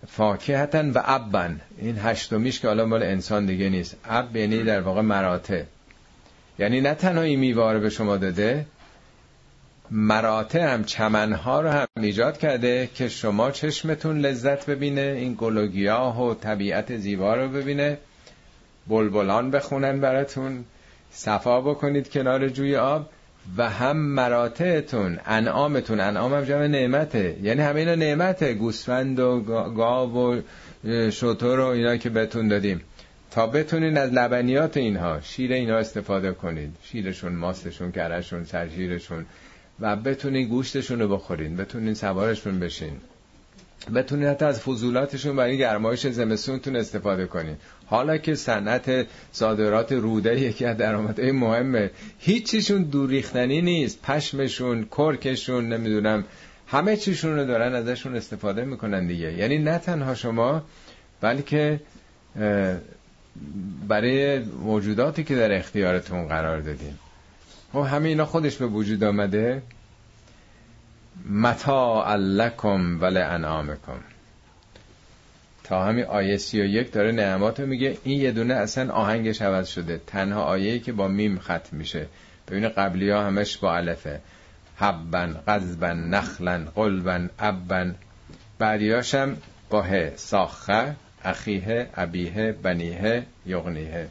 فاکهتن 0.09 0.91
و 0.91 1.01
ابن 1.05 1.61
این 1.79 1.99
هشتمیش 1.99 2.61
که 2.61 2.69
حالا 2.69 2.87
مال 2.87 3.03
انسان 3.03 3.47
دیگه 3.47 3.69
نیست. 3.69 3.97
اب 4.05 4.37
یعنی 4.37 4.63
در 4.63 4.81
واقع 4.81 5.01
مراته 5.01 5.67
یعنی 6.59 6.81
نه 6.81 6.95
تنها 6.95 7.23
این 7.23 7.39
میوه 7.39 7.73
رو 7.73 7.81
به 7.81 7.91
شما 7.91 8.17
داده 8.17 8.67
مراته 9.95 10.63
هم 10.63 10.85
چمنها 10.85 11.61
رو 11.61 11.69
هم 11.69 11.87
ایجاد 11.97 12.39
کرده 12.39 12.89
که 12.95 13.09
شما 13.09 13.51
چشمتون 13.51 14.19
لذت 14.19 14.67
ببینه 14.67 15.01
این 15.01 15.37
گلوگیاه 15.39 16.23
و 16.23 16.35
طبیعت 16.35 16.97
زیبا 16.97 17.35
رو 17.35 17.49
ببینه. 17.49 17.99
بلبلان 18.87 19.51
بخونن 19.51 20.01
براتون. 20.01 20.65
صفا 21.11 21.61
بکنید 21.61 22.11
کنار 22.11 22.49
جوی 22.49 22.77
آب 22.77 23.11
و 23.57 23.71
هم 23.71 23.97
مراتعتون 23.97 25.19
انعامتون. 25.27 26.01
انعام 26.01 26.35
هم 26.35 26.45
جمع 26.45 26.67
نعمته. 26.67 27.37
یعنی 27.43 27.63
همه 27.63 27.81
اینا 27.81 27.95
نعمته. 27.95 28.55
گوسفند 28.55 29.21
و 29.21 29.41
گاو 29.77 30.17
و 30.17 30.41
شطور 31.11 31.61
و 31.61 31.67
اینا 31.67 31.97
که 31.97 32.11
بهتون 32.11 32.49
دادیم. 32.49 32.81
تا 33.31 33.47
بتونین 33.47 33.99
از 33.99 34.13
لبنیات 34.13 34.77
اینها 34.77 35.21
شیر 35.21 35.53
اینا 35.53 35.77
استفاده 35.77 36.33
کنید. 36.33 36.77
شیرشون 36.83 37.33
ماستشون 37.33 37.93
کرشون 37.93 38.45
سرشیرشون 38.45 39.27
و 39.81 39.97
بتونین 39.97 40.49
گوشتشون 40.49 41.01
رو 41.01 41.09
بخورین 41.09 41.57
بتونین 41.57 41.95
سوارشون 41.95 42.61
بشین. 42.61 42.93
بتونین 43.95 44.29
حتی 44.29 44.45
از 44.45 44.61
فضولاتشون 44.61 45.37
برای 45.37 45.59
گرمایش 45.59 46.07
زمستونتون 46.07 46.77
استفاده 46.77 47.27
کنین. 47.27 47.57
حالا 47.87 48.17
که 48.17 48.35
صنعت 48.35 49.07
صادرات 49.33 49.93
روده 49.93 50.41
یکی 50.41 50.65
از 50.65 50.77
درآمدهای 50.77 51.33
مهمه 51.33 51.91
هیچیشون 52.19 52.83
دور 52.83 53.11
ریختنی 53.11 53.63
نیست. 53.63 54.03
پشمشون 54.03 54.85
کرکشون 54.85 55.69
نمی‌دونم 55.69 56.25
همه 56.67 56.97
چیشون 56.97 57.39
رو 57.39 57.47
دارن 57.47 57.75
ازشون 57.75 58.17
استفاده 58.17 58.65
می‌کنن 58.65 59.07
دیگه. 59.07 59.33
یعنی 59.33 59.59
نه 59.59 59.79
تنها 59.79 60.15
شما 60.15 60.63
بلکه 61.21 61.81
برای 63.89 64.39
موجوداتی 64.39 65.25
که 65.25 65.37
در 65.37 65.53
اختیارتون 65.53 66.29
قرار 66.29 66.61
دادیم 66.61 66.99
خب 67.73 67.79
همه 67.79 68.09
اینا 68.09 68.25
خودش 68.25 68.57
به 68.57 68.67
وجود 68.67 69.05
آمده. 69.05 69.63
متا 71.31 72.17
لکم 72.17 73.01
و 73.01 73.05
لانعامکم 73.05 74.01
تا 75.65 75.85
همین 75.85 76.05
آیه 76.05 76.37
سی 76.37 76.61
و 76.61 76.65
یک 76.65 76.93
داره 76.93 77.13
نعمات 77.13 77.61
رو 77.61 77.67
میگه. 77.67 77.99
این 78.05 78.21
یه 78.21 78.33
دونه 78.33 78.55
اصلا 78.55 78.93
آهنگش 78.93 79.43
عوض 79.43 79.69
شده. 79.69 80.01
تنها 80.07 80.43
آیه 80.43 80.79
که 80.79 80.93
با 80.93 81.09
میم 81.09 81.39
ختم 81.39 81.77
میشه. 81.77 82.07
ببینه 82.49 82.69
قبلی 82.69 83.11
ها 83.11 83.27
همش 83.27 83.57
با 83.57 83.77
علفه 83.77 84.21
حبن 84.77 85.33
قذبن 85.49 85.97
نخلن 85.97 86.65
قلبن 86.65 87.31
ابن. 87.39 87.95
بعدیاشم 88.59 89.37
با 89.71 89.83
ه. 89.83 90.17
ساخه 90.17 90.95
اخیه 91.25 91.89
ابیه 91.95 92.53
بنیه 92.63 93.27
یغنیه. 93.47 94.09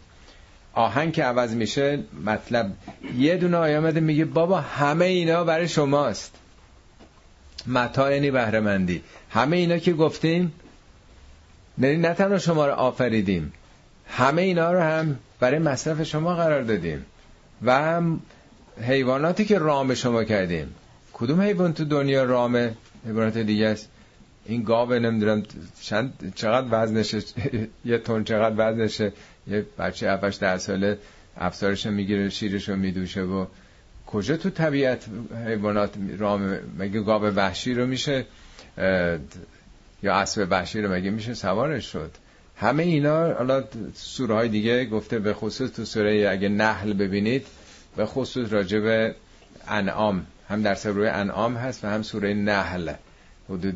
آهنگ 0.73 1.13
که 1.13 1.23
عوض 1.23 1.55
میشه 1.55 1.99
مطلب 2.25 2.71
یه 3.17 3.37
دونه 3.37 3.57
آیه 3.57 3.79
میگه 3.79 4.25
بابا 4.25 4.61
همه 4.61 5.05
اینا 5.05 5.43
برای 5.43 5.67
شماست. 5.67 6.35
متا 7.67 8.11
یعنی 8.11 8.31
بهره 8.31 9.01
همه 9.29 9.57
اینا 9.57 9.77
که 9.77 9.93
گفتیم 9.93 10.53
یعنی 11.77 11.97
نه 11.97 12.13
تنها 12.13 12.37
شما 12.37 12.67
رو 12.67 12.73
آفریدیم 12.73 13.53
همه 14.07 14.41
اینا 14.41 14.73
رو 14.73 14.79
هم 14.79 15.19
برای 15.39 15.59
مصرف 15.59 16.03
شما 16.03 16.35
قرار 16.35 16.61
دادیم 16.61 17.05
و 17.61 17.73
هم 17.73 18.19
حیواناتی 18.81 19.45
که 19.45 19.57
رام 19.57 19.93
شما 19.93 20.23
کردیم. 20.23 20.75
کدوم 21.13 21.41
حیوان 21.41 21.73
تو 21.73 21.85
دنیا 21.85 22.23
رام؟ 22.23 22.69
حیوانات 23.05 23.37
دیگه 23.37 23.67
است. 23.67 23.89
این 24.45 24.63
گاو 24.63 24.93
نمی‌دونم 24.93 25.43
چند 25.81 26.33
چقدر 26.35 26.67
وزنشه؟ 26.71 27.21
یه 27.85 27.97
تون 27.97 28.23
چقدر 28.23 28.55
وزنشه؟ 28.57 29.13
یه 29.51 29.65
بچه 29.79 30.11
7 30.11 30.39
ده 30.39 30.57
ساله 30.57 30.97
افسارش 31.37 31.85
می‌گیره 31.85 32.29
شیرش 32.29 32.69
رو 32.69 32.75
میدوشه 32.75 33.21
و 33.21 33.45
کجا 34.07 34.37
تو 34.37 34.49
طبیعت 34.49 35.05
حیوانات 35.47 35.93
رام 36.17 36.59
مگه 36.79 37.01
گاو 37.01 37.23
وحشی 37.23 37.73
رو 37.73 37.87
میشه 37.87 38.25
یا 40.03 40.15
اسب 40.15 40.47
وحشی 40.49 40.81
رو 40.81 40.93
مگه 40.93 41.09
میشه 41.09 41.33
سوارش 41.33 41.91
شد؟ 41.91 42.11
همه 42.55 42.83
اینا 42.83 43.33
حالا 43.33 43.63
سوره 43.93 44.35
های 44.35 44.49
دیگه 44.49 44.85
گفته 44.85 45.19
به 45.19 45.33
خصوص 45.33 45.71
تو 45.71 45.85
سوره 45.85 46.29
اگه 46.29 46.49
نحل 46.49 46.93
ببینید 46.93 47.47
به 47.95 48.05
خصوص 48.05 48.53
راجع 48.53 48.79
به 48.79 49.15
انعام. 49.67 50.25
هم 50.49 50.61
در 50.61 50.75
سوره 50.75 51.11
انعام 51.11 51.55
هست 51.55 51.85
و 51.85 51.87
هم 51.87 52.01
سوره 52.01 52.33
نحل. 52.33 52.93
حدود 53.49 53.75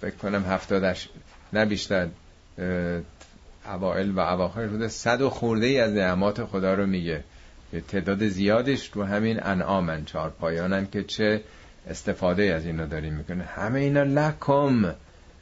فکر 0.00 0.16
کنم 0.22 0.44
هفتادش 0.44 1.08
نه 1.52 1.64
بیشتر 1.64 2.08
اوائل 3.68 4.10
و 4.10 4.20
اواخر 4.20 4.64
حدود 4.64 4.86
صد 4.86 5.20
و 5.20 5.30
خورده 5.30 5.66
ای 5.66 5.80
از 5.80 5.92
نعمات 5.92 6.44
خدا 6.44 6.74
رو 6.74 6.86
میگه. 6.86 7.24
تعداد 7.88 8.28
زیادش 8.28 8.90
رو 8.94 9.04
همین 9.04 9.42
انعامن 9.42 10.04
چهار 10.04 10.30
پایانن 10.30 10.86
که 10.92 11.02
چه 11.02 11.42
استفاده 11.90 12.42
از 12.42 12.66
اینا 12.66 12.86
داریم 12.86 13.14
می‌کنه. 13.14 13.44
همه 13.44 13.80
اینا 13.80 14.02
لکم 14.02 14.94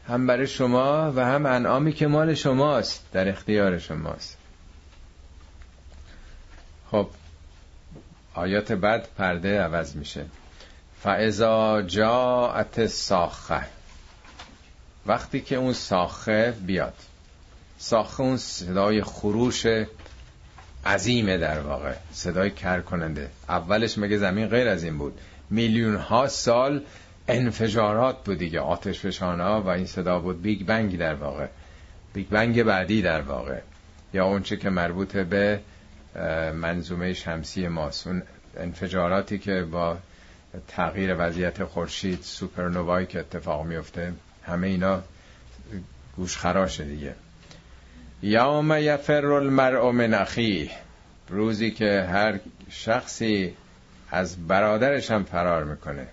هم 0.08 0.26
برای 0.26 0.46
شما 0.46 1.12
و 1.16 1.24
هم 1.24 1.46
انعامی 1.46 1.92
که 1.92 2.06
مال 2.06 2.34
شماست 2.34 3.06
در 3.12 3.28
اختیار 3.28 3.78
شماست. 3.78 4.38
خب 6.90 7.08
آیات 8.34 8.72
بعد 8.72 9.08
پرده 9.18 9.60
عوض 9.60 9.96
میشه. 9.96 10.24
فعضا 11.02 11.82
جاعت 11.82 12.86
ساخه 12.86 13.66
وقتی 15.06 15.40
که 15.40 15.56
اون 15.56 15.72
ساخه 15.72 16.54
بیاد. 16.66 16.94
ساخه 17.78 18.20
اون 18.20 18.36
صدای 18.36 19.02
خروش 19.02 19.66
عظیمه 20.86 21.38
در 21.38 21.60
واقع. 21.60 21.94
صدای 22.12 22.50
کر 22.50 22.80
کننده 22.80 23.30
اولش 23.48 23.98
مگه 23.98 24.18
زمین 24.18 24.46
غیر 24.46 24.68
از 24.68 24.84
این 24.84 24.98
بود؟ 24.98 25.20
میلیون 25.50 25.96
ها 25.96 26.28
سال 26.28 26.82
انفجارات 27.28 28.24
بود 28.24 28.38
دیگه. 28.38 28.60
آتش 28.60 29.00
فشانا 29.00 29.62
و 29.62 29.68
این 29.68 29.86
صدا 29.86 30.18
بود. 30.18 30.42
Big 30.42 30.66
Bang 30.66 30.98
در 30.98 31.14
واقع. 31.14 31.46
Big 32.14 32.28
Bang 32.28 32.62
بعدی 32.62 33.02
در 33.02 33.20
واقع. 33.20 33.60
یا 34.14 34.26
اونچه 34.26 34.56
که 34.56 34.70
مربوط 34.70 35.16
به 35.16 35.60
منظومه 36.54 37.12
شمسی 37.12 37.68
ماست. 37.68 38.06
اون 38.06 38.22
انفجاراتی 38.56 39.38
که 39.38 39.62
با 39.62 39.96
تغییر 40.68 41.16
وضعیت 41.18 41.64
خورشید 41.64 42.22
supernova 42.22 42.91
یی 42.91 43.06
که 43.06 43.20
اتفاق 43.20 43.66
میفته 43.66 44.12
همه 44.42 44.66
اینا 44.66 45.02
گوش 46.16 46.36
خراشه 46.36 46.84
دیگه. 46.84 47.14
یوم 48.26 48.72
یفر 48.78 49.26
المرء 49.26 49.90
من 49.90 50.14
اخیه. 50.14 50.70
روزی 51.28 51.70
که 51.70 52.02
هر 52.10 52.38
شخصی 52.70 53.54
از 54.10 54.46
برادرش 54.48 55.10
هم 55.10 55.24
فرار 55.24 55.64
می‌کنه. 55.64 56.06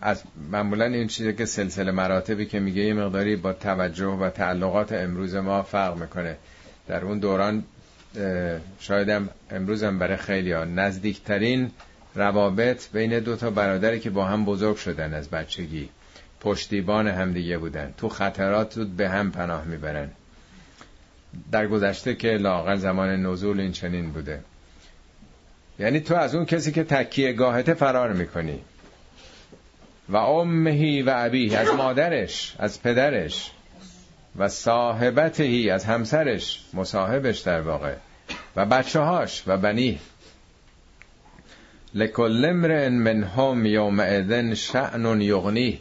از 0.00 0.22
معمولا 0.50 0.84
این 0.84 1.06
چیزی 1.06 1.32
که 1.32 1.44
سلسله 1.44 1.90
مراتبی 1.90 2.46
که 2.46 2.60
میگه 2.60 2.82
یه 2.82 2.94
مقداری 2.94 3.36
با 3.36 3.52
توجه 3.52 4.06
و 4.06 4.30
تعلقات 4.30 4.92
امروز 4.92 5.34
ما 5.34 5.62
فرق 5.62 5.96
می‌کنه. 5.96 6.36
در 6.88 7.04
اون 7.04 7.18
دوران 7.18 7.64
شاید 8.80 9.08
هم 9.08 9.28
امروز 9.50 9.84
هم 9.84 9.98
برای 9.98 10.16
خیلی 10.16 10.52
ها 10.52 10.64
نزدیکترین 10.64 11.70
روابط 12.14 12.92
بین 12.92 13.18
دو 13.18 13.36
تا 13.36 13.50
برادری 13.50 14.00
که 14.00 14.10
با 14.10 14.24
هم 14.24 14.44
بزرگ 14.44 14.76
شدن 14.76 15.14
از 15.14 15.30
بچگی. 15.30 15.88
پشتیبان 16.40 17.08
همدیگه 17.08 17.58
بودن. 17.58 17.94
تو 17.96 18.08
خطرات 18.08 18.78
رو 18.78 18.84
به 18.84 19.08
هم 19.08 19.30
پناه 19.30 19.64
می‌برن. 19.64 20.10
در 21.52 21.66
گذشته 21.66 22.14
که 22.14 22.28
لاغر 22.28 22.76
زمان 22.76 23.26
نزول 23.26 23.60
این 23.60 23.72
چنین 23.72 24.12
بوده. 24.12 24.40
یعنی 25.78 26.00
تو 26.00 26.14
از 26.14 26.34
اون 26.34 26.44
کسی 26.44 26.72
که 26.72 26.84
تکیه 26.84 27.32
گاهته 27.32 27.74
فرار 27.74 28.12
می‌کنی. 28.12 28.58
و 30.08 30.16
امهی 30.16 31.02
و 31.02 31.12
ابیه 31.16 31.58
از 31.58 31.68
مادرش 31.68 32.56
از 32.58 32.82
پدرش 32.82 33.50
و 34.36 34.48
صاحبتهی 34.48 35.70
از 35.70 35.84
همسرش 35.84 36.64
مصاحبش 36.74 37.38
در 37.38 37.60
واقع 37.60 37.94
و 38.56 38.66
بچه 38.66 39.00
هاش 39.00 39.42
و 39.46 39.56
بنی. 39.56 40.00
لکل 41.94 42.44
امرئ 42.44 42.88
منهم 42.88 43.66
یومئذ 43.66 44.54
شأن 44.54 45.20
یغنی. 45.20 45.80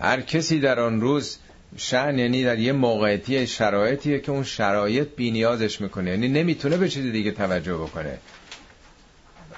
هر 0.00 0.20
کسی 0.20 0.60
در 0.60 0.80
آن 0.80 1.00
روز 1.00 1.38
شأن 1.76 2.18
یعنی 2.18 2.44
در 2.44 2.58
یه 2.58 2.72
موقعیتی 2.72 3.46
شرایطیه 3.46 4.20
که 4.20 4.32
اون 4.32 4.44
شرایط 4.44 5.08
بی 5.16 5.30
نیازش 5.30 5.80
می‌کنه. 5.80 6.10
یعنی 6.10 6.28
نمی‌تونه 6.28 6.76
به 6.76 6.88
چیز 6.88 7.12
دیگه 7.12 7.30
توجه 7.30 7.74
بکنه. 7.74 8.18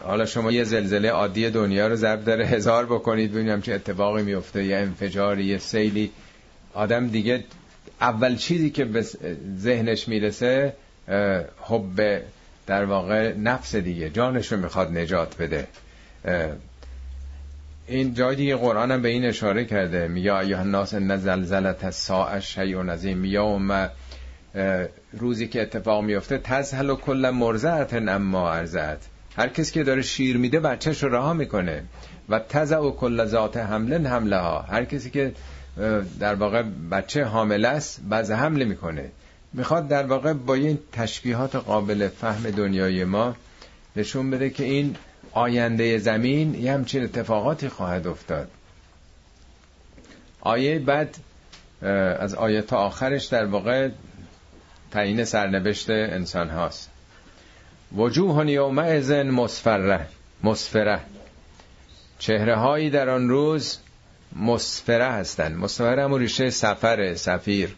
حالا 0.01 0.27
شما 0.27 0.53
یه 0.53 0.65
زلزله 0.65 1.09
عادی 1.11 1.51
دنیا 1.51 1.89
رو 1.89 1.97
ضرب 1.97 2.25
داره 2.25 2.47
هزار 2.47 2.87
بکنید 2.87 3.33
ببینیم 3.33 3.61
چه 3.61 3.73
اتفاقی 3.73 4.23
میفته 4.23 4.65
یه 4.65 4.77
انفجاری 4.77 5.45
یه 5.45 5.59
سیلی. 5.59 6.11
آدم 6.75 7.09
دیگه 7.09 7.45
اول 8.01 8.37
چیزی 8.37 8.71
که 8.71 8.85
به 8.85 9.07
ذهنش 9.59 10.09
می‌رسه 10.09 10.73
حب 11.61 12.23
در 12.67 12.85
واقع 12.85 13.33
نفس 13.33 13.77
دیگه. 13.77 14.11
جانش 14.11 14.53
رو 14.53 14.59
می‌خواد 14.59 14.99
نجات 14.99 15.37
بده. 15.37 15.67
این 17.89 18.15
جای 18.15 18.37
دیگه 18.37 18.57
قرآن 18.57 18.91
هم 18.91 19.03
به 19.03 19.09
این 19.09 19.25
اشاره 19.25 19.65
کرده 19.65 20.09
میگه 20.09 20.35
ایها 20.35 20.61
الناس 20.61 20.95
ان 20.95 21.17
زلزلت 21.17 21.85
الساعه 21.85 22.41
شیء 22.41 22.83
عظیم. 22.83 23.25
یوم 23.25 23.91
روزی 25.13 25.49
که 25.49 25.63
اتفاق 25.63 26.05
میفته 26.05 26.39
تزهل 26.39 26.91
و 26.91 26.97
کل 26.97 27.31
مرزعت 27.31 27.95
اما 27.95 28.53
ارزعت 28.53 28.99
هر 29.37 29.49
کسی 29.49 29.73
که 29.73 29.85
داره 29.85 30.03
شیر 30.03 30.37
میده 30.37 30.61
بچهش 30.61 31.03
رو 31.03 31.15
رها 31.15 31.33
می‌کنه. 31.33 31.83
و 32.29 32.39
تزع 32.39 32.79
و 32.79 32.91
کل 32.91 33.25
ذات 33.25 33.57
حمله 33.57 34.09
حمله 34.09 34.37
ها 34.37 34.61
هر 34.61 34.85
کسی 34.85 35.11
که 35.11 35.33
در 36.21 36.35
واقع 36.35 36.63
بچه 36.91 37.25
حامل 37.25 37.65
است 37.65 38.01
بعض 38.09 38.31
حمله 38.31 38.65
می‌کنه. 38.65 39.11
می‌خواد 39.53 39.89
در 39.89 40.07
واقع 40.07 40.33
با 40.33 40.55
این 40.55 40.79
تشبیهات 40.93 41.57
قابل 41.57 42.09
فهم 42.09 42.51
دنیای 42.51 43.05
ما 43.05 43.37
نشون 43.97 44.31
بده 44.31 44.51
که 44.51 44.65
این 44.65 44.97
آینده 45.37 45.99
زمین 45.99 46.55
یه 46.55 46.73
همچین 46.73 47.05
اتفاقاتی 47.05 47.69
خواهد 47.69 48.07
افتاد. 48.07 48.51
آیه 50.41 50.79
بعد 50.79 51.17
از 52.19 52.35
آیه 52.35 52.63
تا 52.63 52.77
آخرش 52.77 53.25
در 53.25 53.45
واقع 53.45 53.89
تعیین 54.91 55.25
سرنوشت 55.25 55.91
انسان 55.91 56.51
هاست. 56.51 56.91
وجوه 57.97 58.51
یومئذ 58.51 59.11
مصفره 59.11 60.07
مصفره 60.43 61.01
چهره 62.19 62.57
هایی 62.57 62.91
در 62.91 63.09
آن 63.09 63.29
روز 63.29 63.79
مصفره 64.37 65.07
هستند. 65.07 65.57
مصفره 65.57 66.05
همون 66.05 66.21
ریشه 66.21 66.51
سفر 66.51 67.15
سفیر. 67.15 67.77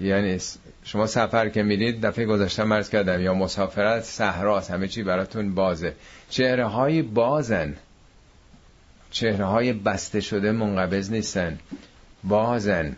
یعنی 0.00 0.38
شما 0.84 1.06
سفر 1.06 1.48
که 1.48 1.62
میرید 1.62 2.06
دفعه 2.06 2.26
گذاشتم 2.26 2.64
مرز 2.64 2.90
کردم 2.90 3.20
یا 3.20 3.34
مسافرت 3.34 4.02
صحراست 4.02 4.70
همه 4.70 4.88
چی 4.88 5.02
براتون 5.02 5.54
بازه. 5.54 5.94
چهره 6.30 6.66
های 6.66 7.02
بازن. 7.02 7.76
چهره 9.10 9.44
های 9.44 9.72
بسته 9.72 10.20
شده 10.20 10.52
منقبض 10.52 11.10
نیستن. 11.10 11.58
بازن. 12.24 12.96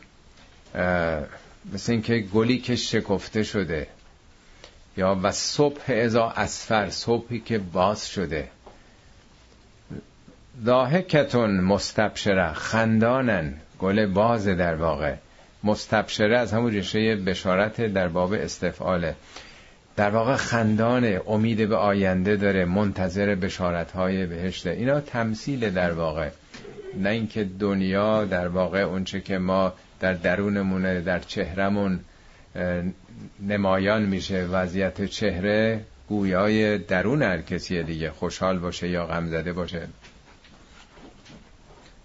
مثل 1.73 1.93
اینکه 1.93 2.19
گلی 2.19 2.59
که 2.59 2.77
شکفته 2.77 3.43
شده. 3.43 3.87
یا 4.97 5.21
و 5.23 5.33
صبح 5.33 5.83
ازا 5.89 6.29
اسفر 6.29 6.91
صبحی 6.91 7.41
که 7.41 7.59
باز 7.59 8.09
شده. 8.09 8.49
ضاحکتون 10.65 11.61
مستبشره 11.61 12.53
خندانن. 12.53 13.55
گل 13.79 14.07
باز 14.07 14.49
در 14.49 14.75
واقع. 14.75 15.15
مستبشره 15.65 16.39
از 16.39 16.53
همون 16.53 16.73
ریشه 16.73 17.17
بشارت 17.17 17.81
در 17.81 18.09
باب 18.09 18.33
استفعاله. 18.33 19.15
در 19.97 20.11
واقع 20.11 20.37
خندان 20.37 21.21
امید 21.27 21.69
به 21.69 21.77
آینده 21.77 22.37
داره 22.37 22.65
منتظر 22.65 23.35
بشارت 23.35 23.91
های 23.91 24.27
بهشته. 24.27 24.71
اینا 24.71 25.01
تمثیل 25.01 25.71
در 25.71 25.93
واقع. 25.93 26.29
نه 27.01 27.09
اینکه 27.09 27.45
دنیا 27.45 28.25
در 28.25 28.49
واقع 28.49 28.81
اونچه 28.81 29.21
که 29.21 29.39
ما 29.39 29.73
در 30.01 30.13
درونمونه 30.13 31.01
در 31.01 31.19
چهرمون 31.19 32.01
نمایان 33.41 34.03
میشه. 34.03 34.45
وضعیت 34.45 35.05
چهره 35.05 35.81
گویای 36.09 36.79
درون 36.79 37.23
هر 37.23 37.43
کسی 37.43 37.83
دیگه. 37.83 38.11
خوشحال 38.11 38.59
باشه 38.59 38.89
یا 38.89 39.07
غمزده 39.07 39.53
باشه. 39.53 39.89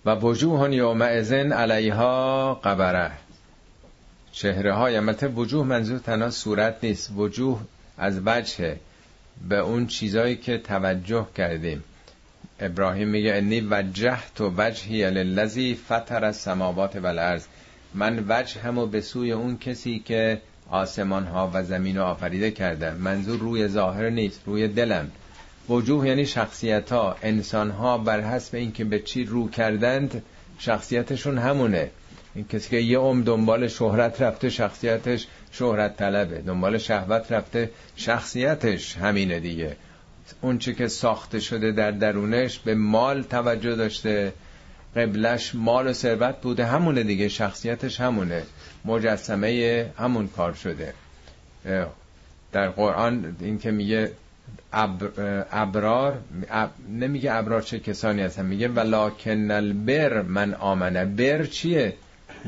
و 0.06 0.16
وجوه 0.16 0.76
یومئذن 0.76 1.52
علیها 1.52 2.54
قبره. 2.54 3.12
چهره 4.40 4.74
های 4.74 4.96
البته 4.96 5.28
وجوه 5.28 5.66
منظور 5.66 5.98
تنها 6.00 6.30
صورت 6.30 6.78
نیست. 6.84 7.12
وجوه 7.16 7.62
از 7.98 8.22
وجه 8.26 8.76
به 9.50 9.58
اون 9.58 9.88
چیزایی 9.88 10.36
که 10.36 10.58
توجه 10.58 11.28
کردیم. 11.36 11.84
ابراهیم 12.60 13.08
میگه 13.08 13.34
انی 13.34 13.62
وجهت 13.62 14.42
و 14.42 14.54
وجهی 14.58 15.10
للذی 15.10 15.80
فطر 15.90 16.26
السماوات 16.26 16.96
والارض. 16.96 17.46
من 17.94 18.26
وجه 18.28 18.62
همو 18.62 18.86
به 18.86 19.02
سوی 19.02 19.32
اون 19.32 19.58
کسی 19.58 20.00
که 20.06 20.42
آسمان 20.70 21.26
ها 21.26 21.52
و 21.54 21.64
زمین 21.64 21.98
رو 21.98 22.04
آفریده 22.04 22.52
کرده. 22.52 22.92
منظور 22.92 23.40
روی 23.40 23.68
ظاهر 23.68 24.10
نیست 24.10 24.42
روی 24.46 24.68
دلم. 24.68 25.12
وجوه 25.70 26.08
یعنی 26.08 26.26
شخصیت 26.26 26.92
ها 26.92 27.16
انسان 27.22 27.72
ها 27.72 27.98
بر 27.98 28.22
حسب 28.22 28.56
اینکه 28.56 28.84
به 28.84 29.00
چی 29.00 29.24
رو 29.24 29.50
کردند 29.50 30.24
شخصیتشون 30.60 31.38
همونه. 31.38 31.90
این 32.38 32.46
کسی 32.48 32.70
که 32.70 32.78
یه 32.78 32.98
عمر 32.98 33.24
دنبال 33.24 33.68
شهرت 33.68 34.22
رفته 34.22 34.50
شخصیتش 34.50 35.28
شهرت 35.52 35.98
طلبه 35.98 36.42
دنبال 36.42 36.78
شهوت 36.78 37.32
رفته 37.32 37.70
شخصیتش 37.96 38.98
همینه 38.98 39.40
دیگه. 39.40 39.76
اون 40.42 40.58
چی 40.58 40.76
که 40.76 40.88
ساخته 40.88 41.40
شده 41.40 41.72
در 41.72 41.92
درونش 41.92 42.60
به 42.60 42.76
مال 42.76 43.24
توجه 43.24 43.76
داشته 43.76 44.34
قبلش 44.96 45.56
مال 45.56 45.88
و 45.88 45.94
ثروت 45.94 46.42
بوده 46.42 46.66
همونه 46.66 47.04
دیگه 47.04 47.28
شخصیتش 47.28 48.02
همونه. 48.02 48.44
مجسمه 48.86 49.86
همون 49.98 50.28
کار 50.28 50.54
شده. 50.54 50.94
در 52.52 52.70
قرآن 52.70 53.36
این 53.40 53.60
که 53.60 53.72
میگه 53.72 54.12
ابرار 55.52 56.20
نمیگه 56.90 57.34
ابرار 57.34 57.62
چه 57.62 57.80
کسانی 57.80 58.22
هستن 58.22 58.46
میگه 58.46 58.68
ولکن 58.68 59.52
البر 59.52 60.22
من 60.22 60.54
آمنه. 60.54 61.06
بر 61.06 61.46
چیه؟ 61.46 61.94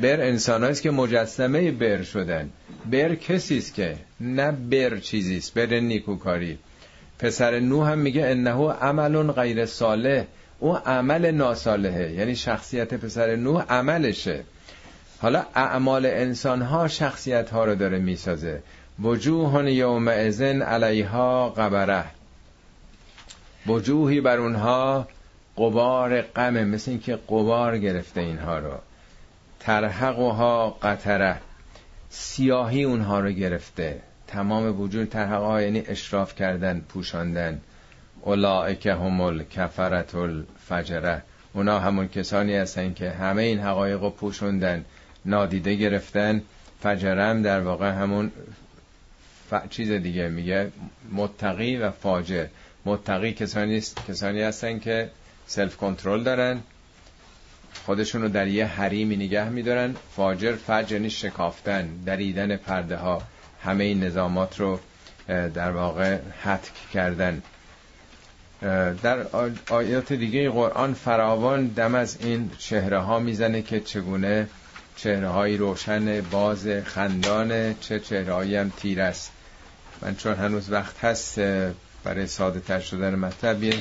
بر 0.01 0.21
انسان 0.21 0.63
است 0.63 0.81
که 0.81 0.91
مجسمه 0.91 1.71
بر 1.71 2.03
شدن. 2.03 2.49
بر 2.91 3.15
کسی 3.15 3.57
است 3.57 3.73
که 3.73 3.95
نه 4.19 4.51
بر 4.51 4.97
چیزیست 4.97 5.53
بر 5.53 5.79
نیکوکاری. 5.79 6.57
پسر 7.19 7.59
نو 7.59 7.83
هم 7.83 7.97
میگه 7.97 8.25
انه 8.25 8.71
عمل 8.71 9.31
غیر 9.31 9.65
صالح. 9.65 10.23
او 10.59 10.77
عمل 10.77 11.31
ناصالحه 11.31 12.11
یعنی 12.11 12.35
شخصیت 12.35 12.93
پسر 12.93 13.35
نو 13.35 13.57
عملشه. 13.57 14.43
حالا 15.21 15.45
اعمال 15.55 16.05
انسان 16.05 16.61
ها 16.61 16.87
شخصیت 16.87 17.49
ها 17.49 17.65
رو 17.65 17.75
داره 17.75 17.99
می‌سازه. 17.99 18.61
وجوه 19.03 19.71
یوم 19.71 20.07
ازن 20.07 20.61
علیها 20.61 21.49
قبره. 21.49 22.05
وجوهی 23.67 24.21
بر 24.21 24.37
اونها 24.37 25.07
قبار 25.57 26.21
غمه 26.21 26.63
مثل 26.63 26.91
اینکه 26.91 27.19
قبار 27.29 27.77
گرفته 27.77 28.21
اینها 28.21 28.59
رو. 28.59 28.71
ترحقها 29.59 30.69
قطره. 30.69 31.37
سیاهی 32.09 32.83
اونها 32.83 33.19
رو 33.19 33.31
گرفته. 33.31 34.01
تمام 34.27 34.81
وجود 34.81 35.09
ترحقها 35.09 35.61
یعنی 35.61 35.83
اشراف 35.87 36.35
کردن 36.35 36.79
پوشاندن. 36.79 37.61
اولائک 38.21 38.87
هم 38.87 39.21
الکفرت 39.21 40.15
الفجره. 40.15 41.21
اونا 41.53 41.79
همون 41.79 42.07
کسانی 42.07 42.55
هستن 42.55 42.93
که 42.93 43.11
همه 43.11 43.41
این 43.41 43.59
حقایق 43.59 44.03
رو 44.03 44.09
پوشوندن 44.09 44.85
نادیده 45.25 45.75
گرفتن. 45.75 46.41
فجرم 46.83 47.41
در 47.41 47.61
واقع 47.61 47.91
همون 47.91 48.31
ف... 49.49 49.53
چیز 49.69 49.91
دیگه 49.91 50.29
میگه 50.29 50.71
متقی 51.11 51.77
و 51.77 51.91
فاجر. 51.91 52.45
متقی 52.85 53.33
کسانی, 53.33 53.81
کسانی 54.07 54.41
هستن 54.41 54.79
که 54.79 55.09
سلف 55.47 55.77
کنترل 55.77 56.23
دارن. 56.23 56.61
خودشون 57.85 58.21
رو 58.21 58.29
در 58.29 58.47
یه 58.47 58.65
حریمی 58.65 59.15
نگه 59.15 59.49
میدارن. 59.49 59.95
فاجر 60.15 60.55
فجر 60.55 60.93
یعنی 60.93 61.09
شکافتن 61.09 61.89
دریدن 62.05 62.57
پرده 62.57 62.97
ها 62.97 63.21
همه 63.63 63.83
این 63.83 64.03
نظامات 64.03 64.59
رو 64.59 64.79
در 65.27 65.71
واقع 65.71 66.17
حتک 66.43 66.73
کردن. 66.93 67.41
در 69.01 69.25
آیات 69.69 70.13
دیگه 70.13 70.49
قرآن 70.49 70.93
فراوان 70.93 71.67
دم 71.67 71.95
از 71.95 72.17
این 72.19 72.51
چهره 72.57 72.99
ها 72.99 73.19
می‌زنه 73.19 73.61
که 73.61 73.79
چگونه 73.79 74.47
چهره 74.95 75.27
های 75.27 75.57
روشن 75.57 76.21
باز 76.21 76.67
خندانه 76.85 77.75
چه 77.81 77.99
چهره 77.99 78.59
هم 78.59 78.69
تیر 78.77 79.01
است. 79.01 79.31
من 80.01 80.15
چون 80.15 80.35
هنوز 80.35 80.71
وقت 80.71 81.03
هست 81.03 81.39
برای 82.03 82.27
ساده 82.27 82.59
تر 82.59 82.79
شدن 82.79 83.15
مطلب 83.15 83.73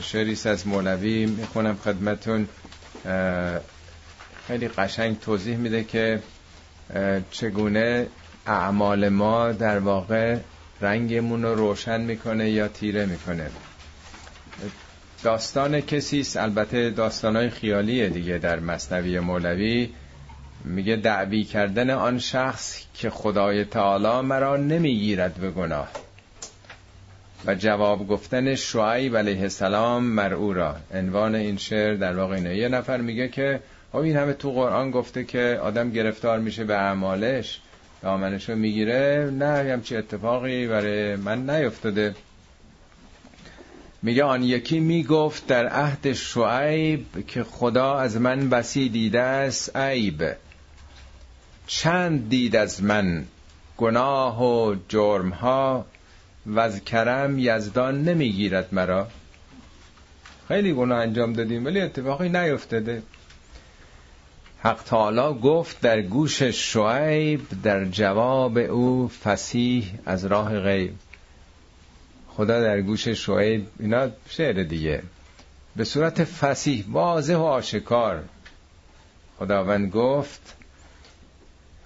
شریس 0.00 0.46
از 0.46 0.66
مولوی 0.66 1.26
می‌خونم 1.26 1.78
خدمتون. 1.84 2.48
خیلی 4.46 4.68
قشنگ 4.68 5.20
توضیح 5.20 5.56
میده 5.56 5.84
که 5.84 6.22
چگونه 7.30 8.06
اعمال 8.46 9.08
ما 9.08 9.52
در 9.52 9.78
واقع 9.78 10.36
رنگمون 10.80 11.42
رو 11.42 11.54
روشن 11.54 12.00
می‌کنه 12.00 12.50
یا 12.50 12.68
تیره 12.68 13.06
می‌کنه. 13.06 13.50
داستان 15.22 15.80
کسی 15.80 16.20
است 16.20 16.36
البته 16.36 16.90
داستانهای 16.90 17.50
خیالیه 17.50 18.08
دیگه 18.08 18.38
در 18.38 18.60
مصنوی 18.60 19.20
مولوی. 19.20 19.90
میگه 20.64 20.96
دعوی 20.96 21.44
کردن 21.44 21.90
آن 21.90 22.18
شخص 22.18 22.78
که 22.94 23.10
خدای 23.10 23.64
تعالی 23.64 24.26
مرا 24.26 24.56
نمی‌گیرد 24.56 25.34
به 25.34 25.50
گناه. 25.50 25.88
و 27.46 27.54
جواب 27.54 28.08
گفتن 28.08 28.54
شعیب 28.54 29.16
علیه 29.16 29.42
السلام 29.42 30.04
مرعو 30.04 30.52
را. 30.52 30.76
عنوان 30.94 31.34
این 31.34 31.56
شعر 31.56 31.94
در 31.94 32.16
واقع 32.16 32.34
اینه. 32.34 32.56
یه 32.56 32.68
نفر 32.68 33.00
میگه 33.00 33.28
که 33.28 33.60
خب 33.92 33.98
این 33.98 34.16
همه 34.16 34.32
تو 34.32 34.50
قرآن 34.52 34.90
گفته 34.90 35.24
که 35.24 35.60
آدم 35.62 35.90
گرفتار 35.90 36.38
میشه 36.38 36.64
به 36.64 36.74
اعمالش 36.74 37.60
دامنش 38.02 38.48
رو 38.48 38.56
می‌گیره. 38.56 39.30
نه 39.38 39.72
همچی 39.72 39.96
اتفاقی 39.96 40.66
برای 40.66 41.16
من 41.16 41.50
نیفتاده. 41.50 42.14
میگه 44.02 44.24
آن 44.24 44.42
یکی 44.42 44.80
می‌گفت 44.80 45.46
در 45.46 45.68
عهد 45.68 46.12
شعیب 46.12 47.26
که 47.26 47.44
خدا 47.44 47.98
از 47.98 48.16
من 48.16 48.48
بسی 48.48 48.88
دیده 48.88 49.20
است 49.20 49.76
عیب. 49.76 50.36
چند 51.66 52.28
دید 52.28 52.56
از 52.56 52.82
من؟ 52.82 53.24
گناه 53.76 54.42
و 54.44 54.76
جرم 54.88 55.28
ها 55.30 55.86
و 56.46 56.60
از 56.60 56.84
کرم 56.84 57.38
یزدان 57.38 58.02
نمی‌گیرد 58.02 58.68
مرا. 58.74 59.08
خیلی 60.48 60.72
گناه 60.72 60.98
انجام 60.98 61.32
دادیم 61.32 61.64
ولی 61.64 61.80
اتفاقی 61.80 62.28
نیفتاده 62.28 63.02
حق 64.60 64.82
تعالی 64.82 65.40
گفت 65.40 65.80
در 65.80 66.02
گوش 66.02 66.42
شعیب 66.42 67.40
در 67.62 67.84
جواب 67.84 68.58
او 68.58 69.08
فسیح 69.08 69.92
از 70.06 70.24
راه 70.24 70.60
غیب. 70.60 70.94
خدا 72.28 72.60
در 72.60 72.80
گوش 72.80 73.08
شعیب 73.08 73.66
اینا 73.78 74.08
شعر 74.28 74.62
دیگه. 74.62 75.02
به 75.76 75.84
صورت 75.84 76.24
فسیح 76.24 76.84
واضح 76.88 77.34
و 77.34 77.42
آشکار. 77.42 78.24
خداوند 79.38 79.90
گفت 79.90 80.56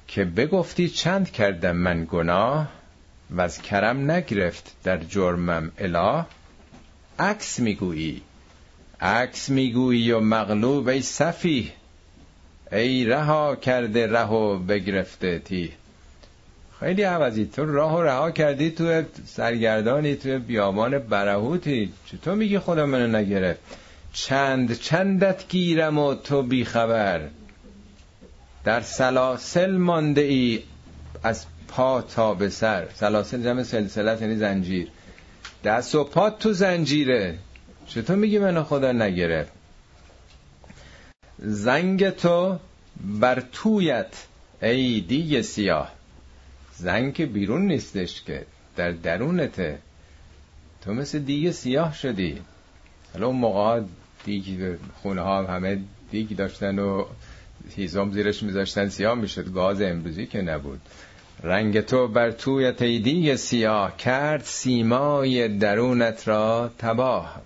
که 0.09 0.25
بگفتی 0.25 0.89
چند 0.89 1.31
کردم 1.31 1.77
من 1.77 2.07
گناه؟ 2.11 2.69
و 3.31 3.41
از 3.41 3.63
کرم 3.63 4.11
نگرفت 4.11 4.77
در 4.85 4.97
جرمم. 4.97 5.73
اله 5.79 6.25
عکس 7.19 7.61
می‌گویی. 7.61 8.23
عکس 9.01 9.49
می‌گویی 9.49 10.13
و 10.13 10.21
مغلوب 10.21 10.89
ای 10.89 11.03
صفیح 11.03 11.73
ای 12.73 13.05
رها 13.05 13.57
کرده 13.57 14.07
ره 14.07 14.29
و 14.29 14.59
بگرفته 14.59 15.39
تی. 15.39 15.73
خیلی 16.81 17.03
عوضی. 17.03 17.47
تو 17.47 17.67
راه 17.67 17.97
و 17.97 18.03
رها 18.03 18.31
کردی 18.31 18.71
تو 18.71 19.03
سرگردانی 19.27 20.17
تو 20.17 20.39
بیابان 20.39 20.99
برهوتی. 20.99 21.93
چطور 22.07 22.35
میگی 22.35 22.59
خدا 22.59 22.87
منو 22.87 23.17
نگرفت؟ 23.17 23.61
چند 24.13 24.79
چندت 24.79 25.49
گیرم 25.49 25.99
و 25.99 26.15
تو 26.15 26.43
بیخبر. 26.43 27.21
در 28.65 28.81
سلاسل 28.81 29.77
مانده 29.77 30.21
ای 30.21 30.63
از 31.23 31.47
پا 31.69 32.03
تا 32.03 32.35
به 32.35 32.49
سر. 32.49 32.89
سلاسل 32.95 33.43
جمع 33.43 33.63
سلسلت 33.63 34.23
یعنی 34.23 34.37
زنجیر. 34.37 34.89
دست 35.65 35.95
و 35.95 36.05
پا 36.05 36.31
تو 36.31 36.53
زنجیره. 36.53 37.39
چطور 37.87 38.17
میگی 38.17 38.39
منو 38.39 38.63
خدا 38.63 38.93
نگرفت؟ 38.93 39.53
زنگ 41.39 42.11
تو 42.11 42.59
بر 43.21 43.43
تویت 43.53 44.27
ای 44.63 45.01
دیگه 45.01 45.43
سیاه. 45.43 45.93
زنگ 46.77 47.15
که 47.15 47.27
بیرون 47.27 47.67
نیستش 47.67 48.23
که 48.23 48.47
در 48.77 48.91
درونته. 48.91 49.79
تو 50.83 50.95
مثل 50.95 51.19
دیگه 51.19 51.53
سیاه 51.53 51.95
شدی. 51.95 52.41
حالا 53.13 53.27
اون 53.27 53.37
موقع 53.37 53.83
دیگ 54.25 54.77
خونه 55.03 55.21
ها 55.21 55.47
همه 55.47 55.79
دیگ 56.11 56.37
داشتن 56.37 56.79
و 56.79 57.05
هیزم 57.77 58.11
زیرش 58.11 58.43
میذاشتن 58.43 58.89
سیاه 58.89 59.15
می‌شد. 59.15 59.53
گاز 59.53 59.83
امروزی 59.83 60.27
که 60.27 60.43
نبود. 60.43 60.81
رنگ 61.47 61.81
تو 61.81 62.09
بر 62.09 62.31
توی 62.31 62.73
تیدی 62.73 63.37
سیاه 63.37 63.97
کرد 63.97 64.43
سیمای 64.45 65.49
درونت 65.49 66.29
را 66.29 66.71
تباه. 66.79 67.43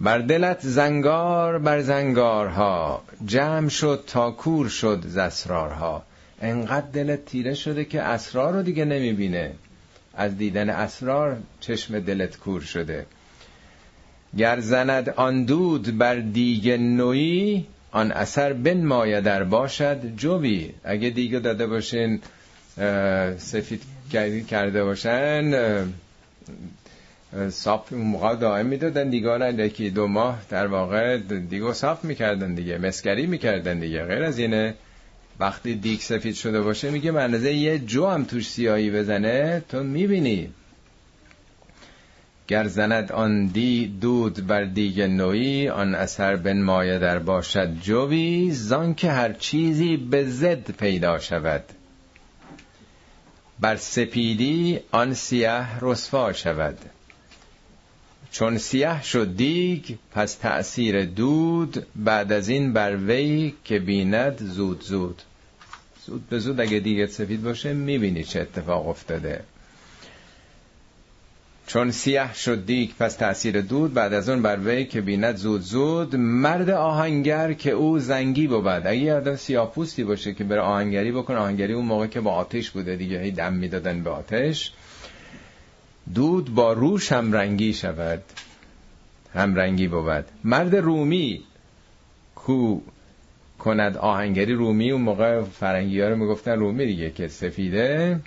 بر 0.00 0.18
دلت 0.18 0.60
زنگار 0.60 1.58
بر 1.58 1.80
زنگارها 1.80 3.02
جمع 3.26 3.68
شد 3.68 4.04
تا 4.06 4.30
کور 4.30 4.68
شد 4.68 5.02
ز 5.06 5.16
اسرارها. 5.16 6.02
انقدر 6.40 6.86
دلت 6.92 7.24
تیره 7.24 7.54
شده 7.54 7.84
که 7.84 8.02
اسرار 8.02 8.52
رو 8.52 8.62
دیگه 8.62 8.84
نمی‌بینه. 8.84 9.52
از 10.14 10.38
دیدن 10.38 10.70
اسرار 10.70 11.36
چشم 11.60 11.98
دلت 11.98 12.36
کور 12.36 12.60
شده. 12.60 13.06
گر 14.38 14.60
زند 14.60 15.08
آن 15.08 15.44
دود 15.44 15.98
بر 15.98 16.14
دیگ 16.14 16.70
نوی 16.70 17.64
آن 17.90 18.12
اثر 18.12 18.52
بن 18.52 19.20
در 19.20 19.44
باشد 19.44 20.16
جوی 20.16 20.70
اگه 20.84 21.10
دیگه 21.10 21.38
داده 21.38 21.66
باشین 21.66 22.20
سفید 23.38 23.82
کرده 24.50 24.84
باشن 24.84 25.52
صاف 27.50 27.92
اون 27.92 28.02
موقع 28.02 28.34
دائم 28.34 28.66
می‌دادن 28.66 29.10
دیگه 29.10 29.54
یکی 29.54 29.90
دو 29.90 30.06
ماه 30.06 30.42
در 30.48 30.66
واقع 30.66 31.16
دیگه 31.50 31.72
صاف 31.72 32.04
می‌کردن 32.04 32.54
دیگه 32.54 32.78
مسکری 32.78 33.26
می‌کردن 33.26 33.78
دیگه 33.78 34.04
غیر 34.04 34.22
از 34.22 34.38
اینه. 34.38 34.74
وقتی 35.40 35.74
دیگ 35.74 36.00
سفید 36.00 36.34
شده 36.34 36.60
باشه 36.60 36.90
میگه 36.90 37.10
منظه 37.10 37.52
یه 37.52 37.78
جو 37.78 38.06
هم 38.06 38.24
توش 38.24 38.48
سیاهی 38.48 38.90
بزنه 38.90 39.62
تو 39.68 39.82
می‌بینی. 39.82 40.48
گر 42.48 42.66
زند 42.66 43.12
آن 43.12 43.46
دی 43.46 43.98
دود 44.00 44.46
بر 44.46 44.64
دیگ 44.64 45.00
نوی 45.00 45.68
آن 45.68 45.94
اثر 45.94 46.36
بن 46.36 46.62
مایه 46.62 46.98
در 46.98 47.18
باشد 47.18 47.80
جوی 47.82 48.50
زان 48.50 48.94
که 48.94 49.10
هر 49.10 49.32
چیزی 49.32 49.96
به 49.96 50.24
زد 50.24 50.70
پیدا 50.70 51.18
شود. 51.18 51.64
بر 53.60 53.76
سپیدی 53.76 54.80
آن 54.90 55.14
سیاه 55.14 55.78
رسوا 55.80 56.32
شود. 56.32 56.78
چون 58.30 58.58
سیاه 58.58 59.02
شد 59.02 59.36
دیگ 59.36 59.84
پس 60.12 60.34
تأثیر 60.34 61.04
دود 61.04 61.86
بعد 61.96 62.32
از 62.32 62.48
این 62.48 62.72
بر 62.72 62.96
وی 62.96 63.54
که 63.64 63.78
بیند 63.78 64.42
زود 64.42 64.82
زود. 64.82 65.22
زود 66.06 66.28
به 66.28 66.38
زود 66.38 66.60
اگه 66.60 66.80
دیگت 66.80 67.10
سفید 67.10 67.42
باشه 67.42 67.72
می‌بینی 67.72 68.24
چه 68.24 68.40
اتفاق 68.40 68.88
افتاده. 68.88 69.44
چون 71.66 71.90
سیاه 71.90 72.34
شد 72.34 72.66
دیگ 72.66 72.90
پس 72.98 73.16
تأثیر 73.16 73.60
دود. 73.60 73.94
بعد 73.94 74.12
از 74.12 74.28
اون 74.28 74.42
بر 74.42 74.58
وی 74.64 74.84
که 74.84 75.00
بیند 75.00 75.36
زود 75.36 75.60
زود 75.60 76.16
مرد 76.16 76.70
آهنگر 76.70 77.52
که 77.52 77.70
او 77.70 77.98
زنگی 77.98 78.46
بود. 78.46 78.66
اگه 78.66 78.96
یه 78.96 79.14
آدم 79.14 79.36
سیاه 79.36 79.72
پوستی 79.72 80.04
باشه 80.04 80.34
که 80.34 80.44
بره 80.44 80.60
آهنگری 80.60 81.12
بکنه 81.12 81.36
آهنگری 81.36 81.72
اون 81.72 81.84
موقع 81.84 82.06
که 82.06 82.20
با 82.20 82.32
آتش 82.32 82.70
بوده 82.70 82.96
دیگه 82.96 83.20
هی 83.20 83.30
دم 83.30 83.52
می‌دادن 83.52 84.02
به 84.02 84.10
آتش. 84.10 84.72
دود 86.14 86.54
با 86.54 86.72
روش 86.72 87.12
هم 87.12 87.32
رنگی 87.32 87.72
شود 87.72 88.22
هم 89.34 89.54
رنگی 89.54 89.88
بود. 89.88 90.24
مرد 90.44 90.76
رومی 90.76 91.42
کو 92.34 92.80
کند 93.58 93.96
آهنگری 93.96 94.54
رومی 94.54 94.90
اون 94.90 95.02
موقع 95.02 95.42
فرنگی 95.42 96.00
ها 96.00 96.08
رو 96.08 96.16
می‌گفتن 96.16 96.52
رومی 96.52 96.86
دیگه 96.86 97.10
که 97.10 97.28
سفیده. 97.28 98.20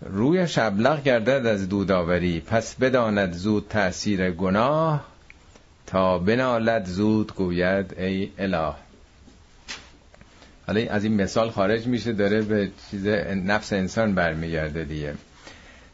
روی 0.00 0.48
شبلغ 0.48 1.02
گردد 1.02 1.46
از 1.46 1.68
دوداوری 1.68 2.40
پس 2.40 2.74
بداند 2.74 3.32
زود 3.32 3.66
تأثیر 3.68 4.30
گناه 4.30 5.04
تا 5.86 6.18
بنالد 6.18 6.84
زود 6.84 7.34
گوید 7.34 7.94
ای 7.98 8.30
اله. 8.38 8.72
حالا 10.66 10.80
از 10.90 11.04
این 11.04 11.22
مثال 11.22 11.50
خارج 11.50 11.86
میشه 11.86 12.12
داره 12.12 12.42
به 12.42 12.70
چیز 12.90 13.06
نفس 13.06 13.72
انسان 13.72 14.14
برمیگرده 14.14 14.84
دیگه. 14.84 15.14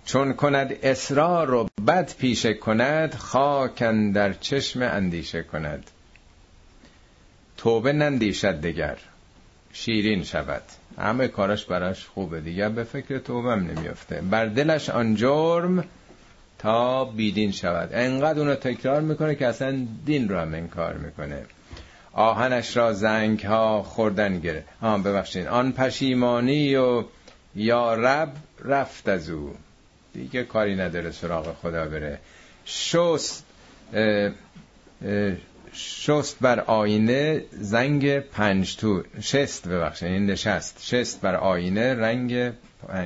چون 0.04 0.32
کند 0.32 0.72
اصرار 0.82 1.46
رو 1.46 1.68
بد 1.86 2.14
پیشه 2.18 2.54
کند 2.54 3.14
خاکن 3.14 4.10
در 4.10 4.32
چشم 4.32 4.82
اندیشه 4.82 5.42
کند. 5.42 5.90
توبه 7.56 7.92
نندیشد 7.92 8.60
دگر. 8.60 8.98
شیرین 9.72 10.22
شود. 10.22 10.62
همه 10.98 11.28
کارش 11.28 11.64
براش 11.64 12.06
خوبه. 12.06 12.40
دیگه 12.40 12.68
به 12.68 12.84
فکر 12.84 13.18
توبه 13.18 13.50
هم 13.50 13.66
نمیافته. 13.66 14.20
بر 14.30 14.46
دلش 14.46 14.90
آن 14.90 15.14
جرم 15.14 15.84
تا 16.58 17.04
بیدین 17.04 17.52
شود. 17.52 17.90
انقدر 17.92 18.38
اونو 18.38 18.54
تکرار 18.54 19.00
می‌کنه 19.00 19.34
که 19.34 19.46
اصلا 19.46 19.86
دین 20.04 20.28
رو 20.28 20.38
هم 20.38 20.54
انکار 20.54 20.94
می‌کنه. 20.94 21.42
آهنش 22.12 22.76
را 22.76 22.92
زنگ 22.92 23.40
ها 23.40 23.82
خوردن 23.82 24.38
گره 24.38 24.64
آن 24.80 25.02
ببخشید. 25.02 25.46
آن 25.46 25.72
پشیمانی 25.72 26.76
و 26.76 27.04
یا 27.54 27.94
رب 27.94 28.32
رفت 28.64 29.08
از 29.08 29.30
او. 29.30 29.54
دیگه 30.14 30.44
کاری 30.44 30.76
نداره 30.76 31.10
سراغ 31.10 31.54
خدا 31.54 31.84
بره. 31.84 32.18
شست 32.64 33.44
شست 35.74 36.36
بر 36.40 36.60
آینه 36.60 37.44
زنگ 37.50 38.18
پنج 38.18 38.76
تو. 38.76 39.02
شست 39.20 39.68
ببخشید 39.68 40.08
این 40.08 40.26
نشست. 40.26 40.78
شست 40.82 41.20
بر 41.20 41.34
آینه 41.34 41.94
رنگ 41.94 42.52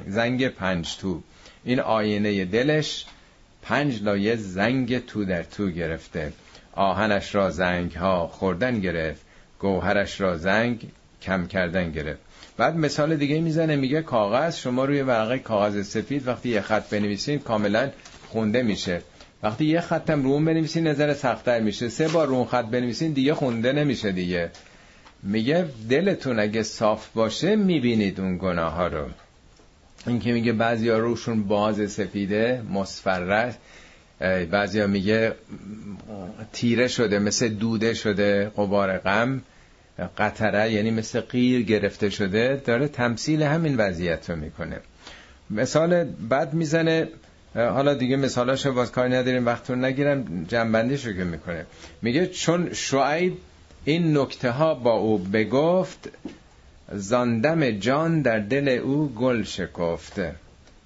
زنگ 0.07 0.49
پنج 0.49 0.97
تو. 0.97 1.23
این 1.65 1.81
آینه 1.81 2.45
دلش 2.45 3.05
پنج 3.63 4.03
لایه 4.03 4.37
زنگ 4.37 5.07
تو 5.07 5.25
در 5.25 5.43
تو 5.43 5.71
گرفته. 5.71 6.33
آهنش 6.73 7.35
را 7.35 7.51
زنگ 7.51 7.93
ها 7.93 8.27
خوردن 8.27 8.81
گرفت. 8.81 9.23
گوهرش 9.59 10.21
را 10.21 10.37
زنگ 10.37 10.87
کم 11.23 11.47
کردن 11.47 11.93
گرفت. 11.93 12.21
بعد 12.57 12.77
مثال 12.77 13.17
دیگه 13.17 13.41
می‌زنه 13.41 13.77
میگه 13.77 14.03
کاغذ 14.03 14.57
شما 14.57 14.85
روی 14.85 15.03
ورقه 15.03 15.39
کاغذ 15.39 15.87
سفید 15.87 16.29
وقتی 16.29 16.49
یه 16.49 16.61
خط 16.61 16.91
بنویسین 16.91 17.39
کاملا 17.39 17.91
خونده 18.29 18.63
میشه. 18.63 19.03
وقتی 19.47 19.65
یه 19.65 19.81
خطم 19.81 20.23
رو 20.23 20.31
اون 20.31 20.45
بنویسین 20.45 20.87
نظر 20.87 21.15
سختتر 21.15 21.61
میشه. 21.61 21.89
سه 21.89 22.09
بار 22.09 22.27
رو 22.27 22.35
اون 22.35 22.45
خط 22.47 22.65
بنویسین 22.65 23.13
دیگه 23.13 23.35
خونده 23.35 23.73
نمیشه 23.73 24.13
دیگه. 24.13 24.51
میگه 25.23 25.67
دلتون 25.91 26.39
اگه 26.39 26.63
صاف 26.63 27.09
باشه 27.15 27.57
می‌بینید 27.57 28.21
اون 28.21 28.39
گناه 28.39 28.73
ها 28.73 28.87
رو. 28.87 29.07
این 30.07 30.21
که 30.21 30.33
میگه 30.33 30.53
بعضی 30.53 30.89
ها 30.89 30.99
روشون 30.99 31.45
باز 31.45 31.93
سفیده 31.93 32.63
مصفره 32.71 33.55
بعضی 34.51 34.81
ها 34.81 34.87
میگه 34.87 35.33
تیره 36.53 36.89
شده 36.89 37.19
مثل 37.19 37.49
دوده 37.49 37.95
شده 37.95 38.51
قبار 38.57 38.99
غم. 38.99 39.43
قطره 40.19 40.73
یعنی 40.73 40.91
مثل 40.91 41.21
قیر 41.21 41.63
گرفته 41.63 42.11
شده. 42.11 42.63
داره 42.65 42.89
تمثیل 42.89 43.43
همین 43.43 43.77
وضعیت 43.77 44.31
رو 44.31 44.37
می‌کنه. 44.37 44.81
مثال 45.51 46.05
بعد 46.05 46.55
می‌زنه 46.55 47.09
حالا 47.57 47.95
دیگه 47.95 48.17
مثالاش 48.17 48.67
باز 48.67 48.93
کار 48.93 49.09
نداریم 49.09 49.47
وقت 49.47 49.71
رو 49.71 49.77
نگیرم 49.77 50.45
جنبندیش 50.45 51.07
رو 51.07 51.13
که 51.13 51.25
می‌کنه. 51.25 51.67
میگه 52.03 52.27
چون 52.27 52.75
شعیب 52.75 53.37
این 53.85 54.19
نکته 54.19 54.51
ها 54.51 54.75
با 54.75 54.93
او 54.93 55.19
بگفت 55.19 56.09
زاندم 56.93 57.71
جان 57.71 58.23
در 58.23 58.39
دل 58.39 58.69
او 58.69 59.09
گل 59.09 59.43
شکفت 59.43 60.21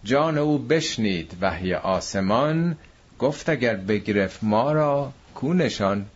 جان 0.05 0.39
او 0.39 0.59
بشنید 0.59 1.33
وحی 1.41 1.75
آسمان 1.75 2.77
گفت 3.19 3.49
اگر 3.49 3.77
بگرفت 3.77 4.45
ما 4.45 4.73
را 4.73 5.13
کونشان 5.35 6.07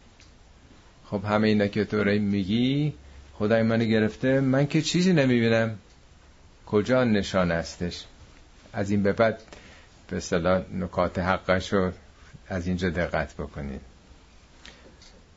خب 1.11 1.25
همه 1.25 1.49
اینا 1.49 1.67
که 1.67 1.85
تو 1.85 2.05
میگی 2.05 2.93
خدای 3.39 3.63
منو 3.63 3.85
گرفته 3.85 4.41
من 4.41 4.67
که 4.67 4.83
چیزی 4.83 5.13
نمی‌بینم. 5.13 5.79
کجا 6.67 7.05
نشان 7.05 7.51
هستش؟ 7.51 8.05
از 8.73 8.91
این 8.91 9.03
به 9.03 9.13
بعد 9.13 9.41
به 10.15 10.19
اصطلاح 10.19 10.63
نکات 10.75 11.19
حقش 11.19 11.73
رو 11.73 11.93
از 12.49 12.67
اینجا 12.67 12.91
دقت 12.91 13.35
بکنید. 13.35 13.81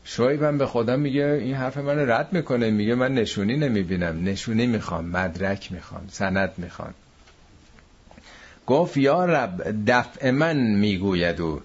شعیبم 0.03 0.57
به 0.57 0.65
خدا 0.65 0.97
میگه 0.97 1.25
این 1.25 1.55
حرف 1.55 1.77
من 1.77 2.09
رد 2.09 2.33
می‌کنه 2.33 2.71
میگه 2.71 2.95
من 2.95 3.13
نشونی 3.13 3.57
نمی‌بینم. 3.57 4.23
نشونی 4.23 4.67
می‌خوام 4.67 5.05
مدرک 5.05 5.71
می‌خوام 5.71 6.07
سند 6.11 6.53
می‌خوام. 6.57 6.93
گفت 8.67 8.97
یا 8.97 9.25
رب 9.25 9.75
دفع 9.87 10.31
من 10.31 10.57
می‌گوید 10.57 11.41
او. 11.41 11.61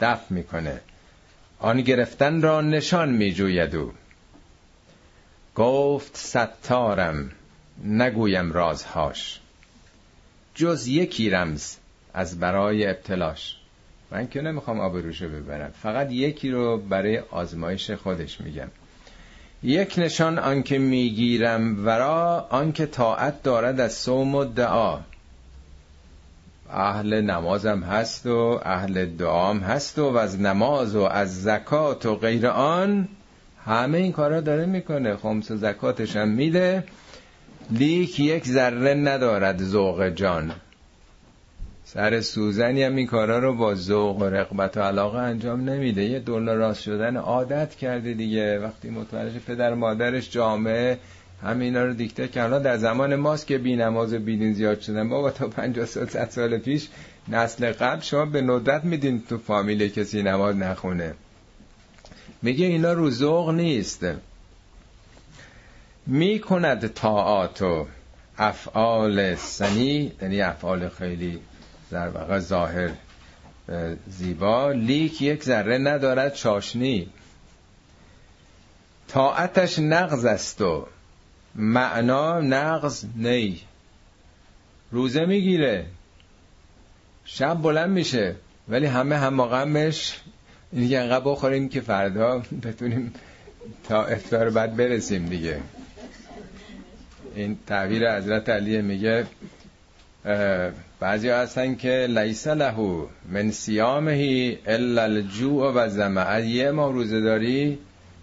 دفع 0.00 0.34
می‌کنه. 0.34 0.80
آن 1.58 1.80
گرفتن 1.80 2.42
را 2.42 2.60
نشان 2.60 3.10
میجوید 3.12 3.76
او. 3.76 3.92
گفت 5.54 6.16
ستارم 6.16 7.30
نگویم 7.84 8.52
رازهاش. 8.52 9.40
جز 10.54 10.86
یکی 10.86 11.30
رمز. 11.30 11.76
از 12.14 12.40
برای 12.40 12.86
ابتلاش. 12.86 13.56
من 14.10 14.28
که 14.28 14.40
نمی‌خوام 14.40 14.80
آبروشو 14.80 15.28
ببرم. 15.28 15.70
فقط 15.82 16.12
یکی 16.12 16.50
رو 16.50 16.78
برای 16.78 17.18
آزمایش 17.18 17.90
خودش 17.90 18.40
میگم. 18.40 18.68
یک 19.62 19.94
نشان 19.98 20.38
آنکه 20.38 20.78
می‌گیرم 20.78 21.86
ورا 21.86 22.46
آنکه 22.50 22.86
طاعت 22.86 23.42
دارد 23.42 23.80
از 23.80 23.94
صوم 23.94 24.34
و 24.34 24.44
دعا. 24.44 24.98
اهل 26.70 27.20
نمازم 27.20 27.80
هست 27.80 28.26
و 28.26 28.60
اهل 28.64 29.06
دعام 29.06 29.58
هست 29.58 29.98
و, 29.98 30.16
از 30.16 30.40
نماز 30.40 30.96
و 30.96 31.02
از 31.02 31.42
زکات 31.42 32.06
و 32.06 32.16
غیر 32.16 32.46
آن 32.46 33.08
همه 33.64 33.98
این 33.98 34.12
کارا 34.12 34.40
داره 34.40 34.66
می‌کنه. 34.66 35.16
خمس 35.16 35.50
و 35.50 35.56
زکاتش 35.56 36.16
هم 36.16 36.28
میده. 36.28 36.84
لیک 37.70 38.20
یک 38.20 38.46
ذره 38.46 38.94
ندارد 38.94 39.62
ذوق 39.62 40.08
جان. 40.08 40.52
سر 41.94 42.20
سوزنی 42.20 42.82
هم 42.82 42.96
این 42.96 43.06
کارا 43.06 43.38
رو 43.38 43.54
با 43.54 43.74
ذوق 43.74 44.16
و 44.16 44.24
رقبت 44.24 44.76
و 44.76 44.80
علاقه 44.80 45.18
انجام 45.18 45.70
نمیده. 45.70 46.04
یه 46.04 46.20
دلار 46.20 46.56
راست 46.56 46.82
شدن 46.82 47.16
عادت 47.16 47.74
کرده 47.74 48.14
دیگه. 48.14 48.58
وقتی 48.58 48.90
متوجه 48.90 49.38
پدر 49.38 49.74
مادرش 49.74 50.30
جامعه 50.30 50.98
همینا 51.42 51.84
رو 51.84 51.94
دیکته 51.94 52.40
حالا 52.40 52.58
در 52.58 52.76
زمان 52.76 53.14
ماست 53.16 53.46
که 53.46 53.58
بی 53.58 53.76
نماز 53.76 54.14
و 54.14 54.18
بیدین 54.18 54.52
زیاد 54.52 54.80
شدن. 54.80 55.08
بابا 55.08 55.30
تا 55.30 55.48
50 55.48 55.86
سال 55.86 56.06
سال 56.28 56.58
پیش 56.58 56.88
نسل 57.28 57.72
قبل 57.72 58.00
شما 58.00 58.24
به 58.24 58.42
ندرت 58.42 58.84
میدین 58.84 59.22
تو 59.28 59.38
فامیل 59.38 59.88
کسی 59.88 60.22
نماز 60.22 60.56
نخونه. 60.56 61.14
میگه 62.42 62.66
اینا 62.66 62.92
رو 62.92 63.10
ذوق 63.10 63.50
نیست. 63.50 64.06
می‌کند 66.06 66.86
طاعات 66.86 67.62
و 67.62 67.86
افعال 68.38 69.34
سنی 69.34 70.12
یعنی 70.22 70.40
افعال 70.40 70.88
خیلی 70.88 71.38
در 71.94 72.08
واقع 72.08 72.38
ظاهر 72.38 72.90
زیبا. 74.08 74.72
لیک 74.72 75.22
یک 75.22 75.44
ذره 75.44 75.78
ندارد 75.78 76.34
چاشنی. 76.34 77.08
طاعتش 79.08 79.78
نقض 79.78 80.24
است 80.24 80.60
و 80.60 80.86
معنا 81.54 82.40
نقض 82.40 83.04
نی. 83.16 83.60
روزه 84.90 85.24
می‌گیره. 85.26 85.86
شب 87.24 87.54
بلند 87.54 87.90
میشه. 87.90 88.34
ولی 88.68 88.86
همه 88.86 89.16
هم 89.16 89.42
غمش 89.44 90.20
اینکه 90.72 91.00
انقدر 91.00 91.24
بخوریم 91.24 91.68
که 91.68 91.80
فردا 91.80 92.42
بتونیم 92.62 93.14
تا 93.88 94.04
افتار 94.04 94.50
بعد 94.50 94.76
برسیم 94.76 95.26
دیگه. 95.26 95.60
این 97.34 97.58
تعبیر 97.66 98.16
حضرت 98.16 98.48
علی 98.48 98.82
میگه 98.82 99.26
بعضی 101.04 101.28
هستن 101.28 101.74
که 101.74 102.06
لیس 102.10 102.46
له 102.46 103.06
من 103.32 103.50
سیامهی 103.50 104.58
الا 104.66 105.02
الجوع 105.02 105.72
و 105.74 105.88
زمع 105.88 106.40
یه 106.40 106.70
ما 106.70 106.90
روزه 106.90 107.20
داری 107.20 107.78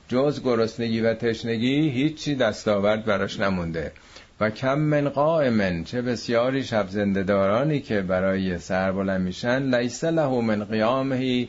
جز 0.07 0.43
گرسنگی 0.43 1.01
و 1.01 1.13
تشنگی 1.13 1.89
هیچی 1.89 2.35
دستاورد 2.35 3.05
براش 3.05 3.39
نمونده. 3.39 3.91
و 4.39 4.49
کم 4.49 4.79
من 4.79 5.09
قائمن 5.09 5.83
چه 5.83 6.01
بسیاری 6.01 6.63
شب 6.63 6.87
زندهدارانی 6.89 7.79
که 7.79 8.01
برای 8.01 8.57
سر 8.57 8.91
بلند 8.91 9.21
میشن. 9.21 9.75
لیس 9.75 10.03
له 10.03 10.41
من 10.41 10.63
قیامه 10.63 11.47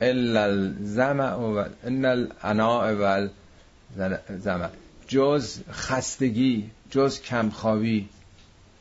الا 0.00 0.44
الزمع 0.44 1.34
و 1.34 1.64
ان 1.84 2.04
الاناء 2.04 2.94
و 2.94 3.28
زمع. 4.38 4.68
جز 5.08 5.58
خستگی 5.70 6.70
جز 6.90 7.20
کمخوابی. 7.20 8.08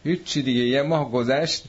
هیچ 0.04 0.24
چی 0.24 0.42
دیگه. 0.42 0.62
یه 0.62 0.82
ماه 0.82 1.12
گذشت 1.12 1.66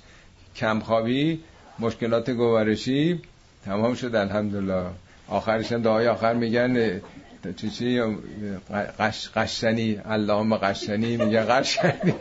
کمخوابی 0.56 1.40
مشکلات 1.78 2.30
گوارشی 2.30 3.20
تمام 3.64 3.94
شد 3.94 4.14
الحمدلله. 4.14 4.86
آخرش 5.28 5.72
دعای 5.72 6.08
آخر 6.08 6.34
میگن 6.34 7.00
چی 7.56 7.70
چی؟ 7.70 8.00
قش 8.98 9.28
قشنی. 9.36 10.00
اللهم 10.04 10.56
قشنی. 10.56 11.16
میگه 11.16 11.42
قشنی. 11.42 12.14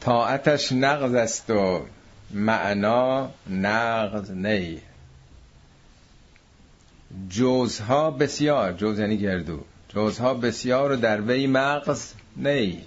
طاعتش 0.00 0.72
نقض 0.72 1.14
است 1.14 1.50
و 1.50 1.80
معنا 2.30 3.30
نقض 3.50 4.30
نی. 4.30 4.80
جوزها 7.28 8.10
بسیار 8.10 8.72
جوز 8.72 8.98
یعنی 8.98 9.16
گردو. 9.16 9.60
جوزها 9.88 10.34
بسیار 10.34 10.92
و 10.92 10.96
در 10.96 11.20
وی 11.20 11.46
مغز 11.46 12.12
نی. 12.36 12.84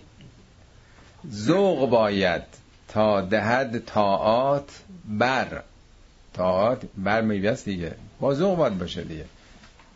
ذوق 1.32 1.90
باید 1.90 2.42
تا 2.88 3.22
دهد 3.22 3.86
طاعات 3.86 4.70
بر. 5.06 5.62
طاعات 6.34 6.82
بر 6.98 7.22
میوست 7.22 7.66
دیگه. 7.66 7.96
با 8.20 8.34
ذوق 8.34 8.58
باید 8.58 8.78
باشه 8.78 9.04
دیگه. 9.04 9.26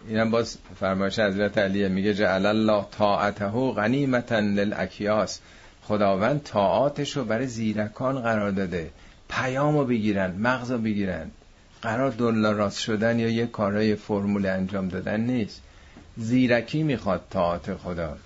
اینم 0.07 0.31
باز 0.31 0.57
فرمایش 0.79 1.19
حضرت 1.19 1.57
علیه 1.57 1.87
میگه 1.87 2.13
جعل 2.13 2.45
الله 2.45 2.85
طاعته 2.91 3.45
غنیمتا 3.49 4.39
للاکیاس 4.39 5.39
خداوند 5.83 6.43
طاعاتش 6.43 7.17
رو 7.17 7.25
برای 7.25 7.47
زیرکان 7.47 8.21
قرار 8.21 8.51
داده. 8.51 8.89
پیامو 9.29 9.85
بگیرن 9.85 10.31
مغزو 10.31 10.77
بگیرن. 10.77 11.31
قرار 11.81 12.11
دلار 12.11 12.55
راست 12.55 12.79
شدن 12.79 13.19
یا 13.19 13.29
یه 13.29 13.45
کارهای 13.47 13.95
فرمول 13.95 14.45
انجام 14.45 14.87
دادن 14.87 15.21
نیست. 15.21 15.61
زیرکی 16.17 16.83
می‌خواد 16.83 17.21
طاعت 17.29 17.75
خدا. 17.75 18.17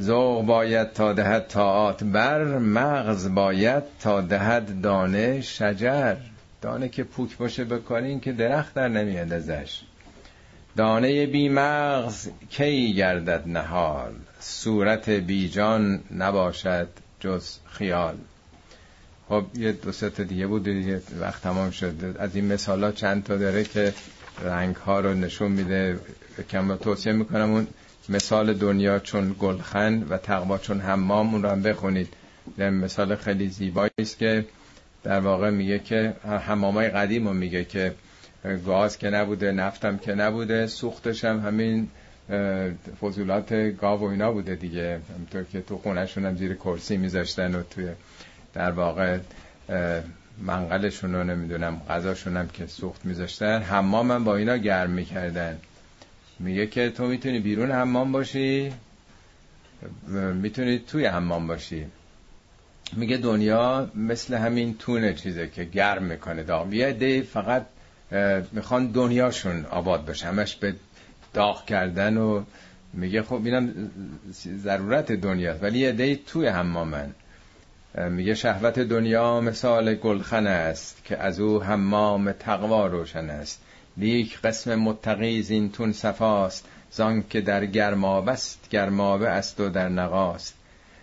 ذوق 0.00 0.44
باید 0.44 0.92
تا 0.92 1.12
دهد 1.12 1.46
طاعات 1.46 2.04
بر 2.04 2.44
مغز 2.58 3.34
باید 3.34 3.82
تا 4.00 4.20
دهد 4.20 4.80
دانه 4.80 5.40
شجر. 5.40 6.16
دانه 6.62 6.88
که 6.88 7.04
پوک 7.04 7.36
باشه 7.36 7.64
بکنین 7.64 8.20
که 8.20 8.32
درخت 8.32 8.74
در 8.74 8.88
نمیاد 8.88 9.32
ازش. 9.32 9.80
دانه 10.76 11.26
بی 11.26 11.48
مغز 11.48 12.28
کی 12.50 12.94
گردد 12.94 13.42
نهال؟ 13.46 14.12
صورت 14.40 15.10
بی 15.10 15.48
جان 15.48 16.00
نباشد 16.16 16.88
جز 17.20 17.56
خیال. 17.70 18.14
خب 19.28 19.44
یه 19.54 19.72
دو 19.72 19.92
تا 19.92 20.22
دیگه 20.22 20.46
بود 20.46 20.64
دیگه 20.64 21.02
وقت 21.20 21.42
تمام 21.42 21.70
شد. 21.70 22.16
از 22.18 22.36
این 22.36 22.52
مثال 22.52 22.84
ها 22.84 22.92
چند 22.92 23.24
تا 23.24 23.36
داره 23.36 23.64
که 23.64 23.94
رنگ 24.44 24.76
ها 24.76 25.00
رو 25.00 25.14
نشون 25.14 25.52
میده. 25.52 25.98
کم 26.50 26.76
توصیه 26.76 27.12
می‌کنم 27.12 27.50
اون 27.50 27.66
مثال 28.08 28.54
دنیا 28.54 28.98
چون 28.98 29.36
گلخن 29.38 30.02
و 30.02 30.18
تقوا 30.18 30.58
چون 30.58 30.80
حمام 30.80 31.34
اون 31.34 31.42
رو 31.42 31.48
هم 31.48 31.62
بخونید. 31.62 32.08
مثال 32.58 33.16
خیلی 33.16 33.48
زیبایی 33.48 33.90
است 33.98 34.18
که 34.18 34.44
در 35.02 35.20
واقع 35.20 35.50
میگه 35.50 35.78
که 35.78 36.14
حمامای 36.46 36.88
قدیم 36.88 37.36
میگه 37.36 37.64
که 37.64 37.94
گاز 38.66 38.98
که 38.98 39.10
نبوده 39.10 39.52
نفتم 39.52 39.98
که 39.98 40.14
نبوده 40.14 40.66
سوختش 40.66 41.24
هم 41.24 41.40
همین 41.40 41.88
فضولات 43.00 43.52
گاو 43.54 44.00
و 44.00 44.04
اینا 44.04 44.32
بوده 44.32 44.54
دیگه. 44.54 45.00
همطور 45.18 45.44
که 45.44 45.60
تو 45.60 45.78
خونهشون 45.78 46.26
هم 46.26 46.36
زیر 46.36 46.54
کرسی 46.54 46.96
میذاشتن 46.96 47.54
و 47.54 47.62
توی 47.62 47.88
در 48.54 48.70
واقع 48.70 49.18
منقلشون 50.42 51.14
رو 51.14 51.24
نمی‌دونم 51.24 51.80
غذاشون 51.88 52.36
هم 52.36 52.48
که 52.48 52.66
سوخت 52.66 53.04
میذاشتن 53.04 53.62
حمام 53.62 54.10
هم 54.10 54.24
با 54.24 54.36
اینا 54.36 54.56
گرم 54.56 54.90
می‌کردن. 54.90 55.58
میگه 56.38 56.66
که 56.66 56.90
تو 56.90 57.06
می‌تونی 57.06 57.38
بیرون 57.38 57.70
حمام 57.70 58.12
باشی. 58.12 58.72
می‌تونی 60.34 60.78
توی 60.78 61.06
حمام 61.06 61.46
باشی. 61.46 61.86
میگه 62.92 63.16
دنیا 63.16 63.90
مثل 63.94 64.34
همین 64.34 64.76
تونه 64.78 65.14
چیزه 65.14 65.48
که 65.48 65.64
گرم 65.64 66.02
می‌کنه. 66.02 66.42
داغ. 66.42 66.72
یه 66.72 66.92
دی 66.92 67.22
فقط 67.22 67.66
می‌خوان 68.52 68.86
دنیاشون 68.86 69.64
آباد 69.64 70.04
بشه. 70.04 70.26
همش 70.26 70.56
به 70.56 70.74
داغ 71.34 71.64
کردن 71.64 72.16
و 72.16 72.44
میگه 72.92 73.22
خب 73.22 73.40
اینم 73.44 73.90
ضرورت 74.56 75.12
دنیا 75.12 75.54
ولی 75.62 75.78
یه 75.78 75.92
دی 75.92 76.16
توی 76.16 76.46
حمامن. 76.46 77.10
میگه 78.10 78.34
شهوت 78.34 78.78
دنیا 78.78 79.40
مثال 79.40 79.94
گلخن 79.94 80.46
است 80.46 81.04
که 81.04 81.16
از 81.18 81.40
او 81.40 81.62
حمام 81.62 82.32
تقوا 82.32 82.86
روشن 82.86 83.30
است. 83.30 83.62
لیک 83.96 84.40
قسم 84.40 84.74
متقی 84.74 85.42
زین 85.42 85.72
تون 85.72 85.92
صفاست 85.92 86.68
زان 86.90 87.24
که 87.30 87.40
در 87.40 87.66
گرمابه 87.66 88.32
است 88.32 88.68
گرمابه 88.70 89.28
است 89.28 89.60
و 89.60 89.68
در 89.68 89.88
نقاست. 89.88 90.54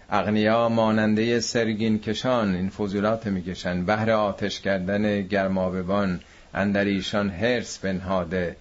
اغنیا 0.10 0.70
ماننده 0.70 1.40
سرگین 1.40 2.00
کشان 2.00 2.56
این 2.56 2.70
فضولات 2.70 3.28
می‌کشن 3.28 3.86
بهر 3.86 4.12
آتش 4.12 4.62
کردن 4.62 5.22
گرماببان 5.22 6.20
اندر 6.54 6.86
ایشان 6.86 7.30
هرس 7.30 7.80
بنهاده. 7.80 8.56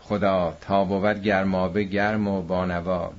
خدا 0.00 0.56
تا 0.60 0.84
بود 0.84 1.22
گرمابه 1.22 1.82
گرم 1.82 2.28
و 2.28 2.42
بانوا. 2.42 3.12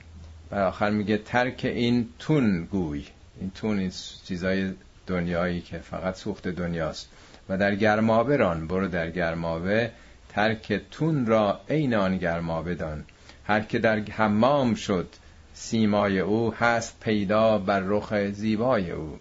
و 0.52 0.56
آخر 0.56 0.90
میگه 0.90 1.18
ترک 1.18 1.62
این 1.66 2.10
تون 2.20 2.66
گوی. 2.66 3.06
این 3.42 3.52
تون 3.56 3.80
این 3.80 3.92
چیزای 4.26 4.74
دنیایی 5.08 5.62
که 5.62 5.78
فقط 5.78 6.16
سوخت 6.16 6.48
دنیاست. 6.48 7.10
و 7.50 7.58
در 7.58 7.76
گرمابه 7.76 8.38
ران. 8.38 8.68
برو 8.68 8.88
در 8.88 9.12
گرمابه 9.12 9.92
ترک 10.30 10.82
تون 10.92 11.26
را 11.26 11.60
عین 11.70 11.94
آن 11.94 12.18
گرمابه 12.18 12.76
دان. 12.76 13.04
هر 13.44 13.62
که 13.62 13.80
در 13.80 14.00
حمام 14.00 14.76
شد 14.76 15.10
سیمای 15.54 16.20
او 16.20 16.54
هست 16.54 17.00
پیدا 17.00 17.58
بر 17.58 17.80
رخ 17.80 18.16
زیبای 18.32 18.92
او. 18.92 19.20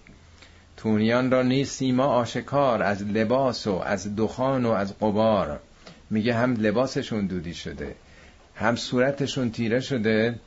تونیان 0.76 1.30
را 1.30 1.42
نیست 1.42 1.72
سیما 1.76 2.04
آشکار 2.04 2.82
از 2.82 3.02
لباس 3.02 3.66
و 3.66 3.74
از 3.74 4.16
دخان 4.16 4.66
و 4.66 4.70
از 4.70 4.98
قبار 4.98 5.60
میگه 6.10 6.34
هم 6.34 6.54
لباسشون 6.54 7.26
دودی 7.26 7.54
شده 7.54 7.94
هم 8.54 8.76
صورتشون 8.76 9.50
تیره 9.50 9.80
شده 9.80 10.38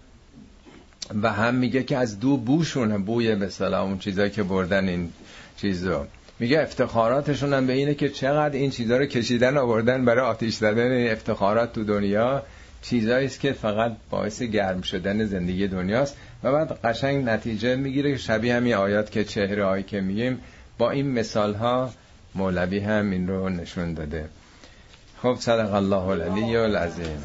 و 1.22 1.34
هم 1.34 1.56
میگه 1.56 1.84
که 1.84 1.98
از 1.98 2.20
دو 2.20 2.38
بوشونه 2.38 2.98
بوی 2.98 3.36
به 3.36 3.78
اون 3.78 4.00
چیزایی 4.00 4.32
که 4.32 4.44
بردن 4.44 4.88
این 4.88 5.14
چیزو. 5.58 6.06
میگه 6.40 6.62
افتخاراتشون 6.62 7.54
هم 7.54 7.68
به 7.68 7.74
اینه 7.74 7.94
که 7.94 8.10
چقدر 8.10 8.56
این 8.56 8.72
چیزها 8.72 8.98
رو 8.98 9.06
کشیدن 9.06 9.58
آوردن 9.58 10.06
برای 10.06 10.26
آتیش 10.26 10.54
زدن 10.54 10.92
این 10.92 11.12
افتخارات 11.12 11.74
تو 11.74 11.84
دنیا. 11.84 12.44
چیزایی 12.82 13.26
است 13.26 13.40
که 13.40 13.52
فقط 13.54 13.92
باعث 14.10 14.42
گرم 14.42 14.82
شدن 14.82 15.26
زندگی 15.26 15.68
دنیاست. 15.68 16.18
و 16.44 16.52
بعد 16.52 16.80
قشنگ 16.84 17.26
نتیجه 17.26 17.76
می‌گیره 17.76 18.12
که 18.12 18.18
شبیه 18.18 18.56
همین 18.56 18.74
آیات 18.74 19.12
که 19.12 19.24
چهره 19.24 19.66
هایی 19.66 19.84
که 19.84 20.02
میگیم 20.02 20.40
با 20.78 20.92
این 20.92 21.12
مثال 21.12 21.54
ها 21.54 21.90
مولوی 22.36 22.80
هم 22.80 23.12
این 23.12 23.28
رو 23.28 23.50
نشون 23.50 23.94
داده. 23.94 24.26
خب 25.22 25.36
صدق 25.40 25.74
الله 25.74 26.08
العلی 26.08 26.56
العظیم. 26.56 27.18